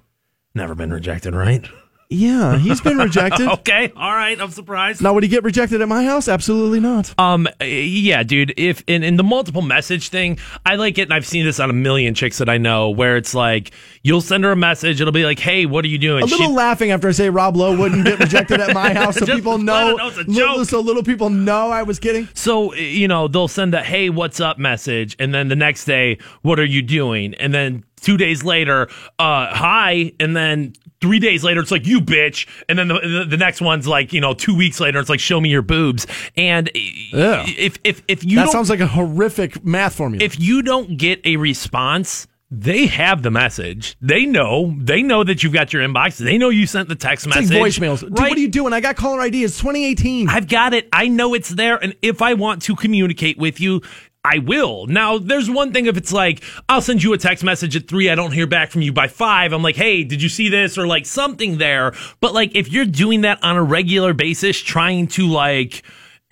Never 0.54 0.74
been 0.74 0.92
rejected, 0.92 1.34
right? 1.34 1.66
Yeah, 2.14 2.56
he's 2.58 2.80
been 2.80 2.98
rejected. 3.08 3.48
okay, 3.48 3.92
all 3.96 4.12
right. 4.14 4.40
I'm 4.40 4.50
surprised. 4.50 5.02
Now, 5.02 5.12
would 5.14 5.22
he 5.22 5.28
get 5.28 5.44
rejected 5.44 5.80
at 5.80 5.88
my 5.88 6.04
house? 6.04 6.28
Absolutely 6.28 6.80
not. 6.80 7.12
Um, 7.18 7.48
yeah, 7.60 8.22
dude. 8.22 8.54
If 8.56 8.82
in, 8.86 9.02
in 9.02 9.16
the 9.16 9.22
multiple 9.24 9.62
message 9.62 10.08
thing, 10.08 10.38
I 10.64 10.76
like 10.76 10.98
it, 10.98 11.02
and 11.02 11.12
I've 11.14 11.26
seen 11.26 11.44
this 11.44 11.60
on 11.60 11.70
a 11.70 11.74
million 11.74 12.14
chicks 12.14 12.38
that 12.38 12.48
I 12.48 12.58
know, 12.58 12.90
where 12.90 13.16
it's 13.16 13.34
like 13.34 13.72
you'll 14.02 14.20
send 14.20 14.44
her 14.44 14.52
a 14.52 14.56
message, 14.56 15.00
it'll 15.00 15.12
be 15.12 15.24
like, 15.24 15.38
"Hey, 15.38 15.66
what 15.66 15.84
are 15.84 15.88
you 15.88 15.98
doing?" 15.98 16.22
A 16.22 16.26
little 16.26 16.46
She- 16.46 16.52
laughing 16.52 16.90
after 16.90 17.08
I 17.08 17.12
say 17.12 17.30
Rob 17.30 17.56
Lowe 17.56 17.76
wouldn't 17.76 18.04
get 18.04 18.18
rejected 18.18 18.60
at 18.60 18.74
my 18.74 18.92
house, 18.94 19.16
so 19.16 19.26
people 19.34 19.58
know, 19.58 19.96
know 19.96 20.08
it's 20.08 20.16
a 20.16 20.20
little- 20.22 20.34
joke. 20.34 20.66
so 20.68 20.80
little 20.80 21.02
people 21.02 21.30
know 21.30 21.70
I 21.70 21.82
was 21.82 21.98
kidding. 21.98 22.28
So, 22.34 22.74
you 22.74 23.08
know, 23.08 23.28
they'll 23.28 23.48
send 23.48 23.74
a 23.74 23.82
hey, 23.82 24.10
what's 24.10 24.40
up 24.40 24.58
message. 24.58 25.16
And 25.18 25.34
then 25.34 25.48
the 25.48 25.56
next 25.56 25.84
day, 25.84 26.18
what 26.42 26.58
are 26.58 26.64
you 26.64 26.82
doing? 26.82 27.34
And 27.34 27.52
then 27.54 27.84
two 28.00 28.16
days 28.16 28.44
later, 28.44 28.88
uh, 29.18 29.46
hi. 29.54 30.12
And 30.20 30.36
then 30.36 30.74
three 31.04 31.18
days 31.18 31.44
later, 31.44 31.60
it's 31.60 31.70
like, 31.70 31.86
you 31.86 32.00
bitch. 32.00 32.46
And 32.68 32.78
then 32.78 32.88
the, 32.88 32.94
the, 32.94 33.26
the 33.30 33.36
next 33.36 33.60
one's 33.60 33.86
like, 33.86 34.12
you 34.14 34.20
know, 34.22 34.32
two 34.32 34.56
weeks 34.56 34.80
later, 34.80 34.98
it's 34.98 35.10
like, 35.10 35.20
show 35.20 35.38
me 35.38 35.50
your 35.50 35.60
boobs. 35.60 36.06
And 36.34 36.70
if, 36.74 37.78
if, 37.84 38.02
if 38.08 38.24
you 38.24 38.36
That 38.36 38.44
don't, 38.44 38.52
sounds 38.52 38.70
like 38.70 38.80
a 38.80 38.86
horrific 38.86 39.62
math 39.64 39.96
formula. 39.96 40.24
if 40.24 40.40
you 40.40 40.62
don't 40.62 40.96
get 40.96 41.20
a 41.26 41.36
response, 41.36 42.26
they 42.50 42.86
have 42.86 43.22
the 43.22 43.30
message. 43.30 43.96
They 44.00 44.24
know. 44.24 44.74
They 44.78 45.02
know 45.02 45.24
that 45.24 45.42
you've 45.42 45.52
got 45.52 45.72
your 45.72 45.82
inbox. 45.86 46.16
They 46.16 46.38
know 46.38 46.48
you 46.48 46.66
sent 46.66 46.88
the 46.88 46.94
text 46.94 47.26
it's 47.26 47.36
like 47.36 47.48
message. 47.48 47.78
voicemails. 47.78 48.00
Dude, 48.00 48.12
what 48.12 48.32
are 48.32 48.38
you 48.38 48.48
doing? 48.48 48.72
I 48.72 48.80
got 48.80 48.96
caller 48.96 49.20
ID. 49.20 49.44
It's 49.44 49.58
2018. 49.58 50.28
I've 50.28 50.48
got 50.48 50.72
it. 50.72 50.88
I 50.92 51.08
know 51.08 51.34
it's 51.34 51.50
there. 51.50 51.76
And 51.82 51.94
if 52.00 52.22
I 52.22 52.34
want 52.34 52.62
to 52.62 52.76
communicate 52.76 53.38
with 53.38 53.60
you, 53.60 53.82
I 54.24 54.38
will. 54.38 54.86
Now, 54.86 55.18
there's 55.18 55.50
one 55.50 55.72
thing 55.72 55.84
if 55.84 55.98
it's 55.98 56.12
like, 56.12 56.42
I'll 56.66 56.80
send 56.80 57.02
you 57.02 57.12
a 57.12 57.18
text 57.18 57.44
message 57.44 57.76
at 57.76 57.88
three. 57.88 58.08
I 58.08 58.14
don't 58.14 58.32
hear 58.32 58.46
back 58.46 58.70
from 58.70 58.80
you 58.80 58.90
by 58.90 59.06
five. 59.06 59.52
I'm 59.52 59.62
like, 59.62 59.76
hey, 59.76 60.02
did 60.02 60.22
you 60.22 60.30
see 60.30 60.48
this? 60.48 60.78
Or 60.78 60.86
like 60.86 61.04
something 61.04 61.58
there. 61.58 61.92
But 62.20 62.32
like, 62.32 62.54
if 62.54 62.72
you're 62.72 62.86
doing 62.86 63.20
that 63.20 63.44
on 63.44 63.56
a 63.56 63.62
regular 63.62 64.14
basis, 64.14 64.58
trying 64.58 65.08
to 65.08 65.26
like, 65.26 65.82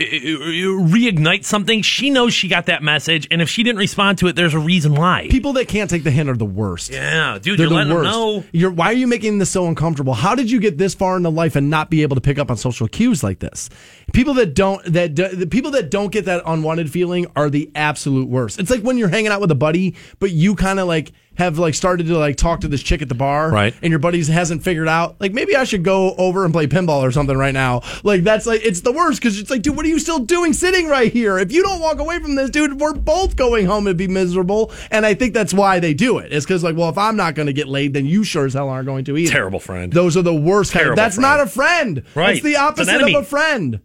reignite 0.00 1.44
something, 1.44 1.82
she 1.82 2.10
knows 2.10 2.32
she 2.34 2.48
got 2.48 2.66
that 2.66 2.82
message. 2.82 3.28
And 3.30 3.40
if 3.42 3.48
she 3.48 3.62
didn't 3.62 3.78
respond 3.78 4.18
to 4.18 4.26
it, 4.28 4.36
there's 4.36 4.54
a 4.54 4.58
reason 4.58 4.94
why. 4.94 5.28
People 5.30 5.52
that 5.54 5.68
can't 5.68 5.88
take 5.90 6.04
the 6.04 6.10
hint 6.10 6.28
are 6.28 6.36
the 6.36 6.44
worst. 6.44 6.90
yeah, 6.90 7.38
dude, 7.40 7.58
They're 7.58 7.66
you're 7.66 7.68
the 7.70 7.74
letting 7.74 7.88
them 7.90 7.98
worst. 7.98 8.10
know. 8.10 8.44
You're, 8.52 8.70
why 8.70 8.86
are 8.86 8.92
you 8.94 9.06
making 9.06 9.38
this 9.38 9.50
so 9.50 9.66
uncomfortable? 9.66 10.14
How 10.14 10.34
did 10.34 10.50
you 10.50 10.60
get 10.60 10.78
this 10.78 10.94
far 10.94 11.16
into 11.16 11.28
life 11.28 11.56
and 11.56 11.70
not 11.70 11.90
be 11.90 12.02
able 12.02 12.16
to 12.16 12.20
pick 12.22 12.38
up 12.38 12.50
on 12.50 12.56
social 12.56 12.88
cues 12.88 13.22
like 13.22 13.38
this? 13.38 13.68
People 14.12 14.34
that 14.34 14.54
don't 14.54 14.84
that 14.92 15.14
do, 15.14 15.28
the 15.28 15.46
people 15.46 15.70
that 15.72 15.90
don't 15.90 16.12
get 16.12 16.24
that 16.26 16.42
unwanted 16.46 16.90
feeling 16.90 17.26
are 17.36 17.48
the 17.50 17.70
absolute 17.74 18.28
worst. 18.28 18.58
It's 18.58 18.70
like 18.70 18.82
when 18.82 18.98
you're 18.98 19.08
hanging 19.08 19.30
out 19.30 19.40
with 19.40 19.50
a 19.50 19.54
buddy, 19.56 19.94
but 20.18 20.30
you 20.30 20.54
kind 20.54 20.80
of 20.80 20.86
like 20.88 21.12
have 21.36 21.58
like 21.58 21.74
started 21.74 22.06
to 22.06 22.18
like 22.18 22.36
talk 22.36 22.60
to 22.60 22.68
this 22.68 22.82
chick 22.82 23.00
at 23.02 23.08
the 23.08 23.14
bar, 23.14 23.50
Right. 23.50 23.74
And 23.82 23.90
your 23.90 23.98
buddies 23.98 24.28
hasn't 24.28 24.62
figured 24.62 24.88
out 24.88 25.16
like 25.20 25.32
maybe 25.32 25.56
I 25.56 25.64
should 25.64 25.82
go 25.82 26.14
over 26.16 26.44
and 26.44 26.52
play 26.52 26.66
pinball 26.66 27.02
or 27.02 27.10
something 27.10 27.36
right 27.36 27.54
now. 27.54 27.80
Like 28.04 28.22
that's 28.22 28.46
like 28.46 28.60
it's 28.64 28.82
the 28.82 28.92
worst 28.92 29.20
because 29.20 29.38
it's 29.38 29.50
like, 29.50 29.62
dude, 29.62 29.76
what 29.76 29.86
are 29.86 29.88
you 29.88 29.98
still 29.98 30.18
doing 30.18 30.52
sitting 30.52 30.88
right 30.88 31.10
here? 31.12 31.38
If 31.38 31.50
you 31.52 31.62
don't 31.62 31.80
walk 31.80 31.98
away 32.00 32.20
from 32.20 32.34
this, 32.34 32.50
dude, 32.50 32.80
we're 32.80 32.92
both 32.94 33.34
going 33.36 33.66
home 33.66 33.86
and 33.86 33.96
be 33.96 34.08
miserable. 34.08 34.72
And 34.90 35.06
I 35.06 35.14
think 35.14 35.32
that's 35.34 35.54
why 35.54 35.80
they 35.80 35.94
do 35.94 36.18
it. 36.18 36.32
It's 36.32 36.44
because 36.44 36.62
like, 36.62 36.76
well, 36.76 36.90
if 36.90 36.98
I'm 36.98 37.16
not 37.16 37.34
going 37.34 37.46
to 37.46 37.52
get 37.54 37.66
laid, 37.68 37.94
then 37.94 38.04
you 38.06 38.24
sure 38.24 38.44
as 38.44 38.54
hell 38.54 38.68
aren't 38.68 38.86
going 38.86 39.04
to 39.06 39.16
either. 39.16 39.32
Terrible 39.32 39.60
friend. 39.60 39.92
Those 39.92 40.16
are 40.16 40.22
the 40.22 40.34
worst. 40.34 40.72
kind. 40.72 40.82
Terrible 40.82 40.96
That's 40.96 41.16
friend. 41.16 41.38
not 41.38 41.40
a 41.40 41.46
friend. 41.48 42.02
Right. 42.14 42.34
It's 42.36 42.44
the 42.44 42.56
opposite 42.56 42.92
enemy. 42.92 43.14
of 43.14 43.22
a 43.22 43.26
friend. 43.26 43.80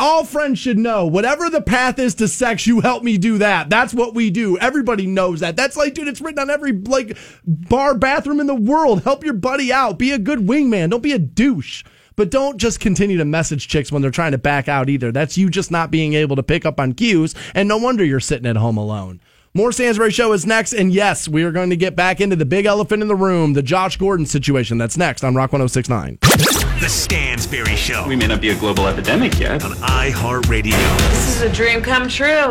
All 0.00 0.24
friends 0.24 0.58
should 0.58 0.78
know 0.78 1.04
whatever 1.04 1.50
the 1.50 1.60
path 1.60 1.98
is 1.98 2.14
to 2.14 2.26
sex, 2.26 2.66
you 2.66 2.80
help 2.80 3.02
me 3.02 3.18
do 3.18 3.36
that. 3.36 3.68
That's 3.68 3.92
what 3.92 4.14
we 4.14 4.30
do. 4.30 4.56
Everybody 4.56 5.06
knows 5.06 5.40
that. 5.40 5.56
That's 5.56 5.76
like, 5.76 5.92
dude, 5.92 6.08
it's 6.08 6.22
written 6.22 6.38
on 6.38 6.48
every 6.48 6.72
like 6.72 7.18
bar 7.44 7.94
bathroom 7.94 8.40
in 8.40 8.46
the 8.46 8.54
world. 8.54 9.02
Help 9.02 9.24
your 9.24 9.34
buddy 9.34 9.70
out. 9.70 9.98
Be 9.98 10.12
a 10.12 10.18
good 10.18 10.38
wingman. 10.38 10.88
Don't 10.88 11.02
be 11.02 11.12
a 11.12 11.18
douche. 11.18 11.84
But 12.16 12.30
don't 12.30 12.56
just 12.56 12.80
continue 12.80 13.18
to 13.18 13.26
message 13.26 13.68
chicks 13.68 13.92
when 13.92 14.00
they're 14.00 14.10
trying 14.10 14.32
to 14.32 14.38
back 14.38 14.68
out 14.68 14.88
either. 14.88 15.12
That's 15.12 15.36
you 15.36 15.50
just 15.50 15.70
not 15.70 15.90
being 15.90 16.14
able 16.14 16.36
to 16.36 16.42
pick 16.42 16.64
up 16.64 16.80
on 16.80 16.94
cues. 16.94 17.34
And 17.54 17.68
no 17.68 17.76
wonder 17.76 18.02
you're 18.02 18.20
sitting 18.20 18.48
at 18.48 18.56
home 18.56 18.78
alone. 18.78 19.20
More 19.52 19.70
Stansbury 19.70 20.12
Show 20.12 20.32
is 20.32 20.46
next. 20.46 20.72
And 20.72 20.94
yes, 20.94 21.28
we 21.28 21.42
are 21.42 21.52
going 21.52 21.68
to 21.68 21.76
get 21.76 21.94
back 21.94 22.22
into 22.22 22.36
the 22.36 22.46
big 22.46 22.64
elephant 22.64 23.02
in 23.02 23.08
the 23.08 23.14
room, 23.14 23.52
the 23.52 23.62
Josh 23.62 23.98
Gordon 23.98 24.24
situation. 24.24 24.78
That's 24.78 24.96
next 24.96 25.24
on 25.24 25.34
Rock 25.34 25.52
1069. 25.52 26.69
The 26.80 26.88
Stansbury 26.88 27.76
Show 27.76 28.06
We 28.08 28.16
may 28.16 28.26
not 28.26 28.40
be 28.40 28.50
a 28.50 28.54
global 28.56 28.86
epidemic 28.86 29.38
yet. 29.38 29.62
on 29.64 29.72
iHeartRadio, 29.72 30.72
This 31.10 31.36
is 31.36 31.42
a 31.42 31.52
dream 31.52 31.82
come 31.82 32.08
true. 32.08 32.50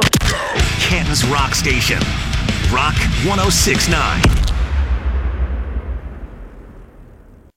Canton's 0.79 1.25
Rock 1.25 1.55
Station. 1.55 1.97
Rock 2.71 2.95
1069. 3.25 4.38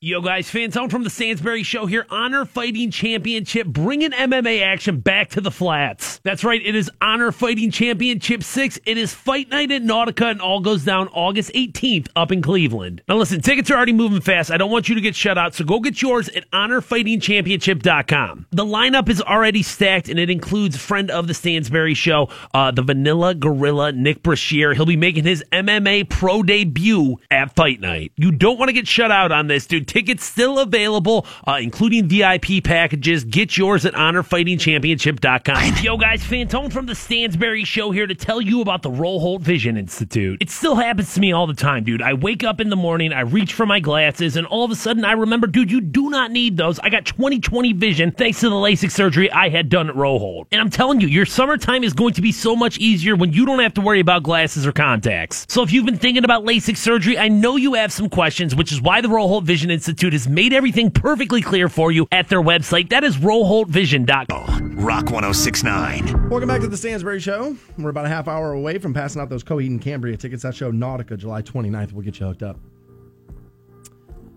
Yo, 0.04 0.20
guys, 0.20 0.50
Fantone 0.50 0.90
from 0.90 1.04
the 1.04 1.10
Stansbury 1.10 1.62
Show 1.62 1.86
here. 1.86 2.04
Honor 2.10 2.44
Fighting 2.44 2.90
Championship, 2.90 3.68
bringing 3.68 4.10
MMA 4.10 4.60
action 4.60 4.98
back 4.98 5.30
to 5.30 5.40
the 5.40 5.52
flats. 5.52 6.18
That's 6.24 6.42
right, 6.42 6.60
it 6.60 6.74
is 6.74 6.90
Honor 7.00 7.30
Fighting 7.30 7.70
Championship 7.70 8.42
6. 8.42 8.80
It 8.84 8.98
is 8.98 9.14
Fight 9.14 9.48
Night 9.50 9.70
at 9.70 9.82
Nautica, 9.82 10.28
and 10.28 10.40
all 10.40 10.58
goes 10.58 10.84
down 10.84 11.06
August 11.12 11.52
18th 11.52 12.08
up 12.16 12.32
in 12.32 12.42
Cleveland. 12.42 13.02
Now, 13.06 13.14
listen, 13.14 13.40
tickets 13.42 13.70
are 13.70 13.76
already 13.76 13.92
moving 13.92 14.20
fast. 14.20 14.50
I 14.50 14.56
don't 14.56 14.72
want 14.72 14.88
you 14.88 14.96
to 14.96 15.00
get 15.00 15.14
shut 15.14 15.38
out, 15.38 15.54
so 15.54 15.64
go 15.64 15.78
get 15.78 16.02
yours 16.02 16.28
at 16.30 16.50
honorfightingchampionship.com. 16.50 18.46
The 18.50 18.64
lineup 18.64 19.08
is 19.08 19.22
already 19.22 19.62
stacked, 19.62 20.08
and 20.08 20.18
it 20.18 20.30
includes 20.30 20.76
friend 20.76 21.12
of 21.12 21.28
the 21.28 21.34
Stansbury 21.34 21.94
Show, 21.94 22.28
uh, 22.52 22.72
the 22.72 22.82
Vanilla 22.82 23.36
Gorilla, 23.36 23.92
Nick 23.92 24.24
Brashear. 24.24 24.74
He'll 24.74 24.84
be 24.84 24.96
making 24.96 25.22
his 25.22 25.44
MMA 25.52 26.08
pro 26.10 26.42
debut 26.42 27.18
at 27.30 27.54
Fight 27.54 27.78
Night. 27.78 28.10
You 28.16 28.32
don't 28.32 28.58
want 28.58 28.68
to 28.68 28.72
get 28.72 28.88
shut 28.88 29.12
out 29.12 29.30
on 29.30 29.46
this, 29.46 29.64
dude. 29.64 29.91
Tickets 29.92 30.24
still 30.24 30.58
available, 30.58 31.26
uh, 31.46 31.58
including 31.60 32.08
VIP 32.08 32.64
packages. 32.64 33.24
Get 33.24 33.58
yours 33.58 33.84
at 33.84 33.92
honorfightingchampionship.com. 33.92 35.84
Yo, 35.84 35.98
guys, 35.98 36.22
Fantone 36.22 36.72
from 36.72 36.86
the 36.86 36.94
Stansbury 36.94 37.64
Show 37.64 37.90
here 37.90 38.06
to 38.06 38.14
tell 38.14 38.40
you 38.40 38.62
about 38.62 38.80
the 38.80 38.88
Roholt 38.88 39.42
Vision 39.42 39.76
Institute. 39.76 40.40
It 40.40 40.48
still 40.48 40.76
happens 40.76 41.12
to 41.12 41.20
me 41.20 41.32
all 41.32 41.46
the 41.46 41.52
time, 41.52 41.84
dude. 41.84 42.00
I 42.00 42.14
wake 42.14 42.42
up 42.42 42.58
in 42.58 42.70
the 42.70 42.76
morning, 42.76 43.12
I 43.12 43.20
reach 43.20 43.52
for 43.52 43.66
my 43.66 43.80
glasses, 43.80 44.34
and 44.34 44.46
all 44.46 44.64
of 44.64 44.70
a 44.70 44.76
sudden 44.76 45.04
I 45.04 45.12
remember, 45.12 45.46
dude, 45.46 45.70
you 45.70 45.82
do 45.82 46.08
not 46.08 46.30
need 46.30 46.56
those. 46.56 46.78
I 46.78 46.88
got 46.88 47.04
20/20 47.04 47.74
vision 47.74 48.12
thanks 48.12 48.40
to 48.40 48.48
the 48.48 48.54
LASIK 48.54 48.90
surgery 48.90 49.30
I 49.30 49.50
had 49.50 49.68
done 49.68 49.90
at 49.90 49.94
Roholt. 49.94 50.46
And 50.52 50.58
I'm 50.62 50.70
telling 50.70 51.02
you, 51.02 51.06
your 51.08 51.26
summertime 51.26 51.84
is 51.84 51.92
going 51.92 52.14
to 52.14 52.22
be 52.22 52.32
so 52.32 52.56
much 52.56 52.78
easier 52.78 53.14
when 53.14 53.34
you 53.34 53.44
don't 53.44 53.60
have 53.60 53.74
to 53.74 53.82
worry 53.82 54.00
about 54.00 54.22
glasses 54.22 54.66
or 54.66 54.72
contacts. 54.72 55.44
So 55.50 55.62
if 55.62 55.70
you've 55.70 55.84
been 55.84 55.98
thinking 55.98 56.24
about 56.24 56.46
LASIK 56.46 56.78
surgery, 56.78 57.18
I 57.18 57.28
know 57.28 57.56
you 57.56 57.74
have 57.74 57.92
some 57.92 58.08
questions, 58.08 58.54
which 58.54 58.72
is 58.72 58.80
why 58.80 59.02
the 59.02 59.08
Roholt 59.08 59.42
Vision 59.42 59.70
Institute 59.70 59.81
has 59.86 60.28
made 60.28 60.52
everything 60.52 60.90
perfectly 60.90 61.42
clear 61.42 61.68
for 61.68 61.90
you 61.92 62.06
at 62.12 62.28
their 62.28 62.42
website. 62.42 62.90
That 62.90 63.04
is 63.04 63.16
roholtvision.com. 63.16 64.76
Rock 64.76 65.10
1069. 65.10 66.28
Welcome 66.28 66.48
back 66.48 66.60
to 66.60 66.68
the 66.68 66.76
Stansbury 66.76 67.20
Show. 67.20 67.56
We're 67.78 67.90
about 67.90 68.04
a 68.04 68.08
half 68.08 68.28
hour 68.28 68.52
away 68.52 68.78
from 68.78 68.94
passing 68.94 69.20
out 69.20 69.28
those 69.28 69.44
Coheed 69.44 69.66
and 69.68 69.80
Cambria 69.80 70.16
tickets. 70.16 70.42
That 70.42 70.54
show 70.54 70.72
Nautica, 70.72 71.16
July 71.16 71.42
29th. 71.42 71.92
We'll 71.92 72.04
get 72.04 72.18
you 72.18 72.26
hooked 72.26 72.42
up. 72.42 72.58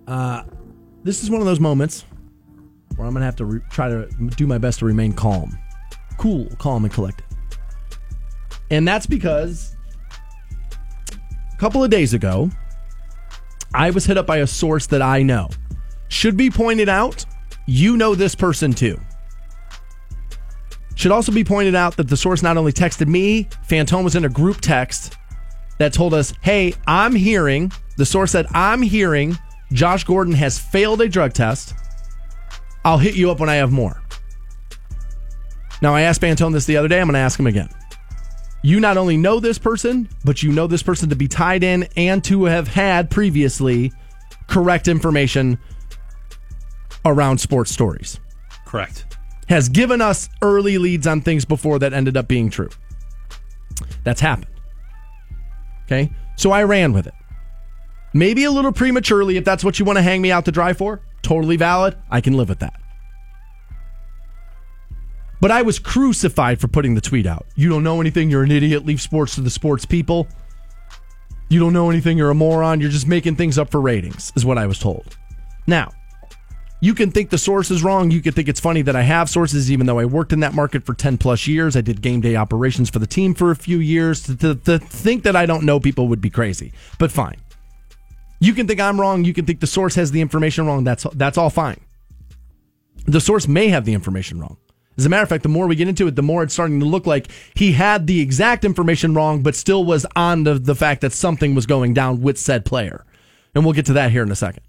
Uh, 0.07 0.43
this 1.03 1.23
is 1.23 1.29
one 1.29 1.41
of 1.41 1.45
those 1.45 1.59
moments 1.59 2.05
where 2.95 3.07
I'm 3.07 3.13
going 3.13 3.21
to 3.21 3.25
have 3.25 3.35
to 3.37 3.45
re- 3.45 3.61
try 3.69 3.89
to 3.89 4.07
do 4.35 4.47
my 4.47 4.57
best 4.57 4.79
to 4.79 4.85
remain 4.85 5.13
calm, 5.13 5.57
cool, 6.17 6.47
calm, 6.57 6.85
and 6.85 6.93
collected. 6.93 7.25
And 8.71 8.87
that's 8.87 9.05
because 9.05 9.75
a 11.53 11.57
couple 11.57 11.83
of 11.83 11.89
days 11.89 12.13
ago, 12.13 12.49
I 13.75 13.89
was 13.89 14.05
hit 14.05 14.17
up 14.17 14.25
by 14.25 14.37
a 14.37 14.47
source 14.47 14.87
that 14.87 15.01
I 15.01 15.21
know. 15.21 15.49
Should 16.07 16.37
be 16.37 16.49
pointed 16.49 16.87
out, 16.87 17.25
you 17.67 17.97
know 17.97 18.15
this 18.15 18.35
person 18.35 18.71
too. 18.71 18.99
Should 20.95 21.11
also 21.11 21.31
be 21.31 21.43
pointed 21.43 21.75
out 21.75 21.97
that 21.97 22.07
the 22.07 22.15
source 22.15 22.41
not 22.41 22.55
only 22.55 22.71
texted 22.71 23.07
me, 23.07 23.49
Fantone 23.67 24.03
was 24.03 24.15
in 24.15 24.23
a 24.23 24.29
group 24.29 24.61
text 24.61 25.17
that 25.77 25.91
told 25.91 26.13
us, 26.13 26.33
hey, 26.41 26.73
I'm 26.87 27.13
hearing, 27.13 27.71
the 27.97 28.05
source 28.05 28.31
said, 28.31 28.47
I'm 28.53 28.81
hearing 28.81 29.37
Josh 29.73 30.05
Gordon 30.05 30.33
has 30.33 30.57
failed 30.57 31.01
a 31.01 31.09
drug 31.09 31.33
test. 31.33 31.73
I'll 32.85 32.97
hit 32.97 33.15
you 33.15 33.29
up 33.29 33.39
when 33.39 33.49
I 33.49 33.55
have 33.55 33.73
more. 33.73 34.01
Now, 35.81 35.93
I 35.93 36.01
asked 36.01 36.21
Fantone 36.21 36.53
this 36.53 36.65
the 36.65 36.77
other 36.77 36.87
day. 36.87 37.01
I'm 37.01 37.07
going 37.07 37.15
to 37.15 37.19
ask 37.19 37.37
him 37.37 37.47
again. 37.47 37.69
You 38.63 38.79
not 38.79 38.97
only 38.97 39.17
know 39.17 39.39
this 39.39 39.59
person, 39.59 40.09
but 40.23 40.41
you 40.41 40.51
know 40.51 40.67
this 40.67 40.81
person 40.81 41.09
to 41.09 41.15
be 41.15 41.27
tied 41.27 41.63
in 41.63 41.83
and 41.95 42.23
to 42.23 42.45
have 42.45 42.67
had 42.67 43.11
previously 43.11 43.91
correct 44.47 44.87
information 44.87 45.59
around 47.05 47.39
sports 47.39 47.71
stories 47.71 48.19
Correct. 48.65 49.05
has 49.47 49.69
given 49.69 50.01
us 50.01 50.29
early 50.41 50.77
leads 50.77 51.05
on 51.05 51.21
things 51.21 51.45
before 51.45 51.77
that 51.79 51.93
ended 51.93 52.17
up 52.17 52.27
being 52.27 52.49
true. 52.49 52.69
That's 54.03 54.21
happened. 54.21 54.47
Okay. 55.85 56.11
So 56.35 56.51
I 56.51 56.63
ran 56.63 56.93
with 56.93 57.07
it. 57.07 57.13
Maybe 58.13 58.45
a 58.45 58.51
little 58.51 58.71
prematurely 58.71 59.37
if 59.37 59.45
that's 59.45 59.63
what 59.63 59.77
you 59.77 59.85
want 59.85 59.97
to 59.97 60.01
hang 60.01 60.21
me 60.21 60.31
out 60.31 60.45
to 60.45 60.51
dry 60.51 60.73
for. 60.73 61.01
Totally 61.21 61.57
valid. 61.57 61.97
I 62.09 62.21
can 62.21 62.33
live 62.33 62.49
with 62.49 62.59
that. 62.59 62.79
But 65.45 65.51
I 65.51 65.61
was 65.61 65.77
crucified 65.77 66.59
for 66.59 66.67
putting 66.67 66.95
the 66.95 67.01
tweet 67.01 67.27
out. 67.27 67.45
You 67.55 67.69
don't 67.69 67.83
know 67.83 68.01
anything. 68.01 68.31
You're 68.31 68.41
an 68.41 68.49
idiot. 68.49 68.83
Leave 68.83 68.99
sports 68.99 69.35
to 69.35 69.41
the 69.41 69.51
sports 69.51 69.85
people. 69.85 70.27
You 71.49 71.59
don't 71.59 71.71
know 71.71 71.91
anything. 71.91 72.17
You're 72.17 72.31
a 72.31 72.33
moron. 72.33 72.81
You're 72.81 72.89
just 72.89 73.05
making 73.05 73.35
things 73.35 73.59
up 73.59 73.69
for 73.69 73.79
ratings, 73.79 74.33
is 74.35 74.43
what 74.43 74.57
I 74.57 74.65
was 74.65 74.79
told. 74.79 75.15
Now, 75.67 75.91
you 76.81 76.95
can 76.95 77.11
think 77.11 77.29
the 77.29 77.37
source 77.37 77.69
is 77.69 77.83
wrong. 77.83 78.09
You 78.09 78.23
can 78.23 78.33
think 78.33 78.49
it's 78.49 78.59
funny 78.59 78.81
that 78.81 78.95
I 78.95 79.03
have 79.03 79.29
sources, 79.29 79.71
even 79.71 79.85
though 79.85 79.99
I 79.99 80.05
worked 80.05 80.33
in 80.33 80.39
that 80.39 80.55
market 80.55 80.83
for 80.83 80.95
10 80.95 81.19
plus 81.19 81.45
years. 81.45 81.75
I 81.75 81.81
did 81.81 82.01
game 82.01 82.21
day 82.21 82.35
operations 82.35 82.89
for 82.89 82.97
the 82.97 83.05
team 83.05 83.35
for 83.35 83.51
a 83.51 83.55
few 83.55 83.77
years. 83.77 84.23
To, 84.23 84.35
to, 84.37 84.55
to 84.55 84.79
think 84.79 85.21
that 85.25 85.35
I 85.35 85.45
don't 85.45 85.63
know 85.63 85.79
people 85.79 86.07
would 86.07 86.21
be 86.21 86.31
crazy, 86.31 86.73
but 86.97 87.11
fine. 87.11 87.37
You 88.39 88.53
can 88.53 88.65
think 88.65 88.79
I'm 88.79 88.99
wrong. 88.99 89.23
You 89.23 89.33
can 89.35 89.45
think 89.45 89.59
the 89.59 89.67
source 89.67 89.93
has 89.93 90.09
the 90.09 90.21
information 90.21 90.65
wrong. 90.65 90.83
That's, 90.83 91.05
that's 91.13 91.37
all 91.37 91.51
fine. 91.51 91.81
The 93.05 93.21
source 93.21 93.47
may 93.47 93.67
have 93.67 93.85
the 93.85 93.93
information 93.93 94.39
wrong. 94.39 94.57
As 94.97 95.05
a 95.05 95.09
matter 95.09 95.23
of 95.23 95.29
fact, 95.29 95.43
the 95.43 95.49
more 95.49 95.67
we 95.67 95.75
get 95.75 95.87
into 95.87 96.07
it, 96.07 96.15
the 96.15 96.23
more 96.23 96.43
it's 96.43 96.53
starting 96.53 96.79
to 96.79 96.85
look 96.85 97.05
like 97.05 97.27
he 97.53 97.73
had 97.73 98.07
the 98.07 98.21
exact 98.21 98.63
information 98.63 99.13
wrong, 99.13 99.43
but 99.43 99.55
still 99.55 99.83
was 99.83 100.05
on 100.15 100.43
the, 100.43 100.55
the 100.55 100.75
fact 100.75 101.01
that 101.01 101.11
something 101.11 101.53
was 101.53 101.65
going 101.65 101.93
down 101.93 102.21
with 102.21 102.37
said 102.37 102.65
player. 102.65 103.05
And 103.53 103.65
we'll 103.65 103.73
get 103.73 103.85
to 103.87 103.93
that 103.93 104.11
here 104.11 104.23
in 104.23 104.31
a 104.31 104.35
second. 104.35 104.63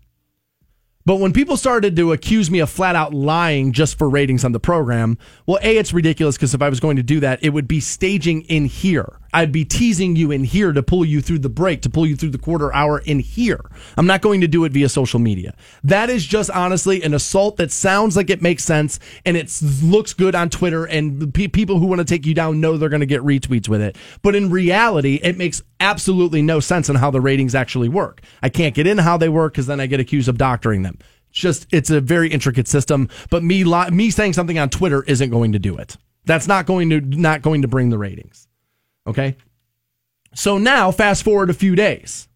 But 1.05 1.17
when 1.17 1.33
people 1.33 1.57
started 1.57 1.95
to 1.95 2.13
accuse 2.13 2.51
me 2.51 2.59
of 2.59 2.69
flat 2.69 2.97
out 2.97 3.15
lying 3.15 3.71
just 3.73 3.97
for 3.97 4.09
ratings 4.09 4.45
on 4.45 4.51
the 4.51 4.59
program, 4.59 5.19
well, 5.47 5.61
A, 5.63 5.77
it's 5.77 5.93
ridiculous 5.93 6.37
because 6.37 6.53
if 6.53 6.61
I 6.61 6.69
was 6.69 6.81
going 6.81 6.97
to 6.97 7.03
do 7.05 7.21
that, 7.21 7.39
it 7.45 7.51
would 7.51 7.69
be 7.69 7.79
staging 7.79 8.43
in 8.43 8.65
here. 8.65 9.17
I'd 9.37 9.53
be 9.53 9.67
teasing 9.67 10.17
you 10.17 10.31
in 10.31 10.45
here 10.45 10.73
to 10.73 10.83
pull 10.83 11.05
you 11.05 11.21
through 11.21 11.41
the 11.41 11.51
break, 11.51 11.83
to 11.83 11.91
pull 11.91 12.07
you 12.07 12.17
through 12.17 12.31
the 12.31 12.39
quarter 12.39 12.73
hour 12.75 13.01
in 13.01 13.19
here. 13.19 13.61
I'm 13.99 14.07
not 14.07 14.23
going 14.23 14.41
to 14.41 14.49
do 14.49 14.65
it 14.65 14.73
via 14.73 14.89
social 14.89 15.21
media. 15.21 15.55
That 15.85 16.09
is 16.09 16.25
just 16.25 16.51
honestly 16.53 17.03
an 17.03 17.13
assault 17.13 17.59
that 17.59 17.71
sounds 17.71 18.17
like 18.17 18.31
it 18.31 18.41
makes 18.41 18.65
sense 18.65 18.99
and 19.27 19.37
it 19.37 19.55
looks 19.83 20.15
good 20.15 20.35
on 20.35 20.49
Twitter 20.49 20.87
and 20.87 21.35
pe- 21.35 21.49
people 21.49 21.79
who 21.79 21.85
want 21.85 21.99
to 21.99 22.07
take 22.07 22.25
you 22.25 22.33
down 22.33 22.63
know 22.63 22.79
they're 22.79 22.89
going 22.89 23.01
to 23.01 23.07
get 23.07 23.21
retweets 23.21 23.69
with 23.69 23.83
it. 23.83 23.99
But 24.23 24.35
in 24.35 24.49
reality, 24.49 25.21
it 25.23 25.37
makes 25.37 25.61
absolutely 25.81 26.41
no 26.41 26.59
sense 26.59 26.89
on 26.89 26.97
how 26.97 27.11
the 27.11 27.21
ratings 27.21 27.55
actually 27.55 27.91
work. 27.91 28.23
I 28.43 28.49
can't 28.49 28.75
get 28.75 28.87
in 28.87 28.97
how 28.97 29.19
they 29.19 29.29
work 29.29 29.53
because 29.53 29.67
then 29.67 29.81
I 29.81 29.87
get 29.87 30.01
accused 30.01 30.31
of 30.31 30.39
doctoring 30.39 30.81
them. 30.81 30.99
Just 31.31 31.67
it's 31.71 31.91
a 31.91 32.01
very 32.01 32.31
intricate 32.31 32.69
system, 32.69 33.11
but 33.29 33.45
me 33.45 33.65
me 33.91 34.11
saying 34.11 34.33
something 34.33 34.59
on 34.59 34.71
Twitter 34.71 35.03
isn't 35.03 35.29
going 35.29 35.53
to 35.53 35.59
do 35.59 35.77
it. 35.77 35.99
That's 36.25 36.49
not 36.49 36.65
going 36.65 36.89
to 36.89 37.03
not 37.03 37.43
going 37.43 37.61
to 37.61 37.69
bring 37.69 37.91
the 37.91 37.99
ratings. 37.99 38.46
Okay? 39.07 39.37
So 40.35 40.59
now 40.59 40.91
fast 40.91 41.23
forward 41.23 41.51
a 41.51 41.55
few 41.55 41.75
days. 41.75 42.29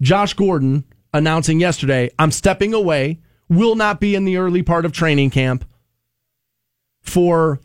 Josh 0.00 0.34
Gordon 0.34 0.84
announcing 1.12 1.60
yesterday, 1.60 2.10
I'm 2.18 2.30
stepping 2.30 2.72
away, 2.72 3.20
will 3.48 3.74
not 3.74 4.00
be 4.00 4.14
in 4.14 4.24
the 4.24 4.36
early 4.36 4.62
part 4.62 4.84
of 4.84 4.92
training 4.92 5.30
camp 5.30 5.64
for 7.02 7.60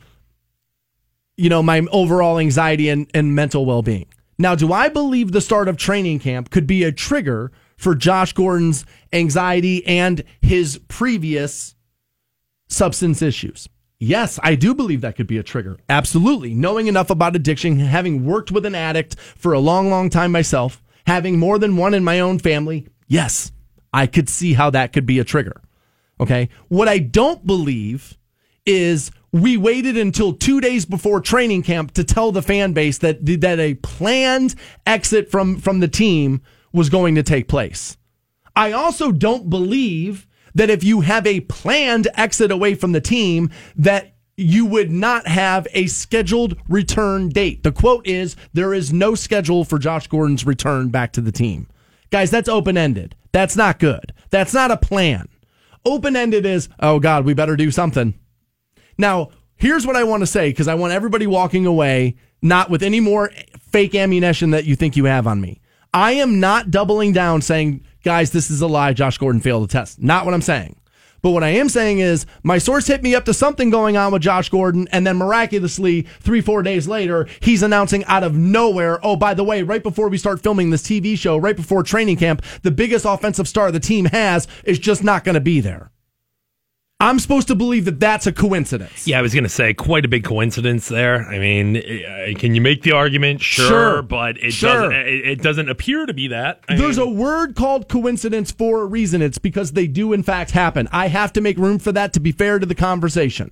you 1.37 1.49
know 1.49 1.61
my 1.61 1.85
overall 1.91 2.39
anxiety 2.39 2.89
and, 2.89 3.09
and 3.13 3.35
mental 3.35 3.65
well-being. 3.65 4.07
Now, 4.37 4.55
do 4.55 4.73
I 4.73 4.89
believe 4.89 5.31
the 5.31 5.41
start 5.41 5.67
of 5.67 5.77
training 5.77 6.19
camp 6.19 6.49
could 6.49 6.67
be 6.67 6.83
a 6.83 6.91
trigger 6.91 7.51
for 7.77 7.95
Josh 7.95 8.33
Gordon's 8.33 8.85
anxiety 9.13 9.85
and 9.85 10.23
his 10.41 10.79
previous 10.87 11.75
substance 12.67 13.21
issues? 13.21 13.69
Yes, 13.99 14.39
I 14.43 14.55
do 14.55 14.75
believe 14.75 15.01
that 15.01 15.15
could 15.15 15.27
be 15.27 15.37
a 15.37 15.43
trigger. 15.43 15.77
Absolutely. 15.87 16.53
Knowing 16.53 16.87
enough 16.87 17.09
about 17.09 17.35
addiction, 17.35 17.79
having 17.79 18.25
worked 18.25 18.51
with 18.51 18.65
an 18.65 18.75
addict 18.75 19.15
for 19.19 19.53
a 19.53 19.59
long, 19.59 19.89
long 19.89 20.09
time 20.09 20.31
myself, 20.31 20.83
having 21.07 21.39
more 21.39 21.57
than 21.57 21.77
one 21.77 21.93
in 21.93 22.03
my 22.03 22.19
own 22.19 22.39
family, 22.39 22.87
yes, 23.07 23.51
I 23.93 24.07
could 24.07 24.27
see 24.27 24.53
how 24.53 24.69
that 24.71 24.91
could 24.91 25.05
be 25.05 25.19
a 25.19 25.23
trigger. 25.23 25.61
Okay. 26.19 26.49
What 26.67 26.87
I 26.87 26.99
don't 26.99 27.45
believe 27.45 28.17
is 28.65 29.11
we 29.31 29.57
waited 29.57 29.97
until 29.97 30.33
two 30.33 30.61
days 30.61 30.85
before 30.85 31.19
training 31.19 31.63
camp 31.63 31.91
to 31.93 32.03
tell 32.03 32.31
the 32.31 32.41
fan 32.41 32.73
base 32.73 32.97
that 32.99 33.25
that 33.25 33.59
a 33.59 33.75
planned 33.75 34.55
exit 34.85 35.29
from 35.29 35.57
from 35.57 35.79
the 35.79 35.87
team 35.87 36.41
was 36.71 36.89
going 36.89 37.15
to 37.15 37.23
take 37.23 37.47
place. 37.47 37.97
I 38.55 38.71
also 38.71 39.11
don't 39.11 39.49
believe 39.49 40.27
that 40.55 40.69
if 40.69 40.83
you 40.83 41.01
have 41.01 41.27
a 41.27 41.41
planned 41.41 42.07
exit 42.15 42.51
away 42.51 42.75
from 42.75 42.91
the 42.91 43.01
team 43.01 43.51
that 43.75 44.15
you 44.37 44.65
would 44.65 44.91
not 44.91 45.27
have 45.27 45.67
a 45.73 45.87
scheduled 45.87 46.57
return 46.67 47.29
date. 47.29 47.63
The 47.63 47.71
quote 47.71 48.05
is 48.05 48.35
there 48.53 48.73
is 48.73 48.91
no 48.91 49.15
schedule 49.15 49.63
for 49.63 49.79
Josh 49.79 50.07
Gordon's 50.07 50.45
return 50.45 50.89
back 50.89 51.13
to 51.13 51.21
the 51.21 51.31
team. 51.31 51.67
Guys, 52.11 52.31
that's 52.31 52.49
open 52.49 52.77
ended. 52.77 53.15
That's 53.31 53.55
not 53.55 53.79
good. 53.79 54.13
That's 54.29 54.53
not 54.53 54.71
a 54.71 54.77
plan. 54.77 55.27
Open 55.85 56.15
ended 56.15 56.45
is, 56.45 56.67
oh 56.79 56.99
God, 56.99 57.25
we 57.25 57.33
better 57.33 57.55
do 57.55 57.71
something. 57.71 58.13
Now, 58.97 59.29
here's 59.55 59.85
what 59.85 59.95
I 59.95 60.03
want 60.03 60.21
to 60.21 60.27
say 60.27 60.49
because 60.49 60.67
I 60.67 60.75
want 60.75 60.93
everybody 60.93 61.27
walking 61.27 61.65
away 61.65 62.15
not 62.41 62.69
with 62.69 62.83
any 62.83 62.99
more 62.99 63.31
fake 63.59 63.95
ammunition 63.95 64.51
that 64.51 64.65
you 64.65 64.75
think 64.75 64.95
you 64.95 65.05
have 65.05 65.27
on 65.27 65.41
me. 65.41 65.61
I 65.93 66.13
am 66.13 66.39
not 66.39 66.71
doubling 66.71 67.13
down 67.13 67.41
saying, 67.41 67.85
guys, 68.05 68.31
this 68.31 68.51
is 68.51 68.61
a 68.61 68.67
lie. 68.67 68.93
Josh 68.93 69.17
Gordon 69.17 69.41
failed 69.41 69.63
the 69.63 69.67
test. 69.67 70.01
Not 70.01 70.25
what 70.25 70.33
I'm 70.33 70.41
saying. 70.41 70.77
But 71.23 71.31
what 71.31 71.43
I 71.43 71.49
am 71.49 71.69
saying 71.69 71.97
is 71.99 72.27
my 72.43 72.59
source 72.59 72.85
hit 72.85 73.01
me 73.01 73.15
up 73.15 73.25
to 73.25 73.33
something 73.33 73.71
going 73.71 73.97
on 73.97 74.13
with 74.13 74.21
Josh 74.21 74.49
Gordon, 74.49 74.87
and 74.91 75.07
then 75.07 75.17
miraculously, 75.17 76.03
three, 76.19 76.39
four 76.39 76.61
days 76.61 76.87
later, 76.87 77.27
he's 77.39 77.63
announcing 77.63 78.05
out 78.05 78.23
of 78.23 78.35
nowhere, 78.35 79.03
oh, 79.03 79.15
by 79.15 79.33
the 79.33 79.43
way, 79.43 79.63
right 79.63 79.81
before 79.81 80.07
we 80.07 80.19
start 80.19 80.43
filming 80.43 80.69
this 80.69 80.83
TV 80.83 81.17
show, 81.17 81.35
right 81.35 81.55
before 81.55 81.81
training 81.81 82.17
camp, 82.17 82.43
the 82.61 82.69
biggest 82.69 83.05
offensive 83.05 83.47
star 83.47 83.71
the 83.71 83.79
team 83.79 84.05
has 84.05 84.47
is 84.65 84.77
just 84.77 85.03
not 85.03 85.23
going 85.23 85.33
to 85.33 85.41
be 85.41 85.59
there. 85.59 85.89
I'm 87.05 87.19
supposed 87.19 87.47
to 87.49 87.55
believe 87.55 87.85
that 87.85 87.99
that's 87.99 88.25
a 88.25 88.31
coincidence. 88.31 89.07
Yeah, 89.07 89.19
I 89.19 89.21
was 89.21 89.33
going 89.33 89.43
to 89.43 89.49
say 89.49 89.73
quite 89.73 90.05
a 90.05 90.07
big 90.07 90.23
coincidence 90.23 90.87
there. 90.87 91.21
I 91.27 91.37
mean, 91.37 91.77
uh, 91.77 92.37
can 92.39 92.55
you 92.55 92.61
make 92.61 92.81
the 92.81 92.93
argument? 92.93 93.41
Sure, 93.41 93.67
Sure. 93.67 94.01
but 94.01 94.37
it 94.43 94.51
Sure. 94.53 94.73
doesn't. 94.89 94.93
It, 94.93 95.25
it 95.27 95.41
doesn't 95.43 95.69
appear 95.69 96.05
to 96.07 96.13
be 96.13 96.27
that. 96.29 96.61
I 96.67 96.75
There's 96.75 96.97
mean, 96.97 97.07
a 97.07 97.11
word 97.11 97.55
called 97.55 97.87
coincidence 97.89 98.51
for 98.51 98.81
a 98.81 98.85
reason. 98.85 99.21
It's 99.21 99.37
because 99.37 99.73
they 99.73 99.85
do, 99.87 100.13
in 100.13 100.23
fact, 100.23 100.51
happen. 100.51 100.87
I 100.91 101.07
have 101.07 101.31
to 101.33 101.41
make 101.41 101.57
room 101.57 101.77
for 101.77 101.91
that 101.91 102.11
to 102.13 102.19
be 102.19 102.31
fair 102.31 102.57
to 102.57 102.65
the 102.65 102.75
conversation. 102.75 103.51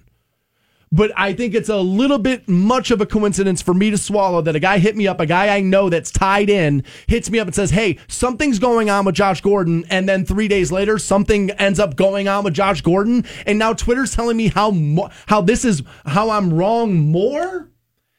But 0.94 1.12
I 1.18 1.34
think 1.34 1.56
it's 1.56 1.70
a 1.70 1.78
little 1.78 2.20
bit 2.20 2.48
much 2.48 2.92
of 2.92 3.02
a 3.02 3.08
coincidence 3.08 3.64
for 3.64 3.74
me 3.74 3.90
to 3.90 3.98
swallow 3.98 4.44
that 4.44 4.56
a 4.56 4.60
guy 4.60 4.78
hit 4.78 4.96
me 4.96 5.08
up, 5.08 5.20
a 5.20 5.26
guy 5.26 5.48
I 5.54 5.60
know 5.60 5.90
that's 5.90 6.12
tied 6.12 6.52
in, 6.52 6.84
hits 7.08 7.32
me 7.32 7.40
up 7.40 7.48
and 7.48 7.56
says, 7.56 7.72
Hey, 7.72 7.98
something's 8.08 8.60
going 8.60 8.92
on 8.92 9.04
with 9.04 9.16
Josh 9.16 9.42
Gordon. 9.42 9.86
And 9.90 10.08
then 10.08 10.24
three 10.24 10.48
days 10.48 10.72
later, 10.72 11.00
something 11.00 11.50
ends 11.52 11.80
up 11.80 11.96
going 11.96 12.28
on 12.28 12.44
with 12.44 12.54
Josh 12.54 12.82
Gordon. 12.82 13.26
And 13.48 13.58
now 13.58 13.74
Twitter's 13.74 14.16
telling 14.16 14.38
me 14.38 14.50
how, 14.50 14.70
mo- 14.70 15.10
how 15.26 15.42
this 15.42 15.66
is, 15.66 15.82
how 16.06 16.30
I'm 16.30 16.54
wrong 16.54 16.94
more. 16.94 17.72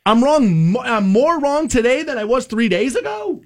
I'm 0.04 0.24
wrong. 0.24 0.72
mo- 0.72 0.82
I'm 0.82 1.08
more 1.08 1.38
wrong 1.38 1.68
today 1.68 2.02
than 2.02 2.18
I 2.18 2.24
was 2.24 2.46
three 2.46 2.68
days 2.68 2.96
ago. 2.96 3.40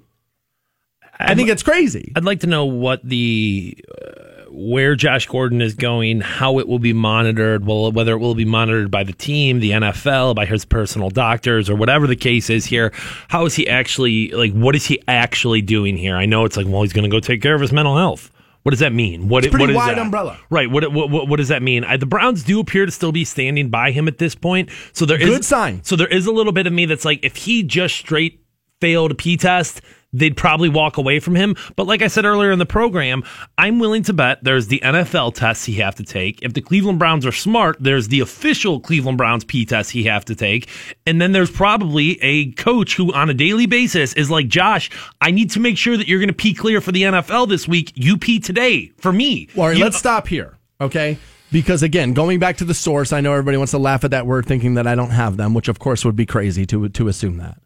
I 1.19 1.35
think 1.35 1.49
it's 1.49 1.63
crazy. 1.63 2.13
I'd 2.15 2.25
like 2.25 2.39
to 2.39 2.47
know 2.47 2.65
what 2.65 3.07
the 3.07 3.77
uh, 4.07 4.23
where 4.51 4.95
Josh 4.95 5.25
Gordon 5.27 5.61
is 5.61 5.73
going, 5.73 6.21
how 6.21 6.59
it 6.59 6.67
will 6.67 6.79
be 6.79 6.93
monitored, 6.93 7.65
well, 7.65 7.91
whether 7.91 8.13
it 8.13 8.19
will 8.19 8.35
be 8.35 8.45
monitored 8.45 8.89
by 8.91 9.03
the 9.03 9.13
team, 9.13 9.59
the 9.59 9.71
NFL, 9.71 10.35
by 10.35 10.45
his 10.45 10.65
personal 10.65 11.09
doctors, 11.09 11.69
or 11.69 11.75
whatever 11.75 12.07
the 12.07 12.15
case 12.15 12.49
is 12.49 12.65
here. 12.65 12.91
How 13.27 13.45
is 13.45 13.55
he 13.55 13.67
actually 13.67 14.29
like? 14.31 14.53
What 14.53 14.75
is 14.75 14.85
he 14.85 15.01
actually 15.07 15.61
doing 15.61 15.97
here? 15.97 16.15
I 16.15 16.25
know 16.25 16.45
it's 16.45 16.57
like, 16.57 16.67
well, 16.67 16.81
he's 16.83 16.93
going 16.93 17.03
to 17.03 17.09
go 17.09 17.19
take 17.19 17.41
care 17.41 17.55
of 17.55 17.61
his 17.61 17.71
mental 17.71 17.97
health. 17.97 18.31
What 18.63 18.71
does 18.71 18.79
that 18.81 18.91
mean? 18.91 19.29
What, 19.29 19.45
It's 19.45 19.51
pretty 19.51 19.65
what 19.65 19.69
is 19.71 19.75
wide 19.77 19.97
that? 19.97 20.01
umbrella. 20.01 20.37
right? 20.49 20.69
What, 20.69 20.91
what 20.91 21.09
what 21.09 21.27
what 21.29 21.37
does 21.37 21.47
that 21.47 21.61
mean? 21.61 21.85
I, 21.85 21.95
the 21.95 22.05
Browns 22.05 22.43
do 22.43 22.59
appear 22.59 22.85
to 22.85 22.91
still 22.91 23.13
be 23.13 23.23
standing 23.23 23.69
by 23.69 23.91
him 23.91 24.07
at 24.07 24.17
this 24.17 24.35
point, 24.35 24.69
so 24.91 25.05
there 25.05 25.17
is 25.19 25.29
Good 25.29 25.45
sign. 25.45 25.81
So 25.83 25.95
there 25.95 26.07
is 26.07 26.25
a 26.25 26.31
little 26.31 26.51
bit 26.51 26.67
of 26.67 26.73
me 26.73 26.85
that's 26.85 27.05
like, 27.05 27.19
if 27.23 27.37
he 27.37 27.63
just 27.63 27.95
straight 27.95 28.43
failed 28.81 29.11
a 29.11 29.15
P 29.15 29.37
test, 29.37 29.81
they'd 30.13 30.35
probably 30.35 30.69
walk 30.69 30.97
away 30.97 31.19
from 31.19 31.35
him. 31.35 31.55
But 31.75 31.87
like 31.87 32.01
I 32.01 32.07
said 32.07 32.25
earlier 32.25 32.51
in 32.51 32.59
the 32.59 32.65
program, 32.65 33.23
I'm 33.57 33.79
willing 33.79 34.03
to 34.03 34.13
bet 34.13 34.43
there's 34.43 34.67
the 34.67 34.79
NFL 34.83 35.35
tests 35.35 35.65
he 35.65 35.73
have 35.75 35.95
to 35.95 36.03
take. 36.03 36.41
If 36.41 36.53
the 36.53 36.61
Cleveland 36.61 36.99
Browns 36.99 37.25
are 37.25 37.31
smart, 37.31 37.77
there's 37.79 38.07
the 38.07 38.19
official 38.21 38.79
Cleveland 38.79 39.17
Browns 39.17 39.43
P 39.43 39.65
test 39.65 39.91
he 39.91 40.03
have 40.05 40.25
to 40.25 40.35
take. 40.35 40.67
And 41.05 41.21
then 41.21 41.31
there's 41.31 41.51
probably 41.51 42.21
a 42.23 42.51
coach 42.53 42.95
who 42.95 43.13
on 43.13 43.29
a 43.29 43.33
daily 43.33 43.65
basis 43.65 44.13
is 44.13 44.31
like, 44.31 44.47
Josh, 44.47 44.89
I 45.21 45.31
need 45.31 45.51
to 45.51 45.59
make 45.59 45.77
sure 45.77 45.95
that 45.97 46.07
you're 46.07 46.19
going 46.19 46.29
to 46.29 46.33
pee 46.33 46.53
clear 46.53 46.81
for 46.81 46.91
the 46.91 47.03
NFL 47.03 47.47
this 47.49 47.67
week. 47.67 47.91
You 47.95 48.17
pee 48.17 48.39
today 48.39 48.91
for 48.97 49.13
me. 49.13 49.47
All 49.55 49.67
right, 49.67 49.77
You- 49.77 49.83
let's 49.83 49.97
stop 49.97 50.27
here, 50.27 50.57
okay? 50.81 51.17
Because 51.51 51.81
again, 51.81 52.13
going 52.13 52.37
back 52.39 52.57
to 52.57 52.63
the 52.63 52.75
source, 52.75 53.11
I 53.11 53.21
know 53.21 53.31
everybody 53.33 53.57
wants 53.57 53.71
to 53.71 53.79
laugh 53.79 54.03
at 54.03 54.11
that 54.11 54.27
word, 54.27 54.45
thinking 54.45 54.75
that 54.75 54.85
I 54.85 54.93
don't 54.93 55.09
have 55.09 55.35
them, 55.37 55.55
which 55.55 55.67
of 55.67 55.79
course 55.79 56.05
would 56.05 56.15
be 56.15 56.27
crazy 56.27 56.65
to 56.67 56.89
to 56.89 57.07
assume 57.07 57.37
that. 57.37 57.57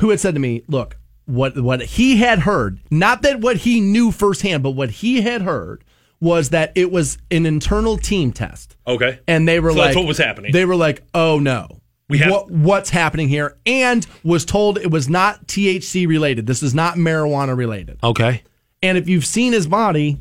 Who 0.00 0.10
had 0.10 0.20
said 0.20 0.34
to 0.34 0.40
me, 0.40 0.62
"Look, 0.68 0.98
what 1.26 1.56
what 1.58 1.82
he 1.82 2.16
had 2.16 2.40
heard, 2.40 2.80
not 2.90 3.22
that 3.22 3.40
what 3.40 3.58
he 3.58 3.80
knew 3.80 4.10
firsthand, 4.10 4.62
but 4.62 4.70
what 4.70 4.90
he 4.90 5.20
had 5.20 5.42
heard 5.42 5.84
was 6.20 6.48
that 6.50 6.72
it 6.74 6.90
was 6.90 7.18
an 7.30 7.44
internal 7.46 7.96
team 7.98 8.32
test." 8.32 8.76
Okay. 8.86 9.18
and 9.28 9.46
they 9.46 9.60
were 9.60 9.70
So 9.72 9.76
like, 9.78 9.86
that's 9.88 9.96
what 9.96 10.06
was 10.06 10.18
happening. 10.18 10.52
They 10.52 10.64
were 10.64 10.76
like, 10.76 11.02
"Oh 11.14 11.38
no, 11.38 11.68
We 12.08 12.18
have- 12.18 12.30
what, 12.30 12.50
what's 12.50 12.90
happening 12.90 13.28
here?" 13.28 13.56
And 13.66 14.06
was 14.24 14.44
told 14.44 14.78
it 14.78 14.90
was 14.90 15.08
not 15.08 15.46
THC 15.46 16.06
related. 16.06 16.46
This 16.46 16.62
is 16.62 16.74
not 16.74 16.94
marijuana 16.96 17.56
related. 17.56 17.98
Okay. 18.02 18.42
And 18.82 18.96
if 18.96 19.08
you've 19.08 19.26
seen 19.26 19.52
his 19.52 19.66
body, 19.66 20.18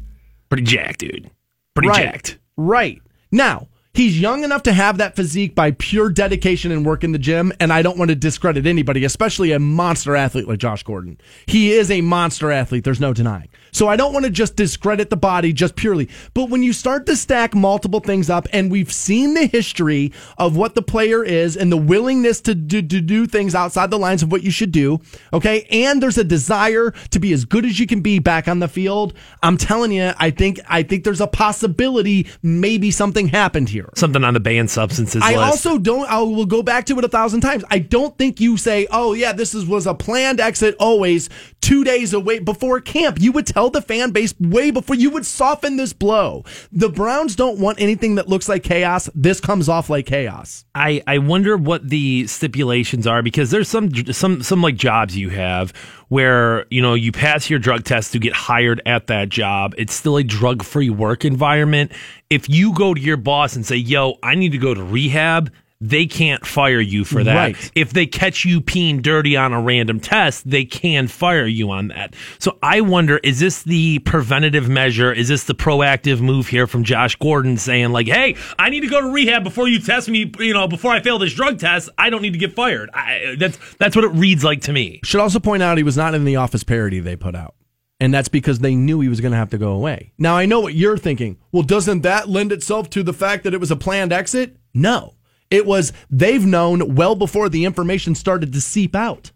Pretty 0.49 0.63
jacked, 0.63 0.99
dude. 0.99 1.29
Pretty 1.75 1.89
right. 1.89 2.03
jacked. 2.03 2.37
Right. 2.57 3.01
Now, 3.31 3.67
he's 3.95 4.19
young 4.19 4.43
enough 4.43 4.63
to 4.63 4.73
have 4.73 4.97
that 4.97 5.15
physique 5.15 5.55
by 5.55 5.71
pure 5.71 6.09
dedication 6.09 6.71
and 6.71 6.85
work 6.85 7.03
in 7.03 7.11
the 7.11 7.19
gym, 7.19 7.51
and 7.59 7.71
I 7.71 7.81
don't 7.81 7.97
want 7.97 8.09
to 8.09 8.15
discredit 8.15 8.65
anybody, 8.65 9.03
especially 9.03 9.51
a 9.51 9.59
monster 9.59 10.15
athlete 10.15 10.47
like 10.47 10.59
Josh 10.59 10.83
Gordon. 10.83 11.19
He 11.45 11.71
is 11.71 11.89
a 11.91 12.01
monster 12.01 12.51
athlete, 12.51 12.83
there's 12.83 12.99
no 12.99 13.13
denying. 13.13 13.49
So 13.75 13.89
I 13.89 13.97
don't 13.97 14.13
want 14.13 14.23
to 14.23 14.31
just 14.31 14.55
discredit 14.55 15.09
the 15.09 15.17
body 15.17 15.51
just 15.51 15.75
purely. 15.75 16.07
But 16.33 16.49
when 16.49 16.63
you 16.63 16.71
start 16.71 17.05
to 17.07 17.15
stack 17.17 17.53
multiple 17.53 17.99
things 17.99 18.29
up, 18.29 18.47
and 18.53 18.71
we've 18.71 18.89
seen 18.89 19.33
the 19.33 19.47
history 19.47 20.13
of 20.37 20.55
what 20.55 20.75
the 20.75 20.81
player 20.81 21.25
is 21.25 21.57
and 21.57 21.69
the 21.69 21.75
willingness 21.75 22.39
to 22.41 22.55
do, 22.55 22.81
to 22.81 23.01
do 23.01 23.25
things 23.25 23.53
outside 23.53 23.91
the 23.91 23.99
lines 23.99 24.23
of 24.23 24.31
what 24.31 24.43
you 24.43 24.49
should 24.49 24.71
do, 24.71 25.01
okay, 25.33 25.67
and 25.69 26.01
there's 26.01 26.17
a 26.17 26.23
desire 26.23 26.91
to 27.09 27.19
be 27.19 27.33
as 27.33 27.43
good 27.43 27.65
as 27.65 27.77
you 27.77 27.85
can 27.85 27.99
be 27.99 28.17
back 28.17 28.47
on 28.47 28.59
the 28.59 28.69
field, 28.69 29.13
I'm 29.43 29.57
telling 29.57 29.91
you, 29.91 30.13
I 30.17 30.29
think 30.29 30.61
I 30.69 30.81
think 30.83 31.03
there's 31.03 31.19
a 31.19 31.27
possibility 31.27 32.27
maybe 32.41 32.91
something 32.91 33.27
happened 33.27 33.67
here. 33.67 33.89
Something 33.97 34.23
on 34.23 34.35
the 34.35 34.39
banned 34.39 34.71
substances 34.71 35.21
I 35.21 35.35
list. 35.35 35.39
also 35.39 35.77
don't. 35.77 36.09
I 36.09 36.21
will 36.21 36.45
go 36.45 36.63
back 36.63 36.85
to 36.85 36.97
it 36.97 37.03
a 37.03 37.09
thousand 37.09 37.41
times. 37.41 37.65
I 37.69 37.79
don't 37.79 38.17
think 38.17 38.39
you 38.39 38.55
say, 38.55 38.87
"Oh 38.89 39.11
yeah, 39.11 39.33
this 39.33 39.53
is 39.53 39.65
was 39.65 39.85
a 39.85 39.93
planned 39.93 40.39
exit." 40.39 40.77
Always 40.79 41.29
two 41.59 41.83
days 41.83 42.13
away 42.13 42.39
before 42.39 42.79
camp, 42.79 43.19
you 43.19 43.33
would 43.33 43.45
tell 43.45 43.64
the 43.69 43.81
fan 43.81 44.11
base 44.11 44.33
way 44.39 44.71
before 44.71 44.95
you 44.95 45.09
would 45.11 45.25
soften 45.25 45.77
this 45.77 45.93
blow. 45.93 46.43
The 46.71 46.89
Browns 46.89 47.35
don't 47.35 47.59
want 47.59 47.79
anything 47.79 48.15
that 48.15 48.27
looks 48.27 48.49
like 48.49 48.63
chaos. 48.63 49.09
This 49.15 49.39
comes 49.39 49.69
off 49.69 49.89
like 49.89 50.05
chaos. 50.05 50.65
I, 50.73 51.01
I 51.07 51.17
wonder 51.19 51.57
what 51.57 51.89
the 51.89 52.27
stipulations 52.27 53.07
are 53.07 53.21
because 53.21 53.51
there's 53.51 53.69
some 53.69 53.93
some 54.13 54.41
some 54.43 54.61
like 54.61 54.75
jobs 54.75 55.17
you 55.17 55.29
have 55.29 55.73
where 56.09 56.65
you 56.69 56.81
know 56.81 56.93
you 56.93 57.11
pass 57.11 57.49
your 57.49 57.59
drug 57.59 57.83
test 57.83 58.11
to 58.13 58.19
get 58.19 58.33
hired 58.33 58.81
at 58.85 59.07
that 59.07 59.29
job. 59.29 59.73
It's 59.77 59.93
still 59.93 60.17
a 60.17 60.23
drug 60.23 60.63
free 60.63 60.89
work 60.89 61.25
environment. 61.25 61.91
If 62.29 62.49
you 62.49 62.73
go 62.73 62.93
to 62.93 63.01
your 63.01 63.17
boss 63.17 63.55
and 63.55 63.65
say, 63.65 63.75
"Yo, 63.77 64.17
I 64.23 64.35
need 64.35 64.51
to 64.51 64.57
go 64.57 64.73
to 64.73 64.83
rehab," 64.83 65.51
they 65.89 66.05
can't 66.05 66.45
fire 66.45 66.79
you 66.79 67.05
for 67.05 67.23
that. 67.23 67.35
Right. 67.35 67.71
If 67.75 67.93
they 67.93 68.05
catch 68.05 68.45
you 68.45 68.61
peeing 68.61 69.01
dirty 69.01 69.37
on 69.37 69.53
a 69.53 69.61
random 69.61 69.99
test, 69.99 70.49
they 70.49 70.65
can 70.65 71.07
fire 71.07 71.45
you 71.45 71.71
on 71.71 71.89
that. 71.89 72.15
So 72.39 72.57
I 72.63 72.81
wonder, 72.81 73.17
is 73.17 73.39
this 73.39 73.63
the 73.63 73.99
preventative 73.99 74.67
measure? 74.67 75.11
Is 75.11 75.27
this 75.27 75.43
the 75.43 75.55
proactive 75.55 76.21
move 76.21 76.47
here 76.47 76.67
from 76.67 76.83
Josh 76.83 77.15
Gordon 77.15 77.57
saying 77.57 77.91
like, 77.91 78.07
"Hey, 78.07 78.35
I 78.57 78.69
need 78.69 78.81
to 78.81 78.87
go 78.87 79.01
to 79.01 79.09
rehab 79.09 79.43
before 79.43 79.67
you 79.67 79.79
test 79.79 80.09
me, 80.09 80.31
you 80.39 80.53
know, 80.53 80.67
before 80.67 80.91
I 80.91 81.01
fail 81.01 81.19
this 81.19 81.33
drug 81.33 81.59
test, 81.59 81.89
I 81.97 82.09
don't 82.09 82.21
need 82.21 82.33
to 82.33 82.39
get 82.39 82.53
fired." 82.53 82.89
I, 82.93 83.35
that's 83.37 83.57
that's 83.75 83.95
what 83.95 84.05
it 84.05 84.11
reads 84.11 84.43
like 84.43 84.61
to 84.61 84.73
me. 84.73 84.99
Should 85.03 85.21
also 85.21 85.39
point 85.39 85.63
out 85.63 85.77
he 85.77 85.83
was 85.83 85.97
not 85.97 86.15
in 86.15 86.25
the 86.25 86.35
office 86.35 86.63
parody 86.63 86.99
they 86.99 87.15
put 87.15 87.35
out. 87.35 87.55
And 87.99 88.13
that's 88.13 88.27
because 88.27 88.59
they 88.59 88.75
knew 88.75 88.99
he 88.99 89.07
was 89.07 89.21
going 89.21 89.31
to 89.31 89.37
have 89.37 89.51
to 89.51 89.57
go 89.57 89.71
away. 89.71 90.11
Now, 90.17 90.35
I 90.35 90.45
know 90.45 90.59
what 90.59 90.73
you're 90.73 90.97
thinking. 90.97 91.37
Well, 91.53 91.63
doesn't 91.63 92.01
that 92.01 92.27
lend 92.27 92.51
itself 92.51 92.89
to 92.89 93.03
the 93.03 93.13
fact 93.13 93.45
that 93.45 93.53
it 93.53 93.59
was 93.59 93.71
a 93.71 93.77
planned 93.77 94.11
exit? 94.11 94.57
No. 94.73 95.13
It 95.49 95.65
was, 95.65 95.93
they've 96.09 96.45
known 96.45 96.95
well 96.95 97.15
before 97.15 97.49
the 97.49 97.65
information 97.65 98.15
started 98.15 98.53
to 98.53 98.61
seep 98.61 98.95
out. 98.95 99.31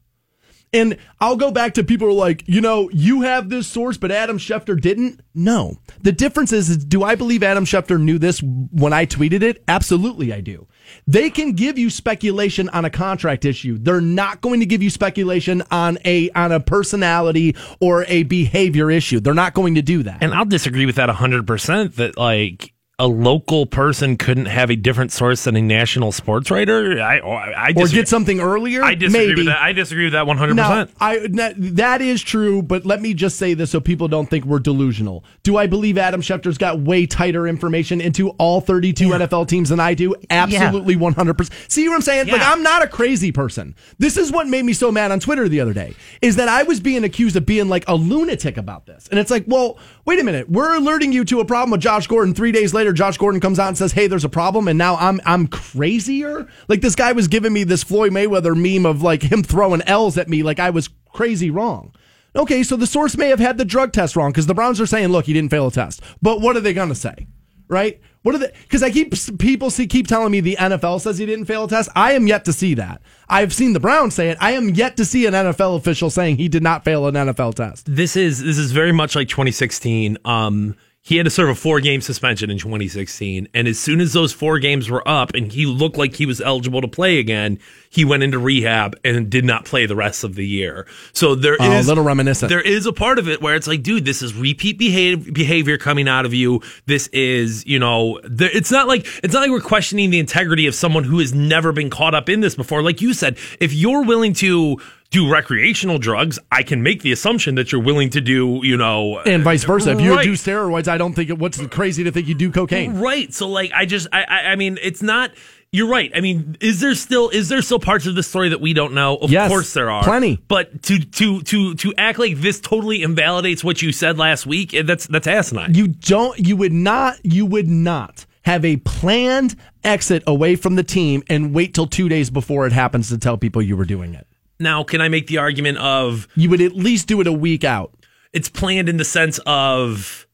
And 0.71 0.97
I'll 1.19 1.35
go 1.35 1.49
back 1.49 1.73
to 1.75 1.83
people 1.83 2.07
who 2.07 2.13
are 2.13 2.17
like, 2.17 2.43
you 2.47 2.61
know, 2.61 2.89
you 2.91 3.21
have 3.21 3.49
this 3.49 3.67
source, 3.67 3.97
but 3.97 4.11
Adam 4.11 4.37
Schefter 4.37 4.79
didn't. 4.79 5.21
No. 5.33 5.79
The 6.01 6.11
difference 6.11 6.53
is, 6.53 6.69
is, 6.69 6.77
do 6.77 7.01
I 7.01 7.15
believe 7.15 7.41
Adam 7.41 7.65
Schefter 7.65 7.99
knew 7.99 8.19
this 8.19 8.39
when 8.43 8.93
I 8.93 9.07
tweeted 9.07 9.41
it? 9.41 9.63
Absolutely, 9.67 10.31
I 10.31 10.41
do. 10.41 10.67
They 11.07 11.31
can 11.31 11.53
give 11.53 11.79
you 11.79 11.89
speculation 11.89 12.69
on 12.69 12.85
a 12.85 12.89
contract 12.91 13.45
issue. 13.45 13.79
They're 13.79 13.99
not 13.99 14.41
going 14.41 14.59
to 14.59 14.65
give 14.67 14.83
you 14.83 14.91
speculation 14.91 15.63
on 15.71 15.97
a 16.05 16.29
on 16.31 16.51
a 16.51 16.59
personality 16.59 17.55
or 17.79 18.05
a 18.05 18.23
behavior 18.23 18.91
issue. 18.91 19.19
They're 19.19 19.33
not 19.33 19.55
going 19.55 19.75
to 19.75 19.81
do 19.81 20.03
that. 20.03 20.21
And 20.21 20.33
I'll 20.33 20.45
disagree 20.45 20.85
with 20.85 20.95
that 20.95 21.09
100% 21.09 21.95
that 21.95 22.17
like 22.17 22.73
a 22.99 23.07
local 23.07 23.65
person 23.65 24.17
couldn't 24.17 24.47
have 24.47 24.69
a 24.69 24.75
different 24.75 25.13
source 25.13 25.45
than 25.45 25.55
a 25.55 25.61
national 25.61 26.11
sports 26.11 26.51
writer. 26.51 27.01
I, 27.01 27.19
I 27.19 27.69
or 27.69 27.73
disagree. 27.73 28.01
get 28.01 28.07
something 28.09 28.39
earlier. 28.41 28.83
I 28.83 28.93
disagree 28.93 29.27
Maybe. 29.27 29.35
with 29.39 29.45
that. 29.45 29.61
I 29.61 29.71
disagree 29.71 30.03
with 30.03 30.13
that 30.13 30.25
100%. 30.25 30.55
Now, 30.55 30.85
I 30.99 31.27
that, 31.29 32.01
is 32.01 32.21
true, 32.21 32.61
but 32.61 32.85
let 32.85 33.01
me 33.01 33.13
just 33.13 33.37
say 33.37 33.53
this 33.53 33.71
so 33.71 33.79
people 33.79 34.09
don't 34.09 34.29
think 34.29 34.43
we're 34.43 34.59
delusional. 34.59 35.23
Do 35.43 35.55
I 35.55 35.65
believe 35.65 35.97
Adam 35.97 36.21
Schefter's 36.21 36.57
got 36.57 36.81
way 36.81 37.05
tighter 37.05 37.47
information 37.47 38.01
into 38.01 38.31
all 38.31 38.59
32 38.59 39.07
NFL 39.09 39.47
teams 39.47 39.69
than 39.69 39.79
I 39.79 39.93
do? 39.93 40.13
Absolutely 40.29 40.97
100%. 40.97 41.71
See 41.71 41.87
what 41.87 41.95
I'm 41.95 42.01
saying? 42.01 42.27
Like 42.27 42.41
I'm 42.41 42.61
not 42.63 42.83
a 42.83 42.87
crazy 42.87 43.31
person. 43.31 43.75
This 43.97 44.17
is 44.17 44.29
what 44.29 44.47
made 44.47 44.65
me 44.65 44.73
so 44.73 44.91
mad 44.91 45.11
on 45.11 45.21
Twitter 45.21 45.47
the 45.47 45.61
other 45.61 45.73
day 45.73 45.95
is 46.21 46.35
that 46.35 46.49
I 46.49 46.63
was 46.63 46.81
being 46.81 47.05
accused 47.05 47.37
of 47.37 47.45
being 47.45 47.69
like 47.69 47.87
a 47.87 47.95
lunatic 47.95 48.57
about 48.57 48.85
this. 48.85 49.07
And 49.07 49.19
it's 49.19 49.31
like, 49.31 49.45
well, 49.47 49.77
wait 50.09 50.19
a 50.19 50.23
minute. 50.23 50.49
We're 50.49 50.75
alerting 50.75 51.11
you 51.13 51.23
to 51.25 51.39
a 51.39 51.45
problem 51.45 51.69
with 51.69 51.81
Josh 51.81 52.07
Gordon. 52.07 52.33
3 52.33 52.51
days 52.51 52.73
later 52.73 52.91
Josh 52.93 53.19
Gordon 53.19 53.39
comes 53.39 53.59
out 53.59 53.67
and 53.67 53.77
says, 53.77 53.91
"Hey, 53.91 54.07
there's 54.07 54.25
a 54.25 54.29
problem." 54.29 54.67
And 54.67 54.75
now 54.75 54.95
I'm 54.95 55.21
I'm 55.23 55.45
crazier? 55.45 56.47
Like 56.67 56.81
this 56.81 56.95
guy 56.95 57.11
was 57.11 57.27
giving 57.27 57.53
me 57.53 57.63
this 57.63 57.83
Floyd 57.83 58.11
Mayweather 58.11 58.55
meme 58.55 58.87
of 58.87 59.03
like 59.03 59.21
him 59.21 59.43
throwing 59.43 59.83
L's 59.83 60.17
at 60.17 60.27
me 60.27 60.41
like 60.41 60.59
I 60.59 60.71
was 60.71 60.89
crazy 61.13 61.51
wrong. 61.51 61.93
Okay, 62.35 62.63
so 62.63 62.75
the 62.75 62.87
source 62.87 63.17
may 63.17 63.29
have 63.29 63.39
had 63.39 63.59
the 63.59 63.65
drug 63.65 63.93
test 63.93 64.15
wrong 64.15 64.31
because 64.31 64.47
the 64.47 64.55
Browns 64.55 64.81
are 64.81 64.87
saying, 64.87 65.09
look, 65.09 65.25
he 65.25 65.33
didn't 65.33 65.51
fail 65.51 65.67
a 65.67 65.71
test. 65.71 66.01
But 66.23 66.41
what 66.41 66.57
are 66.57 66.61
they 66.61 66.73
going 66.73 66.89
to 66.89 66.95
say? 66.95 67.27
Right? 67.67 68.01
What 68.21 68.35
are 68.35 68.39
they? 68.39 68.51
Because 68.63 68.83
I 68.83 68.89
keep 68.89 69.13
people 69.39 69.69
see 69.69 69.87
keep 69.87 70.07
telling 70.07 70.31
me 70.31 70.41
the 70.41 70.57
NFL 70.59 70.99
says 70.99 71.17
he 71.17 71.25
didn't 71.25 71.45
fail 71.45 71.63
a 71.63 71.69
test. 71.69 71.89
I 71.95 72.13
am 72.13 72.27
yet 72.27 72.45
to 72.45 72.53
see 72.53 72.73
that. 72.73 73.01
I've 73.29 73.53
seen 73.53 73.73
the 73.73 73.79
Browns 73.79 74.13
say 74.15 74.29
it. 74.29 74.37
I 74.41 74.51
am 74.51 74.69
yet 74.69 74.97
to 74.97 75.05
see 75.05 75.25
an 75.25 75.33
NFL 75.33 75.77
official 75.77 76.09
saying 76.09 76.37
he 76.37 76.49
did 76.49 76.63
not 76.63 76.83
fail 76.83 77.07
an 77.07 77.15
NFL 77.15 77.55
test. 77.55 77.85
this 77.93 78.15
is 78.17 78.43
this 78.43 78.57
is 78.57 78.71
very 78.71 78.91
much 78.91 79.15
like 79.15 79.29
2016. 79.29 80.17
Um, 80.25 80.75
he 81.01 81.15
had 81.17 81.23
to 81.23 81.29
serve 81.29 81.49
a 81.49 81.55
four 81.55 81.79
game 81.79 82.01
suspension 82.01 82.49
in 82.49 82.57
2016, 82.57 83.47
and 83.53 83.67
as 83.67 83.79
soon 83.79 84.01
as 84.01 84.13
those 84.13 84.33
four 84.33 84.59
games 84.59 84.89
were 84.89 85.05
up, 85.07 85.33
and 85.33 85.51
he 85.51 85.65
looked 85.65 85.97
like 85.97 86.15
he 86.15 86.25
was 86.25 86.41
eligible 86.41 86.81
to 86.81 86.87
play 86.87 87.19
again, 87.19 87.57
he 87.89 88.03
went 88.05 88.21
into 88.21 88.37
rehab 88.37 88.95
and 89.03 89.29
did 89.29 89.45
not 89.45 89.65
play 89.65 89.85
the 89.85 89.95
rest 89.95 90.23
of 90.23 90.35
the 90.35 90.45
year. 90.45 90.85
So 91.13 91.35
there 91.35 91.53
is 91.55 91.59
Oh, 91.61 91.79
a 91.79 91.87
little 91.87 92.03
reminiscent. 92.03 92.49
There 92.49 92.61
is 92.61 92.85
a 92.85 92.93
part 92.93 93.17
of 93.17 93.27
it 93.29 93.41
where 93.41 93.55
it's 93.55 93.65
like, 93.65 93.81
dude, 93.81 94.05
this 94.05 94.21
is 94.21 94.35
repeat 94.35 94.77
behavior, 94.77 95.31
behavior 95.31 95.77
coming 95.77 96.07
out 96.07 96.25
of 96.25 96.33
you. 96.33 96.61
This 96.85 97.07
is, 97.07 97.65
you 97.65 97.79
know, 97.79 98.19
there, 98.23 98.49
it's 98.53 98.71
not 98.71 98.87
like 98.87 99.07
it's 99.23 99.33
not 99.33 99.41
like 99.41 99.51
we're 99.51 99.61
questioning 99.61 100.09
the 100.09 100.19
integrity 100.19 100.67
of 100.67 100.75
someone 100.75 101.05
who 101.05 101.19
has 101.19 101.33
never 101.33 101.71
been 101.71 101.89
caught 101.89 102.13
up 102.13 102.27
in 102.29 102.41
this 102.41 102.55
before. 102.55 102.83
Like 102.83 103.01
you 103.01 103.13
said, 103.13 103.37
if 103.59 103.73
you're 103.73 104.03
willing 104.03 104.33
to 104.33 104.79
do 105.11 105.31
recreational 105.31 105.97
drugs, 105.97 106.37
I 106.51 106.61
can 106.63 106.83
make 106.83 107.01
the 107.01 107.11
assumption 107.11 107.55
that 107.55 107.71
you're 107.71 107.81
willing 107.81 108.11
to 108.11 108.21
do, 108.21 108.59
you 108.63 108.77
know, 108.77 109.19
And 109.19 109.43
vice 109.43 109.63
versa. 109.63 109.91
If 109.91 110.01
you 110.01 110.13
Right. 110.13 110.23
do 110.23 110.33
steroids, 110.33 110.87
I 110.87 110.97
don't 110.99 111.13
think 111.13 111.29
it, 111.31 111.39
what's 111.39 111.59
crazy 111.67 112.03
to 112.03 112.11
think 112.11 112.27
you 112.27 112.35
do 112.35 112.51
cocaine. 112.51 112.97
Right. 112.99 113.33
So 113.33 113.47
like 113.47 113.71
I 113.73 113.85
just 113.85 114.07
I, 114.13 114.23
I 114.23 114.37
I 114.51 114.55
mean 114.55 114.77
it's 114.81 115.01
not 115.01 115.31
you're 115.71 115.87
right. 115.87 116.11
I 116.15 116.21
mean, 116.21 116.57
is 116.61 116.79
there 116.79 116.95
still 116.95 117.29
is 117.29 117.49
there 117.49 117.61
still 117.61 117.79
parts 117.79 118.05
of 118.07 118.15
the 118.15 118.23
story 118.23 118.49
that 118.49 118.59
we 118.61 118.73
don't 118.73 118.93
know? 118.93 119.17
Of 119.17 119.29
Yes, 119.31 119.49
course 119.49 119.73
there 119.73 119.89
are. 119.91 120.03
plenty. 120.03 120.39
But 120.47 120.81
to 120.83 120.99
to 120.99 121.41
to 121.41 121.75
to 121.75 121.93
act 121.97 122.17
like 122.19 122.37
this 122.37 122.59
totally 122.59 123.01
invalidates 123.03 123.63
what 123.63 123.81
you 123.81 123.91
said 123.91 124.17
last 124.17 124.45
week, 124.47 124.73
eh, 124.73 124.81
that's 124.83 125.05
that's 125.07 125.27
asinine. 125.27 125.73
You 125.75 125.87
don't. 125.87 126.37
You 126.39 126.55
would 126.55 126.73
not. 126.73 127.17
You 127.23 127.45
would 127.47 127.67
not 127.67 128.25
have 128.45 128.63
a 128.65 128.77
planned 128.77 129.55
exit 129.83 130.23
away 130.25 130.55
from 130.55 130.75
the 130.75 130.83
team 130.83 131.21
and 131.29 131.53
wait 131.53 131.73
till 131.75 131.85
two 131.87 132.09
days 132.09 132.29
before 132.31 132.65
it 132.65 132.71
happens 132.73 133.09
to 133.09 133.17
tell 133.19 133.37
people 133.37 133.61
you 133.61 133.77
were 133.77 133.85
doing 133.85 134.13
it. 134.15 134.25
Now, 134.59 134.83
can 134.83 135.01
I 135.01 135.09
make 135.09 135.27
the 135.27 135.37
argument 135.37 135.77
of 135.77 136.27
You 136.35 136.49
would 136.49 136.61
at 136.61 136.75
least 136.75 137.07
do 137.07 137.21
it 137.21 137.27
a 137.27 137.33
week 137.33 137.63
out. 137.63 137.93
it's 138.31 138.49
planned 138.49 138.89
in 138.89 138.97
the 138.97 139.05
sense 139.05 139.39
of 139.45 140.25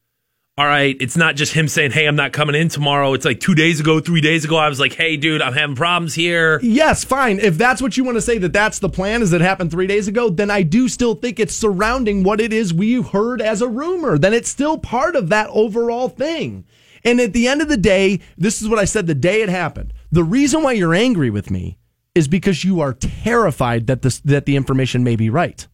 all 0.58 0.64
right, 0.66 0.96
it's 1.00 1.18
not 1.18 1.36
just 1.36 1.52
him 1.52 1.68
saying, 1.68 1.90
"Hey, 1.90 2.06
I'm 2.06 2.16
not 2.16 2.32
coming 2.32 2.54
in 2.54 2.68
tomorrow." 2.70 3.12
It's 3.12 3.26
like 3.26 3.40
2 3.40 3.54
days 3.54 3.78
ago, 3.78 4.00
3 4.00 4.22
days 4.22 4.42
ago 4.46 4.56
I 4.56 4.70
was 4.70 4.80
like, 4.80 4.94
"Hey, 4.94 5.18
dude, 5.18 5.42
I'm 5.42 5.52
having 5.52 5.76
problems 5.76 6.14
here." 6.14 6.60
Yes, 6.62 7.04
fine. 7.04 7.38
If 7.38 7.58
that's 7.58 7.82
what 7.82 7.98
you 7.98 8.04
want 8.04 8.16
to 8.16 8.22
say 8.22 8.38
that 8.38 8.54
that's 8.54 8.78
the 8.78 8.88
plan, 8.88 9.20
is 9.20 9.34
it 9.34 9.42
happened 9.42 9.70
three 9.70 9.86
days 9.86 10.08
ago? 10.08 10.30
Then 10.30 10.50
I 10.50 10.62
do 10.62 10.88
still 10.88 11.14
think 11.14 11.38
it's 11.38 11.54
surrounding 11.54 12.22
what 12.22 12.40
it 12.40 12.54
is 12.54 12.72
we 12.72 13.02
heard 13.02 13.42
as 13.42 13.60
a 13.60 13.68
rumor. 13.68 14.16
Then 14.16 14.32
it's 14.32 14.48
still 14.48 14.78
part 14.78 15.14
of 15.14 15.28
that 15.28 15.50
overall 15.52 16.08
thing. 16.08 16.64
And 17.04 17.20
at 17.20 17.34
the 17.34 17.48
end 17.48 17.60
of 17.60 17.68
the 17.68 17.76
day, 17.76 18.20
this 18.38 18.62
is 18.62 18.68
what 18.68 18.78
I 18.78 18.86
said 18.86 19.06
the 19.06 19.14
day 19.14 19.42
it 19.42 19.50
happened. 19.50 19.92
The 20.10 20.24
reason 20.24 20.62
why 20.62 20.72
you're 20.72 20.94
angry 20.94 21.28
with 21.28 21.50
me 21.50 21.76
is 22.16 22.26
because 22.28 22.64
you 22.64 22.80
are 22.80 22.94
terrified 22.94 23.86
that 23.88 24.00
this 24.00 24.20
that 24.20 24.46
the 24.46 24.56
information 24.56 25.04
may 25.04 25.16
be 25.16 25.28
right. 25.28 25.66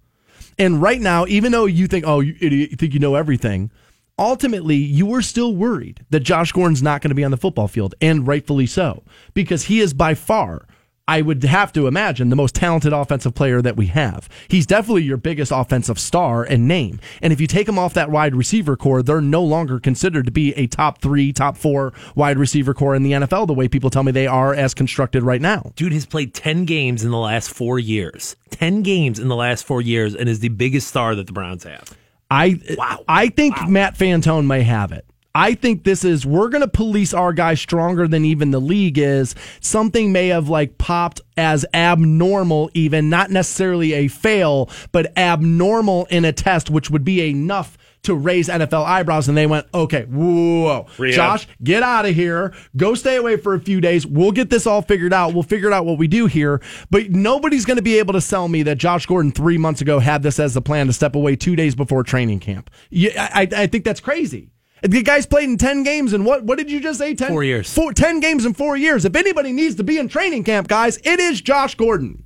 And 0.58 0.82
right 0.82 1.00
now, 1.00 1.24
even 1.26 1.52
though 1.52 1.66
you 1.66 1.86
think, 1.86 2.04
oh, 2.06 2.18
you 2.18 2.34
you 2.40 2.66
think 2.66 2.92
you 2.92 3.00
know 3.00 3.14
everything, 3.14 3.70
ultimately 4.18 4.74
you 4.74 5.14
are 5.14 5.22
still 5.22 5.54
worried 5.54 6.04
that 6.10 6.20
Josh 6.20 6.50
Gordon's 6.50 6.82
not 6.82 7.00
going 7.00 7.10
to 7.10 7.14
be 7.14 7.22
on 7.24 7.30
the 7.30 7.36
football 7.36 7.68
field, 7.68 7.94
and 8.00 8.26
rightfully 8.26 8.66
so, 8.66 9.04
because 9.34 9.64
he 9.64 9.78
is 9.80 9.94
by 9.94 10.14
far, 10.14 10.66
I 11.08 11.20
would 11.20 11.42
have 11.42 11.72
to 11.72 11.86
imagine, 11.86 12.28
the 12.28 12.36
most 12.36 12.54
talented 12.54 12.92
offensive 12.92 13.34
player 13.34 13.60
that 13.60 13.76
we 13.76 13.86
have. 13.86 14.28
He's 14.48 14.66
definitely 14.66 15.02
your 15.02 15.16
biggest 15.16 15.50
offensive 15.52 15.98
star 15.98 16.44
and 16.44 16.68
name. 16.68 17.00
And 17.20 17.32
if 17.32 17.40
you 17.40 17.46
take 17.46 17.68
him 17.68 17.78
off 17.78 17.94
that 17.94 18.10
wide 18.10 18.34
receiver 18.34 18.76
corps, 18.76 19.02
they're 19.02 19.20
no 19.20 19.42
longer 19.42 19.80
considered 19.80 20.26
to 20.26 20.32
be 20.32 20.54
a 20.54 20.68
top 20.68 21.00
three, 21.00 21.32
top 21.32 21.56
four 21.56 21.92
wide 22.14 22.38
receiver 22.38 22.72
corps 22.72 22.94
in 22.94 23.02
the 23.02 23.12
NFL 23.12 23.48
the 23.48 23.54
way 23.54 23.66
people 23.68 23.90
tell 23.90 24.04
me 24.04 24.12
they 24.12 24.26
are 24.26 24.54
as 24.54 24.74
constructed 24.74 25.22
right 25.22 25.40
now. 25.40 25.72
Dude 25.74 25.92
has 25.92 26.06
played 26.06 26.34
10 26.34 26.64
games 26.64 27.04
in 27.04 27.10
the 27.10 27.18
last 27.18 27.50
4 27.50 27.78
years. 27.78 28.36
10 28.50 28.82
games 28.82 29.18
in 29.18 29.28
the 29.28 29.36
last 29.36 29.64
4 29.64 29.80
years 29.80 30.14
and 30.14 30.28
is 30.28 30.40
the 30.40 30.48
biggest 30.48 30.86
star 30.88 31.14
that 31.16 31.26
the 31.26 31.32
Browns 31.32 31.64
have. 31.64 31.96
I 32.30 32.58
wow. 32.78 33.04
I 33.08 33.28
think 33.28 33.68
Matt 33.68 33.94
Fantone 33.94 34.46
may 34.46 34.62
have 34.62 34.92
it. 34.92 35.04
I 35.34 35.54
think 35.54 35.84
this 35.84 36.04
is 36.04 36.26
we're 36.26 36.48
going 36.48 36.62
to 36.62 36.68
police 36.68 37.14
our 37.14 37.32
guy 37.32 37.54
stronger 37.54 38.06
than 38.06 38.24
even 38.24 38.50
the 38.50 38.60
league 38.60 38.98
is. 38.98 39.34
Something 39.60 40.12
may 40.12 40.28
have 40.28 40.48
like 40.48 40.78
popped 40.78 41.20
as 41.36 41.64
abnormal, 41.72 42.70
even 42.74 43.08
not 43.08 43.30
necessarily 43.30 43.94
a 43.94 44.08
fail, 44.08 44.68
but 44.92 45.16
abnormal 45.16 46.06
in 46.06 46.24
a 46.24 46.32
test, 46.32 46.70
which 46.70 46.90
would 46.90 47.04
be 47.04 47.28
enough 47.28 47.78
to 48.02 48.14
raise 48.14 48.48
NFL 48.48 48.84
eyebrows. 48.84 49.28
And 49.28 49.36
they 49.36 49.46
went, 49.46 49.66
okay, 49.72 50.04
whoa, 50.04 50.86
Rehab. 50.98 51.16
Josh, 51.16 51.48
get 51.62 51.82
out 51.82 52.04
of 52.04 52.14
here. 52.14 52.52
Go 52.76 52.94
stay 52.94 53.16
away 53.16 53.36
for 53.36 53.54
a 53.54 53.60
few 53.60 53.80
days. 53.80 54.06
We'll 54.06 54.32
get 54.32 54.50
this 54.50 54.66
all 54.66 54.82
figured 54.82 55.12
out. 55.12 55.34
We'll 55.34 55.42
figure 55.42 55.72
out 55.72 55.86
what 55.86 55.98
we 55.98 56.08
do 56.08 56.26
here. 56.26 56.60
But 56.90 57.10
nobody's 57.10 57.64
going 57.64 57.76
to 57.76 57.82
be 57.82 57.98
able 57.98 58.12
to 58.14 58.20
sell 58.20 58.48
me 58.48 58.62
that 58.64 58.78
Josh 58.78 59.06
Gordon 59.06 59.32
three 59.32 59.58
months 59.58 59.80
ago 59.80 59.98
had 59.98 60.22
this 60.22 60.38
as 60.38 60.54
the 60.54 60.62
plan 60.62 60.88
to 60.88 60.92
step 60.92 61.14
away 61.14 61.36
two 61.36 61.56
days 61.56 61.74
before 61.74 62.02
training 62.02 62.40
camp. 62.40 62.70
Yeah, 62.90 63.30
I, 63.32 63.48
I 63.56 63.66
think 63.66 63.84
that's 63.84 64.00
crazy. 64.00 64.51
The 64.82 65.02
guy's 65.02 65.26
played 65.26 65.48
in 65.48 65.56
10 65.56 65.84
games 65.84 66.12
in 66.12 66.24
what, 66.24 66.42
what 66.44 66.58
did 66.58 66.70
you 66.70 66.80
just 66.80 66.98
say? 66.98 67.14
10, 67.14 67.28
Four 67.28 67.44
years. 67.44 67.72
Four, 67.72 67.92
10 67.92 68.20
games 68.20 68.44
in 68.44 68.52
four 68.52 68.76
years. 68.76 69.04
If 69.04 69.14
anybody 69.14 69.52
needs 69.52 69.76
to 69.76 69.84
be 69.84 69.98
in 69.98 70.08
training 70.08 70.44
camp, 70.44 70.66
guys, 70.68 70.98
it 71.04 71.20
is 71.20 71.40
Josh 71.40 71.76
Gordon, 71.76 72.24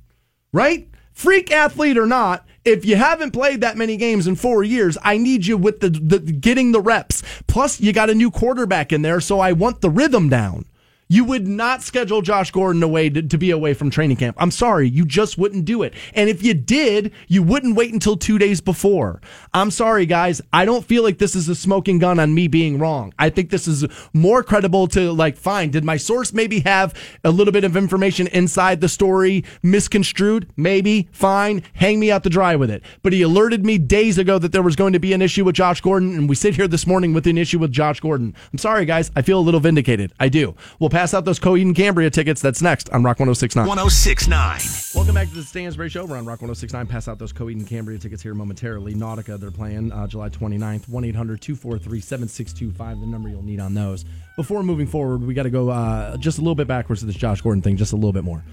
right? 0.51 0.89
Freak 1.13 1.51
athlete 1.51 1.97
or 1.97 2.07
not, 2.07 2.47
if 2.65 2.83
you 2.83 2.95
haven't 2.95 3.31
played 3.31 3.61
that 3.61 3.77
many 3.77 3.95
games 3.95 4.27
in 4.27 4.35
four 4.35 4.63
years, 4.63 4.97
I 5.03 5.17
need 5.17 5.45
you 5.45 5.57
with 5.57 5.79
the, 5.79 5.89
the 5.89 6.19
getting 6.19 6.71
the 6.71 6.81
reps. 6.81 7.23
Plus, 7.47 7.79
you 7.79 7.93
got 7.93 8.09
a 8.09 8.15
new 8.15 8.29
quarterback 8.29 8.91
in 8.91 9.03
there, 9.03 9.21
so 9.21 9.39
I 9.39 9.53
want 9.53 9.81
the 9.81 9.89
rhythm 9.89 10.27
down. 10.27 10.65
You 11.09 11.23
would 11.23 11.47
not 11.47 11.83
schedule 11.83 12.21
Josh 12.21 12.51
Gordon 12.51 12.83
away 12.83 13.09
to, 13.09 13.21
to, 13.21 13.37
be 13.37 13.51
away 13.51 13.73
from 13.73 13.89
training 13.89 14.17
camp. 14.17 14.35
I'm 14.39 14.51
sorry, 14.51 14.89
you 14.89 15.05
just 15.05 15.37
wouldn't 15.37 15.63
do 15.63 15.83
it. 15.83 15.93
And 16.13 16.29
if 16.29 16.43
you 16.43 16.53
did, 16.53 17.13
you 17.27 17.43
wouldn't 17.43 17.75
wait 17.77 17.93
until 17.93 18.17
two 18.17 18.37
days 18.37 18.59
before. 18.59 19.21
I'm 19.53 19.71
sorry, 19.71 20.05
guys. 20.05 20.41
I 20.51 20.65
don't 20.65 20.85
feel 20.85 21.03
like 21.03 21.17
this 21.17 21.33
is 21.33 21.47
a 21.47 21.55
smoking 21.55 21.99
gun 21.99 22.19
on 22.19 22.33
me 22.33 22.49
being 22.49 22.77
wrong. 22.77 23.13
I 23.17 23.29
think 23.29 23.51
this 23.51 23.67
is 23.67 23.85
more 24.11 24.43
credible 24.43 24.87
to 24.89 25.13
like, 25.13 25.37
fine, 25.37 25.71
did 25.71 25.85
my 25.85 25.95
source 25.95 26.33
maybe 26.33 26.59
have 26.61 26.93
a 27.23 27.31
little 27.31 27.53
bit 27.53 27.63
of 27.63 27.77
information 27.77 28.27
inside 28.27 28.81
the 28.81 28.89
story 28.89 29.45
misconstrued? 29.63 30.51
Maybe, 30.57 31.07
fine, 31.13 31.63
hang 31.73 32.01
me 32.01 32.11
out 32.11 32.23
to 32.23 32.29
dry 32.29 32.57
with 32.57 32.69
it. 32.69 32.83
But 33.01 33.13
he 33.13 33.21
alerted 33.21 33.65
me 33.65 33.77
days 33.77 34.17
ago 34.17 34.39
that 34.39 34.51
there 34.51 34.61
was 34.61 34.75
going 34.75 34.93
to 34.93 34.99
be 34.99 35.13
an 35.13 35.21
issue 35.21 35.45
with 35.45 35.55
Josh 35.55 35.79
Gordon, 35.79 36.15
and 36.15 36.27
we 36.27 36.35
sit 36.35 36.55
here 36.55 36.67
this 36.67 36.85
morning 36.85 37.13
with 37.13 37.27
an 37.27 37.37
issue 37.37 37.59
with 37.59 37.71
Josh 37.71 38.01
Gordon. 38.01 38.35
I'm 38.51 38.57
sorry, 38.57 38.83
guys. 38.83 39.09
I 39.15 39.21
feel 39.21 39.39
a 39.39 39.41
little 39.41 39.61
vindicated. 39.61 40.11
I 40.19 40.27
do. 40.27 40.55
We'll 40.79 40.89
pass 40.97 41.13
out 41.13 41.25
those 41.25 41.39
Coheed 41.39 41.61
and 41.61 41.75
Cambria 41.75 42.09
tickets. 42.09 42.41
That's 42.41 42.59
next 42.59 42.89
on 42.89 43.03
Rock 43.03 43.19
1069. 43.19 43.67
1069. 43.67 44.59
Welcome 44.95 45.13
back 45.13 45.29
to 45.29 45.35
the 45.35 45.43
Stansbury 45.43 45.89
Show. 45.89 46.05
We're 46.05 46.17
on 46.17 46.25
Rock 46.25 46.41
1069. 46.41 46.87
Pass 46.87 47.07
out 47.07 47.19
those 47.19 47.31
Coheed 47.31 47.51
and 47.51 47.67
Cambria 47.67 47.99
tickets 47.99 48.23
here 48.23 48.33
momentarily. 48.33 48.95
Nautica, 48.95 49.39
they're 49.39 49.51
playing 49.51 49.91
uh, 49.91 50.07
July 50.07 50.29
29th. 50.29 50.89
1 50.89 51.05
800 51.05 51.39
243 51.39 52.01
7625, 52.01 52.99
the 52.99 53.05
number 53.05 53.29
you'll 53.29 53.43
need 53.43 53.59
on 53.59 53.75
those. 53.75 54.05
Before 54.37 54.63
moving 54.63 54.87
forward, 54.87 55.21
we 55.21 55.35
got 55.35 55.43
to 55.43 55.51
go 55.51 55.69
uh, 55.69 56.17
just 56.17 56.39
a 56.39 56.41
little 56.41 56.55
bit 56.55 56.67
backwards 56.67 57.01
to 57.01 57.05
this 57.05 57.15
Josh 57.15 57.41
Gordon 57.41 57.61
thing, 57.61 57.77
just 57.77 57.93
a 57.93 57.95
little 57.95 58.11
bit 58.11 58.23
more. 58.23 58.43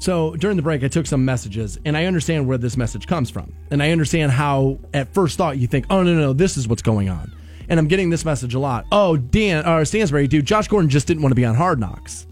So 0.00 0.34
during 0.34 0.56
the 0.56 0.64
break, 0.64 0.82
I 0.82 0.88
took 0.88 1.06
some 1.06 1.24
messages, 1.24 1.78
and 1.84 1.96
I 1.96 2.06
understand 2.06 2.48
where 2.48 2.58
this 2.58 2.76
message 2.76 3.06
comes 3.06 3.30
from. 3.30 3.54
And 3.70 3.80
I 3.80 3.92
understand 3.92 4.32
how, 4.32 4.80
at 4.92 5.14
first 5.14 5.38
thought, 5.38 5.56
you 5.56 5.68
think, 5.68 5.86
oh, 5.88 6.02
no, 6.02 6.14
no, 6.14 6.20
no, 6.20 6.32
this 6.32 6.56
is 6.56 6.66
what's 6.66 6.82
going 6.82 7.08
on 7.08 7.32
and 7.68 7.78
I'm 7.78 7.88
getting 7.88 8.10
this 8.10 8.24
message 8.24 8.54
a 8.54 8.58
lot. 8.58 8.86
Oh, 8.92 9.16
Dan 9.16 9.66
or 9.66 9.84
Stansbury, 9.84 10.28
dude, 10.28 10.46
Josh 10.46 10.68
Gordon 10.68 10.90
just 10.90 11.06
didn't 11.06 11.22
want 11.22 11.32
to 11.32 11.36
be 11.36 11.44
on 11.44 11.54
Hard 11.54 11.78
Knocks. 11.78 12.26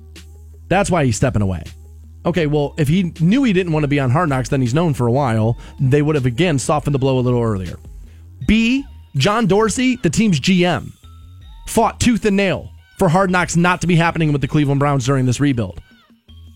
That's 0.69 0.91
why 0.91 1.05
he's 1.05 1.17
stepping 1.17 1.43
away. 1.43 1.63
Okay, 2.27 2.47
well, 2.47 2.75
if 2.79 2.89
he 2.89 3.13
knew 3.21 3.43
he 3.45 3.53
didn't 3.53 3.73
want 3.73 3.85
to 3.85 3.89
be 3.89 4.01
on 4.01 4.11
Hard 4.11 4.29
Knocks, 4.31 4.49
then 4.49 4.61
he's 4.61 4.75
known 4.75 4.95
for 4.95 5.07
a 5.07 5.13
while. 5.13 5.59
They 5.79 6.01
would 6.01 6.15
have 6.15 6.27
again 6.27 6.59
softened 6.59 6.95
the 6.95 6.99
blow 6.99 7.19
a 7.19 7.21
little 7.21 7.43
earlier. 7.43 7.79
B, 8.47 8.85
John 9.17 9.47
Dorsey, 9.47 9.97
the 9.97 10.11
team's 10.11 10.41
GM, 10.41 10.93
fought 11.67 12.01
tooth 12.01 12.25
and 12.25 12.37
nail 12.37 12.71
for 12.99 13.09
Hard 13.09 13.31
Knocks 13.31 13.57
not 13.57 13.81
to 13.83 13.87
be 13.87 13.97
happening 13.97 14.33
with 14.33 14.41
the 14.41 14.49
Cleveland 14.49 14.81
Browns 14.81 15.05
during 15.05 15.27
this 15.27 15.41
rebuild. 15.41 15.81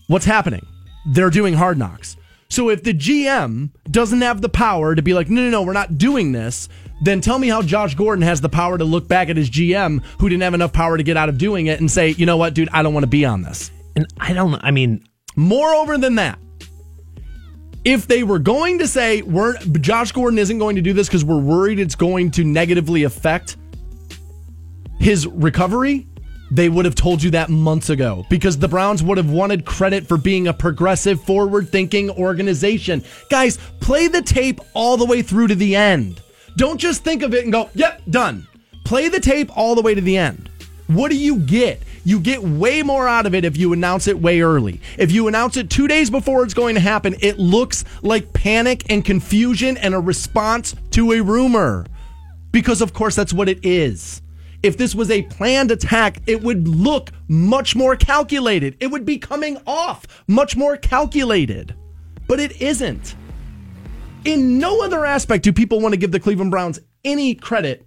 What's 0.07 0.25
happening? 0.25 0.65
They're 1.05 1.29
doing 1.29 1.53
Hard 1.53 1.77
Knocks. 1.77 2.17
So 2.49 2.69
if 2.69 2.83
the 2.83 2.93
GM 2.93 3.69
doesn't 3.91 4.21
have 4.21 4.41
the 4.41 4.49
power 4.49 4.95
to 4.95 5.01
be 5.03 5.13
like, 5.13 5.29
no, 5.29 5.43
no, 5.43 5.49
no, 5.49 5.61
we're 5.61 5.73
not 5.73 5.99
doing 5.99 6.31
this, 6.31 6.67
then 7.01 7.21
tell 7.21 7.39
me 7.39 7.47
how 7.47 7.61
Josh 7.61 7.95
Gordon 7.95 8.23
has 8.23 8.41
the 8.41 8.49
power 8.49 8.77
to 8.77 8.83
look 8.83 9.07
back 9.07 9.29
at 9.29 9.37
his 9.37 9.49
GM 9.49 10.03
who 10.19 10.29
didn't 10.29 10.43
have 10.43 10.53
enough 10.53 10.73
power 10.73 10.97
to 10.97 11.03
get 11.03 11.17
out 11.17 11.29
of 11.29 11.37
doing 11.37 11.67
it 11.67 11.79
and 11.79 11.89
say, 11.89 12.09
you 12.09 12.25
know 12.25 12.37
what, 12.37 12.53
dude, 12.53 12.69
I 12.71 12.83
don't 12.83 12.93
want 12.93 13.03
to 13.03 13.09
be 13.09 13.25
on 13.25 13.41
this. 13.41 13.71
And 13.95 14.05
I 14.17 14.33
don't, 14.33 14.55
I 14.63 14.71
mean, 14.71 15.07
moreover 15.35 15.97
than 15.97 16.15
that, 16.15 16.39
if 17.85 18.07
they 18.07 18.23
were 18.23 18.39
going 18.39 18.79
to 18.79 18.87
say 18.87 19.21
we're 19.21 19.57
Josh 19.57 20.11
Gordon 20.11 20.37
isn't 20.37 20.57
going 20.59 20.75
to 20.75 20.81
do 20.81 20.93
this 20.93 21.07
because 21.07 21.23
we're 21.23 21.39
worried 21.39 21.79
it's 21.79 21.95
going 21.95 22.31
to 22.31 22.43
negatively 22.43 23.03
affect 23.03 23.55
his 24.99 25.25
recovery, 25.25 26.07
they 26.51 26.67
would 26.67 26.85
have 26.85 26.95
told 26.95 27.23
you 27.23 27.31
that 27.31 27.49
months 27.49 27.89
ago 27.89 28.25
because 28.29 28.57
the 28.57 28.67
Browns 28.67 29.01
would 29.01 29.17
have 29.17 29.29
wanted 29.29 29.65
credit 29.65 30.05
for 30.05 30.17
being 30.17 30.47
a 30.47 30.53
progressive, 30.53 31.21
forward 31.23 31.69
thinking 31.69 32.09
organization. 32.09 33.03
Guys, 33.29 33.57
play 33.79 34.07
the 34.07 34.21
tape 34.21 34.59
all 34.73 34.97
the 34.97 35.05
way 35.05 35.21
through 35.21 35.47
to 35.47 35.55
the 35.55 35.75
end. 35.75 36.21
Don't 36.57 36.79
just 36.79 37.03
think 37.03 37.21
of 37.23 37.33
it 37.33 37.43
and 37.43 37.51
go, 37.51 37.69
yep, 37.73 38.01
done. 38.09 38.47
Play 38.85 39.09
the 39.09 39.19
tape 39.19 39.55
all 39.55 39.75
the 39.75 39.81
way 39.81 39.93
to 39.95 40.01
the 40.01 40.17
end. 40.17 40.49
What 40.87 41.11
do 41.11 41.17
you 41.17 41.37
get? 41.37 41.81
You 42.03 42.19
get 42.19 42.41
way 42.41 42.81
more 42.81 43.07
out 43.07 43.25
of 43.25 43.35
it 43.35 43.45
if 43.45 43.57
you 43.57 43.73
announce 43.73 44.07
it 44.07 44.19
way 44.19 44.41
early. 44.41 44.81
If 44.97 45.11
you 45.11 45.27
announce 45.27 45.57
it 45.57 45.69
two 45.69 45.87
days 45.87 46.09
before 46.09 46.43
it's 46.43 46.55
going 46.55 46.75
to 46.75 46.81
happen, 46.81 47.15
it 47.19 47.37
looks 47.37 47.85
like 48.01 48.33
panic 48.33 48.89
and 48.89 49.05
confusion 49.05 49.77
and 49.77 49.93
a 49.93 49.99
response 49.99 50.75
to 50.91 51.11
a 51.11 51.21
rumor. 51.21 51.85
Because, 52.51 52.81
of 52.81 52.93
course, 52.93 53.15
that's 53.15 53.33
what 53.33 53.49
it 53.49 53.63
is. 53.63 54.23
If 54.63 54.77
this 54.77 54.95
was 54.95 55.11
a 55.11 55.21
planned 55.23 55.71
attack, 55.71 56.21
it 56.25 56.41
would 56.41 56.67
look 56.67 57.11
much 57.27 57.75
more 57.75 57.95
calculated. 57.95 58.75
It 58.79 58.87
would 58.87 59.05
be 59.05 59.17
coming 59.17 59.57
off 59.67 60.07
much 60.27 60.57
more 60.57 60.75
calculated. 60.75 61.75
But 62.27 62.39
it 62.39 62.59
isn't. 62.61 63.15
In 64.25 64.59
no 64.59 64.83
other 64.83 65.05
aspect 65.05 65.45
do 65.45 65.53
people 65.53 65.79
want 65.79 65.93
to 65.93 65.97
give 65.97 66.11
the 66.11 66.19
Cleveland 66.19 66.51
Browns 66.51 66.79
any 67.05 67.35
credit 67.35 67.85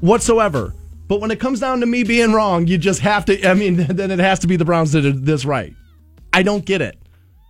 whatsoever. 0.00 0.74
But 1.08 1.20
when 1.20 1.30
it 1.30 1.40
comes 1.40 1.60
down 1.60 1.80
to 1.80 1.86
me 1.86 2.04
being 2.04 2.32
wrong, 2.32 2.66
you 2.66 2.76
just 2.76 3.00
have 3.00 3.24
to, 3.26 3.48
I 3.48 3.54
mean, 3.54 3.76
then 3.88 4.10
it 4.10 4.18
has 4.18 4.40
to 4.40 4.46
be 4.46 4.56
the 4.56 4.64
Browns 4.64 4.92
that 4.92 5.02
did 5.02 5.24
this 5.24 5.44
right. 5.44 5.74
I 6.32 6.42
don't 6.42 6.64
get 6.64 6.82
it. 6.82 6.98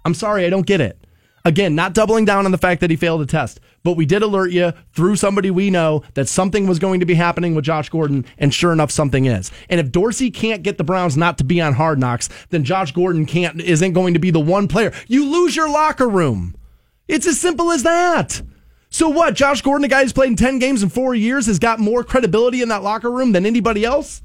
I'm 0.04 0.14
sorry, 0.14 0.44
I 0.46 0.50
don't 0.50 0.66
get 0.66 0.80
it. 0.80 0.98
Again, 1.46 1.74
not 1.74 1.92
doubling 1.92 2.24
down 2.24 2.46
on 2.46 2.52
the 2.52 2.58
fact 2.58 2.80
that 2.80 2.90
he 2.90 2.96
failed 2.96 3.20
a 3.20 3.26
test, 3.26 3.60
but 3.82 3.96
we 3.96 4.06
did 4.06 4.22
alert 4.22 4.50
you 4.50 4.72
through 4.92 5.16
somebody 5.16 5.50
we 5.50 5.68
know 5.68 6.02
that 6.14 6.28
something 6.28 6.66
was 6.66 6.78
going 6.78 7.00
to 7.00 7.06
be 7.06 7.14
happening 7.14 7.54
with 7.54 7.66
Josh 7.66 7.90
Gordon, 7.90 8.24
and 8.38 8.54
sure 8.54 8.72
enough, 8.72 8.90
something 8.90 9.26
is. 9.26 9.50
And 9.68 9.78
if 9.78 9.92
Dorsey 9.92 10.30
can't 10.30 10.62
get 10.62 10.78
the 10.78 10.84
Browns 10.84 11.18
not 11.18 11.36
to 11.38 11.44
be 11.44 11.60
on 11.60 11.74
hard 11.74 11.98
knocks, 11.98 12.30
then 12.48 12.64
Josh 12.64 12.92
Gordon 12.92 13.26
can't 13.26 13.60
isn't 13.60 13.92
going 13.92 14.14
to 14.14 14.20
be 14.20 14.30
the 14.30 14.40
one 14.40 14.68
player. 14.68 14.92
You 15.06 15.26
lose 15.30 15.54
your 15.54 15.68
locker 15.68 16.08
room. 16.08 16.54
It's 17.08 17.26
as 17.26 17.40
simple 17.40 17.70
as 17.70 17.82
that. 17.82 18.42
So 18.90 19.08
what? 19.08 19.34
Josh 19.34 19.62
Gordon, 19.62 19.84
a 19.84 19.88
guy 19.88 20.02
who's 20.02 20.12
played 20.12 20.30
in 20.30 20.36
10 20.36 20.58
games 20.58 20.82
in 20.82 20.88
four 20.88 21.14
years, 21.14 21.46
has 21.46 21.58
got 21.58 21.80
more 21.80 22.04
credibility 22.04 22.62
in 22.62 22.68
that 22.68 22.82
locker 22.82 23.10
room 23.10 23.32
than 23.32 23.44
anybody 23.44 23.84
else? 23.84 24.22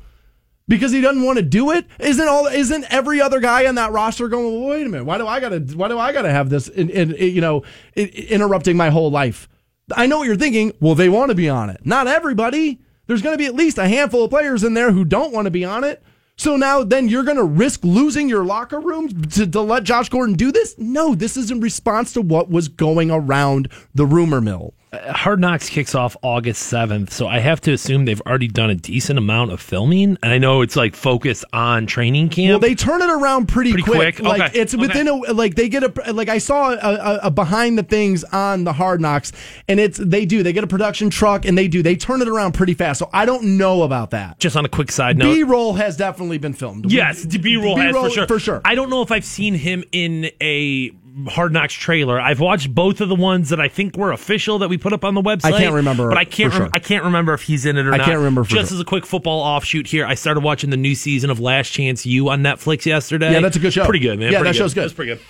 Because 0.68 0.92
he 0.92 1.02
doesn't 1.02 1.24
want 1.24 1.38
to 1.38 1.44
do 1.44 1.72
it? 1.72 1.88
Isn't 2.00 2.28
all 2.28 2.46
isn't 2.46 2.86
every 2.94 3.20
other 3.20 3.40
guy 3.40 3.66
on 3.66 3.76
that 3.76 3.92
roster 3.92 4.28
going, 4.28 4.46
well, 4.46 4.70
wait 4.70 4.86
a 4.86 4.90
minute, 4.90 5.06
why 5.06 5.18
do 5.18 5.26
I 5.26 5.40
gotta 5.40 5.60
why 5.76 5.88
do 5.88 5.98
I 5.98 6.14
gotta 6.14 6.30
have 6.30 6.52
this 6.52 6.68
in 6.68 7.16
you 7.18 7.42
know 7.42 7.64
in, 7.96 8.10
interrupting 8.10 8.78
my 8.78 8.92
whole 8.92 9.10
life? 9.10 9.50
I 9.96 10.06
know 10.06 10.20
what 10.20 10.28
you're 10.28 10.36
thinking. 10.36 10.74
Well, 10.80 10.96
they 10.96 11.10
want 11.10 11.30
to 11.30 11.36
be 11.36 11.50
on 11.50 11.70
it. 11.70 11.86
Not 11.86 12.08
everybody. 12.08 12.80
There's 13.08 13.22
going 13.22 13.34
to 13.34 13.40
be 13.40 13.48
at 13.48 13.56
least 13.56 13.78
a 13.78 13.88
handful 13.88 14.24
of 14.24 14.30
players 14.30 14.64
in 14.64 14.74
there 14.74 14.92
who 14.92 15.04
don't 15.04 15.34
want 15.34 15.46
to 15.46 15.52
be 15.52 15.66
on 15.66 15.84
it. 15.84 16.04
So 16.40 16.56
now 16.56 16.86
then 16.86 17.10
you're 17.10 17.26
going 17.26 17.36
to 17.36 17.44
risk 17.44 17.82
losing 17.84 18.30
your 18.30 18.46
locker 18.46 18.80
room 18.80 19.10
to, 19.24 19.46
to 19.46 19.60
let 19.60 19.84
Josh 19.84 20.08
Gordon 20.08 20.36
do 20.36 20.54
this? 20.54 20.74
No, 20.78 21.14
this 21.14 21.36
is 21.36 21.52
in 21.52 21.60
response 21.60 22.14
to 22.14 22.22
what 22.22 22.50
was 22.50 22.70
going 22.70 23.12
around 23.12 23.68
the 23.94 24.06
rumor 24.06 24.40
mill. 24.40 24.74
Hard 24.92 25.40
Knocks 25.40 25.70
kicks 25.70 25.94
off 25.94 26.18
August 26.24 26.72
7th, 26.74 27.12
so 27.12 27.28
I 27.28 27.38
have 27.40 27.62
to 27.62 27.74
assume 27.74 28.06
they've 28.06 28.22
already 28.22 28.48
done 28.48 28.72
a 28.72 28.76
decent 28.76 29.20
amount 29.20 29.52
of 29.52 29.62
filming. 29.62 30.18
And 30.24 30.32
I 30.34 30.40
know 30.40 30.62
it's 30.64 30.76
like 30.76 30.96
focused 30.96 31.46
on 31.54 31.86
training 31.86 32.30
camp. 32.30 32.50
Well, 32.50 32.60
they 32.60 32.74
turn 32.74 33.04
it 33.04 33.10
around 33.10 33.48
pretty, 33.50 33.72
Pretty 33.72 33.84
quick. 33.84 34.16
quick? 34.16 34.20
Like 34.22 34.42
Okay. 34.42 34.60
it's 34.60 34.76
within 34.76 35.08
a 35.08 35.14
like 35.14 35.54
they 35.54 35.70
get 35.70 35.84
a 35.84 36.12
like 36.12 36.28
I 36.28 36.40
saw 36.40 36.72
a, 36.72 36.76
a, 36.78 37.20
a 37.26 37.32
behind 37.32 37.78
the 37.78 37.84
things 37.84 38.24
on 38.24 38.64
the 38.64 38.74
Hard 38.74 39.00
Knocks, 39.00 39.32
and 39.68 39.80
it's 39.80 40.00
they 40.00 40.26
do 40.26 40.42
they 40.42 40.54
get 40.54 40.64
a 40.64 40.68
production 40.68 41.12
truck 41.12 41.46
and 41.46 41.56
they 41.56 41.68
do 41.68 41.84
they 41.84 41.96
turn 41.96 42.22
it 42.24 42.28
around 42.28 42.54
pretty 42.54 42.74
fast. 42.74 42.98
So 42.98 43.12
I 43.14 43.26
don't 43.28 43.58
know 43.58 43.84
about 43.84 44.10
that. 44.12 44.40
Just 44.40 44.56
on 44.58 44.66
a 44.66 44.70
quick 44.70 44.92
side 44.92 45.20
note. 45.20 45.32
B 45.36 45.44
roll 45.44 45.74
has 45.76 45.98
definitely 45.98 46.40
been 46.40 46.54
filmed. 46.54 46.92
Yes, 46.92 47.26
B 47.28 47.58
roll 47.58 47.78
has 47.78 47.96
for 47.96 48.10
sure. 48.10 48.28
For 48.28 48.40
sure. 48.40 48.62
I 48.66 48.74
don't 48.74 48.90
know 48.90 49.04
if 49.04 49.12
I've 49.12 49.26
seen 49.26 49.54
him 49.54 49.84
in 49.92 50.32
a 50.42 50.90
Hard 51.28 51.52
Knocks 51.54 51.74
trailer. 51.74 52.20
I've 52.20 52.40
watched 52.40 52.74
both 52.74 53.02
of 53.02 53.10
the 53.10 53.16
ones 53.16 53.50
that 53.50 53.60
I 53.60 53.68
think 53.68 53.98
were 53.98 54.12
official 54.12 54.60
that 54.60 54.70
we 54.70 54.78
put 54.78 54.94
up 54.94 55.04
on 55.04 55.14
the 55.16 55.22
website. 55.22 55.54
I 55.54 55.60
can't 55.60 55.74
remember 55.74 56.10
but 56.10 56.18
I 56.18 56.26
can't. 56.26 56.52
rem- 56.54 56.62
sure. 56.64 56.70
I 56.74 56.80
can't 56.80 57.04
remember 57.04 57.34
if 57.34 57.42
he's 57.44 57.66
in 57.66 57.78
it 57.78 57.86
or 57.86 57.94
I 57.94 57.98
not. 57.98 58.06
can't 58.06 58.18
remember 58.18 58.44
for 58.44 58.50
Just 58.52 58.70
sure. 58.70 58.76
as 58.78 58.82
a 58.82 58.86
quick 58.86 59.06
football 59.06 59.40
offshoot 59.42 59.88
here, 59.88 60.06
I 60.06 60.16
started 60.16 60.42
watching 60.44 60.70
the 60.70 60.78
new 60.78 60.96
season 60.96 61.30
of 61.30 61.40
Last 61.40 61.70
Chance 61.70 62.06
U 62.06 62.30
on 62.30 62.42
Netflix 62.42 62.86
yesterday. 62.86 63.32
Yeah, 63.34 63.40
that's 63.42 63.58
a 63.58 63.60
good 63.60 63.74
show. 63.74 63.86
Pretty 63.86 64.00
good, 64.00 64.20
man. 64.20 64.32
Yeah, 64.32 64.40
Pretty 64.40 64.52
that 64.54 64.58
show's 64.58 64.74
good. 64.74 64.84
That's 64.84 64.94
pretty 64.94 65.14
good. 65.16 65.22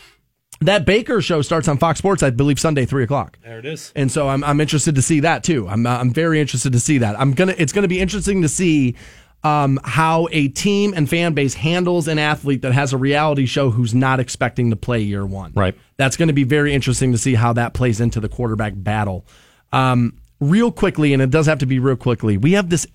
That 0.61 0.85
Baker 0.85 1.21
show 1.21 1.41
starts 1.41 1.69
on 1.69 1.77
Fox 1.77 1.99
Sports, 1.99 2.21
I 2.21 2.31
believe, 2.31 2.59
Sunday 2.59 2.85
three 2.85 3.05
o'clock. 3.05 3.39
There 3.45 3.59
it 3.59 3.65
is. 3.65 3.93
And 3.95 4.11
so 4.11 4.27
I'm, 4.27 4.43
I'm 4.43 4.59
interested 4.59 4.93
to 4.95 5.01
see 5.01 5.21
that 5.21 5.41
too. 5.41 5.65
I'm, 5.69 5.87
I'm 5.87 6.11
very 6.11 6.41
interested 6.41 6.73
to 6.73 6.81
see 6.81 6.97
that. 6.97 7.17
I'm 7.17 7.31
gonna. 7.31 7.55
It's 7.57 7.71
gonna 7.71 7.87
be 7.87 8.01
interesting 8.01 8.41
to 8.41 8.49
see 8.49 8.95
um, 9.43 9.79
how 9.83 10.27
a 10.31 10.49
team 10.49 10.93
and 10.95 11.09
fan 11.09 11.33
base 11.33 11.53
handles 11.53 12.07
an 12.07 12.19
athlete 12.19 12.61
that 12.61 12.73
has 12.73 12.91
a 12.91 12.97
reality 12.97 13.45
show 13.45 13.69
who's 13.69 13.93
not 13.93 14.19
expecting 14.19 14.69
to 14.69 14.75
play 14.75 14.99
year 14.99 15.25
one. 15.25 15.53
Right. 15.55 15.75
That's 15.97 16.17
going 16.17 16.27
to 16.27 16.33
be 16.33 16.43
very 16.43 16.73
interesting 16.73 17.11
to 17.13 17.17
see 17.17 17.35
how 17.35 17.53
that 17.53 17.73
plays 17.73 18.01
into 18.01 18.19
the 18.19 18.29
quarterback 18.29 18.73
battle. 18.75 19.25
Um, 19.71 20.17
real 20.39 20.71
quickly, 20.71 21.13
and 21.13 21.21
it 21.21 21.29
does 21.29 21.45
have 21.45 21.59
to 21.59 21.65
be 21.65 21.79
real 21.79 21.95
quickly. 21.95 22.37
We 22.37 22.53
have 22.53 22.69
this 22.69 22.85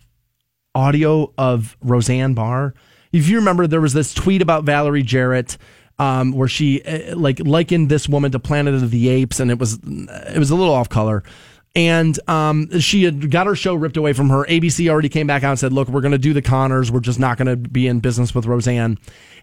audio 0.75 1.33
of 1.39 1.77
Roseanne 1.83 2.35
Barr. 2.35 2.75
If 3.13 3.29
you 3.29 3.37
remember, 3.37 3.67
there 3.67 3.81
was 3.81 3.93
this 3.93 4.13
tweet 4.13 4.43
about 4.43 4.65
Valerie 4.65 5.03
Jarrett. 5.03 5.57
Um, 5.97 6.33
where 6.33 6.49
she 6.49 6.83
uh, 6.83 7.17
like 7.17 7.39
likened 7.39 7.89
this 7.89 8.09
woman 8.09 8.33
to 8.33 8.41
Planet 8.41 8.75
of 8.75 8.91
the 8.91 9.09
Apes, 9.09 9.39
and 9.39 9.49
it 9.49 9.61
was 9.61 9.79
it 9.85 10.39
was 10.41 10.51
a 10.51 10.57
little 10.57 10.75
off 10.75 10.89
color. 10.89 11.23
And 11.77 12.17
um, 12.29 12.79
she 12.79 13.03
had 13.03 13.33
got 13.33 13.49
her 13.49 13.57
show 13.57 13.75
ripped 13.75 13.97
away 13.97 14.13
from 14.13 14.29
her. 14.31 14.45
ABC 14.45 14.89
already 14.89 15.09
came 15.09 15.27
back 15.27 15.43
out 15.43 15.51
and 15.51 15.59
said, 15.59 15.73
"Look, 15.73 15.89
we're 15.89 16.03
going 16.03 16.13
to 16.13 16.19
do 16.19 16.33
the 16.33 16.43
Connors. 16.43 16.93
We're 16.93 17.01
just 17.01 17.19
not 17.19 17.37
going 17.37 17.49
to 17.49 17.57
be 17.57 17.89
in 17.89 17.99
business 18.01 18.33
with 18.35 18.47
Roseanne." 18.47 18.97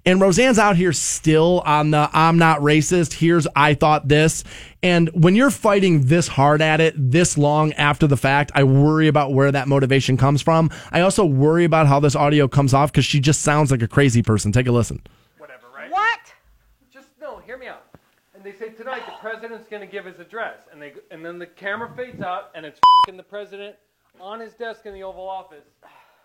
And 0.06 0.20
Roseanne's 0.20 0.58
out 0.58 0.78
here 0.78 0.94
still 0.94 1.62
on 1.66 1.92
the 1.92 2.10
"I'm 2.14 2.38
not 2.38 2.60
racist." 2.62 3.14
Here's 3.14 3.48
I 3.54 3.74
thought 3.74 4.08
this. 4.08 4.46
And 4.82 5.10
when 5.10 5.36
you're 5.36 5.52
fighting 5.52 6.06
this 6.06 6.30
hard 6.30 6.62
at 6.62 6.80
it 6.80 6.94
this 6.98 7.38
long 7.38 7.74
after 7.74 8.08
the 8.08 8.18
fact, 8.18 8.52
I 8.56 8.64
worry 8.64 9.10
about 9.10 9.34
where 9.34 9.52
that 9.52 9.68
motivation 9.68 10.16
comes 10.16 10.42
from. 10.42 10.72
I 10.92 11.02
also 11.02 11.26
worry 11.26 11.66
about 11.66 11.88
how 11.88 12.00
this 12.00 12.16
audio 12.16 12.48
comes 12.48 12.74
off 12.74 12.94
because 12.94 13.06
she 13.06 13.20
just 13.20 13.42
sounds 13.42 13.72
like 13.72 13.82
a 13.82 13.88
crazy 13.90 14.24
person. 14.24 14.54
Take 14.54 14.68
a 14.68 14.72
listen. 14.72 15.02
whatever, 15.38 15.68
right? 15.76 15.92
What? 15.92 16.20
Just 16.94 17.10
no, 17.20 17.40
hear 17.40 17.58
me 17.58 17.68
out. 17.68 17.84
And 18.34 18.44
they 18.44 18.51
say 18.62 18.70
tonight 18.70 19.02
the 19.08 19.14
president's 19.20 19.68
going 19.68 19.82
to 19.82 19.92
give 19.92 20.06
his 20.06 20.20
address, 20.20 20.60
and 20.72 20.82
they 20.82 20.94
and 21.10 21.26
then 21.26 21.40
the 21.40 21.48
camera 21.48 21.92
fades 21.96 22.22
out, 22.22 22.52
and 22.54 22.66
it's 22.66 22.80
fing 23.06 23.18
the 23.18 23.24
president 23.24 23.76
on 24.20 24.40
his 24.40 24.54
desk 24.54 24.86
in 24.86 24.94
the 24.94 25.02
Oval 25.02 25.28
Office, 25.28 25.66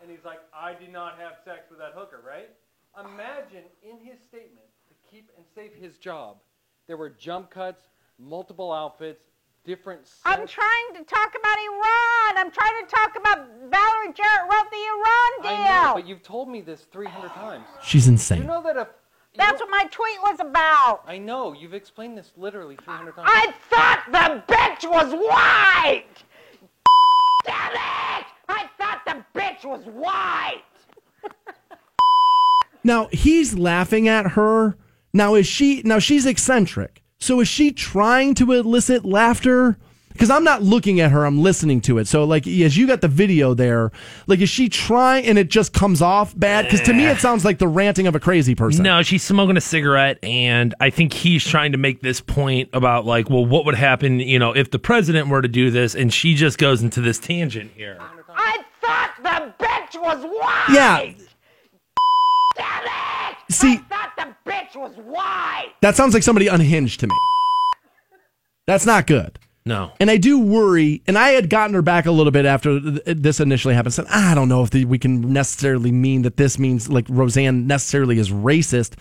and 0.02 0.10
he's 0.10 0.24
like, 0.24 0.40
"I 0.52 0.74
did 0.74 0.92
not 0.92 1.18
have 1.18 1.34
sex 1.44 1.70
with 1.70 1.78
that 1.78 1.92
hooker," 1.94 2.22
right? 2.26 2.50
Imagine 2.98 3.64
in 3.82 3.98
his 4.04 4.20
statement 4.20 4.66
to 4.88 5.10
keep 5.10 5.30
and 5.36 5.46
save 5.54 5.72
his 5.72 5.96
job, 5.96 6.36
there 6.86 6.96
were 6.98 7.08
jump 7.08 7.50
cuts, 7.50 7.88
multiple 8.18 8.70
outfits, 8.70 9.24
different. 9.64 10.02
I'm 10.26 10.46
trying 10.46 10.94
to 10.94 11.04
talk 11.04 11.34
about 11.38 11.58
Iran. 11.58 12.36
I'm 12.36 12.50
trying 12.50 12.84
to 12.84 12.90
talk 12.94 13.16
about 13.16 13.48
Valerie 13.70 14.12
Jarrett 14.12 14.52
wrote 14.52 14.70
the 14.70 14.76
Iran 14.76 15.42
deal. 15.42 15.64
I 15.64 15.84
know, 15.86 15.94
but 15.94 16.06
you've 16.06 16.22
told 16.22 16.50
me 16.50 16.60
this 16.60 16.82
300 16.82 17.30
times. 17.30 17.64
She's 17.82 18.08
insane. 18.08 18.38
You 18.38 18.44
insane. 18.44 18.56
know 18.56 18.62
that 18.62 18.76
a. 18.76 18.88
you 19.36 19.44
That's 19.44 19.60
know- 19.60 19.66
what 19.66 19.70
my 19.70 19.84
tweet 19.90 20.20
was 20.22 20.40
about. 20.40 21.02
I 21.06 21.18
know. 21.18 21.52
You've 21.52 21.74
explained 21.74 22.16
this 22.16 22.32
literally 22.36 22.76
300 22.84 23.14
times. 23.14 23.28
I 23.30 23.52
thought 23.70 24.04
the 24.10 24.52
bitch 24.54 24.90
was 24.90 25.12
white. 25.12 26.04
Damn 27.44 27.72
it! 27.72 28.26
I 28.48 28.68
thought 28.78 29.02
the 29.06 29.24
bitch 29.38 29.64
was 29.64 29.84
white. 29.86 30.62
Now 32.84 33.08
he's 33.10 33.58
laughing 33.58 34.06
at 34.06 34.32
her. 34.32 34.76
Now 35.12 35.34
is 35.34 35.46
she 35.48 35.82
now 35.84 35.98
she's 35.98 36.24
eccentric. 36.24 37.02
So 37.18 37.40
is 37.40 37.48
she 37.48 37.72
trying 37.72 38.34
to 38.36 38.52
elicit 38.52 39.04
laughter? 39.04 39.76
Because 40.16 40.30
I'm 40.30 40.44
not 40.44 40.62
looking 40.62 41.00
at 41.00 41.10
her, 41.10 41.24
I'm 41.26 41.42
listening 41.42 41.80
to 41.82 41.98
it. 41.98 42.08
So 42.08 42.24
like 42.24 42.46
as 42.46 42.76
you 42.76 42.86
got 42.86 43.00
the 43.00 43.08
video 43.08 43.54
there, 43.54 43.92
like 44.26 44.40
is 44.40 44.48
she 44.48 44.68
trying 44.68 45.26
and 45.26 45.38
it 45.38 45.48
just 45.48 45.72
comes 45.72 46.00
off 46.02 46.38
bad? 46.38 46.64
Because 46.64 46.80
to 46.82 46.92
me 46.92 47.06
it 47.06 47.18
sounds 47.18 47.44
like 47.44 47.58
the 47.58 47.68
ranting 47.68 48.06
of 48.06 48.14
a 48.14 48.20
crazy 48.20 48.54
person. 48.54 48.82
No, 48.82 49.02
she's 49.02 49.22
smoking 49.22 49.56
a 49.56 49.60
cigarette, 49.60 50.18
and 50.22 50.74
I 50.80 50.90
think 50.90 51.12
he's 51.12 51.44
trying 51.46 51.72
to 51.72 51.78
make 51.78 52.00
this 52.00 52.20
point 52.20 52.68
about 52.72 53.04
like, 53.06 53.28
well, 53.30 53.44
what 53.44 53.64
would 53.66 53.74
happen, 53.74 54.18
you 54.20 54.38
know, 54.38 54.52
if 54.52 54.70
the 54.70 54.78
president 54.78 55.28
were 55.28 55.42
to 55.42 55.48
do 55.48 55.70
this, 55.70 55.94
and 55.94 56.12
she 56.12 56.34
just 56.34 56.58
goes 56.58 56.82
into 56.82 57.00
this 57.00 57.18
tangent 57.18 57.70
here. 57.76 57.98
I 58.34 58.64
thought 58.80 59.12
the 59.22 59.64
bitch 59.64 60.00
was 60.00 60.24
white. 60.24 60.66
Yeah. 60.72 61.12
Damn 62.56 62.84
it! 62.84 63.52
See- 63.52 63.74
I 63.74 63.76
thought 63.88 64.12
the 64.16 64.50
bitch 64.50 64.76
was 64.76 64.96
white. 64.96 65.72
That 65.82 65.94
sounds 65.96 66.14
like 66.14 66.22
somebody 66.22 66.46
unhinged 66.48 67.00
to 67.00 67.06
me. 67.06 67.14
That's 68.66 68.86
not 68.86 69.06
good. 69.06 69.38
No. 69.66 69.90
And 69.98 70.08
I 70.10 70.16
do 70.16 70.38
worry, 70.38 71.02
and 71.08 71.18
I 71.18 71.30
had 71.30 71.50
gotten 71.50 71.74
her 71.74 71.82
back 71.82 72.06
a 72.06 72.12
little 72.12 72.30
bit 72.30 72.46
after 72.46 72.80
th- 72.80 73.02
this 73.04 73.40
initially 73.40 73.74
happened. 73.74 73.94
Said, 73.94 74.06
I 74.06 74.32
don't 74.34 74.48
know 74.48 74.62
if 74.62 74.70
the, 74.70 74.84
we 74.84 74.96
can 74.96 75.32
necessarily 75.32 75.90
mean 75.90 76.22
that 76.22 76.36
this 76.36 76.56
means 76.56 76.88
like 76.88 77.04
Roseanne 77.08 77.66
necessarily 77.66 78.18
is 78.18 78.30
racist. 78.30 78.94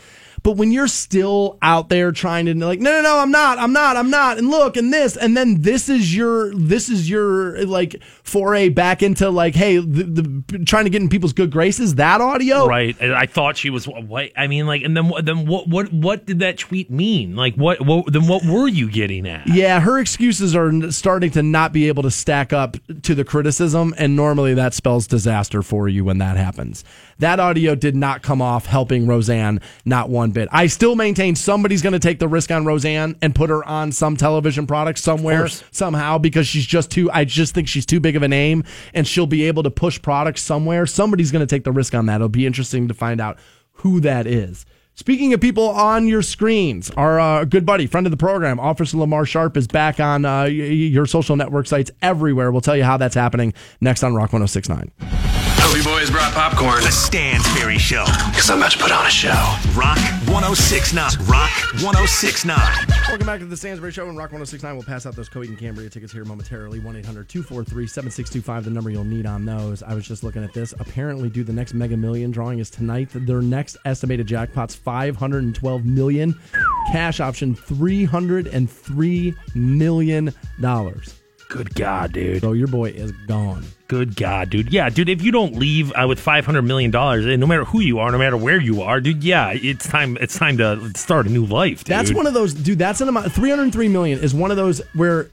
But 0.45 0.57
when 0.57 0.71
you're 0.71 0.87
still 0.87 1.57
out 1.63 1.89
there 1.89 2.11
trying 2.11 2.45
to 2.45 2.53
like, 2.53 2.79
no, 2.79 2.91
no, 2.91 3.01
no, 3.01 3.17
I'm 3.17 3.31
not, 3.31 3.57
I'm 3.57 3.73
not, 3.73 3.97
I'm 3.97 4.11
not, 4.11 4.37
and 4.37 4.51
look, 4.51 4.77
and 4.77 4.93
this, 4.93 5.17
and 5.17 5.35
then 5.35 5.61
this 5.61 5.89
is 5.89 6.15
your, 6.15 6.53
this 6.53 6.87
is 6.87 7.09
your 7.09 7.65
like 7.65 7.95
foray 8.21 8.69
back 8.69 9.01
into 9.01 9.31
like, 9.31 9.55
hey, 9.55 9.77
the, 9.77 10.03
the 10.03 10.65
trying 10.65 10.83
to 10.83 10.91
get 10.91 11.01
in 11.01 11.09
people's 11.09 11.33
good 11.33 11.51
graces. 11.51 11.95
That 11.95 12.21
audio, 12.21 12.67
Right. 12.67 12.95
And 12.99 13.13
I 13.13 13.25
thought 13.25 13.57
she 13.57 13.69
was 13.71 13.87
what 13.87 14.31
I 14.37 14.45
mean, 14.45 14.67
like, 14.67 14.83
and 14.83 14.95
then 14.95 15.09
what? 15.09 15.25
Then 15.25 15.47
what? 15.47 15.67
What? 15.67 15.91
What 15.91 16.25
did 16.25 16.39
that 16.39 16.57
tweet 16.57 16.91
mean? 16.91 17.35
Like, 17.35 17.55
what? 17.55 17.81
What? 17.81 18.13
Then 18.13 18.27
what 18.27 18.45
were 18.45 18.67
you 18.67 18.91
getting 18.91 19.27
at? 19.27 19.47
Yeah, 19.47 19.79
her 19.79 19.97
excuses 19.99 20.55
are 20.55 20.91
starting 20.91 21.31
to 21.31 21.41
not 21.41 21.73
be 21.73 21.87
able 21.87 22.03
to 22.03 22.11
stack 22.11 22.53
up 22.53 22.77
to 23.03 23.15
the 23.15 23.23
criticism, 23.23 23.95
and 23.97 24.15
normally 24.15 24.53
that 24.53 24.73
spells 24.73 25.07
disaster 25.07 25.63
for 25.63 25.87
you 25.87 26.03
when 26.03 26.19
that 26.19 26.37
happens. 26.37 26.83
That 27.19 27.39
audio 27.39 27.75
did 27.75 27.95
not 27.95 28.21
come 28.21 28.41
off 28.41 28.65
helping 28.65 29.07
Roseanne, 29.07 29.61
not 29.85 30.09
one 30.09 30.31
bit. 30.35 30.47
I 30.51 30.67
still 30.67 30.95
maintain 30.95 31.35
somebody's 31.35 31.81
going 31.81 31.93
to 31.93 31.99
take 31.99 32.19
the 32.19 32.27
risk 32.27 32.51
on 32.51 32.65
Roseanne 32.65 33.15
and 33.23 33.33
put 33.33 33.49
her 33.49 33.65
on 33.65 33.91
some 33.91 34.15
television 34.15 34.67
product 34.67 34.99
somewhere, 34.99 35.47
somehow, 35.71 36.19
because 36.19 36.45
she's 36.45 36.65
just 36.65 36.91
too, 36.91 37.09
I 37.11 37.25
just 37.25 37.55
think 37.55 37.67
she's 37.67 37.87
too 37.87 37.99
big 37.99 38.15
of 38.15 38.21
a 38.21 38.27
name 38.27 38.63
and 38.93 39.07
she'll 39.07 39.25
be 39.25 39.47
able 39.47 39.63
to 39.63 39.71
push 39.71 39.99
products 39.99 40.43
somewhere. 40.43 40.85
Somebody's 40.85 41.31
going 41.31 41.45
to 41.45 41.47
take 41.47 41.63
the 41.63 41.71
risk 41.71 41.95
on 41.95 42.05
that. 42.05 42.15
It'll 42.15 42.29
be 42.29 42.45
interesting 42.45 42.87
to 42.87 42.93
find 42.93 43.19
out 43.19 43.39
who 43.71 43.99
that 44.01 44.27
is. 44.27 44.65
Speaking 44.97 45.33
of 45.33 45.41
people 45.41 45.67
on 45.67 46.07
your 46.07 46.21
screens, 46.21 46.89
our 46.91 47.19
uh, 47.19 47.43
good 47.43 47.65
buddy, 47.65 47.85
friend 47.85 48.07
of 48.07 48.11
the 48.11 48.17
program, 48.17 48.61
Officer 48.61 48.95
Lamar 48.97 49.25
Sharp, 49.25 49.57
is 49.57 49.67
back 49.67 49.99
on 49.99 50.23
uh, 50.23 50.43
your 50.43 51.05
social 51.05 51.35
network 51.35 51.67
sites 51.67 51.91
everywhere. 52.01 52.49
We'll 52.49 52.61
tell 52.61 52.77
you 52.77 52.85
how 52.85 52.95
that's 52.95 53.15
happening 53.15 53.53
next 53.81 54.03
on 54.03 54.13
Rock 54.13 54.31
1069. 54.31 55.44
Hope 56.05 56.13
brought 56.13 56.33
popcorn. 56.33 56.83
The 56.83 56.91
Stansbury 56.91 57.79
Show. 57.79 58.05
Because 58.29 58.51
I'm 58.51 58.59
about 58.59 58.73
to 58.73 58.77
put 58.77 58.91
on 58.91 59.07
a 59.07 59.09
show. 59.09 59.29
Rock 59.75 59.97
1069. 60.29 61.03
Rock 61.25 61.49
1069. 61.81 62.59
Welcome 63.07 63.25
back 63.25 63.39
to 63.39 63.45
the 63.45 63.57
Stansbury 63.57 63.91
Show 63.91 64.07
and 64.07 64.15
Rock 64.15 64.31
1069. 64.31 64.75
We'll 64.75 64.83
pass 64.83 65.07
out 65.07 65.15
those 65.15 65.29
Coheed 65.29 65.47
and 65.47 65.57
Cambria 65.57 65.89
tickets 65.89 66.13
here 66.13 66.23
momentarily. 66.23 66.79
1 66.79 66.95
800 66.97 67.27
243 67.27 67.87
7625, 67.87 68.65
the 68.65 68.69
number 68.69 68.91
you'll 68.91 69.03
need 69.03 69.25
on 69.25 69.45
those. 69.45 69.81
I 69.81 69.95
was 69.95 70.07
just 70.07 70.23
looking 70.23 70.43
at 70.43 70.53
this. 70.53 70.75
Apparently, 70.79 71.27
due 71.27 71.43
the 71.43 71.53
next 71.53 71.73
Mega 71.73 71.97
Million 71.97 72.29
drawing 72.29 72.59
is 72.59 72.69
tonight. 72.69 73.09
Their 73.11 73.41
next 73.41 73.75
estimated 73.85 74.27
jackpot's 74.27 74.75
512 74.75 75.85
million. 75.85 76.39
Cash 76.91 77.19
option 77.19 77.55
$303 77.55 79.35
million. 79.55 80.33
Good 81.49 81.73
God, 81.73 82.11
dude. 82.11 82.41
So 82.41 82.53
your 82.53 82.67
boy 82.67 82.89
is 82.89 83.11
gone. 83.27 83.63
Good 83.87 84.15
God, 84.15 84.49
dude. 84.49 84.73
Yeah, 84.73 84.89
dude. 84.89 85.09
If 85.09 85.21
you 85.21 85.31
don't 85.31 85.55
leave 85.55 85.91
uh, 85.93 86.07
with 86.07 86.19
five 86.19 86.45
hundred 86.45 86.63
million 86.63 86.89
dollars, 86.89 87.25
no 87.25 87.45
matter 87.45 87.65
who 87.65 87.81
you 87.81 87.99
are, 87.99 88.11
no 88.11 88.17
matter 88.17 88.35
where 88.37 88.59
you 88.59 88.81
are, 88.81 88.99
dude. 88.99 89.23
Yeah, 89.23 89.51
it's 89.53 89.87
time. 89.87 90.17
It's 90.19 90.37
time 90.37 90.57
to 90.57 90.91
start 90.95 91.27
a 91.27 91.29
new 91.29 91.45
life. 91.45 91.83
Dude. 91.83 91.95
That's 91.95 92.11
one 92.11 92.25
of 92.25 92.33
those, 92.33 92.53
dude. 92.55 92.79
That's 92.79 93.01
an 93.01 93.09
amount. 93.09 93.31
Three 93.31 93.51
hundred 93.51 93.71
three 93.73 93.87
million 93.89 94.19
is 94.19 94.33
one 94.33 94.49
of 94.49 94.57
those 94.57 94.81
where 94.95 95.29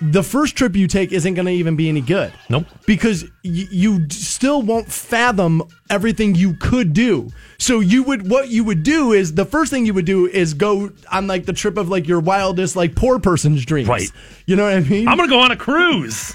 the 0.00 0.22
first 0.22 0.56
trip 0.56 0.74
you 0.76 0.86
take 0.86 1.12
isn't 1.12 1.34
going 1.34 1.46
to 1.46 1.52
even 1.52 1.76
be 1.76 1.88
any 1.88 2.00
good. 2.00 2.32
Nope. 2.48 2.66
Because 2.86 3.22
y- 3.44 3.68
you 3.70 4.08
still 4.10 4.60
won't 4.60 4.90
fathom 4.90 5.62
everything 5.88 6.34
you 6.34 6.54
could 6.54 6.92
do. 6.92 7.30
So 7.58 7.78
you 7.78 8.02
would, 8.02 8.28
what 8.28 8.48
you 8.48 8.64
would 8.64 8.82
do 8.82 9.12
is 9.12 9.34
the 9.34 9.44
first 9.44 9.70
thing 9.70 9.86
you 9.86 9.94
would 9.94 10.04
do 10.04 10.26
is 10.26 10.52
go 10.52 10.90
on 11.12 11.28
like 11.28 11.46
the 11.46 11.52
trip 11.52 11.76
of 11.76 11.88
like 11.88 12.08
your 12.08 12.18
wildest 12.20 12.74
like 12.74 12.96
poor 12.96 13.20
person's 13.20 13.64
dreams. 13.64 13.88
Right. 13.88 14.10
You 14.46 14.56
know 14.56 14.64
what 14.64 14.74
I 14.74 14.80
mean? 14.80 15.06
I'm 15.06 15.16
gonna 15.16 15.28
go 15.28 15.38
on 15.40 15.52
a 15.52 15.56
cruise. 15.56 16.34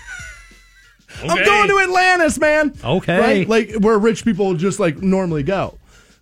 I'm 1.22 1.44
going 1.44 1.68
to 1.70 1.80
Atlantis, 1.80 2.38
man. 2.38 2.74
Okay. 2.84 3.20
Right? 3.20 3.50
Like 3.50 3.74
where 3.76 3.98
rich 3.98 4.24
people 4.24 4.54
just 4.56 4.80
like 4.80 4.98
normally 4.98 5.44
go. 5.44 5.80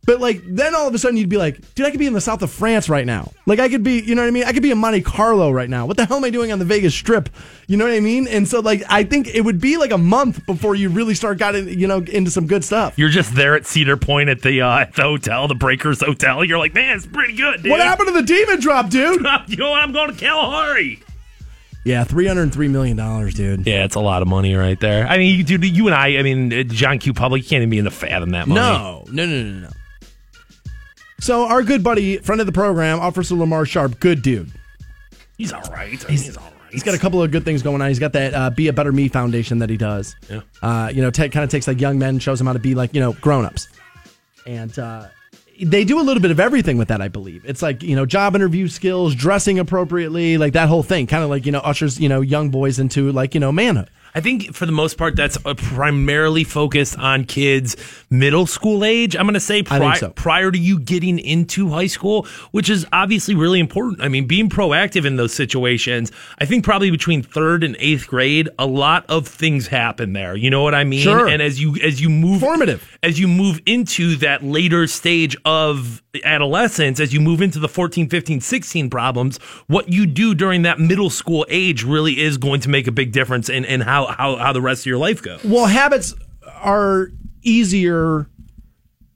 But 0.07 0.21
like 0.21 0.41
then 0.45 0.73
all 0.73 0.87
of 0.87 0.95
a 0.95 0.97
sudden 0.97 1.17
you'd 1.17 1.27
be 1.27 1.35
like, 1.37 1.75
dude, 1.75 1.85
I 1.85 1.91
could 1.91 1.99
be 1.99 2.07
in 2.07 2.13
the 2.13 2.21
south 2.21 2.41
of 2.41 2.49
France 2.49 2.87
right 2.87 3.05
now. 3.05 3.33
Like 3.45 3.59
I 3.59 3.67
could 3.67 3.83
be, 3.83 3.99
you 3.99 4.15
know 4.15 4.21
what 4.21 4.29
I 4.29 4.31
mean? 4.31 4.45
I 4.45 4.53
could 4.53 4.63
be 4.63 4.71
in 4.71 4.77
Monte 4.77 5.01
Carlo 5.01 5.51
right 5.51 5.69
now. 5.69 5.85
What 5.85 5.97
the 5.97 6.05
hell 6.05 6.15
am 6.15 6.23
I 6.23 6.29
doing 6.29 6.53
on 6.53 6.59
the 6.59 6.65
Vegas 6.65 6.95
Strip? 6.95 7.29
You 7.67 7.75
know 7.75 7.83
what 7.83 7.93
I 7.93 7.99
mean? 7.99 8.25
And 8.25 8.47
so 8.47 8.61
like 8.61 8.83
I 8.89 9.03
think 9.03 9.27
it 9.27 9.41
would 9.41 9.59
be 9.59 9.75
like 9.75 9.91
a 9.91 9.97
month 9.97 10.45
before 10.45 10.75
you 10.75 10.87
really 10.89 11.13
start 11.13 11.39
getting, 11.39 11.67
you 11.77 11.87
know, 11.87 11.97
into 11.97 12.31
some 12.31 12.47
good 12.47 12.63
stuff. 12.63 12.97
You're 12.97 13.09
just 13.09 13.35
there 13.35 13.53
at 13.53 13.65
Cedar 13.65 13.97
Point 13.97 14.29
at 14.29 14.41
the 14.41 14.61
uh, 14.61 14.79
at 14.79 14.95
the 14.95 15.01
hotel, 15.01 15.49
the 15.49 15.55
Breakers 15.55 15.99
Hotel. 15.99 16.41
You're 16.45 16.57
like, 16.57 16.73
man, 16.73 16.95
it's 16.95 17.05
pretty 17.05 17.35
good, 17.35 17.63
dude. 17.63 17.71
What 17.71 17.81
happened 17.81 18.07
to 18.07 18.13
the 18.13 18.23
demon 18.23 18.61
drop, 18.61 18.89
dude? 18.89 19.25
you 19.47 19.57
know 19.57 19.71
what? 19.71 19.83
I'm 19.83 19.91
going 19.91 20.13
to 20.13 20.17
Kalahari. 20.17 21.01
Yeah, 21.87 22.03
three 22.03 22.27
hundred 22.27 22.53
three 22.53 22.67
million 22.67 22.97
dollars, 22.97 23.33
dude. 23.33 23.65
Yeah, 23.65 23.85
it's 23.85 23.95
a 23.95 23.99
lot 23.99 24.21
of 24.21 24.27
money 24.27 24.53
right 24.55 24.79
there. 24.79 25.07
I 25.07 25.17
mean, 25.17 25.37
you, 25.37 25.43
dude, 25.43 25.63
you 25.63 25.87
and 25.87 25.95
I, 25.95 26.17
I 26.17 26.21
mean, 26.23 26.53
uh, 26.53 26.63
John 26.63 26.99
Q. 26.99 27.13
Public, 27.13 27.43
you 27.43 27.49
can't 27.49 27.61
even 27.61 27.69
be 27.69 27.77
in 27.79 27.85
the 27.85 27.91
fathom 27.91 28.31
that 28.31 28.47
money. 28.47 28.59
No, 28.59 29.05
no, 29.09 29.25
no, 29.25 29.43
no, 29.43 29.59
no. 29.61 29.69
So 31.19 31.45
our 31.47 31.63
good 31.63 31.83
buddy, 31.83 32.17
friend 32.17 32.41
of 32.41 32.45
the 32.45 32.53
program, 32.53 32.99
Officer 32.99 33.35
Lamar 33.35 33.65
Sharp, 33.65 33.99
good 33.99 34.21
dude. 34.21 34.51
He's 35.37 35.51
all 35.51 35.61
right. 35.71 35.89
He's, 35.89 36.37
all 36.37 36.43
right. 36.43 36.53
He's 36.71 36.83
got 36.83 36.93
a 36.93 36.99
couple 36.99 37.23
of 37.23 37.31
good 37.31 37.45
things 37.45 37.63
going 37.63 37.81
on. 37.81 37.87
He's 37.87 37.99
got 37.99 38.13
that 38.13 38.33
uh, 38.33 38.49
Be 38.49 38.67
a 38.67 38.73
Better 38.73 38.91
Me 38.91 39.07
Foundation 39.07 39.59
that 39.59 39.69
he 39.69 39.77
does. 39.77 40.15
Yeah. 40.29 40.41
Uh, 40.61 40.91
you 40.93 41.01
know, 41.01 41.09
t- 41.09 41.29
kind 41.29 41.43
of 41.43 41.49
takes 41.49 41.67
like 41.67 41.79
young 41.79 41.97
men, 41.97 42.19
shows 42.19 42.37
them 42.37 42.47
how 42.47 42.53
to 42.53 42.59
be 42.59 42.75
like, 42.75 42.93
you 42.93 42.99
know, 42.99 43.13
grown 43.13 43.45
ups. 43.45 43.67
And 44.45 44.77
uh, 44.77 45.07
they 45.61 45.83
do 45.83 45.99
a 45.99 46.03
little 46.03 46.21
bit 46.21 46.31
of 46.31 46.39
everything 46.39 46.77
with 46.77 46.89
that, 46.89 47.01
I 47.01 47.07
believe. 47.07 47.43
It's 47.45 47.61
like, 47.61 47.83
you 47.83 47.95
know, 47.95 48.05
job 48.05 48.35
interview 48.35 48.67
skills, 48.67 49.15
dressing 49.15 49.59
appropriately, 49.59 50.37
like 50.37 50.53
that 50.53 50.69
whole 50.69 50.83
thing. 50.83 51.07
Kind 51.07 51.23
of 51.23 51.29
like, 51.29 51.45
you 51.45 51.51
know, 51.51 51.59
ushers, 51.59 51.99
you 51.99 52.09
know, 52.09 52.21
young 52.21 52.49
boys 52.49 52.79
into 52.79 53.11
like, 53.11 53.33
you 53.33 53.39
know, 53.39 53.51
manhood. 53.51 53.89
I 54.15 54.21
think 54.21 54.53
for 54.53 54.65
the 54.65 54.71
most 54.71 54.97
part, 54.97 55.15
that's 55.15 55.37
uh, 55.45 55.53
primarily 55.55 56.43
focused 56.43 56.97
on 56.97 57.25
kids 57.25 57.75
middle 58.09 58.47
school 58.47 58.83
age. 58.83 59.15
I'm 59.15 59.25
going 59.25 59.33
to 59.33 59.39
say 59.39 59.63
pri- 59.63 59.97
so. 59.97 60.09
prior 60.11 60.51
to 60.51 60.57
you 60.57 60.79
getting 60.79 61.19
into 61.19 61.69
high 61.69 61.87
school, 61.87 62.25
which 62.51 62.69
is 62.69 62.85
obviously 62.91 63.35
really 63.35 63.59
important. 63.59 64.01
I 64.01 64.07
mean, 64.07 64.27
being 64.27 64.49
proactive 64.49 65.05
in 65.05 65.17
those 65.17 65.33
situations, 65.33 66.11
I 66.39 66.45
think 66.45 66.63
probably 66.63 66.91
between 66.91 67.21
third 67.21 67.63
and 67.63 67.75
eighth 67.79 68.07
grade, 68.07 68.49
a 68.57 68.65
lot 68.65 69.05
of 69.09 69.27
things 69.27 69.67
happen 69.67 70.13
there. 70.13 70.35
You 70.35 70.49
know 70.49 70.63
what 70.63 70.73
I 70.73 70.83
mean? 70.83 71.01
Sure. 71.01 71.27
And 71.27 71.41
as 71.41 71.61
you 71.61 71.75
as 71.77 72.01
you 72.01 72.09
move 72.09 72.41
Formative. 72.41 72.97
as 73.03 73.19
you 73.19 73.27
move 73.27 73.61
into 73.65 74.15
that 74.17 74.43
later 74.43 74.87
stage 74.87 75.37
of 75.45 76.01
adolescence, 76.23 76.99
as 76.99 77.13
you 77.13 77.19
move 77.19 77.41
into 77.41 77.59
the 77.59 77.69
14, 77.69 78.09
15, 78.09 78.41
16 78.41 78.89
problems, 78.89 79.37
what 79.67 79.89
you 79.89 80.05
do 80.05 80.33
during 80.33 80.63
that 80.63 80.79
middle 80.79 81.09
school 81.09 81.45
age 81.49 81.83
really 81.83 82.19
is 82.19 82.37
going 82.37 82.59
to 82.61 82.69
make 82.69 82.87
a 82.87 82.91
big 82.91 83.11
difference 83.11 83.49
in, 83.49 83.65
in 83.65 83.81
how, 84.05 84.13
how, 84.13 84.35
how 84.37 84.53
the 84.53 84.61
rest 84.61 84.81
of 84.81 84.85
your 84.87 84.97
life 84.97 85.21
goes. 85.21 85.43
Well, 85.43 85.65
habits 85.65 86.13
are 86.45 87.09
easier 87.41 88.29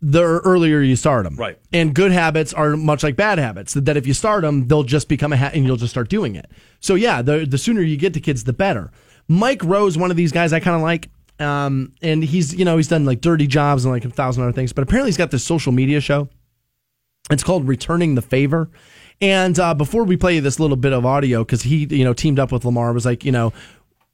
the 0.01 0.21
earlier 0.21 0.81
you 0.81 0.95
start 0.95 1.25
them. 1.25 1.35
Right. 1.35 1.59
And 1.71 1.93
good 1.93 2.11
habits 2.11 2.53
are 2.53 2.75
much 2.75 3.03
like 3.03 3.15
bad 3.15 3.37
habits. 3.37 3.73
That 3.73 3.97
if 3.97 4.07
you 4.07 4.13
start 4.13 4.41
them, 4.41 4.67
they'll 4.67 4.83
just 4.83 5.07
become 5.07 5.31
a 5.31 5.35
habit 5.35 5.57
and 5.57 5.65
you'll 5.65 5.77
just 5.77 5.91
start 5.91 6.09
doing 6.09 6.35
it. 6.35 6.49
So 6.79 6.95
yeah, 6.95 7.21
the 7.21 7.45
the 7.45 7.57
sooner 7.57 7.81
you 7.81 7.97
get 7.97 8.13
to 8.15 8.19
kids, 8.19 8.43
the 8.43 8.53
better. 8.53 8.91
Mike 9.27 9.63
Rowe, 9.63 9.91
one 9.91 10.11
of 10.11 10.17
these 10.17 10.31
guys 10.31 10.53
I 10.53 10.59
kind 10.59 10.75
of 10.75 10.81
like. 10.81 11.09
Um, 11.39 11.93
and 12.01 12.23
he's 12.23 12.53
you 12.53 12.65
know 12.65 12.77
he's 12.77 12.87
done 12.87 13.05
like 13.05 13.21
dirty 13.21 13.47
jobs 13.47 13.85
and 13.85 13.93
like 13.93 14.05
a 14.05 14.09
thousand 14.09 14.43
other 14.43 14.51
things, 14.51 14.73
but 14.73 14.83
apparently 14.83 15.09
he's 15.09 15.17
got 15.17 15.31
this 15.31 15.43
social 15.43 15.71
media 15.71 15.99
show. 15.99 16.29
It's 17.29 17.43
called 17.43 17.67
Returning 17.67 18.15
the 18.15 18.21
Favor. 18.21 18.69
And 19.21 19.57
uh, 19.59 19.75
before 19.75 20.03
we 20.03 20.17
play 20.17 20.39
this 20.39 20.59
little 20.59 20.75
bit 20.75 20.93
of 20.93 21.05
audio, 21.05 21.43
because 21.43 21.61
he 21.61 21.85
you 21.89 22.03
know 22.03 22.13
teamed 22.13 22.39
up 22.39 22.51
with 22.51 22.65
Lamar, 22.65 22.91
was 22.91 23.05
like 23.05 23.23
you 23.23 23.31
know 23.31 23.53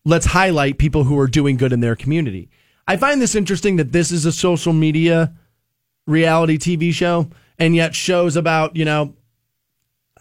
let's 0.07 0.27
highlight 0.27 0.77
people 0.77 1.03
who 1.03 1.19
are 1.19 1.27
doing 1.27 1.57
good 1.57 1.73
in 1.73 1.81
their 1.81 1.95
community. 1.95 2.49
I 2.87 2.95
find 2.95 3.21
this 3.21 3.35
interesting 3.35 3.75
that 3.75 3.91
this 3.91 4.11
is 4.11 4.25
a 4.25 4.31
social 4.31 4.71
media 4.71 5.33
reality 6.07 6.57
TV 6.57 6.93
show, 6.93 7.29
and 7.59 7.75
yet 7.75 7.93
shows 7.93 8.37
about, 8.37 8.77
you 8.77 8.85
know, 8.85 9.13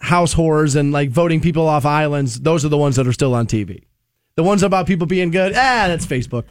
house 0.01 0.33
whores 0.35 0.75
and 0.75 0.91
like 0.91 1.09
voting 1.09 1.39
people 1.39 1.67
off 1.67 1.85
islands, 1.85 2.41
those 2.41 2.65
are 2.65 2.69
the 2.69 2.77
ones 2.77 2.97
that 2.97 3.07
are 3.07 3.13
still 3.13 3.33
on 3.33 3.47
TV. 3.47 3.85
The 4.37 4.43
ones 4.43 4.61
about 4.61 4.85
people 4.85 5.07
being 5.07 5.31
good, 5.31 5.53
ah, 5.53 5.87
that's 5.87 6.05
Facebook. 6.05 6.43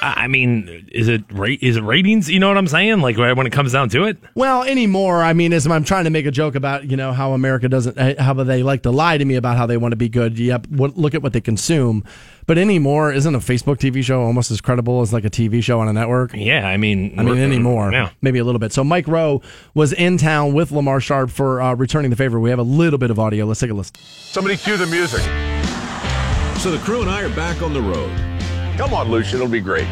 I 0.00 0.24
I 0.24 0.26
mean, 0.26 0.88
is 0.90 1.06
it 1.06 1.22
ra- 1.30 1.54
is 1.60 1.76
it 1.76 1.82
ratings? 1.82 2.30
You 2.30 2.40
know 2.40 2.48
what 2.48 2.56
I'm 2.56 2.66
saying? 2.66 3.00
Like 3.00 3.18
when 3.18 3.46
it 3.46 3.52
comes 3.52 3.72
down 3.72 3.90
to 3.90 4.04
it. 4.04 4.16
Well, 4.34 4.62
anymore, 4.62 5.22
I 5.22 5.34
mean, 5.34 5.52
as 5.52 5.66
I'm 5.66 5.84
trying 5.84 6.04
to 6.04 6.10
make 6.10 6.24
a 6.24 6.30
joke 6.30 6.54
about, 6.54 6.90
you 6.90 6.96
know, 6.96 7.12
how 7.12 7.34
America 7.34 7.68
doesn't, 7.68 7.98
eh, 7.98 8.14
how 8.20 8.32
they 8.32 8.62
like 8.62 8.84
to 8.84 8.90
lie 8.90 9.18
to 9.18 9.24
me 9.24 9.34
about 9.34 9.58
how 9.58 9.66
they 9.66 9.76
want 9.76 9.92
to 9.92 9.96
be 9.96 10.08
good. 10.08 10.38
Yep, 10.38 10.68
look 10.70 11.14
at 11.14 11.22
what 11.22 11.34
they 11.34 11.42
consume. 11.42 12.04
But 12.46 12.56
anymore, 12.56 13.12
isn't 13.12 13.34
a 13.34 13.38
Facebook 13.38 13.76
TV 13.76 14.02
show 14.02 14.22
almost 14.22 14.50
as 14.50 14.62
credible 14.62 15.02
as 15.02 15.12
like 15.12 15.26
a 15.26 15.30
TV 15.30 15.62
show 15.62 15.78
on 15.78 15.88
a 15.88 15.92
network? 15.92 16.32
Yeah, 16.32 16.66
I 16.66 16.78
mean, 16.78 17.18
I 17.18 17.22
mean, 17.22 17.36
anymore. 17.36 17.92
Yeah. 17.92 18.12
Maybe 18.22 18.38
a 18.38 18.44
little 18.44 18.60
bit. 18.60 18.72
So 18.72 18.82
Mike 18.82 19.08
Rowe 19.08 19.42
was 19.74 19.92
in 19.92 20.16
town 20.16 20.54
with 20.54 20.72
Lamar 20.72 21.00
Sharp 21.00 21.28
for 21.28 21.60
uh, 21.60 21.74
returning 21.74 22.10
the 22.10 22.16
favor. 22.16 22.40
We 22.40 22.48
have 22.48 22.58
a 22.58 22.62
little 22.62 22.98
bit 22.98 23.10
of 23.10 23.18
audio. 23.18 23.44
Let's 23.44 23.60
take 23.60 23.70
a 23.70 23.74
listen. 23.74 23.94
Somebody 24.32 24.56
cue 24.56 24.78
the 24.78 24.86
music. 24.86 25.22
So 26.58 26.72
the 26.72 26.78
crew 26.78 27.00
and 27.02 27.08
I 27.10 27.22
are 27.22 27.28
back 27.36 27.62
on 27.62 27.72
the 27.72 27.80
road, 27.80 28.10
Come 28.76 28.92
on, 28.92 29.08
Lucian, 29.10 29.36
it'll 29.36 29.48
be 29.48 29.60
great. 29.60 29.86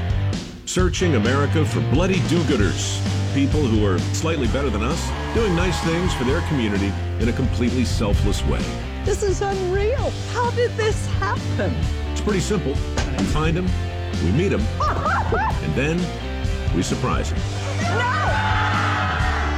searching 0.66 1.14
America 1.14 1.64
for 1.64 1.80
bloody 1.92 2.20
do-gooders, 2.28 3.00
people 3.32 3.60
who 3.60 3.86
are 3.86 3.98
slightly 4.12 4.48
better 4.48 4.68
than 4.70 4.82
us, 4.82 5.10
doing 5.34 5.54
nice 5.54 5.78
things 5.84 6.12
for 6.14 6.24
their 6.24 6.40
community 6.48 6.92
in 7.20 7.28
a 7.28 7.32
completely 7.32 7.84
selfless 7.84 8.44
way. 8.46 8.60
This 9.04 9.22
is 9.22 9.40
unreal. 9.40 10.10
How 10.32 10.50
did 10.52 10.72
this 10.72 11.06
happen? 11.20 11.72
It's 12.10 12.20
pretty 12.20 12.40
simple. 12.40 12.72
We 12.72 13.24
find 13.26 13.56
them, 13.56 13.68
we 14.24 14.32
meet 14.32 14.48
them, 14.48 14.60
and 15.62 15.74
then 15.74 15.96
we 16.74 16.82
surprise 16.82 17.30
them. 17.30 17.38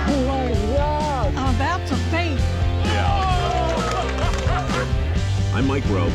Oh 0.08 0.24
my 0.28 0.52
God. 0.76 1.32
Oh, 1.36 1.54
that's 1.58 1.90
a 1.90 1.96
faith. 2.10 2.42
I'm 5.54 5.66
Mike 5.66 5.88
Rowe. 5.88 6.10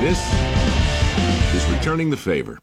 This 0.00 0.20
is 1.54 1.70
Returning 1.70 2.10
the 2.10 2.18
Favor. 2.18 2.58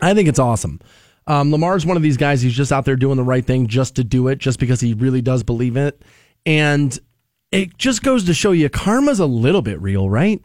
I 0.00 0.14
think 0.14 0.28
it's 0.28 0.38
awesome. 0.38 0.80
Um, 1.26 1.52
Lamar's 1.52 1.84
one 1.84 1.96
of 1.96 2.02
these 2.02 2.16
guys. 2.16 2.40
He's 2.40 2.54
just 2.54 2.72
out 2.72 2.84
there 2.86 2.96
doing 2.96 3.16
the 3.16 3.24
right 3.24 3.44
thing 3.44 3.66
just 3.66 3.96
to 3.96 4.04
do 4.04 4.28
it, 4.28 4.38
just 4.38 4.58
because 4.58 4.80
he 4.80 4.94
really 4.94 5.20
does 5.20 5.42
believe 5.42 5.76
it. 5.76 6.02
And 6.46 6.98
it 7.52 7.76
just 7.76 8.02
goes 8.02 8.24
to 8.24 8.34
show 8.34 8.52
you 8.52 8.68
karma's 8.70 9.20
a 9.20 9.26
little 9.26 9.62
bit 9.62 9.80
real, 9.80 10.08
right? 10.08 10.42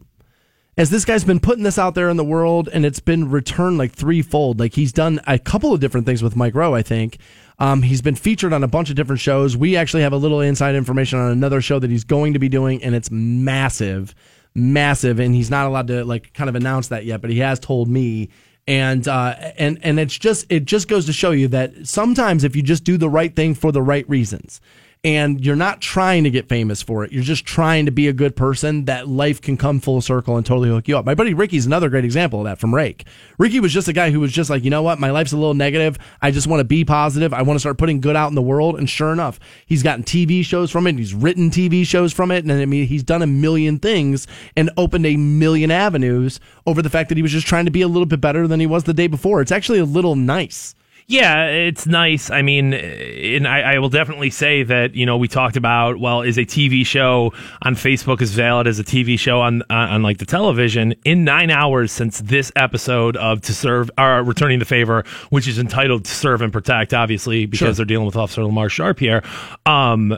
As 0.77 0.89
this 0.89 1.06
guy's 1.06 1.23
been 1.23 1.39
putting 1.39 1.64
this 1.64 1.77
out 1.77 1.95
there 1.95 2.10
in 2.10 2.18
the 2.18 2.23
world 2.23 2.69
and 2.73 2.85
it's 2.85 2.99
been 2.99 3.30
returned 3.30 3.77
like 3.77 3.91
threefold. 3.91 4.60
Like 4.60 4.73
he's 4.73 4.91
done 4.91 5.19
a 5.27 5.38
couple 5.38 5.73
of 5.73 5.80
different 5.80 6.06
things 6.06 6.23
with 6.23 6.35
Mike 6.35 6.56
Rowe, 6.56 6.73
I 6.73 6.81
think. 6.81 7.18
Um, 7.60 7.84
he's 7.84 8.02
been 8.02 8.15
featured 8.15 8.53
on 8.53 8.64
a 8.64 8.68
bunch 8.68 8.89
of 8.89 8.95
different 8.95 9.22
shows. 9.22 9.56
We 9.56 9.76
actually 9.77 10.03
have 10.03 10.14
a 10.14 10.18
little 10.18 10.41
inside 10.41 10.76
information 10.76 11.19
on 11.19 11.31
another 11.31 11.61
show 11.61 11.80
that 11.80 11.91
he's 11.91 12.03
going 12.03 12.34
to 12.34 12.39
be 12.39 12.49
doing, 12.49 12.81
and 12.84 12.95
it's 12.95 13.11
massive, 13.11 14.15
massive. 14.53 15.19
And 15.19 15.34
he's 15.34 15.49
not 15.49 15.68
allowed 15.68 15.88
to 15.88 16.03
like 16.06 16.34
kind 16.34 16.49
of 16.49 16.56
announce 16.56 16.90
that 16.90 17.06
yet, 17.06 17.22
but 17.22 17.30
he 17.30 17.40
has 17.40 17.60
told 17.60 17.88
me 17.88 18.30
and 18.68 19.07
uh, 19.07 19.36
and 19.57 19.80
and 19.82 19.99
it's 19.99 20.18
just 20.18 20.45
it 20.49 20.65
just 20.65 20.88
goes 20.88 21.06
to 21.07 21.14
show 21.14 21.32
you 21.32 21.48
that 21.49 21.88
sometimes 21.88 22.44
if 22.44 22.56
you 22.56 22.61
just 22.61 22.84
do 22.84 22.98
the 22.98 23.10
right 23.10 23.36
thing 23.36 23.56
for 23.56 23.72
the 23.72 23.82
right 23.82 24.07
reasons 24.10 24.61
and 25.03 25.44
you're 25.44 25.56
not 25.56 25.82
trying 25.82 26.23
to 26.26 26.30
get 26.30 26.48
famous 26.48 26.84
for 26.84 27.03
it. 27.03 27.11
You're 27.11 27.23
just 27.23 27.44
trying 27.44 27.88
to 27.88 27.91
be 27.91 28.07
a 28.07 28.14
good 28.14 28.36
person 28.36 28.86
that 28.86 29.07
life 29.07 29.41
can 29.41 29.57
come 29.57 29.80
full 29.80 29.99
circle 29.99 30.38
and 30.38 30.45
totally 30.45 30.69
hook 30.69 30.88
you 30.88 30.95
up. 30.95 31.06
My 31.06 31.15
buddy 31.15 31.34
ricky's 31.34 31.65
another 31.65 31.90
great 31.90 32.06
example 32.06 32.40
of 32.40 32.45
that 32.45 32.60
from 32.60 32.73
rake. 32.73 33.06
Ricky 33.40 33.60
was 33.60 33.73
just 33.73 33.88
a 33.88 33.94
guy 33.94 34.11
who 34.11 34.19
was 34.19 34.32
just 34.32 34.52
like 34.52 34.64
you 34.64 34.69
know 34.69 34.84
what? 34.84 34.99
My 34.99 35.10
life's 35.10 35.32
a 35.32 35.38
little 35.38 35.56
negative. 35.56 35.98
I 36.22 36.30
just 36.30 36.45
want 36.45 36.60
to 36.60 36.65
be 36.65 36.86
positive. 36.86 37.34
I 37.34 37.41
want 37.41 37.56
to 37.56 37.60
start 37.60 37.80
putting 37.80 37.99
good 37.99 38.15
out 38.15 38.30
in 38.30 38.36
the 38.36 38.44
world. 38.44 38.78
And 38.78 38.88
sure 38.88 39.11
enough 39.11 39.40
he's 39.65 39.82
gotten 39.82 40.03
tv 40.03 40.45
shows 40.45 40.69
from 40.69 40.86
it. 40.86 40.95
He's 40.95 41.15
written 41.15 41.49
tv 41.49 41.84
shows 41.86 42.14
from 42.14 42.30
it. 42.30 42.44
And 42.44 42.52
i 42.52 42.65
mean 42.65 42.86
he's 42.86 43.03
done 43.03 43.23
a 43.23 43.28
million 43.28 43.80
things 43.80 44.28
and 44.56 44.69
opened 44.78 45.07
a 45.07 45.18
million 45.18 45.72
avenues 45.72 46.40
over 46.68 46.84
the 46.84 46.91
fact 46.91 47.10
that 47.10 47.18
he 47.18 47.23
was 47.23 47.32
just 47.32 47.48
trying 47.48 47.65
to 47.65 47.72
be 47.72 47.82
a 47.82 47.88
little 47.88 48.06
bit 48.06 48.22
better 48.22 48.48
than 48.48 48.60
he 48.60 48.68
was 48.68 48.84
the 48.84 48.94
day 48.94 49.07
before. 49.07 49.41
It's 49.41 49.52
actually 49.52 49.80
a 49.80 49.86
little 49.86 50.15
nice 50.15 50.76
Yeah, 51.12 51.48
it's 51.48 51.86
nice. 51.86 52.32
I 52.32 52.42
mean, 52.42 52.74
and 52.74 53.46
I, 53.46 53.74
I 53.74 53.80
will 53.80 53.90
definitely 53.90 54.30
say 54.30 54.64
that 54.64 54.96
you 54.96 55.06
know 55.06 55.18
we 55.18 55.28
talked 55.28 55.58
about 55.58 56.00
well, 56.00 56.22
is 56.22 56.38
a 56.38 56.46
TV 56.46 56.86
show 56.86 57.34
on 57.64 57.76
Facebook 57.76 58.22
as 58.22 58.32
valid 58.32 58.66
as 58.66 58.80
a 58.80 58.84
TV 58.86 59.20
show 59.20 59.42
on 59.42 59.62
on, 59.70 59.90
on 59.90 60.04
like 60.04 60.20
the 60.20 60.26
television? 60.26 60.96
In 61.04 61.26
nine 61.26 61.50
hours 61.52 61.92
since 61.92 62.20
this 62.22 62.50
episode 62.56 63.18
of 63.18 63.42
To 63.42 63.54
Serve 63.54 63.92
or 63.98 64.24
Returning 64.24 64.60
the 64.60 64.66
Favor, 64.66 65.04
which 65.32 65.50
is 65.50 65.60
entitled 65.60 66.06
To 66.06 66.12
Serve 66.12 66.42
and 66.42 66.54
Protect, 66.54 66.94
obviously 66.94 67.46
because 67.46 67.60
Sure. 67.60 67.74
they're 67.74 67.86
dealing 67.86 68.06
with 68.06 68.16
Officer 68.16 68.46
Lamar 68.46 68.70
Sharp 68.70 68.98
here. 69.00 69.22
Um, 69.66 70.18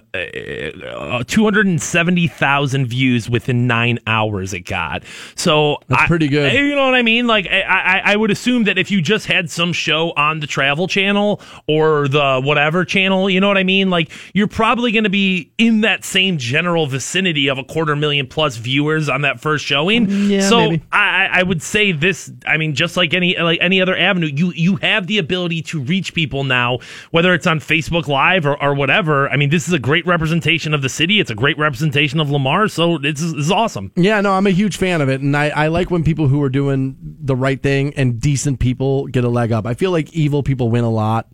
two 1.26 1.44
hundred 1.44 1.65
and 1.65 1.82
seventy 1.82 2.28
thousand 2.28 2.86
views 2.86 3.28
within 3.28 3.65
nine 3.65 3.98
hours. 4.06 4.53
It 4.53 4.61
got 4.61 5.03
so 5.34 5.78
That's 5.88 6.03
I- 6.03 6.07
pretty 6.07 6.28
good. 6.28 6.53
You 6.53 6.76
know 6.76 6.86
what 6.86 6.94
I 6.94 7.02
mean? 7.02 7.26
Like 7.26 7.48
I, 7.48 7.61
I, 7.64 8.02
I 8.14 8.15
would 8.15 8.30
assume 8.30 8.65
that 8.65 8.78
if 8.78 8.91
you 8.91 9.02
just 9.02 9.26
had 9.26 9.49
some 9.49 9.74
show 9.74 10.11
on 10.15 10.40
the 10.40 10.45
Travel 10.48 10.82
Channel 10.88 11.41
or 11.68 12.07
the 12.07 12.41
whatever 12.43 12.85
channel, 12.85 13.30
you 13.30 13.39
know 13.39 13.47
what 13.47 13.57
I 13.57 13.64
mean? 13.64 13.89
Like 13.89 14.11
you're 14.34 14.47
probably 14.47 14.91
going 14.91 15.03
to 15.03 15.10
be 15.10 15.51
in 15.57 15.81
that 15.81 16.03
same 16.03 16.38
general 16.38 16.88
vicinity 16.88 17.47
of 17.49 17.57
a 17.57 17.64
quarter 17.64 17.95
million 17.95 18.27
plus 18.27 18.57
viewers 18.57 19.10
on 19.10 19.22
that 19.22 19.39
first 19.39 19.65
showing. 19.65 20.07
Mm, 20.07 20.30
yeah, 20.30 20.49
so 20.49 20.69
maybe. 20.69 20.84
I, 20.91 21.30
I 21.31 21.43
would 21.43 21.61
say 21.61 21.91
this. 21.91 22.31
I 22.45 22.57
mean, 22.57 22.76
just 22.76 22.97
like 22.97 23.14
any 23.14 23.38
like 23.38 23.60
any 23.61 23.81
other 23.81 23.97
avenue, 23.97 24.27
you 24.27 24.51
you 24.53 24.76
have 24.77 25.07
the 25.07 25.18
ability 25.18 25.61
to 25.64 25.81
reach 25.81 26.14
people 26.14 26.43
now, 26.43 26.80
whether 27.11 27.34
it's 27.34 27.47
on 27.47 27.60
Facebook 27.60 28.07
Live 28.07 28.45
or, 28.45 28.61
or 28.61 28.73
whatever. 28.73 29.30
I 29.30 29.38
mean, 29.38 29.49
this 29.49 29.68
is 29.68 29.73
a 29.73 29.80
great 29.80 30.05
representation 30.05 30.73
of 30.73 30.81
the 30.81 30.89
city. 30.89 31.19
It's 31.19 31.31
a 31.31 31.35
great 31.35 31.57
representation 31.57 32.19
of 32.19 32.30
Lamar. 32.30 32.68
So 32.68 32.95
it's, 33.03 33.22
it's 33.22 33.51
awesome. 33.51 33.91
Yeah, 33.95 34.22
no, 34.22 34.34
I'm 34.34 34.47
a 34.47 34.51
huge 34.51 34.77
fan 34.77 35.01
of 35.01 35.10
it, 35.10 35.22
and 35.22 35.35
I, 35.35 35.49
I 35.49 35.68
like 35.68 35.91
when 35.91 36.03
people 36.03 36.27
who 36.27 36.41
are 36.41 36.49
doing 36.49 36.97
the 37.01 37.35
right 37.35 37.61
thing 37.61 37.93
and 37.95 38.19
decent 38.19 38.60
people 38.60 39.07
get 39.07 39.23
a 39.23 39.30
leg 39.30 39.51
up. 39.51 39.65
I 39.65 39.73
feel 39.73 39.91
like 39.91 40.14
evil 40.14 40.43
people 40.43 40.62
win 40.69 40.84
a 40.84 40.90
lot, 40.90 41.27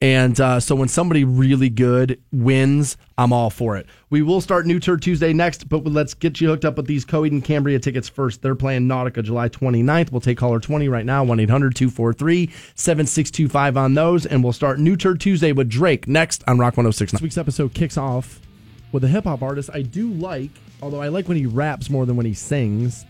And 0.00 0.40
uh, 0.40 0.58
so 0.58 0.74
when 0.74 0.88
somebody 0.88 1.22
really 1.22 1.70
good 1.70 2.20
wins, 2.32 2.96
I'm 3.16 3.32
all 3.32 3.50
for 3.50 3.76
it. 3.76 3.86
We 4.10 4.20
will 4.20 4.40
start 4.40 4.66
New 4.66 4.80
Turd 4.80 5.00
Tuesday 5.00 5.32
next, 5.32 5.68
but 5.68 5.84
let's 5.84 6.12
get 6.12 6.40
you 6.40 6.48
hooked 6.48 6.64
up 6.64 6.76
with 6.76 6.86
these 6.86 7.04
Coheed 7.04 7.30
and 7.30 7.44
Cambria 7.44 7.78
tickets 7.78 8.08
first. 8.08 8.42
They're 8.42 8.56
playing 8.56 8.88
Nautica 8.88 9.22
July 9.22 9.48
29th. 9.48 10.10
We'll 10.10 10.20
take 10.20 10.38
caller 10.38 10.58
20 10.58 10.88
right 10.88 11.06
now, 11.06 11.22
1 11.22 11.38
800 11.38 11.76
243 11.76 12.50
7625 12.74 13.76
on 13.76 13.94
those. 13.94 14.26
And 14.26 14.42
we'll 14.42 14.52
start 14.52 14.80
New 14.80 14.96
Turd 14.96 15.20
Tuesday 15.20 15.52
with 15.52 15.68
Drake 15.68 16.08
next 16.08 16.42
on 16.48 16.58
Rock 16.58 16.76
106. 16.76 17.12
This 17.12 17.20
week's 17.22 17.38
episode 17.38 17.72
kicks 17.72 17.96
off 17.96 18.40
with 18.90 19.04
a 19.04 19.08
hip 19.08 19.22
hop 19.24 19.40
artist 19.40 19.70
I 19.72 19.82
do 19.82 20.12
like, 20.12 20.50
although 20.82 21.00
I 21.00 21.08
like 21.08 21.28
when 21.28 21.36
he 21.36 21.46
raps 21.46 21.88
more 21.88 22.06
than 22.06 22.16
when 22.16 22.26
he 22.26 22.34
sings. 22.34 23.04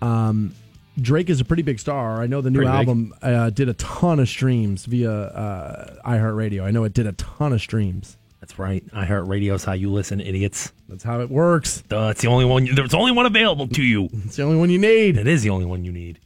Um, 0.00 0.54
Drake 1.00 1.28
is 1.28 1.40
a 1.40 1.44
pretty 1.44 1.62
big 1.62 1.78
star. 1.78 2.20
I 2.22 2.26
know 2.26 2.40
the 2.40 2.50
new 2.50 2.60
Pretty 2.60 2.70
album 2.70 3.14
uh, 3.20 3.50
did 3.50 3.68
a 3.68 3.74
ton 3.74 4.20
of 4.20 4.28
streams 4.28 4.84
via 4.86 5.10
uh, 5.10 5.94
iHeartRadio. 6.06 6.62
I 6.62 6.70
know 6.70 6.84
it 6.84 6.94
did 6.94 7.06
a 7.06 7.12
ton 7.12 7.52
of 7.52 7.60
streams. 7.60 8.16
That's 8.40 8.58
right. 8.58 8.86
iHeartRadio's 8.92 9.64
how 9.64 9.72
you 9.72 9.90
listen, 9.90 10.20
idiots. 10.20 10.72
That's 10.88 11.02
how 11.02 11.20
it 11.20 11.30
works. 11.30 11.82
Duh, 11.88 12.08
it's 12.08 12.20
the 12.20 12.28
only 12.28 12.44
one. 12.44 12.68
There's 12.74 12.94
only 12.94 13.10
one 13.10 13.26
available 13.26 13.66
to 13.68 13.82
you. 13.82 14.08
It's 14.26 14.36
the 14.36 14.42
only 14.42 14.58
one 14.58 14.70
you 14.70 14.78
need. 14.78 15.16
It 15.16 15.26
is 15.26 15.42
the 15.42 15.50
only 15.50 15.64
one 15.64 15.84
you 15.84 15.92
need. 15.92 16.20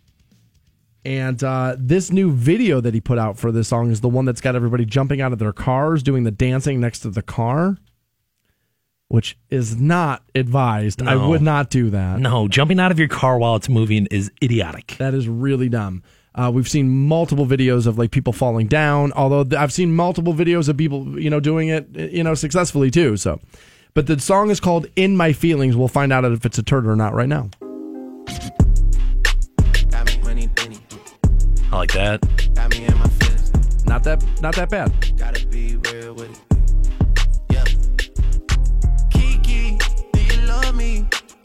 And 1.05 1.43
uh, 1.43 1.77
this 1.79 2.11
new 2.11 2.33
video 2.33 2.81
that 2.81 2.93
he 2.93 3.01
put 3.01 3.19
out 3.19 3.39
for 3.39 3.53
this 3.53 3.69
song 3.69 3.91
is 3.91 4.01
the 4.01 4.09
one 4.09 4.25
that's 4.25 4.41
got 4.41 4.57
everybody 4.57 4.85
jumping 4.85 5.21
out 5.21 5.33
of 5.33 5.39
their 5.39 5.53
cars, 5.53 6.03
doing 6.03 6.25
the 6.25 6.31
dancing 6.31 6.81
next 6.81 6.99
to 7.01 7.11
the 7.11 7.23
car, 7.23 7.79
which 9.09 9.37
is 9.51 9.81
not 9.81 10.23
advised. 10.35 11.03
I 11.03 11.17
would 11.17 11.43
not 11.43 11.71
do 11.71 11.91
that. 11.91 12.21
No, 12.21 12.47
jumping 12.47 12.79
out 12.79 12.91
of 12.93 12.99
your 12.99 13.09
car 13.09 13.39
while 13.39 13.57
it's 13.57 13.69
moving 13.69 14.07
is 14.11 14.31
idiotic. 14.43 14.97
That 14.99 15.15
is 15.15 15.29
really 15.29 15.69
dumb. 15.69 16.03
Uh, 16.35 16.51
we've 16.55 16.69
seen 16.69 16.89
multiple 17.09 17.47
videos 17.47 17.87
of 17.87 17.99
like 17.99 18.11
people 18.11 18.33
falling 18.33 18.67
down. 18.69 19.13
Although 19.13 19.45
th- 19.45 19.55
I've 19.55 19.73
seen 19.73 19.95
multiple 19.95 20.35
videos 20.35 20.69
of 20.69 20.77
people, 20.77 21.19
you 21.19 21.31
know, 21.31 21.41
doing 21.41 21.69
it, 21.69 21.89
you 21.97 22.23
know, 22.23 22.35
successfully 22.35 22.91
too. 22.91 23.17
So, 23.17 23.41
but 23.95 24.07
the 24.07 24.21
song 24.21 24.51
is 24.51 24.61
called 24.61 24.87
"In 24.95 25.17
My 25.17 25.33
Feelings." 25.33 25.77
We'll 25.77 25.89
find 25.89 26.13
out 26.13 26.25
if 26.25 26.45
it's 26.45 26.59
a 26.59 26.63
turd 26.63 26.87
or 26.87 26.95
not 26.95 27.15
right 27.15 27.29
now. 27.29 27.51
I 31.71 31.77
like 31.77 31.93
that. 31.93 32.21
Got 32.55 32.71
me 32.71 32.85
in 32.85 32.95
my. 32.99 33.09
Not 33.87 34.05
that, 34.05 34.23
not 34.43 34.55
that 34.57 34.69
bad. 34.69 34.93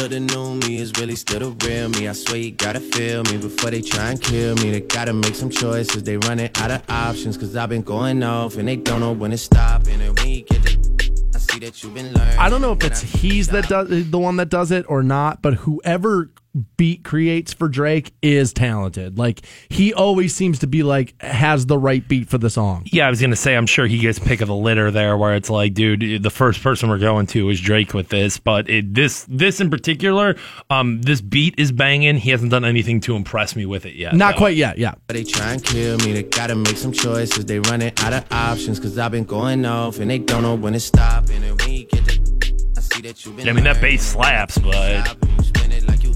Look, 0.00 0.12
the 0.12 0.20
new 0.20 0.54
me 0.54 0.78
is 0.78 0.92
really 0.98 1.14
still 1.14 1.52
the 1.52 1.66
real 1.66 1.90
me. 1.90 2.08
I 2.08 2.12
swear 2.12 2.38
you 2.38 2.52
gotta 2.52 2.80
feel 2.80 3.22
me 3.24 3.36
before 3.36 3.70
they 3.70 3.82
try 3.82 4.12
and 4.12 4.22
kill 4.22 4.54
me. 4.56 4.70
They 4.70 4.80
gotta 4.80 5.12
make 5.12 5.34
some 5.34 5.50
choices. 5.50 6.02
They 6.04 6.16
running 6.16 6.48
out 6.54 6.70
of 6.70 6.82
options. 6.88 7.36
Cause 7.36 7.54
I've 7.54 7.68
been 7.68 7.82
going 7.82 8.22
off 8.22 8.56
and 8.56 8.66
they 8.66 8.76
don't 8.76 9.00
know 9.00 9.12
when 9.12 9.30
to 9.32 9.36
stop. 9.36 9.86
And 9.88 10.18
when 10.18 10.26
you 10.26 10.40
get 10.40 10.62
the, 10.62 11.30
I 11.34 11.38
see 11.38 11.58
that 11.58 11.82
you've 11.82 11.92
been 11.92 12.14
learning. 12.14 12.38
I 12.38 12.48
don't 12.48 12.62
know 12.62 12.72
if 12.72 12.82
it's 12.82 13.02
he's 13.02 13.48
that 13.48 13.68
does 13.68 14.10
the 14.10 14.18
one 14.18 14.36
that 14.36 14.48
does 14.48 14.70
it 14.70 14.86
or 14.88 15.02
not, 15.02 15.42
but 15.42 15.52
whoever 15.52 16.30
beat 16.76 17.04
creates 17.04 17.52
for 17.52 17.68
Drake 17.68 18.12
is 18.22 18.52
talented. 18.52 19.18
Like 19.18 19.42
he 19.68 19.94
always 19.94 20.34
seems 20.34 20.58
to 20.60 20.66
be 20.66 20.82
like 20.82 21.20
has 21.22 21.66
the 21.66 21.78
right 21.78 22.06
beat 22.06 22.28
for 22.28 22.38
the 22.38 22.50
song. 22.50 22.82
Yeah, 22.86 23.06
I 23.06 23.10
was 23.10 23.20
gonna 23.20 23.36
say 23.36 23.56
I'm 23.56 23.66
sure 23.66 23.86
he 23.86 23.98
gets 23.98 24.18
pick 24.18 24.40
of 24.40 24.48
the 24.48 24.54
litter 24.54 24.90
there, 24.90 25.16
where 25.16 25.34
it's 25.34 25.50
like, 25.50 25.74
dude, 25.74 26.22
the 26.22 26.30
first 26.30 26.62
person 26.62 26.88
we're 26.88 26.98
going 26.98 27.26
to 27.28 27.48
is 27.50 27.60
Drake 27.60 27.94
with 27.94 28.08
this, 28.08 28.38
but 28.38 28.68
it, 28.68 28.94
this 28.94 29.26
this 29.28 29.60
in 29.60 29.70
particular, 29.70 30.36
um, 30.70 31.02
this 31.02 31.20
beat 31.20 31.54
is 31.58 31.72
banging. 31.72 32.16
He 32.16 32.30
hasn't 32.30 32.50
done 32.50 32.64
anything 32.64 33.00
to 33.02 33.16
impress 33.16 33.54
me 33.54 33.66
with 33.66 33.86
it 33.86 33.94
yet. 33.94 34.14
Not 34.14 34.34
though. 34.34 34.38
quite 34.38 34.56
yet, 34.56 34.78
yeah. 34.78 34.94
But 35.06 35.14
they 35.14 35.24
try 35.24 35.52
and 35.52 35.64
kill 35.64 35.98
me. 35.98 36.12
They 36.12 36.24
gotta 36.24 36.56
make 36.56 36.76
some 36.76 36.92
choices. 36.92 37.44
They 37.44 37.60
running 37.60 37.92
out 37.98 38.12
of 38.12 38.24
options. 38.32 38.80
Cause 38.80 38.98
I've 38.98 39.12
been 39.12 39.24
going 39.24 39.64
off 39.64 39.98
and 39.98 40.10
they 40.10 40.18
don't 40.18 40.42
know 40.42 40.54
when 40.54 40.72
to 40.72 40.80
stop. 40.80 41.28
And 41.30 41.44
then 41.44 41.56
when 41.56 41.70
you 41.70 41.84
get 41.84 42.04
the, 42.04 42.72
I 42.76 42.80
see 42.80 43.02
that 43.02 43.24
you've 43.24 43.36
been 43.36 43.48
I 43.48 43.52
mean, 43.52 43.64
that 43.64 43.80
bass 43.80 44.02
slaps, 44.02 44.58
but 44.58 45.16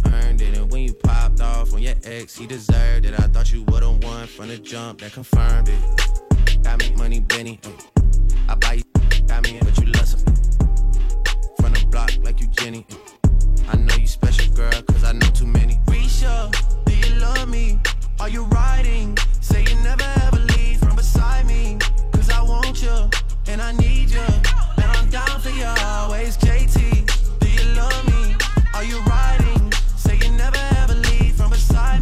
Earned 0.07 0.41
it. 0.41 0.57
And 0.57 0.71
when 0.71 0.83
you 0.83 0.95
popped 0.95 1.41
off 1.41 1.73
on 1.73 1.83
your 1.83 1.95
ex, 2.05 2.37
he 2.37 2.47
deserved 2.47 3.07
it. 3.07 3.15
I 3.19 3.29
thought 3.29 3.53
you 3.53 3.63
would've 3.65 4.03
won 4.05 4.27
from 4.27 4.49
the 4.49 4.59
jump 4.59 5.01
that 5.01 5.13
confirmed 5.13 5.69
it. 5.69 6.63
Got 6.63 6.81
me 6.81 6.93
money, 6.97 7.21
Benny. 7.21 7.61
I 8.49 8.55
buy 8.55 8.75
you, 8.75 8.83
got 9.27 9.43
me, 9.45 9.59
but 9.61 9.77
you 9.79 9.87
love 9.93 10.07
some. 10.09 10.21
From 11.61 11.73
the 11.73 11.87
block 11.91 12.13
like 12.23 12.41
you 12.41 12.47
Jenny. 12.49 12.87
I 13.69 13.77
know 13.77 13.95
you 13.95 14.07
special, 14.07 14.55
girl, 14.55 14.83
cause 14.83 15.05
I 15.05 15.13
know 15.13 15.29
too 15.29 15.47
many. 15.47 15.77
Risha, 15.87 16.53
do 16.85 16.95
you 16.95 17.15
love 17.21 17.49
me? 17.49 17.81
Are 18.21 18.29
you 18.29 18.45
riding? 18.45 19.17
Say 19.41 19.63
you 19.63 19.75
never 19.83 20.05
ever 20.27 20.39
leave 20.57 20.79
from 20.81 20.97
beside 20.97 21.47
me. 21.47 21.79
Cause 22.13 22.31
I 22.31 22.43
want 22.43 22.83
you, 22.83 23.11
and 23.49 23.63
I 23.63 23.73
need 23.73 24.11
you. 24.11 24.21
And 24.21 24.85
I'm 24.85 25.09
down 25.09 25.41
for 25.41 25.51
you 25.51 25.67
always, 25.81 26.37
JT. 26.39 27.39
Do 27.41 27.49
you 27.49 27.75
love 27.75 28.07
me? 28.07 28.37
Are 28.75 28.85
you 28.85 29.01
riding? 29.01 29.54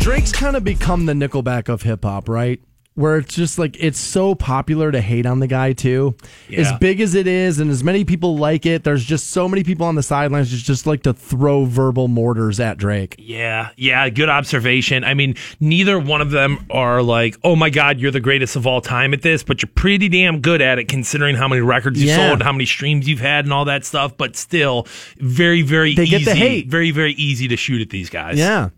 Drake's 0.03 0.33
kind 0.33 0.57
of 0.57 0.65
become 0.65 1.07
the 1.07 1.13
Nickelback 1.13 1.69
of 1.69 1.83
hip 1.83 2.05
hop, 2.05 2.29
right? 2.29 2.61
Where 2.95 3.17
it's 3.19 3.35
just 3.35 3.59
like 3.59 3.77
it's 3.81 3.99
so 4.01 4.35
popular 4.35 4.91
to 4.93 5.01
hate 5.01 5.25
on 5.27 5.39
the 5.39 5.47
guy 5.47 5.73
too. 5.73 6.15
Yeah. 6.49 6.61
As 6.61 6.73
big 6.79 7.01
as 7.01 7.15
it 7.15 7.27
is, 7.27 7.59
and 7.61 7.71
as 7.71 7.83
many 7.85 8.05
people 8.05 8.37
like 8.37 8.67
it, 8.67 8.83
there's 8.85 9.03
just 9.05 9.29
so 9.29 9.49
many 9.49 9.63
people 9.65 9.87
on 9.87 9.95
the 9.95 10.03
sidelines 10.03 10.51
just 10.51 10.65
just 10.67 10.87
like 10.87 11.05
to 11.05 11.15
throw 11.15 11.65
verbal 11.65 12.09
mortars 12.09 12.59
at 12.61 12.77
Drake. 12.77 13.15
Yeah, 13.19 13.71
yeah, 13.77 14.09
good 14.11 14.29
observation. 14.29 15.05
I 15.05 15.15
mean, 15.15 15.37
neither 15.61 15.99
one 15.99 16.21
of 16.21 16.33
them 16.33 16.67
are 16.69 17.01
like, 17.01 17.37
oh 17.45 17.55
my 17.57 17.71
God, 17.71 17.99
you're 17.99 18.11
the 18.11 18.21
greatest 18.21 18.57
of 18.57 18.67
all 18.67 18.81
time 18.83 19.15
at 19.15 19.23
this, 19.23 19.43
but 19.45 19.63
you're 19.63 19.71
pretty 19.75 20.09
damn 20.11 20.41
good 20.41 20.61
at 20.61 20.79
it 20.81 20.89
considering 20.89 21.37
how 21.37 21.47
many 21.49 21.63
records 21.63 22.03
you 22.03 22.09
Yeah. 22.09 22.29
sold, 22.29 22.43
how 22.43 22.53
many 22.53 22.67
streams 22.67 23.09
you've 23.09 23.21
had, 23.21 23.47
and 23.47 23.55
all 23.55 23.65
that 23.67 23.85
stuff. 23.87 24.17
But 24.19 24.37
still, 24.37 24.87
very, 25.19 25.63
very 25.63 25.95
They 25.95 26.03
easy. 26.03 26.11
get 26.19 26.25
the 26.27 26.35
hate. 26.35 26.67
Very, 26.69 26.91
very 26.91 27.13
easy 27.15 27.49
to 27.49 27.57
shoot 27.57 27.81
at 27.81 27.89
these 27.89 28.11
guys. 28.11 28.37
Yeah. 28.37 28.69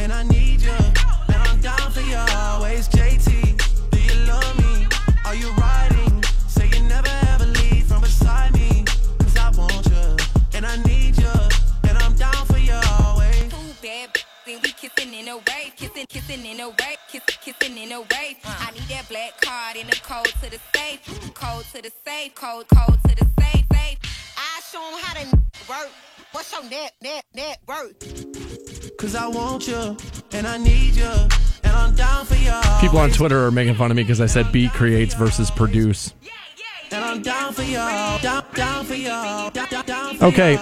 And 0.00 0.12
I 0.12 0.24
need 0.24 0.51
kissing, 16.12 16.36
kissing 16.36 16.52
in 16.52 16.60
a 16.60 16.68
wave, 16.68 16.98
kiss, 17.08 17.22
kissing 17.40 17.78
in 17.78 17.92
a 17.92 18.00
wave. 18.00 18.36
I 18.44 18.70
need 18.72 18.82
that 18.88 19.08
black 19.08 19.40
card 19.40 19.76
in 19.76 19.86
the 19.86 19.96
code 20.02 20.26
to 20.42 20.50
the 20.50 20.58
safe, 20.74 21.34
code 21.34 21.64
to 21.74 21.82
the 21.82 21.90
safe, 22.04 22.34
code, 22.34 22.66
code 22.68 22.98
to 23.08 23.14
the 23.16 23.26
safe, 23.40 23.64
safe. 23.72 23.98
I 24.36 24.60
show 24.70 24.82
'em 24.82 25.00
how 25.02 25.14
to 25.14 25.36
work. 25.68 25.90
What's 26.32 26.52
your 26.52 26.64
net, 26.64 26.92
net, 27.02 27.24
net 27.34 27.58
worth? 27.66 28.96
Cause 28.96 29.14
I 29.14 29.26
want 29.26 29.66
you, 29.66 29.96
and 30.32 30.46
I 30.46 30.58
need 30.58 30.94
you, 30.94 31.10
and 31.64 31.72
I'm 31.72 31.94
down 31.94 32.26
for 32.26 32.36
you. 32.36 32.52
People 32.80 32.98
on 32.98 33.10
Twitter 33.10 33.44
are 33.44 33.50
making 33.50 33.74
fun 33.74 33.90
of 33.90 33.96
me 33.96 34.02
because 34.02 34.20
I 34.20 34.26
said 34.26 34.52
beat 34.52 34.72
creates 34.72 35.14
versus 35.14 35.50
produce. 35.50 36.14
And 36.90 37.02
I'm 37.02 37.22
down 37.22 37.54
for 37.54 37.62
you, 37.62 37.76
down, 37.76 38.44
down 38.54 38.84
for 38.84 38.94
you, 38.94 39.08
down, 39.08 39.52
down, 39.52 39.84
down 39.86 40.16
for 40.18 40.24
Okay. 40.26 40.58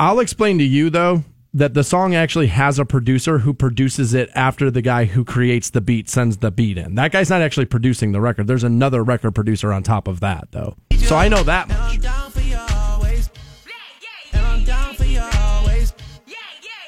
I'll 0.00 0.18
explain 0.20 0.58
to 0.58 0.64
you 0.64 0.90
though 0.90 1.22
that 1.58 1.74
the 1.74 1.82
song 1.82 2.14
actually 2.14 2.46
has 2.46 2.78
a 2.78 2.84
producer 2.84 3.38
who 3.38 3.52
produces 3.52 4.14
it 4.14 4.30
after 4.34 4.70
the 4.70 4.80
guy 4.80 5.04
who 5.06 5.24
creates 5.24 5.70
the 5.70 5.80
beat 5.80 6.08
sends 6.08 6.36
the 6.36 6.52
beat 6.52 6.78
in. 6.78 6.94
That 6.94 7.10
guy's 7.10 7.28
not 7.28 7.42
actually 7.42 7.66
producing 7.66 8.12
the 8.12 8.20
record. 8.20 8.46
There's 8.46 8.62
another 8.62 9.02
record 9.02 9.34
producer 9.34 9.72
on 9.72 9.82
top 9.82 10.06
of 10.06 10.20
that 10.20 10.52
though. 10.52 10.76
So 10.98 11.16
I 11.16 11.26
know 11.26 11.42
that 11.42 11.68
much. 11.68 11.78
I'm 11.78 12.00
down 12.00 12.30
for 12.30 12.40
you 12.40 12.56
always. 12.56 13.30
And 14.32 14.46
I'm 14.46 14.62
down 14.62 14.94
for 14.94 15.04
you 15.04 15.20
always. 15.20 15.92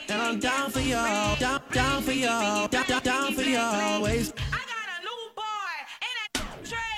And 0.09 0.22
I'm 0.22 0.38
down 0.38 0.70
for 0.70 0.80
you, 0.80 0.92
down, 0.92 1.62
down 1.72 2.02
for 2.02 2.12
you, 2.12 2.26
down, 2.26 2.68
down, 2.70 3.02
down 3.02 3.34
for 3.34 3.42
you 3.42 3.59
always. 3.59 4.32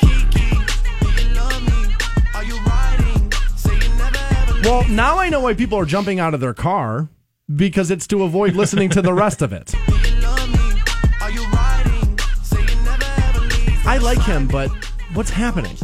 Kiki, 0.01 0.57
do 1.01 1.23
you 1.23 1.35
love 1.35 1.63
me? 1.63 1.95
Are 2.35 2.45
you 2.45 2.59
riding? 2.61 3.33
Say 3.57 3.75
you 3.77 3.89
never 3.97 4.19
ever 4.19 4.53
leave. 4.53 4.65
Well, 4.67 4.89
now 4.89 5.19
I 5.19 5.31
know 5.31 5.41
why 5.41 5.55
people 5.55 5.79
are 5.79 5.87
jumping 5.87 6.21
out 6.21 6.35
of 6.35 6.41
their 6.41 6.55
car 6.55 7.09
because 7.55 7.91
it's 7.91 8.07
to 8.09 8.23
avoid 8.23 8.55
listening 8.55 8.89
to 8.91 9.03
the 9.03 9.13
rest 9.13 9.43
of 9.43 9.53
it. 9.53 9.75
I 13.85 13.99
like 13.99 14.23
him, 14.23 14.47
but 14.47 14.71
what's 15.13 15.31
happening? 15.31 15.77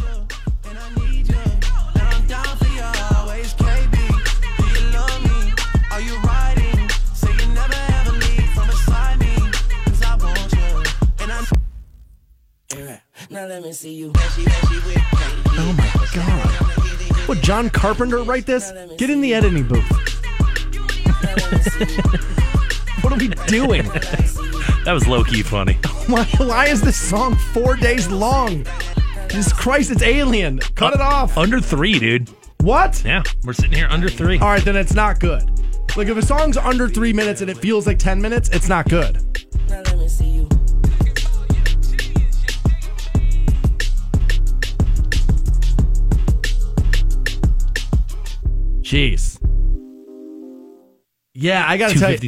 Oh 15.60 15.74
my 15.76 16.06
god. 16.14 17.28
Would 17.28 17.42
John 17.42 17.68
Carpenter 17.68 18.22
write 18.22 18.46
this? 18.46 18.72
Get 18.96 19.10
in 19.10 19.20
the 19.20 19.34
editing 19.34 19.66
booth. 19.66 20.17
what 23.02 23.12
are 23.12 23.18
we 23.18 23.28
doing? 23.46 23.84
That 24.84 24.92
was 24.92 25.06
low 25.06 25.24
key 25.24 25.42
funny. 25.42 25.74
Why, 26.06 26.24
why 26.38 26.66
is 26.68 26.80
this 26.80 26.96
song 26.96 27.36
four 27.36 27.76
days 27.76 28.08
long? 28.08 28.64
Jesus 29.28 29.52
Christ, 29.52 29.90
it's 29.90 30.02
alien. 30.02 30.58
Cut 30.74 30.94
it 30.94 31.02
off. 31.02 31.36
Under 31.36 31.60
three, 31.60 31.98
dude. 31.98 32.30
What? 32.62 33.02
Yeah, 33.04 33.22
we're 33.44 33.52
sitting 33.52 33.72
here 33.72 33.88
under 33.90 34.08
three. 34.08 34.38
All 34.38 34.48
right, 34.48 34.64
then 34.64 34.74
it's 34.74 34.94
not 34.94 35.20
good. 35.20 35.42
Like 35.96 36.08
if 36.08 36.16
a 36.16 36.24
song's 36.24 36.56
under 36.56 36.88
three 36.88 37.12
minutes 37.12 37.42
and 37.42 37.50
it 37.50 37.58
feels 37.58 37.86
like 37.86 37.98
10 37.98 38.22
minutes, 38.22 38.48
it's 38.50 38.68
not 38.68 38.88
good. 38.88 39.16
Jeez. 48.80 49.37
Yeah, 51.40 51.64
I 51.66 51.76
gotta 51.76 51.94
tell 52.00 52.10
you, 52.10 52.18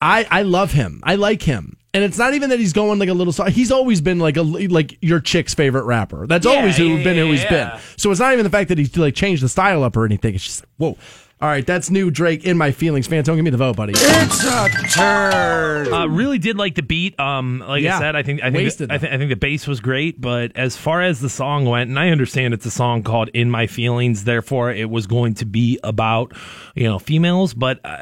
I 0.00 0.26
I 0.30 0.42
love 0.42 0.72
him. 0.72 1.00
I 1.04 1.14
like 1.14 1.40
him, 1.42 1.76
and 1.94 2.02
it's 2.02 2.18
not 2.18 2.34
even 2.34 2.50
that 2.50 2.58
he's 2.58 2.72
going 2.72 2.98
like 2.98 3.08
a 3.08 3.14
little. 3.14 3.32
He's 3.46 3.70
always 3.70 4.00
been 4.00 4.18
like 4.18 4.36
a 4.36 4.42
like 4.42 4.98
your 5.00 5.20
chick's 5.20 5.54
favorite 5.54 5.84
rapper. 5.84 6.26
That's 6.26 6.46
Yeah, 6.46 6.52
always 6.52 6.76
who 6.76 6.96
yeah, 6.96 7.04
been 7.04 7.16
who 7.16 7.30
he's 7.30 7.42
yeah. 7.44 7.70
been. 7.70 7.80
So 7.96 8.10
it's 8.10 8.20
not 8.20 8.32
even 8.32 8.44
the 8.44 8.50
fact 8.50 8.68
that 8.70 8.78
he's 8.78 8.96
like 8.96 9.14
changed 9.14 9.42
the 9.42 9.48
style 9.48 9.84
up 9.84 9.96
or 9.96 10.04
anything. 10.04 10.34
It's 10.34 10.44
just 10.44 10.64
whoa. 10.78 10.96
All 11.38 11.50
right, 11.50 11.66
that's 11.66 11.90
new 11.90 12.10
Drake 12.10 12.44
in 12.46 12.56
my 12.56 12.72
feelings. 12.72 13.06
Fantone, 13.06 13.36
give 13.36 13.44
me 13.44 13.50
the 13.50 13.58
vote, 13.58 13.76
buddy. 13.76 13.92
It's 13.94 14.42
a 14.42 14.68
turn. 14.88 15.92
Uh, 15.92 16.06
really 16.06 16.38
did 16.38 16.56
like 16.56 16.74
the 16.76 16.82
beat. 16.82 17.20
Um, 17.20 17.58
like 17.58 17.82
Yeah. 17.82 17.96
I 17.96 18.00
said, 18.00 18.16
I 18.16 18.22
think 18.22 18.40
I 18.40 18.44
think 18.44 18.64
Wasted, 18.64 18.90
I, 18.90 18.96
think 18.96 19.12
I 19.12 19.18
think 19.18 19.28
the 19.28 19.36
bass 19.36 19.66
was 19.66 19.80
great. 19.80 20.18
But 20.18 20.52
as 20.56 20.78
far 20.78 21.02
as 21.02 21.20
the 21.20 21.28
song 21.28 21.66
went, 21.66 21.90
and 21.90 21.98
I 21.98 22.08
understand 22.08 22.54
it's 22.54 22.64
a 22.64 22.70
song 22.70 23.02
called 23.02 23.28
"In 23.34 23.50
My 23.50 23.66
Feelings," 23.66 24.24
therefore 24.24 24.70
it 24.72 24.88
was 24.88 25.06
going 25.06 25.34
to 25.34 25.44
be 25.44 25.78
about 25.84 26.32
you 26.74 26.84
know 26.84 26.98
females. 26.98 27.52
But 27.52 27.80
uh, 27.84 27.98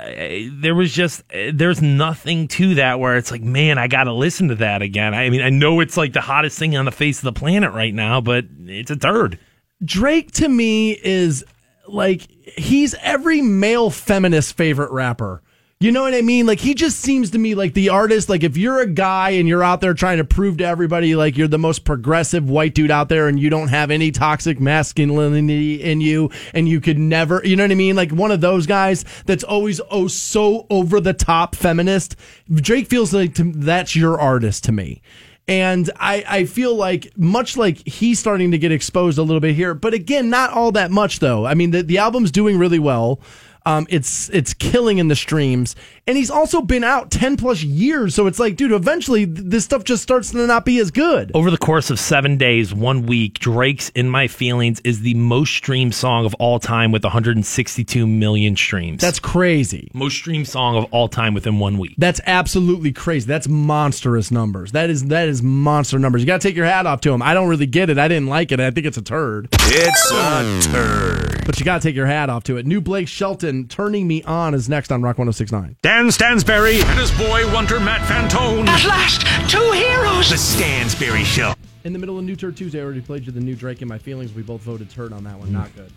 there 0.53 0.77
was 0.77 0.93
just 0.93 1.23
uh, 1.35 1.51
there's 1.53 1.83
nothing 1.83 2.47
to 2.49 2.77
that 2.77 3.01
where 3.01 3.17
it's 3.17 3.33
like, 3.33 3.43
man, 3.43 3.79
I 3.79 3.89
got 3.89 4.05
to 4.05 4.13
listen 4.13 4.47
to 4.49 4.55
that 4.57 4.81
again. 4.81 5.13
I 5.13 5.29
mean, 5.29 5.43
I 5.43 5.51
know 5.51 5.81
it's 5.81 5.97
like 5.97 6.13
the 6.13 6.21
hottest 6.21 6.57
thing 6.57 6.77
on 6.77 6.85
the 6.85 6.93
face 6.93 7.19
of 7.19 7.25
the 7.25 7.33
planet 7.33 7.73
right 7.73 7.93
now, 7.95 8.21
but 8.21 8.45
it's 8.61 8.93
a 8.93 8.97
turd. 8.97 9.41
Drake 9.85 10.31
to 10.33 10.49
me 10.49 10.93
is 10.93 11.45
like 11.87 12.29
he's 12.57 12.95
every 13.03 13.41
male 13.41 13.91
feminist 13.91 14.57
favorite 14.57 14.91
rapper. 14.91 15.43
You 15.81 15.93
know 15.93 16.03
what 16.03 16.15
I 16.15 16.23
mean? 16.23 16.47
Like 16.47 16.61
he 16.61 16.73
just 16.73 17.01
seems 17.01 17.33
to 17.33 17.39
me 17.39 17.55
like 17.55 17.75
the 17.75 17.91
artist. 17.91 18.31
Like 18.31 18.43
if 18.43 18.57
you're 18.57 18.81
a 18.81 18.87
guy 18.87 19.31
and 19.31 19.47
you're 19.47 19.63
out 19.63 19.83
there 19.83 19.93
trying 19.93 20.17
to 20.17 20.25
prove 20.25 20.57
to 20.59 20.65
everybody 20.65 21.15
like 21.15 21.37
you're 21.37 21.47
the 21.49 21.59
most 21.59 21.85
progressive 21.85 22.49
white 22.49 22.75
dude 22.75 22.91
out 22.91 23.11
there 23.11 23.29
and 23.29 23.39
you 23.39 23.51
don't 23.51 23.69
have 23.69 23.91
any 23.91 24.11
toxic 24.11 24.59
masculinity 24.59 25.83
in 25.83 26.01
you 26.01 26.31
and 26.55 26.69
you 26.69 26.81
could 26.81 26.99
never, 26.99 27.43
you 27.45 27.55
know 27.55 27.65
what 27.65 27.71
I 27.71 27.75
mean? 27.75 27.97
Like 27.97 28.13
one 28.13 28.31
of 28.31 28.41
those 28.41 28.67
guys 28.67 29.05
that's 29.27 29.45
always 29.45 29.79
oh 29.91 30.07
so 30.07 30.67
over 30.71 31.01
the 31.01 31.13
top 31.13 31.55
feminist. 31.55 32.17
Drake 32.51 32.87
feels 32.87 33.13
like 33.13 33.35
to, 33.35 33.53
that's 33.53 33.95
your 33.95 34.19
artist 34.19 34.65
to 34.65 34.73
me. 34.73 35.03
And 35.47 35.91
I, 35.97 36.25
I 36.27 36.45
feel 36.47 36.75
like 36.75 37.13
much 37.19 37.57
like 37.57 37.87
he's 37.87 38.19
starting 38.19 38.51
to 38.53 38.59
get 38.59 38.73
exposed 38.73 39.19
a 39.19 39.23
little 39.23 39.41
bit 39.41 39.55
here, 39.55 39.75
but 39.75 39.93
again, 39.93 40.31
not 40.31 40.51
all 40.51 40.73
that 40.73 40.91
much 40.91 41.19
though. 41.19 41.45
I 41.45 41.55
mean, 41.55 41.71
the, 41.71 41.83
the 41.83 41.99
album's 41.99 42.31
doing 42.31 42.59
really 42.59 42.79
well. 42.79 43.21
Um, 43.67 43.87
it's 43.89 44.29
it's 44.31 44.53
killing 44.53 44.99
in 44.99 45.09
the 45.09 45.17
streams, 45.17 45.75
and 46.07 46.17
he's 46.17 46.31
also 46.31 46.61
been 46.63 46.85
out 46.85 47.11
ten 47.11 47.37
plus 47.37 47.63
years. 47.63 48.15
So 48.15 48.27
it's 48.27 48.39
like, 48.39 48.57
dude, 48.57 48.73
eventually 48.73 49.25
this 49.25 49.65
stuff 49.65 49.85
just 49.85 50.03
starts 50.03 50.31
to 50.33 50.47
not 50.47 50.65
be 50.65 50.79
as 50.79 50.91
good. 50.91 51.31
Over 51.35 51.51
the 51.51 51.59
course 51.59 51.91
of 51.91 51.99
seven 51.99 52.37
days, 52.37 52.75
one 52.75 53.07
week, 53.07 53.39
Drake's 53.39 53.89
In 53.91 54.09
My 54.09 54.27
Feelings 54.29 54.81
is 54.85 55.01
the 55.01 55.15
most 55.15 55.53
streamed 55.55 55.95
song 55.95 56.27
of 56.27 56.35
all 56.35 56.59
time 56.59 56.93
with 56.93 57.05
162 57.05 58.07
million 58.07 58.57
streams. 58.57 59.01
That's 59.01 59.19
crazy. 59.19 59.91
most 59.95 60.15
streamed 60.17 60.49
song 60.49 60.77
of 60.77 60.85
all 60.91 61.09
time 61.09 61.35
within 61.35 61.59
one 61.59 61.79
week. 61.79 61.95
That's 61.99 62.21
absolutely 62.27 62.93
crazy. 62.93 63.27
That's 63.27 63.49
monstrous 63.49 64.31
numbers. 64.31 64.73
That 64.73 64.91
is 64.91 65.05
that 65.07 65.29
is 65.29 65.43
monster 65.43 65.99
numbers. 65.99 66.23
You 66.23 66.27
got 66.27 66.41
to 66.41 66.49
take 66.49 66.57
your 66.57 66.67
hat 66.67 66.87
off 66.87 67.01
to 67.03 67.13
him. 67.13 67.23
I 67.23 67.35
don't 67.35 67.49
really 67.49 67.67
get 67.67 67.91
it. 67.91 67.99
I 67.99 68.09
didn't 68.09 68.29
like 68.29 68.53
it. 68.53 68.61
I 68.61 68.71
think 68.71 68.87
it's 68.87 68.97
a 68.99 69.03
turd. 69.03 69.49
It's 69.53 70.11
a 70.13 70.61
turd. 70.71 71.47
But 71.47 71.59
you 71.59 71.65
got 71.65 71.81
to 71.83 71.89
take 71.89 71.95
your 71.97 72.07
hat 72.07 72.31
off 72.31 72.45
to 72.45 72.57
it. 72.57 72.67
New 72.67 72.81
Blake 72.81 73.09
Shelton, 73.09 73.69
Turning 73.69 74.07
Me 74.07 74.23
On, 74.23 74.55
is 74.55 74.69
next 74.69 74.91
on 74.91 75.03
Rock 75.03 75.19
1069. 75.19 75.77
Dan 75.95 76.11
Stansbury 76.11 76.81
and 76.81 76.99
his 76.99 77.13
boy 77.13 77.49
Wonder 77.55 77.79
Matt 77.79 78.01
Fantone. 78.01 78.67
At 78.67 78.85
last, 78.85 79.21
two 79.49 79.71
heroes. 79.71 80.29
The 80.29 80.37
Stansbury 80.37 81.23
Show. 81.23 81.55
In 81.85 81.93
the 81.93 82.01
middle 82.01 82.19
of 82.19 82.25
New 82.25 82.35
Turd 82.35 82.57
Tuesday, 82.57 82.81
I 82.81 82.83
already 82.83 83.01
played 83.01 83.25
you 83.25 83.31
the 83.31 83.39
new 83.39 83.55
Drake 83.55 83.81
In 83.81 83.87
My 83.87 83.97
Feelings. 83.97 84.33
We 84.33 84.43
both 84.43 84.61
voted 84.63 84.91
turd 84.91 85.13
on 85.13 85.23
that 85.23 85.39
one. 85.39 85.53
Not 85.53 85.69
mm. 85.69 85.77
good. 85.77 85.93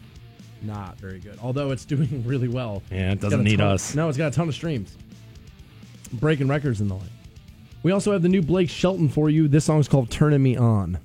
Not 0.61 0.99
very 0.99 1.17
good. 1.17 1.39
Although 1.41 1.71
it's 1.71 1.83
doing 1.83 2.23
really 2.27 2.47
well. 2.47 2.83
Yeah, 2.91 3.13
it 3.13 3.21
doesn't 3.21 3.43
need 3.43 3.57
ton- 3.57 3.69
us. 3.69 3.95
No, 3.95 4.07
it's 4.07 4.19
got 4.19 4.27
a 4.27 4.35
ton 4.35 4.47
of 4.47 4.53
streams. 4.53 4.95
Breaking 6.13 6.47
records 6.47 6.79
in 6.79 6.89
the 6.89 6.93
like. 6.93 7.09
We 7.81 7.91
also 7.91 8.11
have 8.11 8.21
the 8.21 8.29
new 8.29 8.43
Blake 8.43 8.69
Shelton 8.69 9.09
for 9.09 9.31
you. 9.31 9.47
This 9.47 9.65
song's 9.65 9.87
called 9.87 10.11
Turning 10.11 10.43
Me 10.43 10.55
On. 10.57 10.99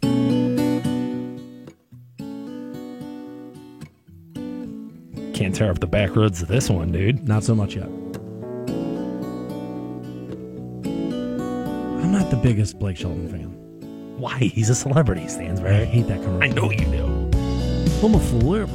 Can't 5.32 5.54
tear 5.54 5.70
up 5.70 5.78
the 5.78 5.88
back 5.90 6.14
roads 6.14 6.42
of 6.42 6.48
this 6.48 6.68
one, 6.68 6.92
dude. 6.92 7.26
Not 7.26 7.42
so 7.42 7.54
much 7.54 7.74
yet. 7.74 7.88
I'm 12.12 12.20
not 12.20 12.30
the 12.30 12.36
biggest 12.36 12.78
Blake 12.78 12.98
Shelton 12.98 13.26
fan. 13.26 14.18
Why? 14.18 14.36
He's 14.36 14.68
a 14.68 14.74
celebrity, 14.74 15.26
stand, 15.28 15.62
right? 15.62 15.80
I 15.80 15.84
hate 15.86 16.08
that 16.08 16.22
commercial. 16.22 16.42
I 16.42 16.48
know 16.54 16.70
you 16.70 16.84
do. 16.84 17.06
I'm 18.06 18.14
a 18.14 18.20
celebrity. 18.20 18.70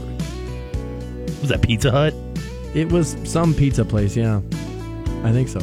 Was 1.41 1.49
that 1.49 1.61
Pizza 1.61 1.91
Hut? 1.91 2.15
It 2.73 2.91
was 2.91 3.15
some 3.25 3.53
pizza 3.53 3.85
place, 3.85 4.17
yeah. 4.17 4.41
I 5.23 5.31
think 5.31 5.49
so. 5.49 5.59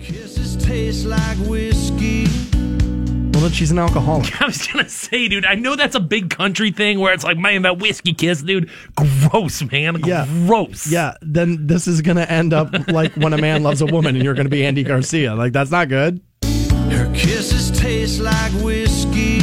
Kisses 0.00 0.56
taste 0.56 1.06
like 1.06 1.38
whiskey. 1.48 2.26
Well, 3.40 3.48
then 3.48 3.56
she's 3.56 3.70
an 3.70 3.78
alcoholic. 3.78 4.38
I 4.42 4.44
was 4.46 4.66
gonna 4.66 4.86
say, 4.86 5.26
dude, 5.26 5.46
I 5.46 5.54
know 5.54 5.74
that's 5.74 5.94
a 5.94 6.00
big 6.00 6.28
country 6.28 6.70
thing 6.72 7.00
where 7.00 7.14
it's 7.14 7.24
like, 7.24 7.38
man, 7.38 7.62
that 7.62 7.78
whiskey 7.78 8.12
kiss, 8.12 8.42
dude, 8.42 8.68
gross, 8.94 9.62
man, 9.72 9.96
Yeah. 10.04 10.26
gross. 10.46 10.86
Yeah, 10.86 11.14
then 11.22 11.66
this 11.66 11.86
is 11.86 12.02
going 12.02 12.18
to 12.18 12.30
end 12.30 12.52
up 12.52 12.70
like 12.88 13.14
when 13.14 13.32
a 13.32 13.38
man 13.38 13.62
loves 13.62 13.80
a 13.80 13.86
woman 13.86 14.14
and 14.14 14.22
you're 14.22 14.34
going 14.34 14.44
to 14.44 14.50
be 14.50 14.66
Andy 14.66 14.82
Garcia. 14.82 15.34
Like, 15.34 15.54
that's 15.54 15.70
not 15.70 15.88
good. 15.88 16.20
Her 16.42 17.10
kisses 17.14 17.70
taste 17.80 18.20
like 18.20 18.52
whiskey. 18.62 19.40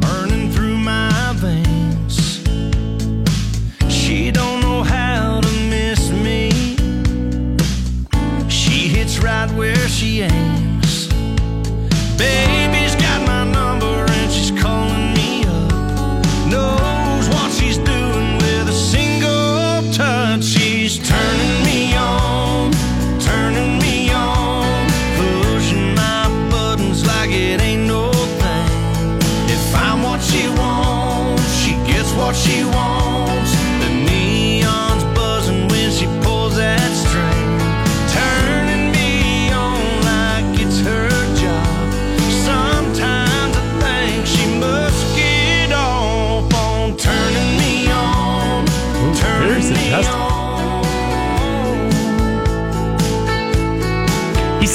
Burning 0.00 0.50
through 0.50 0.78
my 0.78 1.32
veins. 1.36 2.42
She 3.92 4.32
don't 4.32 4.60
know 4.60 4.82
how 4.82 5.40
to 5.40 5.48
miss 5.70 6.10
me. 6.10 6.50
She 8.48 8.88
hits 8.88 9.18
right 9.20 9.48
where 9.52 9.76
she 9.88 10.22
aims. 10.22 10.45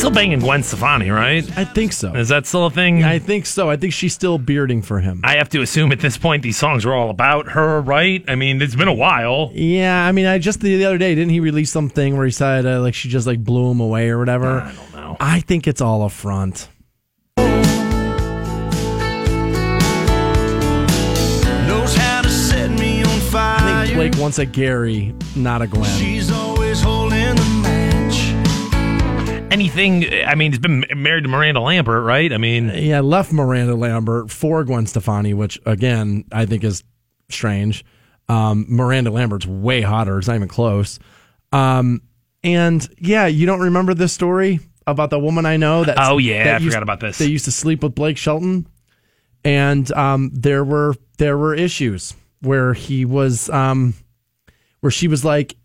Still 0.01 0.09
banging 0.09 0.39
Gwen 0.39 0.63
Stefani, 0.63 1.11
right? 1.11 1.47
I 1.55 1.63
think 1.63 1.93
so. 1.93 2.15
Is 2.15 2.29
that 2.29 2.47
still 2.47 2.65
a 2.65 2.71
thing? 2.71 3.03
I 3.03 3.19
think 3.19 3.45
so. 3.45 3.69
I 3.69 3.77
think 3.77 3.93
she's 3.93 4.15
still 4.15 4.39
bearding 4.39 4.81
for 4.81 4.99
him. 4.99 5.21
I 5.23 5.35
have 5.35 5.47
to 5.49 5.61
assume 5.61 5.91
at 5.91 5.99
this 5.99 6.17
point 6.17 6.41
these 6.41 6.57
songs 6.57 6.87
are 6.87 6.93
all 6.93 7.11
about 7.11 7.49
her, 7.49 7.81
right? 7.81 8.25
I 8.27 8.33
mean, 8.33 8.59
it's 8.63 8.73
been 8.73 8.87
a 8.87 8.93
while. 8.93 9.51
yeah, 9.53 10.03
I 10.07 10.11
mean, 10.11 10.25
I 10.25 10.39
just 10.39 10.59
the, 10.61 10.75
the 10.75 10.85
other 10.85 10.97
day 10.97 11.13
didn't 11.13 11.29
he 11.29 11.39
release 11.39 11.69
something 11.69 12.17
where 12.17 12.25
he 12.25 12.31
said 12.31 12.65
uh, 12.65 12.81
like 12.81 12.95
she 12.95 13.09
just 13.09 13.27
like 13.27 13.43
blew 13.43 13.69
him 13.69 13.79
away 13.79 14.09
or 14.09 14.17
whatever? 14.17 14.61
I 14.61 14.73
don't 14.73 14.93
know. 14.95 15.17
I 15.19 15.39
think 15.41 15.67
it's 15.67 15.81
all 15.81 16.03
a 16.03 16.09
front. 16.09 16.67
Knows 21.67 21.95
how 21.95 22.23
to 22.23 22.29
set 22.29 22.71
me 22.71 23.03
on 23.03 23.19
fire. 23.19 23.59
I 23.59 23.85
think 23.85 23.97
Blake 23.97 24.17
wants 24.17 24.39
a 24.39 24.47
Gary, 24.47 25.13
not 25.35 25.61
a 25.61 25.67
Gwen. 25.67 26.50
Anything. 29.51 30.05
I 30.25 30.35
mean, 30.35 30.51
he's 30.51 30.59
been 30.59 30.85
married 30.95 31.23
to 31.23 31.29
Miranda 31.29 31.59
Lambert, 31.61 32.03
right? 32.03 32.31
I 32.31 32.37
mean, 32.37 32.69
Yeah, 32.69 33.01
left 33.01 33.31
Miranda 33.31 33.75
Lambert 33.75 34.31
for 34.31 34.63
Gwen 34.63 34.85
Stefani, 34.87 35.33
which 35.33 35.59
again 35.65 36.25
I 36.31 36.45
think 36.45 36.63
is 36.63 36.83
strange. 37.29 37.83
Um, 38.29 38.65
Miranda 38.69 39.11
Lambert's 39.11 39.45
way 39.45 39.81
hotter; 39.81 40.17
it's 40.17 40.27
not 40.27 40.35
even 40.37 40.47
close. 40.47 40.99
Um, 41.51 42.01
and 42.43 42.87
yeah, 42.97 43.27
you 43.27 43.45
don't 43.45 43.59
remember 43.59 43.93
this 43.93 44.13
story 44.13 44.59
about 44.87 45.09
the 45.09 45.19
woman 45.19 45.45
I 45.45 45.57
know 45.57 45.83
that? 45.83 45.97
Oh, 45.99 46.17
yeah, 46.17 46.45
that 46.45 46.55
I 46.55 46.57
used- 46.57 46.73
forgot 46.73 46.83
about 46.83 46.99
this. 47.01 47.17
They 47.17 47.27
used 47.27 47.45
to 47.45 47.51
sleep 47.51 47.83
with 47.83 47.93
Blake 47.93 48.17
Shelton, 48.17 48.67
and 49.43 49.91
um, 49.91 50.31
there 50.33 50.63
were 50.63 50.95
there 51.17 51.37
were 51.37 51.53
issues 51.53 52.15
where 52.41 52.73
he 52.73 53.05
was 53.05 53.49
um, 53.49 53.93
where 54.79 54.91
she 54.91 55.07
was 55.07 55.23
like, 55.25 55.55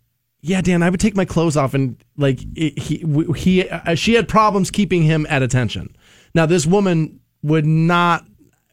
"Yeah, 0.41 0.61
Dan, 0.61 0.83
I 0.83 0.89
would 0.89 0.99
take 0.99 1.15
my 1.15 1.25
clothes 1.25 1.57
off," 1.57 1.73
and 1.73 1.97
like 2.17 2.39
it, 2.55 2.77
he 2.79 3.03
he 3.35 3.69
uh, 3.69 3.95
she 3.95 4.13
had 4.13 4.27
problems 4.27 4.71
keeping 4.71 5.03
him 5.03 5.25
at 5.29 5.41
attention. 5.41 5.95
Now 6.33 6.45
this 6.45 6.65
woman 6.65 7.19
would 7.43 7.65
not. 7.65 8.25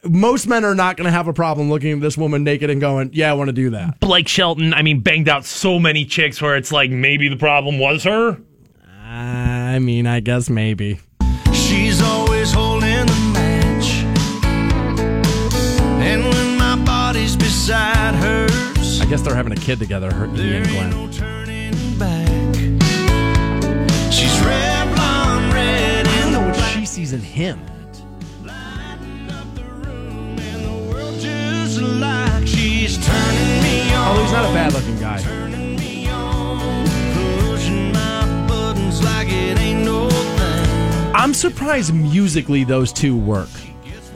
Most 0.07 0.47
men 0.47 0.67
are 0.67 0.75
not 0.75 0.99
going 0.99 1.07
to 1.07 1.11
have 1.11 1.29
a 1.29 1.33
problem 1.33 1.71
looking 1.71 1.93
at 1.93 2.01
this 2.01 2.19
woman 2.19 2.45
naked 2.45 2.69
and 2.71 2.81
going, 2.81 3.11
"Yeah, 3.13 3.31
I 3.31 3.35
want 3.35 3.49
to 3.49 3.53
do 3.55 3.71
that." 3.71 4.01
Blake 4.01 4.29
Shelton. 4.29 4.75
I 4.75 4.83
mean, 4.83 5.01
banged 5.01 5.29
out 5.29 5.45
so 5.45 5.79
many 5.79 6.05
chicks 6.05 6.43
where 6.43 6.57
it's 6.57 6.71
like 6.71 6.91
maybe 6.91 7.29
the 7.29 7.37
problem 7.37 7.79
was 7.79 8.05
her. 8.05 8.39
I 9.07 9.79
mean, 9.79 10.07
I 10.07 10.21
guess 10.21 10.51
maybe. 10.51 11.01
She's 11.53 12.03
always 12.03 12.53
holding 12.53 13.07
the 13.07 13.31
match. 13.33 14.05
And 16.03 16.25
when 16.25 16.59
my 16.59 16.77
body's 16.85 17.37
beside 17.37 18.15
hers, 18.15 19.01
I 19.01 19.07
guess 19.07 19.23
they're 19.23 19.35
having 19.35 19.53
a 19.53 19.57
kid 19.57 19.79
together, 19.79 20.13
her, 20.13 20.27
he 20.29 20.57
and 20.57 20.67
Glenn. 20.69 21.44
Me 33.63 33.93
on. 33.95 34.17
Oh, 34.17 34.23
he's 34.23 34.33
not 34.33 34.45
a 34.45 34.55
bad 34.55 34.73
looking 34.73 34.99
guy. 35.01 35.19
Turning 35.19 35.77
me 35.77 36.09
on. 36.09 36.87
Pushing 37.51 37.93
my 37.93 38.47
buttons 38.47 39.03
like 39.03 39.29
it 39.29 39.59
ain't 39.59 39.85
no 39.85 40.09
thing. 40.09 41.13
I'm 41.15 41.35
surprised 41.35 41.93
musically 41.93 42.63
those 42.63 42.93
two 42.93 43.17
work. 43.17 43.49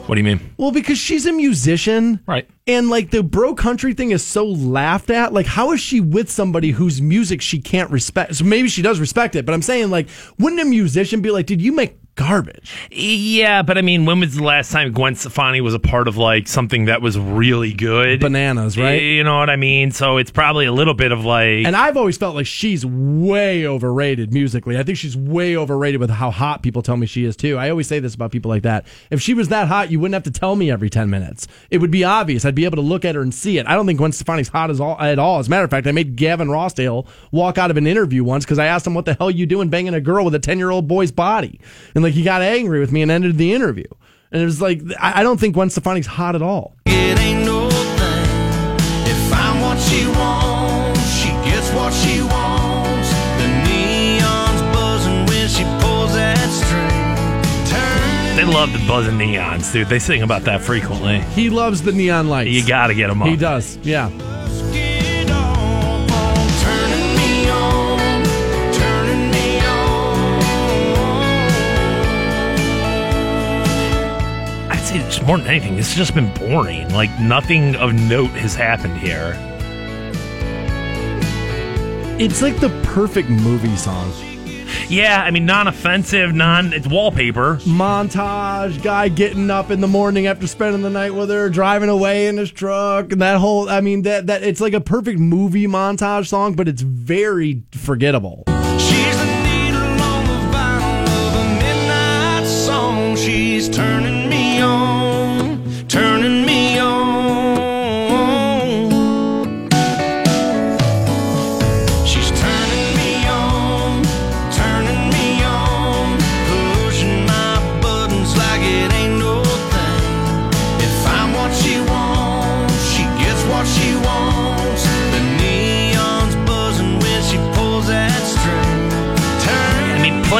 What 0.06 0.14
do 0.14 0.20
you 0.20 0.24
mean? 0.24 0.54
Well, 0.56 0.70
because 0.70 0.96
she's 0.96 1.26
a 1.26 1.32
musician. 1.32 2.20
Right. 2.26 2.48
And 2.66 2.88
like 2.88 3.10
the 3.10 3.22
bro 3.22 3.54
country 3.54 3.92
thing 3.92 4.12
is 4.12 4.24
so 4.24 4.46
laughed 4.46 5.10
at. 5.10 5.34
Like, 5.34 5.44
how 5.44 5.72
is 5.72 5.80
she 5.80 6.00
with 6.00 6.30
somebody 6.30 6.70
whose 6.70 7.02
music 7.02 7.42
she 7.42 7.60
can't 7.60 7.90
respect? 7.90 8.36
So 8.36 8.44
maybe 8.44 8.68
she 8.68 8.80
does 8.80 9.00
respect 9.00 9.36
it, 9.36 9.44
but 9.44 9.52
I'm 9.52 9.60
saying, 9.60 9.90
like, 9.90 10.08
wouldn't 10.38 10.62
a 10.62 10.64
musician 10.64 11.20
be 11.20 11.30
like, 11.30 11.44
did 11.44 11.60
you 11.60 11.72
make 11.72 12.07
garbage? 12.18 12.88
Yeah, 12.90 13.62
but 13.62 13.78
I 13.78 13.82
mean, 13.82 14.04
when 14.04 14.20
was 14.20 14.34
the 14.34 14.42
last 14.42 14.72
time 14.72 14.92
Gwen 14.92 15.14
Stefani 15.14 15.60
was 15.60 15.72
a 15.72 15.78
part 15.78 16.08
of 16.08 16.16
like 16.16 16.48
something 16.48 16.86
that 16.86 17.00
was 17.00 17.16
really 17.16 17.72
good? 17.72 18.20
Bananas, 18.20 18.76
right? 18.76 19.00
You 19.00 19.24
know 19.24 19.38
what 19.38 19.48
I 19.48 19.56
mean? 19.56 19.92
So 19.92 20.16
it's 20.16 20.30
probably 20.30 20.66
a 20.66 20.72
little 20.72 20.94
bit 20.94 21.12
of 21.12 21.24
like. 21.24 21.64
And 21.64 21.76
I've 21.76 21.96
always 21.96 22.18
felt 22.18 22.34
like 22.34 22.46
she's 22.46 22.84
way 22.84 23.66
overrated 23.66 24.32
musically. 24.32 24.76
I 24.76 24.82
think 24.82 24.98
she's 24.98 25.16
way 25.16 25.56
overrated 25.56 26.00
with 26.00 26.10
how 26.10 26.30
hot 26.30 26.62
people 26.62 26.82
tell 26.82 26.96
me 26.96 27.06
she 27.06 27.24
is 27.24 27.36
too. 27.36 27.56
I 27.56 27.70
always 27.70 27.86
say 27.86 28.00
this 28.00 28.14
about 28.14 28.32
people 28.32 28.48
like 28.48 28.64
that. 28.64 28.86
If 29.10 29.22
she 29.22 29.32
was 29.32 29.48
that 29.48 29.68
hot, 29.68 29.90
you 29.90 30.00
wouldn't 30.00 30.14
have 30.14 30.32
to 30.32 30.38
tell 30.38 30.56
me 30.56 30.70
every 30.70 30.90
10 30.90 31.08
minutes. 31.08 31.46
It 31.70 31.78
would 31.78 31.92
be 31.92 32.02
obvious. 32.02 32.44
I'd 32.44 32.56
be 32.56 32.64
able 32.64 32.76
to 32.76 32.82
look 32.82 33.04
at 33.04 33.14
her 33.14 33.22
and 33.22 33.32
see 33.32 33.58
it. 33.58 33.66
I 33.66 33.74
don't 33.74 33.86
think 33.86 33.98
Gwen 33.98 34.12
Stefani's 34.12 34.48
hot 34.48 34.70
as 34.70 34.80
all, 34.80 35.00
at 35.00 35.20
all. 35.20 35.38
As 35.38 35.46
a 35.46 35.50
matter 35.50 35.64
of 35.64 35.70
fact, 35.70 35.86
I 35.86 35.92
made 35.92 36.16
Gavin 36.16 36.48
Rossdale 36.48 37.06
walk 37.30 37.58
out 37.58 37.70
of 37.70 37.76
an 37.76 37.86
interview 37.86 38.24
once 38.24 38.44
because 38.44 38.58
I 38.58 38.66
asked 38.66 38.86
him, 38.86 38.94
what 38.94 39.04
the 39.04 39.14
hell 39.14 39.30
you 39.30 39.46
doing 39.46 39.68
banging 39.68 39.94
a 39.94 40.00
girl 40.00 40.24
with 40.24 40.34
a 40.34 40.40
10 40.40 40.58
year 40.58 40.70
old 40.70 40.88
boy's 40.88 41.12
body? 41.12 41.60
And 41.94 42.02
like, 42.08 42.14
he 42.14 42.22
got 42.22 42.40
angry 42.42 42.80
with 42.80 42.90
me 42.90 43.02
and 43.02 43.10
ended 43.10 43.36
the 43.36 43.52
interview. 43.52 43.84
And 44.32 44.42
it 44.42 44.44
was 44.44 44.60
like, 44.60 44.80
I 44.98 45.20
I 45.20 45.22
don't 45.22 45.38
think 45.38 45.54
Gwen 45.54 45.68
Stefani's 45.70 46.06
hot 46.06 46.34
at 46.34 46.42
all. 46.42 46.74
It 46.86 47.18
ain't 47.18 47.44
no 47.44 47.68
thing. 47.70 48.76
If 49.06 49.32
I'm 49.32 49.60
what 49.60 49.78
she 49.78 50.06
wants, 50.06 51.00
she 51.16 51.28
gets 51.48 51.70
what 51.72 51.92
she 51.92 52.20
wants. 52.22 53.08
The 53.40 53.48
neon's 53.68 54.62
buzzing 54.74 55.26
when 55.26 55.48
she 55.48 55.64
pulls 55.80 56.14
that 56.14 56.38
string. 56.48 57.68
Turning 57.70 58.36
they 58.36 58.44
love 58.44 58.72
the 58.72 58.86
buzzing 58.86 59.18
neons, 59.18 59.72
dude. 59.72 59.88
They 59.88 59.98
sing 59.98 60.22
about 60.22 60.42
that 60.42 60.62
frequently. 60.62 61.20
He 61.34 61.50
loves 61.50 61.82
the 61.82 61.92
neon 61.92 62.28
lights. 62.28 62.50
You 62.50 62.66
got 62.66 62.88
to 62.88 62.94
get 62.94 63.08
them 63.08 63.22
up. 63.22 63.28
He 63.28 63.36
does. 63.36 63.78
Yeah. 63.82 64.10
Say 74.88 74.98
just 75.00 75.22
more 75.26 75.38
than 75.38 75.46
anything, 75.46 75.76
this 75.76 75.88
has 75.94 75.96
just 75.96 76.14
been 76.14 76.32
boring. 76.34 76.88
Like 76.94 77.10
nothing 77.20 77.76
of 77.76 77.92
note 77.92 78.30
has 78.30 78.54
happened 78.54 78.96
here. 78.98 79.34
It's 82.18 82.42
like 82.42 82.58
the 82.58 82.70
perfect 82.84 83.28
movie 83.28 83.76
song. 83.76 84.12
Yeah, 84.88 85.22
I 85.22 85.30
mean, 85.30 85.44
non-offensive, 85.46 86.34
non. 86.34 86.72
It's 86.72 86.86
wallpaper. 86.86 87.56
montage 87.62 88.82
guy 88.82 89.08
getting 89.08 89.50
up 89.50 89.70
in 89.70 89.80
the 89.80 89.86
morning 89.86 90.26
after 90.26 90.46
spending 90.46 90.82
the 90.82 90.90
night 90.90 91.14
with 91.14 91.28
her 91.30 91.48
driving 91.50 91.90
away 91.90 92.26
in 92.26 92.36
his 92.38 92.50
truck 92.50 93.12
and 93.12 93.20
that 93.20 93.38
whole 93.38 93.68
i 93.68 93.80
mean 93.80 94.02
that 94.02 94.26
that 94.28 94.42
it's 94.42 94.60
like 94.60 94.72
a 94.72 94.80
perfect 94.80 95.18
movie 95.18 95.66
montage 95.66 96.26
song 96.28 96.54
but 96.54 96.68
it's 96.68 96.82
very 96.82 97.62
forgettable 97.72 98.44
She's 98.78 99.17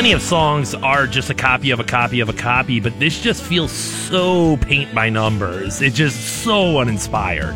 plenty 0.09 0.16
of 0.16 0.22
songs 0.26 0.74
are 0.74 1.06
just 1.06 1.28
a 1.28 1.35
copy 1.35 1.70
of 1.70 1.80
a 1.80 1.85
copy 1.85 2.20
of 2.20 2.30
a 2.30 2.32
copy, 2.32 2.80
but 2.80 2.98
this 2.98 3.20
just 3.20 3.43
feels 3.43 3.70
so 3.70 4.56
paint 4.56 4.94
by 4.94 5.10
numbers. 5.10 5.82
It's 5.82 5.94
just 5.94 6.43
so 6.43 6.78
uninspired. 6.78 7.55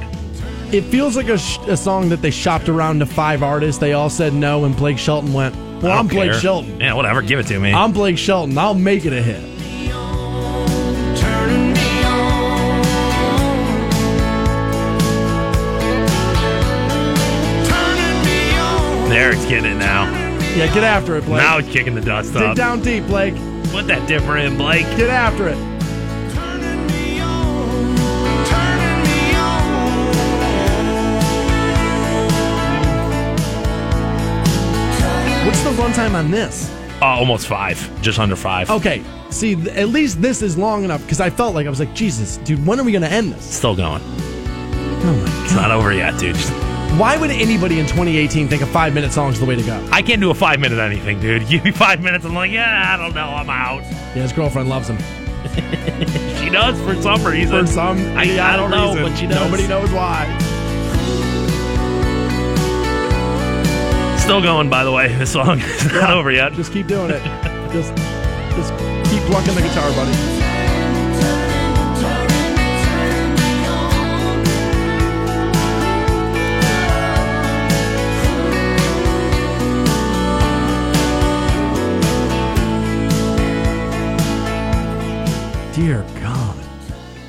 it 0.70 0.82
feels 0.82 1.16
like 1.16 1.28
a, 1.30 1.38
sh- 1.38 1.56
a 1.66 1.78
song 1.78 2.10
that 2.10 2.20
they 2.20 2.30
shopped 2.30 2.68
around 2.68 2.98
to 2.98 3.06
five 3.06 3.42
artists 3.42 3.80
they 3.80 3.94
all 3.94 4.10
said 4.10 4.34
no 4.34 4.66
and 4.66 4.76
blake 4.76 4.98
shelton 4.98 5.32
went 5.32 5.54
well 5.82 5.92
I 5.92 5.96
i'm 5.98 6.08
blake 6.08 6.32
care. 6.32 6.40
shelton 6.40 6.78
Yeah, 6.78 6.92
whatever. 6.92 7.22
Give 7.22 7.38
it 7.38 7.46
to 7.46 7.58
me. 7.58 7.72
i'm 7.72 7.92
blake 7.92 8.18
shelton 8.18 8.56
i'll 8.58 8.74
make 8.74 9.06
it 9.06 9.14
a 9.14 9.22
hit 9.22 9.40
turning 11.18 11.72
me 11.72 12.04
on. 12.04 12.76
Turning 17.66 18.24
me 18.26 18.56
on. 18.58 19.08
there, 19.08 19.32
it's 19.32 19.46
getting 19.46 19.72
it 19.72 19.76
now. 19.78 20.21
Yeah 20.56 20.72
get 20.74 20.84
after 20.84 21.16
it 21.16 21.24
blake 21.24 21.42
Now 21.42 21.58
it's 21.58 21.68
kicking 21.68 21.94
the 21.94 22.00
dust 22.00 22.32
dig 22.32 22.42
up. 22.42 22.56
down 22.56 22.80
deep 22.82 23.06
blake 23.06 23.34
Put 23.70 23.86
that 23.86 24.06
dipper 24.06 24.36
in, 24.36 24.58
Blake. 24.58 24.84
get 24.98 25.08
after 25.08 25.48
it 25.48 25.54
Turning 26.34 26.86
me 26.88 27.20
on. 27.20 27.96
Turning 28.46 29.02
me 29.04 29.34
on. 29.34 30.12
what's 35.46 35.62
the 35.62 35.70
runtime 35.70 36.14
on 36.14 36.30
this 36.30 36.70
Uh, 37.00 37.06
almost 37.06 37.46
five, 37.46 37.78
just 38.02 38.18
under 38.18 38.36
five. 38.36 38.70
okay 38.70 39.02
see 39.30 39.54
th- 39.54 39.68
at 39.68 39.88
least 39.88 40.20
this 40.20 40.42
is 40.42 40.58
long 40.58 40.84
enough 40.84 41.00
because 41.02 41.20
i 41.20 41.30
felt 41.30 41.54
like 41.54 41.66
i 41.66 41.70
was 41.70 41.80
like 41.80 41.94
jesus 41.94 42.36
dude 42.38 42.64
when 42.66 42.78
are 42.78 42.84
we 42.84 42.92
gonna 42.92 43.06
end 43.06 43.32
this 43.32 43.44
Still 43.56 43.74
going. 43.74 44.02
oh 44.04 45.24
my 45.26 45.44
It's 45.44 45.54
not 45.54 45.70
over 45.70 45.92
yet, 45.92 46.18
dude. 46.18 46.36
Why 46.98 47.16
would 47.16 47.30
anybody 47.30 47.80
in 47.80 47.86
2018 47.86 48.48
think 48.48 48.62
a 48.62 48.66
five 48.66 48.92
minute 48.94 49.12
song 49.12 49.32
is 49.32 49.40
the 49.40 49.46
way 49.46 49.56
to 49.56 49.62
go? 49.62 49.88
I 49.90 50.02
can't 50.02 50.20
do 50.20 50.30
a 50.30 50.34
five 50.34 50.60
minute 50.60 50.78
anything, 50.78 51.20
dude. 51.20 51.48
Give 51.48 51.64
me 51.64 51.70
five 51.70 52.02
minutes, 52.02 52.24
I'm 52.24 52.34
like, 52.34 52.50
yeah, 52.50 52.92
I 52.94 52.96
don't 52.96 53.14
know, 53.14 53.28
I'm 53.28 53.48
out. 53.50 53.82
Yeah, 54.14 54.22
his 54.22 54.32
girlfriend 54.32 54.68
loves 54.68 54.88
him. 54.88 54.98
She 56.42 56.50
does 56.50 56.78
for 56.82 57.00
some 57.00 57.24
reason. 57.24 57.64
For 57.66 57.72
some 57.72 57.98
I, 58.16 58.22
I 58.52 58.56
don't 58.56 58.70
know, 58.70 58.88
reason. 58.94 59.02
but 59.04 59.16
she 59.16 59.26
does. 59.26 59.36
Nobody 59.40 59.66
knows 59.68 59.90
why. 59.92 60.26
Still 64.18 64.42
going, 64.42 64.68
by 64.68 64.82
the 64.84 64.92
way. 64.92 65.08
This 65.16 65.32
song 65.32 65.60
is 65.60 65.92
not 65.92 66.10
over 66.10 66.30
yet. 66.32 66.52
Just 66.52 66.72
keep 66.72 66.88
doing 66.88 67.10
it. 67.10 67.22
just, 67.72 67.94
just 68.56 68.72
keep 69.10 69.22
plucking 69.30 69.54
the 69.54 69.62
guitar, 69.62 69.90
buddy. 69.92 70.51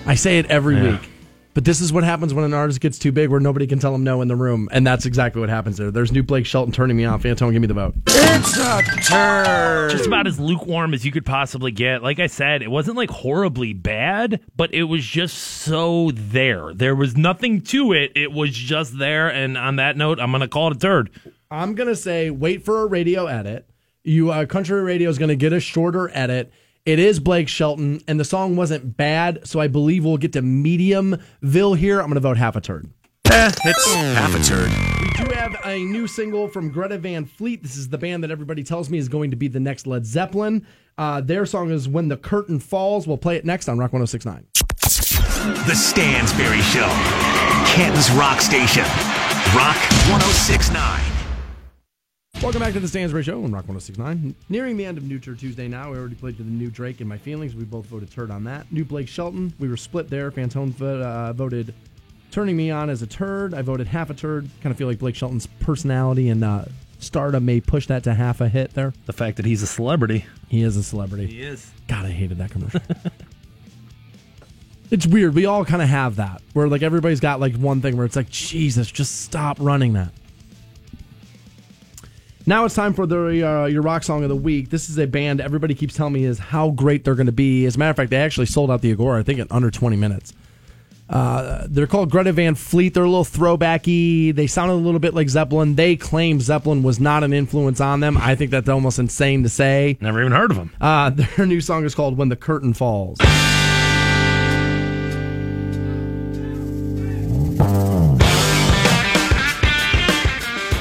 I 0.06 0.15
say 0.15 0.38
it 0.40 0.45
every 0.48 0.76
Yeah. 0.76 0.91
week. 0.94 1.10
But 1.53 1.65
this 1.65 1.82
is 1.82 1.94
what 1.94 2.03
happens 2.03 2.34
when 2.34 2.44
an 2.45 2.53
artist 2.53 2.82
gets 2.82 2.98
too 2.98 3.11
big 3.11 3.30
where 3.30 3.40
nobody 3.40 3.68
can 3.68 3.78
tell 3.78 3.94
him 3.94 4.03
no 4.03 4.24
in 4.24 4.28
the 4.28 4.36
room. 4.36 4.68
And 4.72 4.88
that's 4.88 5.06
exactly 5.06 5.40
what 5.40 5.49
happens 5.49 5.78
there. 5.78 5.91
There's 5.91 6.11
new 6.11 6.24
Blake 6.24 6.48
Shelton 6.48 6.74
turning 6.74 6.98
me 6.98 7.06
off. 7.06 7.24
Anton, 7.26 7.52
give 7.53 7.61
me 7.61 7.68
the 7.68 7.76
vote. 7.76 7.94
It's 8.07 8.57
a 8.57 8.82
turn. 9.03 9.91
Just 9.91 10.07
about 10.07 10.26
as 10.26 10.40
lukewarm 10.40 10.95
as 10.95 11.06
you 11.06 11.11
could 11.11 11.28
possibly 11.28 11.72
get. 11.72 12.02
Like 12.02 12.20
I 12.20 12.26
said, 12.26 12.64
it 12.64 12.72
wasn't 12.72 12.98
like 12.98 13.11
horribly 13.11 13.72
bad, 13.74 14.40
but 14.56 14.74
it 14.74 14.86
was 14.86 15.06
just 15.06 15.38
so 15.38 16.10
there. 16.11 16.74
There 16.74 16.95
was 16.95 17.15
nothing 17.15 17.61
to 17.61 17.94
it. 17.94 18.14
It 18.15 18.32
was 18.32 18.49
just 18.49 18.98
there. 18.98 19.30
And 19.32 19.56
on 19.56 19.76
that 19.76 19.95
note, 19.95 20.20
I'm 20.20 20.32
going 20.32 20.41
to 20.41 20.48
call 20.48 20.72
it 20.72 20.78
a 20.78 20.80
turd. 20.80 21.11
I'm 21.52 21.76
going 21.76 21.90
to 21.90 21.95
say 21.95 22.32
wait 22.32 22.65
for 22.65 22.82
a 22.82 22.88
radio 22.88 23.28
edit. 23.28 23.70
You 24.03 24.32
uh, 24.32 24.48
Country 24.48 24.82
radio 24.82 25.07
is 25.10 25.20
going 25.20 25.30
to 25.30 25.36
get 25.36 25.53
a 25.53 25.60
shorter 25.60 26.10
edit. 26.15 26.52
It 26.85 26.99
is 26.99 27.22
Blake 27.22 27.47
Shelton, 27.47 28.01
and 28.10 28.19
the 28.19 28.26
song 28.26 28.57
wasn't 28.57 28.97
bad, 28.97 29.47
so 29.47 29.61
I 29.61 29.69
believe 29.69 30.03
we'll 30.03 30.18
get 30.18 30.34
to 30.34 30.41
Mediumville 30.41 31.77
here. 31.77 32.01
I'm 32.01 32.07
going 32.07 32.15
to 32.15 32.19
vote 32.19 32.35
half 32.35 32.57
a 32.57 32.61
turd. 32.61 32.89
Eh, 33.31 33.51
it's 33.64 33.93
half 33.93 34.35
a 34.35 34.43
turd. 34.43 34.69
We 35.01 35.23
do 35.23 35.34
have 35.34 35.55
a 35.64 35.77
new 35.80 36.07
single 36.07 36.49
from 36.49 36.72
Greta 36.72 36.97
Van 36.97 37.23
Fleet. 37.23 37.64
This 37.64 37.77
is 37.77 37.88
the 37.88 37.97
band 37.97 38.22
that 38.26 38.31
everybody 38.31 38.64
tells 38.64 38.89
me 38.89 38.97
is 38.97 39.07
going 39.07 39.31
to 39.31 39.38
be 39.38 39.47
the 39.47 39.61
next 39.61 39.88
Led 39.88 40.05
Zeppelin. 40.05 40.68
Uh, 40.97 41.22
their 41.22 41.45
song 41.45 41.72
is 41.72 41.88
When 41.88 42.10
the 42.10 42.18
Curtain 42.18 42.60
Falls. 42.60 43.07
We'll 43.07 43.18
play 43.18 43.38
it 43.38 43.45
next 43.45 43.69
on 43.69 43.77
Rock 43.77 43.93
1069. 43.93 44.45
The 45.65 45.76
Stansbury 45.76 46.61
Show. 46.64 46.89
Canton's 47.76 48.11
Rock 48.11 48.41
Station. 48.41 48.84
Rock 49.55 49.77
1069. 50.11 51.12
Welcome 52.44 52.60
back 52.60 52.74
to 52.74 52.82
the 52.82 52.90
Stansbury 52.90 53.24
Show 53.24 53.41
on 53.41 53.53
Rock 53.53 53.70
1069. 53.70 54.36
Nearing 54.49 54.76
the 54.76 54.86
end 54.86 54.98
of 54.98 55.06
New 55.06 55.18
Turd 55.18 55.40
Tuesday 55.40 55.70
now. 55.70 55.91
We 55.91 55.98
already 55.98 56.15
played 56.15 56.36
to 56.36 56.44
the 56.44 56.52
new 56.52 56.70
Drake 56.70 56.99
In 56.99 57.07
My 57.07 57.18
Feelings. 57.18 57.56
We 57.56 57.64
both 57.64 57.86
voted 57.86 58.11
turd 58.11 58.30
on 58.30 58.44
that. 58.44 58.70
New 58.70 58.84
Blake 58.84 59.07
Shelton. 59.07 59.53
We 59.60 59.70
were 59.70 59.78
split 59.78 60.10
there. 60.10 60.30
Fantone 60.30 60.80
uh, 60.82 61.32
voted 61.32 61.74
Turning 62.32 62.57
Me 62.57 62.70
On 62.70 62.90
as 62.90 63.02
a 63.02 63.07
turd. 63.07 63.53
I 63.53 63.61
voted 63.61 63.88
half 63.88 64.10
a 64.10 64.14
turd. 64.14 64.49
Kind 64.61 64.72
of 64.72 64.78
feel 64.78 64.90
like 64.90 64.99
Blake 64.99 65.15
Shelton's 65.15 65.48
personality 65.61 66.28
and 66.28 66.44
uh, 66.44 66.65
stardom 66.99 67.45
may 67.45 67.61
push 67.61 67.88
that 67.88 68.03
to 68.03 68.14
half 68.14 68.41
a 68.41 68.49
hit 68.49 68.74
there. 68.74 68.91
The 69.06 69.14
fact 69.14 69.38
that 69.38 69.45
he's 69.45 69.64
a 69.64 69.68
celebrity. 69.68 70.26
He 70.49 70.64
is 70.64 70.76
a 70.76 70.84
celebrity. 70.84 71.28
He 71.28 71.44
is. 71.44 71.72
God, 71.88 72.06
I 72.06 72.11
hated 72.11 72.40
that 72.40 72.52
commercial. 72.52 72.82
it's 74.91 75.07
weird. 75.07 75.34
We 75.34 75.45
all 75.45 75.64
kind 75.64 75.82
of 75.82 75.88
have 75.88 76.18
that 76.18 76.41
where 76.52 76.68
like 76.68 76.82
everybody's 76.82 77.22
got 77.22 77.40
like 77.40 77.56
one 77.56 77.82
thing 77.82 77.95
where 77.95 78.06
it's 78.06 78.18
like, 78.18 78.30
Jesus, 78.30 78.91
just 78.91 79.22
stop 79.22 79.56
running 79.61 79.94
that. 79.94 80.11
Now 82.45 82.65
it's 82.65 82.76
time 82.76 82.94
for 82.94 83.06
the 83.06 83.48
uh, 83.48 83.65
your 83.65 83.82
rock 83.82 84.03
song 84.03 84.24
of 84.24 84.30
the 84.30 84.36
week. 84.36 84.70
This 84.70 84.90
is 84.90 84.99
a 84.99 85.07
band 85.07 85.40
everybody 85.40 85.74
keeps 85.74 85.95
telling 85.95 86.14
me 86.14 86.26
is 86.26 86.40
how 86.40 86.72
great 86.72 87.06
they're 87.06 87.15
going 87.15 87.28
to 87.28 87.32
be. 87.32 87.65
As 87.65 87.76
a 87.76 87.80
matter 87.80 87.91
of 87.91 87.95
fact, 87.95 88.10
they 88.10 88.18
actually 88.18 88.48
sold 88.48 88.70
out 88.70 88.82
the 88.82 88.91
Agora, 88.91 89.22
I 89.22 89.24
think, 89.24 89.40
in 89.40 89.48
under 89.49 89.72
20 89.72 89.95
minutes. 89.95 90.34
Uh, 91.10 91.68
they're 91.70 91.88
called 91.88 92.10
Greta 92.10 92.34
Van 92.34 92.56
Fleet. 92.56 92.94
They're 92.94 93.03
a 93.03 93.10
little 93.10 93.24
throwbacky. 93.24 94.36
They 94.36 94.48
sounded 94.48 94.74
a 94.74 94.76
little 94.76 94.99
bit 94.99 95.14
like 95.14 95.30
Zeppelin. 95.30 95.76
They 95.76 95.95
claim 95.95 96.41
Zeppelin 96.41 96.84
was 96.84 96.99
not 96.99 97.24
an 97.24 97.32
influence 97.32 97.80
on 97.80 98.02
them. 98.02 98.18
I 98.18 98.36
think 98.36 98.52
that's 98.52 98.68
almost 98.68 98.99
insane 98.99 99.44
to 99.44 99.49
say. 99.49 99.98
Never 100.02 100.20
even 100.20 100.34
heard 100.34 100.52
of 100.52 100.57
them. 100.57 100.72
Uh, 100.82 101.10
their 101.38 101.45
new 101.45 101.61
song 101.61 101.86
is 101.86 101.95
called 101.95 102.18
When 102.18 102.28
the 102.28 102.36
Curtain 102.36 102.74
Falls. 102.74 103.20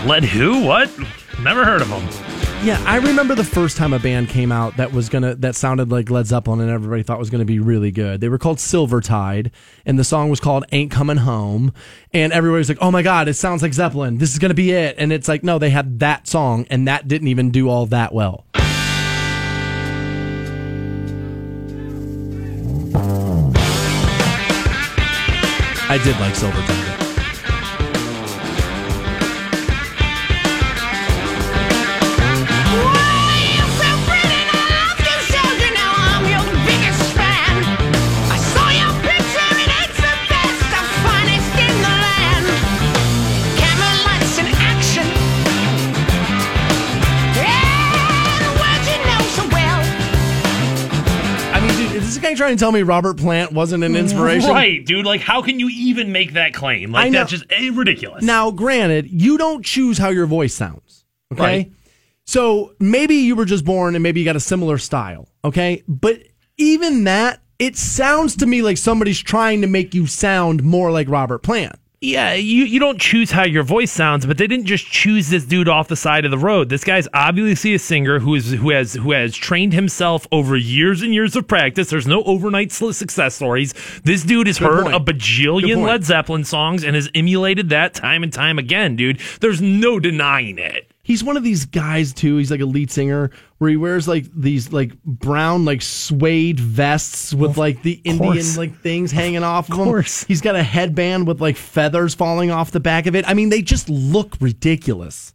Led 0.05 0.25
who? 0.25 0.63
What? 0.65 0.91
Never 1.43 1.65
heard 1.65 1.83
of 1.83 1.89
them. 1.89 2.07
Yeah, 2.65 2.81
I 2.87 2.99
remember 2.99 3.35
the 3.35 3.43
first 3.43 3.77
time 3.77 3.93
a 3.93 3.99
band 3.99 4.29
came 4.29 4.53
out 4.53 4.77
that 4.77 4.93
was 4.93 5.09
gonna 5.09 5.35
that 5.37 5.57
sounded 5.57 5.91
like 5.91 6.09
Led 6.09 6.27
Zeppelin 6.27 6.61
and 6.61 6.71
everybody 6.71 7.03
thought 7.03 7.19
was 7.19 7.31
gonna 7.31 7.45
be 7.45 7.59
really 7.59 7.91
good. 7.91 8.21
They 8.21 8.29
were 8.29 8.39
called 8.39 8.59
Silvertide, 8.59 9.51
and 9.85 9.99
the 9.99 10.05
song 10.05 10.31
was 10.31 10.39
called 10.39 10.65
"Ain't 10.71 10.93
Coming 10.93 11.17
Home," 11.17 11.73
and 12.13 12.33
everybody 12.33 12.59
was 12.59 12.69
like, 12.69 12.79
"Oh 12.81 12.93
my 12.93 13.03
god, 13.03 13.27
it 13.27 13.35
sounds 13.35 13.63
like 13.63 13.75
Zeppelin. 13.75 14.19
This 14.19 14.31
is 14.31 14.39
gonna 14.39 14.55
be 14.55 14.71
it." 14.71 14.95
And 14.97 15.13
it's 15.13 15.27
like, 15.27 15.43
no, 15.43 15.59
they 15.59 15.71
had 15.71 15.99
that 15.99 16.29
song, 16.29 16.65
and 16.71 16.87
that 16.87 17.09
didn't 17.09 17.27
even 17.27 17.51
do 17.51 17.69
all 17.69 17.87
that 17.87 18.15
well. 18.15 18.47
I 25.89 25.99
did 26.05 26.19
like 26.21 26.35
Silvertide. 26.35 26.82
Trying 52.43 52.57
to 52.57 52.61
tell 52.61 52.73
me 52.73 52.83
Robert 52.83 53.17
Plant 53.19 53.53
wasn't 53.53 53.85
an 53.85 53.95
inspiration? 53.95 54.51
Right, 54.51 54.85
dude. 54.85 55.07
Like, 55.07 55.21
how 55.21 55.43
can 55.43 55.61
you 55.61 55.69
even 55.69 56.13
make 56.13 56.33
that 56.33 56.55
claim? 56.55 56.93
Like, 56.93 57.13
that's 57.13 57.31
just 57.31 57.45
eh, 57.51 57.71
ridiculous. 57.73 58.23
Now, 58.23 58.51
granted, 58.51 59.09
you 59.11 59.39
don't 59.39 59.65
choose 59.65 59.99
how 59.99 60.09
your 60.09 60.27
voice 60.27 60.55
sounds. 60.55 61.05
Okay. 61.33 61.43
Right. 61.43 61.73
So 62.25 62.75
maybe 62.79 63.15
you 63.17 63.37
were 63.37 63.45
just 63.45 63.65
born 63.65 63.95
and 63.95 64.03
maybe 64.03 64.21
you 64.21 64.25
got 64.25 64.37
a 64.37 64.41
similar 64.41 64.79
style. 64.79 65.29
Okay. 65.45 65.83
But 65.89 66.23
even 66.57 67.05
that, 67.05 67.41
it 67.59 67.77
sounds 67.77 68.37
to 68.37 68.47
me 68.47 68.63
like 68.63 68.79
somebody's 68.79 69.21
trying 69.21 69.61
to 69.63 69.67
make 69.67 69.95
you 69.95 70.07
sound 70.07 70.63
more 70.63 70.91
like 70.91 71.09
Robert 71.09 71.41
Plant. 71.41 71.77
Yeah, 72.05 72.35
you, 72.35 72.65
you 72.65 72.81
don't 72.81 73.01
choose 73.01 73.31
how 73.31 73.45
your 73.45 73.63
voice 73.63 73.93
sounds, 73.93 74.27
but 74.27 74.37
they 74.37 74.49
didn't 74.49 74.67
just 74.67 74.85
choose 74.85 75.29
this 75.29 75.45
dude 75.45 75.69
off 75.69 75.87
the 75.87 75.95
side 75.95 76.25
of 76.25 76.33
the 76.33 76.39
road. 76.39 76.69
This 76.69 76.83
guy's 76.83 77.07
obviously 77.15 77.75
a 77.75 77.79
singer 77.79 78.19
who 78.19 78.35
is 78.35 78.51
who 78.51 78.71
has 78.71 78.95
who 78.95 79.13
has 79.13 79.37
trained 79.37 79.73
himself 79.73 80.27
over 80.33 80.57
years 80.57 81.01
and 81.03 81.15
years 81.15 81.37
of 81.37 81.47
practice. 81.47 81.91
There's 81.91 82.09
no 82.09 82.25
overnight 82.25 82.73
success 82.73 83.37
stories. 83.37 83.73
This 84.03 84.25
dude 84.25 84.49
has 84.49 84.59
Good 84.59 84.69
heard 84.69 84.83
point. 84.87 84.97
a 84.97 84.99
bajillion. 84.99 85.87
Led 85.87 86.03
Zeppelin 86.03 86.43
songs 86.43 86.83
and 86.83 86.97
has 86.97 87.09
emulated 87.15 87.69
that 87.69 87.95
time 87.95 88.25
and 88.25 88.33
time 88.33 88.59
again, 88.59 88.97
dude. 88.97 89.21
There's 89.41 89.63
no 89.63 90.01
denying 90.01 90.59
it. 90.59 90.92
He's 91.05 91.25
one 91.25 91.37
of 91.37 91.43
these 91.43 91.67
guys 91.67 92.13
too. 92.13 92.37
He's 92.37 92.51
like 92.51 92.61
a 92.61 92.67
lead 92.67 92.91
singer 92.91 93.33
where 93.59 93.71
he 93.71 93.77
wears 93.77 94.07
like 94.07 94.27
these 94.35 94.73
like 94.73 95.03
brown 95.03 95.65
like 95.65 95.83
suede 95.83 96.61
vests 96.61 97.35
with 97.35 97.59
like 97.59 97.83
the 97.83 98.01
Indian 98.05 98.57
like 98.57 98.81
things 98.81 99.11
hanging 99.11 99.43
off 99.43 99.69
of, 99.69 99.79
him. 99.79 99.85
course. 99.85 100.23
He's 100.25 100.41
got 100.41 100.55
a 100.55 100.63
headband 100.63 101.27
with 101.27 101.41
like 101.41 101.57
feathers 101.57 102.15
falling 102.15 102.53
off 102.53 102.71
the 102.71 102.81
back 102.81 103.07
of 103.07 103.17
it. 103.17 103.29
I 103.29 103.35
mean, 103.35 103.49
they 103.49 103.63
just 103.63 103.89
look 103.89 104.37
ridiculous. 104.41 105.35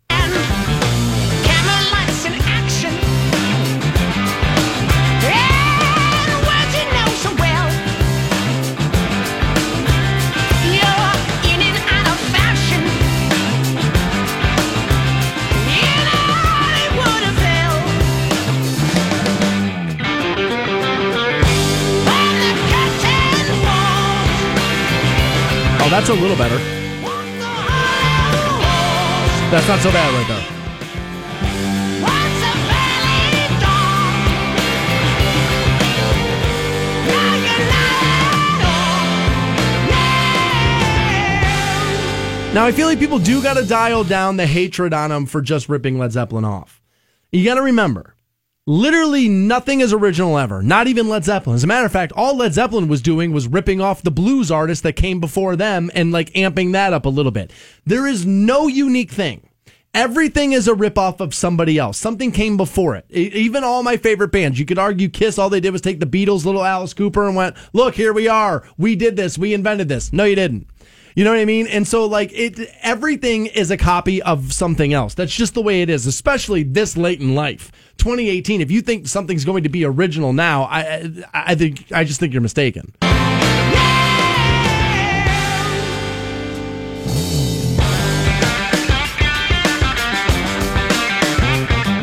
That's 25.90 26.10
a 26.10 26.14
little 26.14 26.38
better. 26.38 26.58
That's 29.50 29.68
not 29.68 29.80
so 29.80 29.92
bad 29.92 30.14
right 30.14 30.28
there. 30.28 30.58
Now 42.54 42.66
I 42.66 42.72
feel 42.72 42.88
like 42.88 43.00
people 43.00 43.20
do 43.20 43.42
got 43.42 43.56
to 43.56 43.66
dial 43.66 44.04
down 44.04 44.38
the 44.38 44.48
hatred 44.48 44.94
on 44.94 45.12
him 45.12 45.26
for 45.26 45.42
just 45.42 45.70
ripping 45.70 45.98
Led 45.98 46.12
Zeppelin 46.12 46.44
off. 46.44 46.82
You 47.32 47.46
got 47.46 47.56
to 47.56 47.62
remember, 47.62 48.16
literally 48.68 49.27
nothing 49.27 49.80
is 49.80 49.91
original 49.91 50.38
ever. 50.38 50.61
Not 50.61 50.85
even 50.85 51.10
Led 51.10 51.23
Zeppelin. 51.23 51.56
As 51.56 51.64
a 51.64 51.68
matter 51.68 51.88
of 51.88 51.91
fact, 51.91 52.14
all 52.15 52.38
Led 52.38 52.53
Zeppelin 52.53 52.88
was 52.88 53.02
doing 53.02 53.31
was 53.31 53.48
ripping 53.48 53.81
off 53.81 54.03
the 54.03 54.11
blues 54.11 54.52
artists 54.52 54.84
that 54.84 54.94
came 54.94 55.19
before 55.19 55.56
them 55.56 55.89
and 55.95 56.11
like 56.11 56.31
amping 56.34 56.73
that 56.73 56.94
up 56.94 57.06
a 57.06 57.10
little 57.10 57.31
bit. 57.31 57.52
There 57.85 58.06
is 58.06 58.27
no 58.27 58.68
unique 58.68 59.11
thing. 59.11 59.49
Everything 59.94 60.52
is 60.52 60.68
a 60.68 60.73
ripoff 60.73 61.22
of 61.22 61.34
somebody 61.34 61.80
else. 61.80 61.98
Something 61.98 62.31
came 62.31 62.56
before 62.56 62.95
it. 62.95 63.10
Even 63.10 63.64
all 63.64 63.81
my 63.81 63.98
favorite 63.98 64.31
bands. 64.31 64.60
You 64.60 64.65
could 64.65 64.77
argue 64.77 65.10
Kiss, 65.10 65.39
all 65.39 65.49
they 65.49 65.60
did 65.60 65.72
was 65.72 65.81
take 65.81 65.99
the 65.99 66.06
Beatles, 66.06 66.45
little 66.45 66.64
Alice 66.64 66.94
Cooper, 66.94 67.26
and 67.26 67.35
went, 67.35 67.56
look, 67.73 67.95
here 67.95 68.14
we 68.14 68.27
are. 68.27 68.69
We 68.77 68.95
did 68.95 69.15
this. 69.15 69.39
We 69.39 69.56
invented 69.56 69.88
this. 69.88 70.14
No, 70.14 70.26
you 70.26 70.35
didn't. 70.35 70.68
You 71.18 71.23
know 71.23 71.31
what 71.31 71.39
I 71.39 71.45
mean? 71.45 71.65
And 71.65 71.88
so 71.88 72.06
like 72.06 72.31
it 72.31 72.60
everything 72.84 73.48
is 73.48 73.72
a 73.72 73.77
copy 73.77 74.22
of 74.22 74.53
something 74.53 74.94
else. 74.94 75.15
That's 75.15 75.35
just 75.35 75.56
the 75.56 75.64
way 75.64 75.81
it 75.81 75.89
is, 75.89 76.06
especially 76.06 76.61
this 76.61 76.95
late 76.95 77.19
in 77.19 77.34
life. 77.34 77.72
2018, 77.98 78.61
if 78.61 78.69
you 78.69 78.81
think 78.81 79.07
something's 79.07 79.44
going 79.44 79.64
to 79.64 79.69
be 79.69 79.84
original 79.84 80.31
now, 80.31 80.65
I 80.65 81.10
I 81.34 81.56
think 81.56 81.91
I 81.91 82.03
just 82.03 82.19
think 82.19 82.34
you're 82.34 82.41
mistaken. 82.44 82.94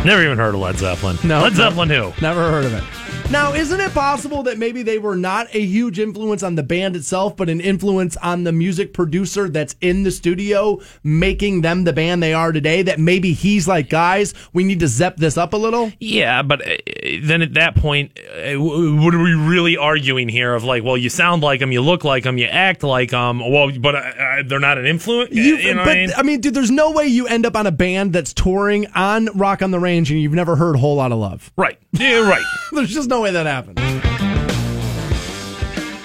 Never 0.04 0.24
even 0.24 0.38
heard 0.38 0.56
of 0.56 0.60
Led 0.60 0.76
Zeppelin. 0.76 1.18
No. 1.22 1.40
Led 1.40 1.54
Zeppelin 1.54 1.88
who? 1.88 2.12
Never 2.20 2.50
heard 2.50 2.64
of 2.64 2.74
it. 2.74 3.03
Now, 3.34 3.52
isn't 3.52 3.80
it 3.80 3.92
possible 3.92 4.44
that 4.44 4.58
maybe 4.58 4.84
they 4.84 5.00
were 5.00 5.16
not 5.16 5.52
a 5.56 5.60
huge 5.60 5.98
influence 5.98 6.44
on 6.44 6.54
the 6.54 6.62
band 6.62 6.94
itself, 6.94 7.36
but 7.36 7.48
an 7.48 7.60
influence 7.60 8.16
on 8.18 8.44
the 8.44 8.52
music 8.52 8.94
producer 8.94 9.48
that's 9.48 9.74
in 9.80 10.04
the 10.04 10.12
studio 10.12 10.80
making 11.02 11.62
them 11.62 11.82
the 11.82 11.92
band 11.92 12.22
they 12.22 12.32
are 12.32 12.52
today? 12.52 12.82
That 12.82 13.00
maybe 13.00 13.32
he's 13.32 13.66
like, 13.66 13.90
guys, 13.90 14.34
we 14.52 14.62
need 14.62 14.78
to 14.78 14.86
zep 14.86 15.16
this 15.16 15.36
up 15.36 15.52
a 15.52 15.56
little? 15.56 15.90
Yeah, 15.98 16.42
but 16.42 16.64
uh, 16.64 16.76
then 17.24 17.42
at 17.42 17.54
that 17.54 17.74
point, 17.74 18.16
uh, 18.20 18.54
what 18.54 19.12
are 19.12 19.20
we 19.20 19.34
really 19.34 19.76
arguing 19.76 20.28
here? 20.28 20.54
Of 20.54 20.62
like, 20.62 20.84
well, 20.84 20.96
you 20.96 21.10
sound 21.10 21.42
like 21.42 21.58
them, 21.58 21.72
you 21.72 21.80
look 21.80 22.04
like 22.04 22.22
them, 22.22 22.38
you 22.38 22.46
act 22.46 22.84
like 22.84 23.10
them. 23.10 23.40
Well, 23.40 23.72
but 23.80 23.96
uh, 23.96 23.98
uh, 23.98 24.42
they're 24.46 24.60
not 24.60 24.78
an 24.78 24.86
influence. 24.86 25.32
You, 25.32 25.56
You, 25.56 25.74
know 25.74 25.84
but 25.84 25.96
what 25.98 26.18
I 26.18 26.22
mean? 26.22 26.40
dude, 26.40 26.54
there's 26.54 26.70
no 26.70 26.92
way 26.92 27.08
you 27.08 27.26
end 27.26 27.46
up 27.46 27.56
on 27.56 27.66
a 27.66 27.72
band 27.72 28.12
that's 28.12 28.32
touring 28.32 28.86
on 28.94 29.26
Rock 29.36 29.60
on 29.60 29.72
the 29.72 29.80
Range 29.80 30.08
and 30.12 30.20
you've 30.20 30.34
never 30.34 30.54
heard 30.54 30.76
a 30.76 30.78
"Whole 30.78 30.94
Lot 30.94 31.10
of 31.10 31.18
Love." 31.18 31.50
Right? 31.56 31.80
Yeah, 31.90 32.28
right. 32.28 32.44
there's 32.72 32.94
just 32.94 33.08
no 33.08 33.23
way 33.24 33.30
that 33.30 33.46
happens. 33.46 33.80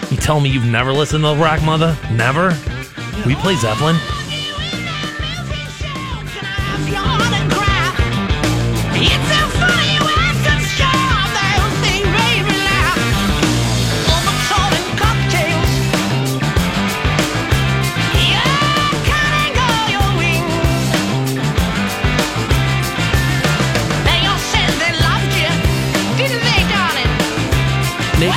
You 0.09 0.15
tell 0.15 0.39
me 0.39 0.49
you've 0.49 0.63
never 0.63 0.93
listened 0.93 1.25
to 1.25 1.35
Rock 1.35 1.61
Mother? 1.63 1.97
Never? 2.13 2.57
We 3.25 3.35
play 3.35 3.55
Zeppelin. 3.57 3.97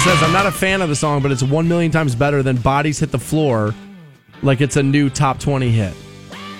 Says, 0.03 0.21
I'm 0.21 0.33
not 0.33 0.47
a 0.47 0.51
fan 0.51 0.83
of 0.83 0.89
the 0.89 0.97
song, 0.97 1.23
but 1.23 1.31
it's 1.31 1.45
one 1.45 1.69
million 1.69 1.93
times 1.93 2.17
better 2.17 2.43
than 2.43 2.57
Bodies 2.57 2.99
Hit 2.99 3.13
the 3.13 3.21
Floor, 3.21 3.73
like 4.43 4.61
it's 4.61 4.77
a 4.77 4.83
new 4.83 5.09
top 5.09 5.39
20 5.39 5.71
hit. 5.71 5.95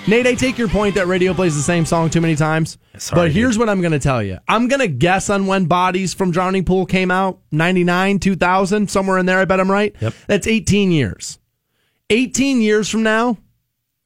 Nate, 0.07 0.25
I 0.25 0.33
take 0.33 0.57
your 0.57 0.69
point 0.69 0.95
that 0.95 1.07
radio 1.07 1.33
plays 1.33 1.53
the 1.53 1.61
same 1.61 1.85
song 1.85 2.09
too 2.09 2.21
many 2.21 2.37
times. 2.37 2.77
Sorry, 2.97 3.19
but 3.19 3.31
here's 3.33 3.57
what 3.57 3.67
I'm 3.67 3.81
going 3.81 3.91
to 3.91 3.99
tell 3.99 4.23
you. 4.23 4.37
I'm 4.47 4.69
going 4.69 4.79
to 4.79 4.87
guess 4.87 5.29
on 5.29 5.45
when 5.45 5.65
Bodies 5.65 6.13
from 6.13 6.31
Drowning 6.31 6.63
Pool 6.63 6.85
came 6.85 7.11
out 7.11 7.41
99, 7.51 8.19
2000, 8.19 8.89
somewhere 8.89 9.17
in 9.17 9.25
there. 9.25 9.39
I 9.39 9.45
bet 9.45 9.59
I'm 9.59 9.69
right. 9.69 9.93
Yep. 9.99 10.13
That's 10.27 10.47
18 10.47 10.93
years. 10.93 11.37
18 12.11 12.61
years 12.61 12.87
from 12.87 13.03
now, 13.03 13.37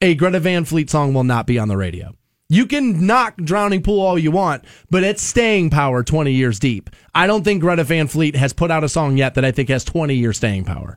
a 0.00 0.16
Greta 0.16 0.40
Van 0.40 0.64
Fleet 0.64 0.90
song 0.90 1.14
will 1.14 1.22
not 1.22 1.46
be 1.46 1.60
on 1.60 1.68
the 1.68 1.76
radio. 1.76 2.12
You 2.50 2.64
can 2.64 3.06
knock 3.06 3.36
Drowning 3.36 3.82
Pool 3.82 4.00
all 4.00 4.18
you 4.18 4.30
want, 4.30 4.64
but 4.88 5.04
it's 5.04 5.22
staying 5.22 5.68
power 5.68 6.02
20 6.02 6.32
years 6.32 6.58
deep. 6.58 6.88
I 7.14 7.26
don't 7.26 7.44
think 7.44 7.60
Greta 7.60 7.84
Van 7.84 8.08
Fleet 8.08 8.34
has 8.36 8.54
put 8.54 8.70
out 8.70 8.82
a 8.82 8.88
song 8.88 9.18
yet 9.18 9.34
that 9.34 9.44
I 9.44 9.50
think 9.50 9.68
has 9.68 9.84
20 9.84 10.14
years 10.14 10.38
staying 10.38 10.64
power. 10.64 10.96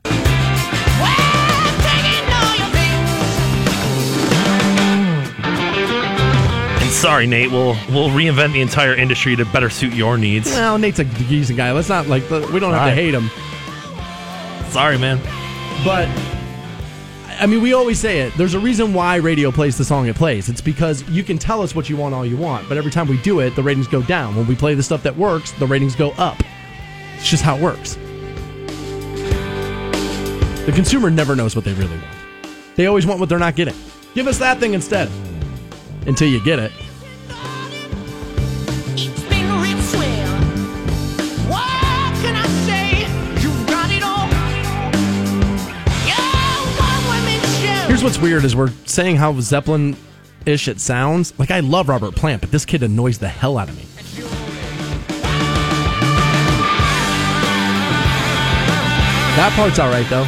And 6.74 6.90
sorry, 6.90 7.26
Nate, 7.26 7.50
we'll 7.50 7.76
we'll 7.90 8.08
reinvent 8.10 8.52
the 8.52 8.60
entire 8.60 8.94
industry 8.94 9.36
to 9.36 9.44
better 9.46 9.70
suit 9.70 9.92
your 9.94 10.16
needs. 10.18 10.50
Well, 10.50 10.78
Nate's 10.78 10.98
a 10.98 11.04
geezing 11.04 11.56
guy. 11.56 11.72
Let's 11.72 11.88
not 11.88 12.06
like, 12.08 12.22
we 12.30 12.38
don't 12.60 12.72
have 12.72 12.82
Right. 12.82 12.90
to 12.90 12.94
hate 12.94 13.14
him. 13.14 13.30
Sorry, 14.70 14.98
man. 14.98 15.20
But 15.84 16.08
I 17.40 17.46
mean, 17.46 17.62
we 17.62 17.72
always 17.72 17.98
say 17.98 18.20
it. 18.20 18.32
There's 18.36 18.54
a 18.54 18.60
reason 18.60 18.94
why 18.94 19.16
radio 19.16 19.50
plays 19.50 19.76
the 19.78 19.84
song 19.84 20.06
it 20.06 20.16
plays. 20.16 20.48
It's 20.48 20.60
because 20.60 21.08
you 21.08 21.24
can 21.24 21.38
tell 21.38 21.62
us 21.62 21.74
what 21.74 21.88
you 21.88 21.96
want 21.96 22.14
all 22.14 22.24
you 22.24 22.36
want, 22.36 22.68
but 22.68 22.76
every 22.78 22.90
time 22.90 23.08
we 23.08 23.18
do 23.22 23.40
it, 23.40 23.56
the 23.56 23.62
ratings 23.62 23.88
go 23.88 24.02
down. 24.02 24.36
When 24.36 24.46
we 24.46 24.54
play 24.54 24.74
the 24.74 24.82
stuff 24.82 25.02
that 25.02 25.16
works, 25.16 25.52
the 25.52 25.66
ratings 25.66 25.96
go 25.96 26.10
up. 26.12 26.36
It's 27.16 27.28
just 27.28 27.42
how 27.42 27.56
it 27.56 27.62
works. 27.62 27.94
The 30.66 30.72
consumer 30.74 31.10
never 31.10 31.34
knows 31.34 31.56
what 31.56 31.64
they 31.64 31.72
really 31.74 31.96
want. 31.96 32.16
They 32.76 32.86
always 32.86 33.06
want 33.06 33.18
what 33.18 33.28
they're 33.28 33.38
not 33.38 33.56
getting. 33.56 33.74
Give 34.14 34.26
us 34.26 34.38
that 34.38 34.58
thing 34.58 34.74
instead. 34.74 35.10
Until 36.06 36.28
you 36.28 36.42
get 36.44 36.58
it. 36.58 36.72
Here's 48.02 48.18
what's 48.18 48.22
weird 48.24 48.44
is 48.44 48.56
we're 48.56 48.72
saying 48.84 49.14
how 49.14 49.38
Zeppelin 49.38 49.96
ish 50.44 50.66
it 50.66 50.80
sounds. 50.80 51.32
Like 51.38 51.52
I 51.52 51.60
love 51.60 51.88
Robert 51.88 52.16
Plant, 52.16 52.40
but 52.40 52.50
this 52.50 52.64
kid 52.64 52.82
annoys 52.82 53.18
the 53.18 53.28
hell 53.28 53.56
out 53.56 53.68
of 53.68 53.76
me. 53.76 53.84
That 59.36 59.52
part's 59.54 59.78
all 59.78 59.88
right 59.88 60.04
though, 60.10 60.24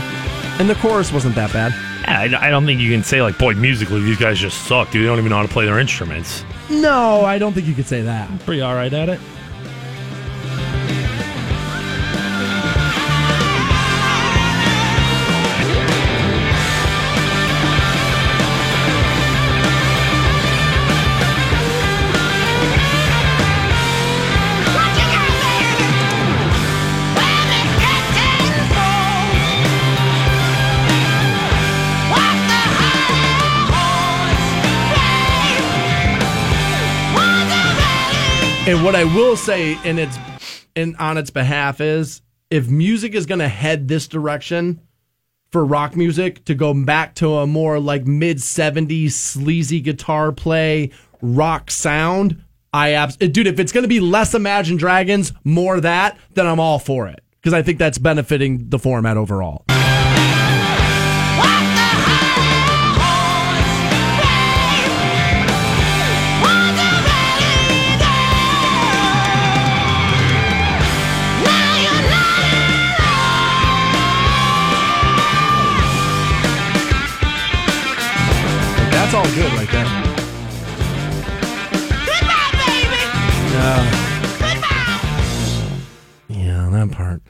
and 0.61 0.71
the 0.71 0.77
chorus 0.77 1.13
wasn't 1.13 1.35
that 1.35 1.53
bad. 1.53 1.73
Yeah, 2.03 2.39
I, 2.39 2.47
I 2.47 2.51
don't 2.51 2.65
think 2.65 2.81
you 2.81 2.93
can 2.93 3.03
say 3.03 3.21
like, 3.21 3.39
boy, 3.39 3.55
musically 3.55 4.01
these 4.03 4.19
guys 4.19 4.39
just 4.39 4.69
suck, 4.69 4.93
dude. 4.93 5.03
They 5.03 5.07
don't 5.09 5.19
even 5.19 5.31
know 5.31 5.39
how 5.39 5.43
to 5.43 5.49
play 5.49 5.65
their 5.65 5.81
instruments. 5.81 6.45
No, 6.71 7.25
I 7.25 7.41
don't 7.41 7.55
think 7.55 7.67
you 7.67 7.75
could 7.75 7.89
say 7.89 8.03
that. 8.03 8.31
Pretty 8.45 8.61
all 8.61 8.77
right 8.77 8.93
at 8.93 9.09
it. 9.09 9.19
And 38.67 38.83
what 38.83 38.95
I 38.95 39.05
will 39.05 39.37
say 39.37 39.79
in 39.85 39.99
its 39.99 40.19
in 40.75 40.97
on 40.97 41.19
its 41.19 41.29
behalf 41.29 41.83
is 41.83 42.23
if 42.49 42.67
music 42.67 43.15
is 43.15 43.27
going 43.27 43.41
to 43.41 43.49
head 43.49 43.89
this 43.89 44.09
direction 44.09 44.81
for 45.51 45.63
rock 45.67 45.97
music 45.97 46.47
to 46.47 46.55
go 46.55 46.73
back 46.73 47.15
to 47.17 47.35
a 47.35 47.47
more 47.47 47.79
like 47.79 48.07
mid 48.07 48.39
70s 48.39 49.13
sleazy 49.13 49.83
guitar 49.83 50.33
play 50.33 50.93
rock 51.21 51.71
sound, 51.71 52.43
I 52.73 52.93
abs- 52.93 53.19
eh, 53.21 53.27
dude 53.27 53.49
if 53.49 53.61
it's 53.61 53.71
going 53.71 53.85
to 53.85 53.89
be 53.89 54.01
less 54.01 54.35
Imagine 54.35 54.79
Dragons, 54.79 55.35
more 55.45 55.79
that, 55.81 56.17
then 56.33 56.47
I'm 56.47 56.59
all 56.59 56.79
for 56.79 57.07
it 57.07 57.23
because 57.43 57.53
I 57.53 57.61
think 57.61 57.79
that's 57.79 57.99
benefiting 57.99 58.71
the 58.71 58.79
format 58.79 59.19
overall. 59.19 59.67
That's 79.35 79.47
all 79.47 79.51
good 79.51 79.59
right 79.59 79.71
there. 79.73 79.85
Yeah, 86.29 86.69
that 86.71 86.91
part. 86.93 87.23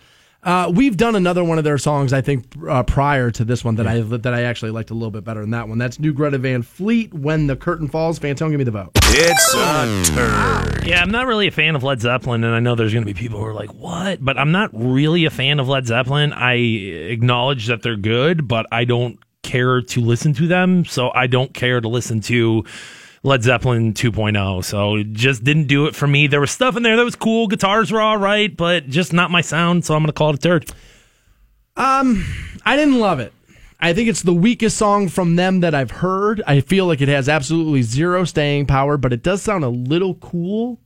Uh, 0.42 0.70
we've 0.74 0.98
done 0.98 1.16
another 1.16 1.42
one 1.42 1.56
of 1.56 1.64
their 1.64 1.78
songs, 1.78 2.12
I 2.12 2.20
think, 2.20 2.44
uh, 2.68 2.82
prior 2.82 3.30
to 3.30 3.44
this 3.46 3.64
one 3.64 3.76
that 3.76 3.86
I 3.86 4.00
that 4.00 4.34
I 4.34 4.42
actually 4.42 4.72
liked 4.72 4.90
a 4.90 4.94
little 4.94 5.10
bit 5.10 5.24
better 5.24 5.40
than 5.40 5.50
that 5.52 5.68
one. 5.68 5.78
That's 5.78 5.98
New 5.98 6.12
Greta 6.12 6.36
Van 6.36 6.60
Fleet. 6.62 7.14
When 7.14 7.46
the 7.46 7.56
curtain 7.56 7.88
falls, 7.88 8.18
Fantone, 8.18 8.50
give 8.50 8.58
me 8.58 8.64
the 8.64 8.70
vote. 8.70 8.90
It's 8.96 9.54
a 9.54 10.14
turd. 10.14 10.86
Yeah, 10.86 11.00
I'm 11.00 11.10
not 11.10 11.26
really 11.26 11.46
a 11.46 11.50
fan 11.50 11.74
of 11.74 11.82
Led 11.82 12.02
Zeppelin, 12.02 12.44
and 12.44 12.54
I 12.54 12.60
know 12.60 12.74
there's 12.74 12.92
going 12.92 13.06
to 13.06 13.12
be 13.12 13.18
people 13.18 13.38
who 13.38 13.46
are 13.46 13.54
like, 13.54 13.72
"What?" 13.72 14.22
But 14.22 14.36
I'm 14.36 14.52
not 14.52 14.68
really 14.74 15.24
a 15.24 15.30
fan 15.30 15.58
of 15.58 15.68
Led 15.68 15.86
Zeppelin. 15.86 16.34
I 16.34 16.54
acknowledge 16.56 17.68
that 17.68 17.80
they're 17.80 17.96
good, 17.96 18.46
but 18.46 18.66
I 18.70 18.84
don't 18.84 19.18
care 19.44 19.80
to 19.80 20.00
listen 20.00 20.34
to 20.34 20.48
them. 20.48 20.84
So 20.84 21.10
I 21.14 21.28
don't 21.28 21.54
care 21.54 21.80
to 21.80 21.88
listen 21.88 22.20
to 22.22 22.64
Led 23.22 23.42
Zeppelin 23.42 23.94
2.0. 23.94 24.64
So 24.64 24.96
it 24.96 25.12
just 25.12 25.44
didn't 25.44 25.66
do 25.66 25.86
it 25.86 25.94
for 25.94 26.06
me. 26.06 26.26
There 26.26 26.40
was 26.40 26.50
stuff 26.50 26.76
in 26.76 26.82
there 26.82 26.96
that 26.96 27.04
was 27.04 27.16
cool. 27.16 27.46
Guitars 27.46 27.92
were 27.92 28.00
all 28.00 28.18
right, 28.18 28.54
but 28.54 28.88
just 28.88 29.12
not 29.12 29.30
my 29.30 29.40
sound. 29.40 29.84
So 29.84 29.94
I'm 29.94 30.00
going 30.00 30.08
to 30.08 30.12
call 30.12 30.30
it 30.30 30.36
a 30.36 30.38
turd. 30.38 30.70
Um, 31.76 32.24
I 32.64 32.76
didn't 32.76 32.98
love 32.98 33.20
it. 33.20 33.32
I 33.80 33.92
think 33.92 34.08
it's 34.08 34.22
the 34.22 34.32
weakest 34.32 34.76
song 34.76 35.08
from 35.08 35.36
them 35.36 35.60
that 35.60 35.74
I've 35.74 35.90
heard. 35.90 36.42
I 36.46 36.60
feel 36.60 36.86
like 36.86 37.00
it 37.00 37.08
has 37.08 37.28
absolutely 37.28 37.82
zero 37.82 38.24
staying 38.24 38.66
power, 38.66 38.96
but 38.96 39.12
it 39.12 39.22
does 39.22 39.42
sound 39.42 39.64
a 39.64 39.68
little 39.68 40.14
cool. 40.14 40.80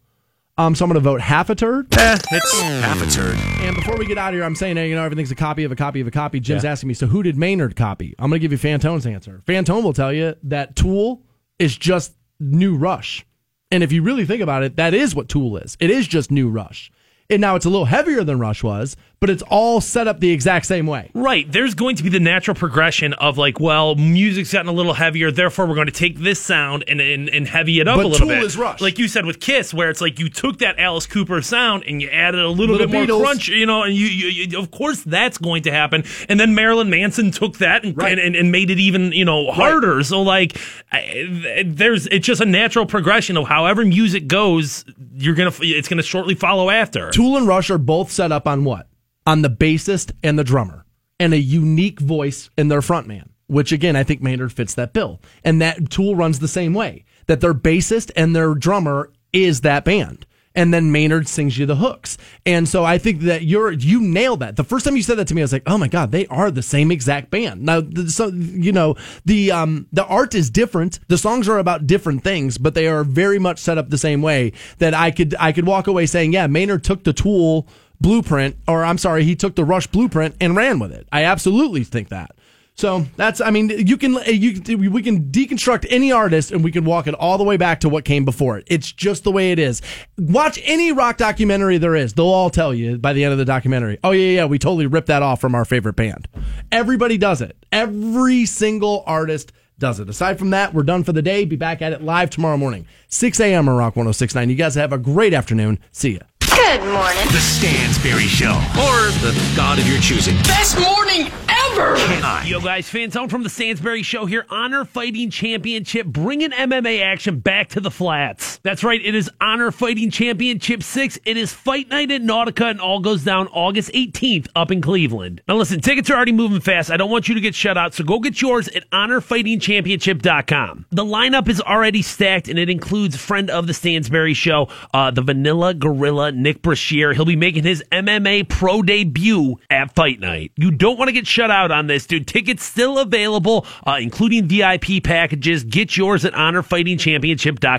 Um, 0.58 0.74
so 0.74 0.84
I'm 0.84 0.88
going 0.90 0.94
to 0.94 1.00
vote 1.08 1.20
half 1.20 1.50
a 1.50 1.54
turd. 1.54 1.86
Eh, 1.96 2.18
it's 2.32 2.60
half 2.60 3.00
a 3.00 3.08
turd. 3.10 3.36
And 3.64 3.76
before 3.76 3.96
we 3.96 4.06
get 4.06 4.18
out 4.18 4.30
of 4.30 4.34
here, 4.34 4.42
I'm 4.44 4.56
saying, 4.56 4.76
hey, 4.76 4.88
you 4.88 4.96
know, 4.96 5.04
everything's 5.04 5.30
a 5.30 5.36
copy 5.36 5.62
of 5.64 5.70
a 5.70 5.76
copy 5.76 6.00
of 6.00 6.06
a 6.08 6.10
copy. 6.10 6.40
Jim's 6.40 6.64
Yeah. 6.64 6.72
asking 6.72 6.88
me, 6.88 6.94
so 6.94 7.06
who 7.06 7.22
did 7.22 7.36
Maynard 7.36 7.76
copy? 7.76 8.14
I'm 8.18 8.28
going 8.28 8.40
to 8.40 8.42
give 8.46 8.50
you 8.52 8.58
Fantone's 8.58 9.06
answer. 9.06 9.40
Fantone 9.46 9.84
will 9.84 9.92
tell 9.92 10.12
you 10.12 10.34
that 10.42 10.74
Tool 10.74 11.22
is 11.60 11.76
just 11.76 12.14
new 12.40 12.74
Rush. 12.76 13.24
And 13.70 13.82
if 13.84 13.92
you 13.92 14.02
really 14.02 14.24
think 14.24 14.42
about 14.42 14.64
it, 14.64 14.76
that 14.76 14.94
is 14.94 15.14
what 15.14 15.28
Tool 15.28 15.56
is. 15.58 15.76
It 15.78 15.90
is 15.90 16.08
just 16.08 16.30
new 16.30 16.48
Rush. 16.48 16.90
And 17.30 17.40
now 17.40 17.54
it's 17.54 17.66
a 17.66 17.70
little 17.70 17.84
heavier 17.84 18.24
than 18.24 18.38
Rush 18.40 18.62
was, 18.64 18.96
but 19.20 19.30
it's 19.30 19.42
all 19.48 19.80
set 19.80 20.06
up 20.06 20.20
the 20.20 20.30
exact 20.30 20.66
same 20.66 20.86
way. 20.86 21.10
Right. 21.14 21.50
There's 21.50 21.74
going 21.74 21.96
to 21.96 22.02
be 22.04 22.08
the 22.08 22.20
natural 22.20 22.54
progression 22.54 23.14
of 23.14 23.36
like, 23.36 23.58
well, 23.58 23.94
music's 23.96 24.52
gotten 24.52 24.68
a 24.68 24.72
little 24.72 24.92
heavier, 24.94 25.30
therefore 25.32 25.66
we're 25.66 25.74
going 25.74 25.86
to 25.88 25.92
take 25.92 26.18
this 26.18 26.40
sound 26.40 26.84
and 26.86 27.00
and, 27.00 27.28
and 27.28 27.48
heavy 27.48 27.80
it 27.80 27.88
up 27.88 27.96
But 27.96 28.04
a 28.04 28.08
little 28.08 28.26
Tool 28.28 28.36
bit. 28.36 28.44
is 28.44 28.56
Rush. 28.56 28.80
Like 28.80 28.98
you 28.98 29.08
said 29.08 29.26
with 29.26 29.40
Kiss, 29.40 29.74
where 29.74 29.90
it's 29.90 30.00
like 30.00 30.18
you 30.18 30.28
took 30.28 30.58
that 30.58 30.78
Alice 30.78 31.06
Cooper 31.06 31.42
sound 31.42 31.84
and 31.86 32.00
you 32.00 32.08
added 32.10 32.40
a 32.40 32.48
little, 32.48 32.76
Little 32.76 32.86
bit 32.88 33.08
more 33.08 33.20
crunch, 33.24 33.48
you 33.48 33.66
know, 33.66 33.82
and 33.82 33.94
you, 33.94 34.06
you, 34.06 34.28
you 34.46 34.58
of 34.58 34.70
course 34.70 35.02
that's 35.02 35.38
going 35.38 35.62
to 35.64 35.72
happen. 35.72 36.04
And 36.28 36.38
then 36.38 36.54
Marilyn 36.54 36.90
Manson 36.90 37.30
took 37.30 37.58
that 37.58 37.84
and 37.84 38.00
and, 38.00 38.20
and, 38.20 38.36
and 38.36 38.52
made 38.52 38.70
it 38.70 38.78
even 38.78 39.12
you 39.12 39.24
know 39.24 39.50
harder. 39.50 40.02
So 40.04 40.22
like, 40.22 40.56
I- 40.92 41.62
there's 41.66 42.06
it's 42.06 42.26
just 42.26 42.40
a 42.40 42.44
natural 42.46 42.86
progression 42.86 43.36
of 43.36 43.48
however 43.48 43.84
music 43.84 44.28
goes, 44.28 44.84
you're 45.14 45.34
gonna 45.34 45.52
it's 45.60 45.88
gonna 45.88 46.02
shortly 46.02 46.34
follow 46.34 46.70
after. 46.70 47.10
Tool 47.10 47.36
and 47.36 47.46
Rush 47.48 47.70
are 47.70 47.78
both 47.78 48.10
set 48.12 48.30
up 48.32 48.46
on 48.46 48.64
what? 48.64 48.86
On 49.28 49.42
the 49.42 49.50
bassist 49.50 50.12
and 50.22 50.38
the 50.38 50.42
drummer, 50.42 50.86
and 51.20 51.34
a 51.34 51.38
unique 51.38 52.00
voice 52.00 52.48
in 52.56 52.68
their 52.68 52.80
frontman. 52.80 53.28
Which 53.46 53.72
again, 53.72 53.94
I 53.94 54.02
think 54.02 54.22
Maynard 54.22 54.54
fits 54.54 54.72
that 54.72 54.94
bill, 54.94 55.20
and 55.44 55.60
that 55.60 55.90
Tool 55.90 56.16
runs 56.16 56.38
the 56.38 56.48
same 56.48 56.72
way. 56.72 57.04
That 57.26 57.42
their 57.42 57.52
bassist 57.52 58.10
and 58.16 58.34
their 58.34 58.54
drummer 58.54 59.12
is 59.34 59.60
that 59.60 59.84
band, 59.84 60.24
and 60.54 60.72
then 60.72 60.90
Maynard 60.92 61.28
sings 61.28 61.58
you 61.58 61.66
the 61.66 61.76
hooks. 61.76 62.16
And 62.46 62.66
so 62.66 62.86
I 62.86 62.96
think 62.96 63.20
that 63.20 63.42
you're 63.42 63.70
you 63.70 64.00
nailed 64.00 64.40
that. 64.40 64.56
The 64.56 64.64
first 64.64 64.86
time 64.86 64.96
you 64.96 65.02
said 65.02 65.18
that 65.18 65.28
to 65.28 65.34
me, 65.34 65.42
I 65.42 65.44
was 65.44 65.52
like, 65.52 65.62
oh 65.66 65.76
my 65.76 65.88
god, 65.88 66.10
they 66.10 66.26
are 66.28 66.50
the 66.50 66.62
same 66.62 66.90
exact 66.90 67.30
band. 67.30 67.62
Now, 67.62 67.82
so 68.06 68.28
you 68.28 68.72
know 68.72 68.96
the 69.26 69.52
um 69.52 69.88
the 69.92 70.06
art 70.06 70.34
is 70.34 70.48
different. 70.48 71.00
The 71.08 71.18
songs 71.18 71.50
are 71.50 71.58
about 71.58 71.86
different 71.86 72.24
things, 72.24 72.56
but 72.56 72.74
they 72.74 72.88
are 72.88 73.04
very 73.04 73.38
much 73.38 73.58
set 73.58 73.76
up 73.76 73.90
the 73.90 73.98
same 73.98 74.22
way. 74.22 74.52
That 74.78 74.94
I 74.94 75.10
could 75.10 75.34
I 75.38 75.52
could 75.52 75.66
walk 75.66 75.86
away 75.86 76.06
saying, 76.06 76.32
yeah, 76.32 76.46
Maynard 76.46 76.82
took 76.82 77.04
the 77.04 77.12
Tool 77.12 77.68
blueprint, 78.00 78.56
or 78.66 78.84
I'm 78.84 78.98
sorry, 78.98 79.24
he 79.24 79.36
took 79.36 79.54
the 79.54 79.64
Rush 79.64 79.86
blueprint 79.86 80.36
and 80.40 80.56
ran 80.56 80.78
with 80.78 80.92
it. 80.92 81.08
I 81.12 81.24
absolutely 81.24 81.84
think 81.84 82.08
that. 82.08 82.32
So 82.78 83.06
that's, 83.16 83.40
I 83.40 83.50
mean, 83.50 83.70
you 83.70 83.96
can, 83.96 84.16
uh, 84.16 84.20
you, 84.20 84.88
we 84.88 85.02
can 85.02 85.32
deconstruct 85.32 85.84
any 85.90 86.12
artist 86.12 86.52
and 86.52 86.62
we 86.62 86.70
can 86.70 86.84
walk 86.84 87.08
it 87.08 87.14
all 87.14 87.36
the 87.36 87.42
way 87.42 87.56
back 87.56 87.80
to 87.80 87.88
what 87.88 88.04
came 88.04 88.24
before 88.24 88.56
it. 88.56 88.68
It's 88.68 88.92
just 88.92 89.24
the 89.24 89.32
way 89.32 89.50
it 89.50 89.58
is. 89.58 89.82
Watch 90.16 90.60
any 90.62 90.92
rock 90.92 91.16
documentary 91.16 91.78
there 91.78 91.96
is. 91.96 92.12
They'll 92.12 92.26
all 92.26 92.50
tell 92.50 92.72
you 92.72 92.96
by 92.96 93.14
the 93.14 93.24
end 93.24 93.32
of 93.32 93.38
the 93.38 93.44
documentary, 93.44 93.98
oh, 94.04 94.12
yeah, 94.12 94.36
yeah, 94.36 94.44
we 94.44 94.60
totally 94.60 94.86
ripped 94.86 95.08
that 95.08 95.24
off 95.24 95.40
from 95.40 95.56
our 95.56 95.64
favorite 95.64 95.96
band. 95.96 96.28
Everybody 96.70 97.18
does 97.18 97.42
it. 97.42 97.56
Every 97.72 98.46
single 98.46 99.02
artist 99.08 99.50
does 99.80 99.98
it. 99.98 100.08
Aside 100.08 100.38
from 100.38 100.50
that, 100.50 100.72
we're 100.72 100.84
done 100.84 101.02
for 101.02 101.12
the 101.12 101.22
day. 101.22 101.44
Be 101.44 101.56
back 101.56 101.82
at 101.82 101.92
it 101.92 102.02
live 102.02 102.30
tomorrow 102.30 102.56
morning, 102.56 102.86
6 103.08 103.40
a.m. 103.40 103.68
on 103.68 103.76
Rock 103.76 103.96
1069. 103.96 104.50
You 104.50 104.54
guys 104.54 104.76
have 104.76 104.92
a 104.92 104.98
great 104.98 105.34
afternoon. 105.34 105.80
See 105.90 106.14
ya. 106.14 106.20
Good 106.54 106.80
morning. 106.84 107.26
The 107.28 107.40
Stansbury 107.40 108.26
Show. 108.26 108.54
Or 108.80 109.10
the 109.20 109.36
God 109.56 109.78
of 109.78 109.86
your 109.86 110.00
choosing. 110.00 110.36
Best 110.44 110.78
morning 110.78 111.30
ever. 111.48 111.57
Can 111.78 112.24
I? 112.24 112.44
Yo, 112.44 112.60
guys, 112.60 112.90
Fantone 112.90 113.30
from 113.30 113.44
the 113.44 113.48
Stansbury 113.48 114.02
Show 114.02 114.26
here. 114.26 114.44
Honor 114.50 114.84
Fighting 114.84 115.30
Championship, 115.30 116.08
bringing 116.08 116.50
MMA 116.50 117.00
action 117.00 117.38
back 117.38 117.68
to 117.68 117.80
the 117.80 117.90
flats. 117.90 118.58
That's 118.64 118.82
right, 118.82 119.00
it 119.00 119.14
is 119.14 119.30
Honor 119.40 119.70
Fighting 119.70 120.10
Championship 120.10 120.82
6. 120.82 121.20
It 121.24 121.36
is 121.36 121.52
Fight 121.52 121.88
Night 121.88 122.10
at 122.10 122.22
Nautica, 122.22 122.68
and 122.70 122.80
all 122.80 122.98
goes 122.98 123.22
down 123.22 123.46
August 123.48 123.92
18th 123.92 124.48
up 124.56 124.72
in 124.72 124.80
Cleveland. 124.80 125.40
Now, 125.46 125.54
listen, 125.54 125.80
tickets 125.80 126.10
are 126.10 126.16
already 126.16 126.32
moving 126.32 126.60
fast. 126.60 126.90
I 126.90 126.96
don't 126.96 127.12
want 127.12 127.28
you 127.28 127.36
to 127.36 127.40
get 127.40 127.54
shut 127.54 127.78
out, 127.78 127.94
so 127.94 128.02
go 128.02 128.18
get 128.18 128.42
yours 128.42 128.66
at 128.68 128.90
honorfightingchampionship.com. 128.90 130.86
The 130.90 131.04
lineup 131.04 131.48
is 131.48 131.60
already 131.60 132.02
stacked, 132.02 132.48
and 132.48 132.58
it 132.58 132.68
includes 132.68 133.16
friend 133.16 133.50
of 133.50 133.68
the 133.68 133.74
Stansbury 133.74 134.34
Show, 134.34 134.68
uh, 134.92 135.12
the 135.12 135.22
Vanilla 135.22 135.74
Gorilla, 135.74 136.32
Nick 136.32 136.60
Brashear. 136.62 137.12
He'll 137.12 137.24
be 137.24 137.36
making 137.36 137.62
his 137.62 137.84
MMA 137.92 138.48
pro 138.48 138.82
debut 138.82 139.58
at 139.70 139.94
Fight 139.94 140.18
Night. 140.18 140.50
You 140.56 140.72
don't 140.72 140.98
want 140.98 141.08
to 141.08 141.12
get 141.12 141.28
shut 141.28 141.52
out 141.70 141.78
on 141.78 141.86
this, 141.86 142.06
dude. 142.06 142.26
Tickets 142.26 142.64
still 142.64 142.98
available, 142.98 143.66
uh, 143.86 143.98
including 144.00 144.46
VIP 144.46 145.02
packages. 145.02 145.64
Get 145.64 145.96
yours 145.96 146.24
at 146.24 146.32
honorfightingchampionship.com. 146.32 147.78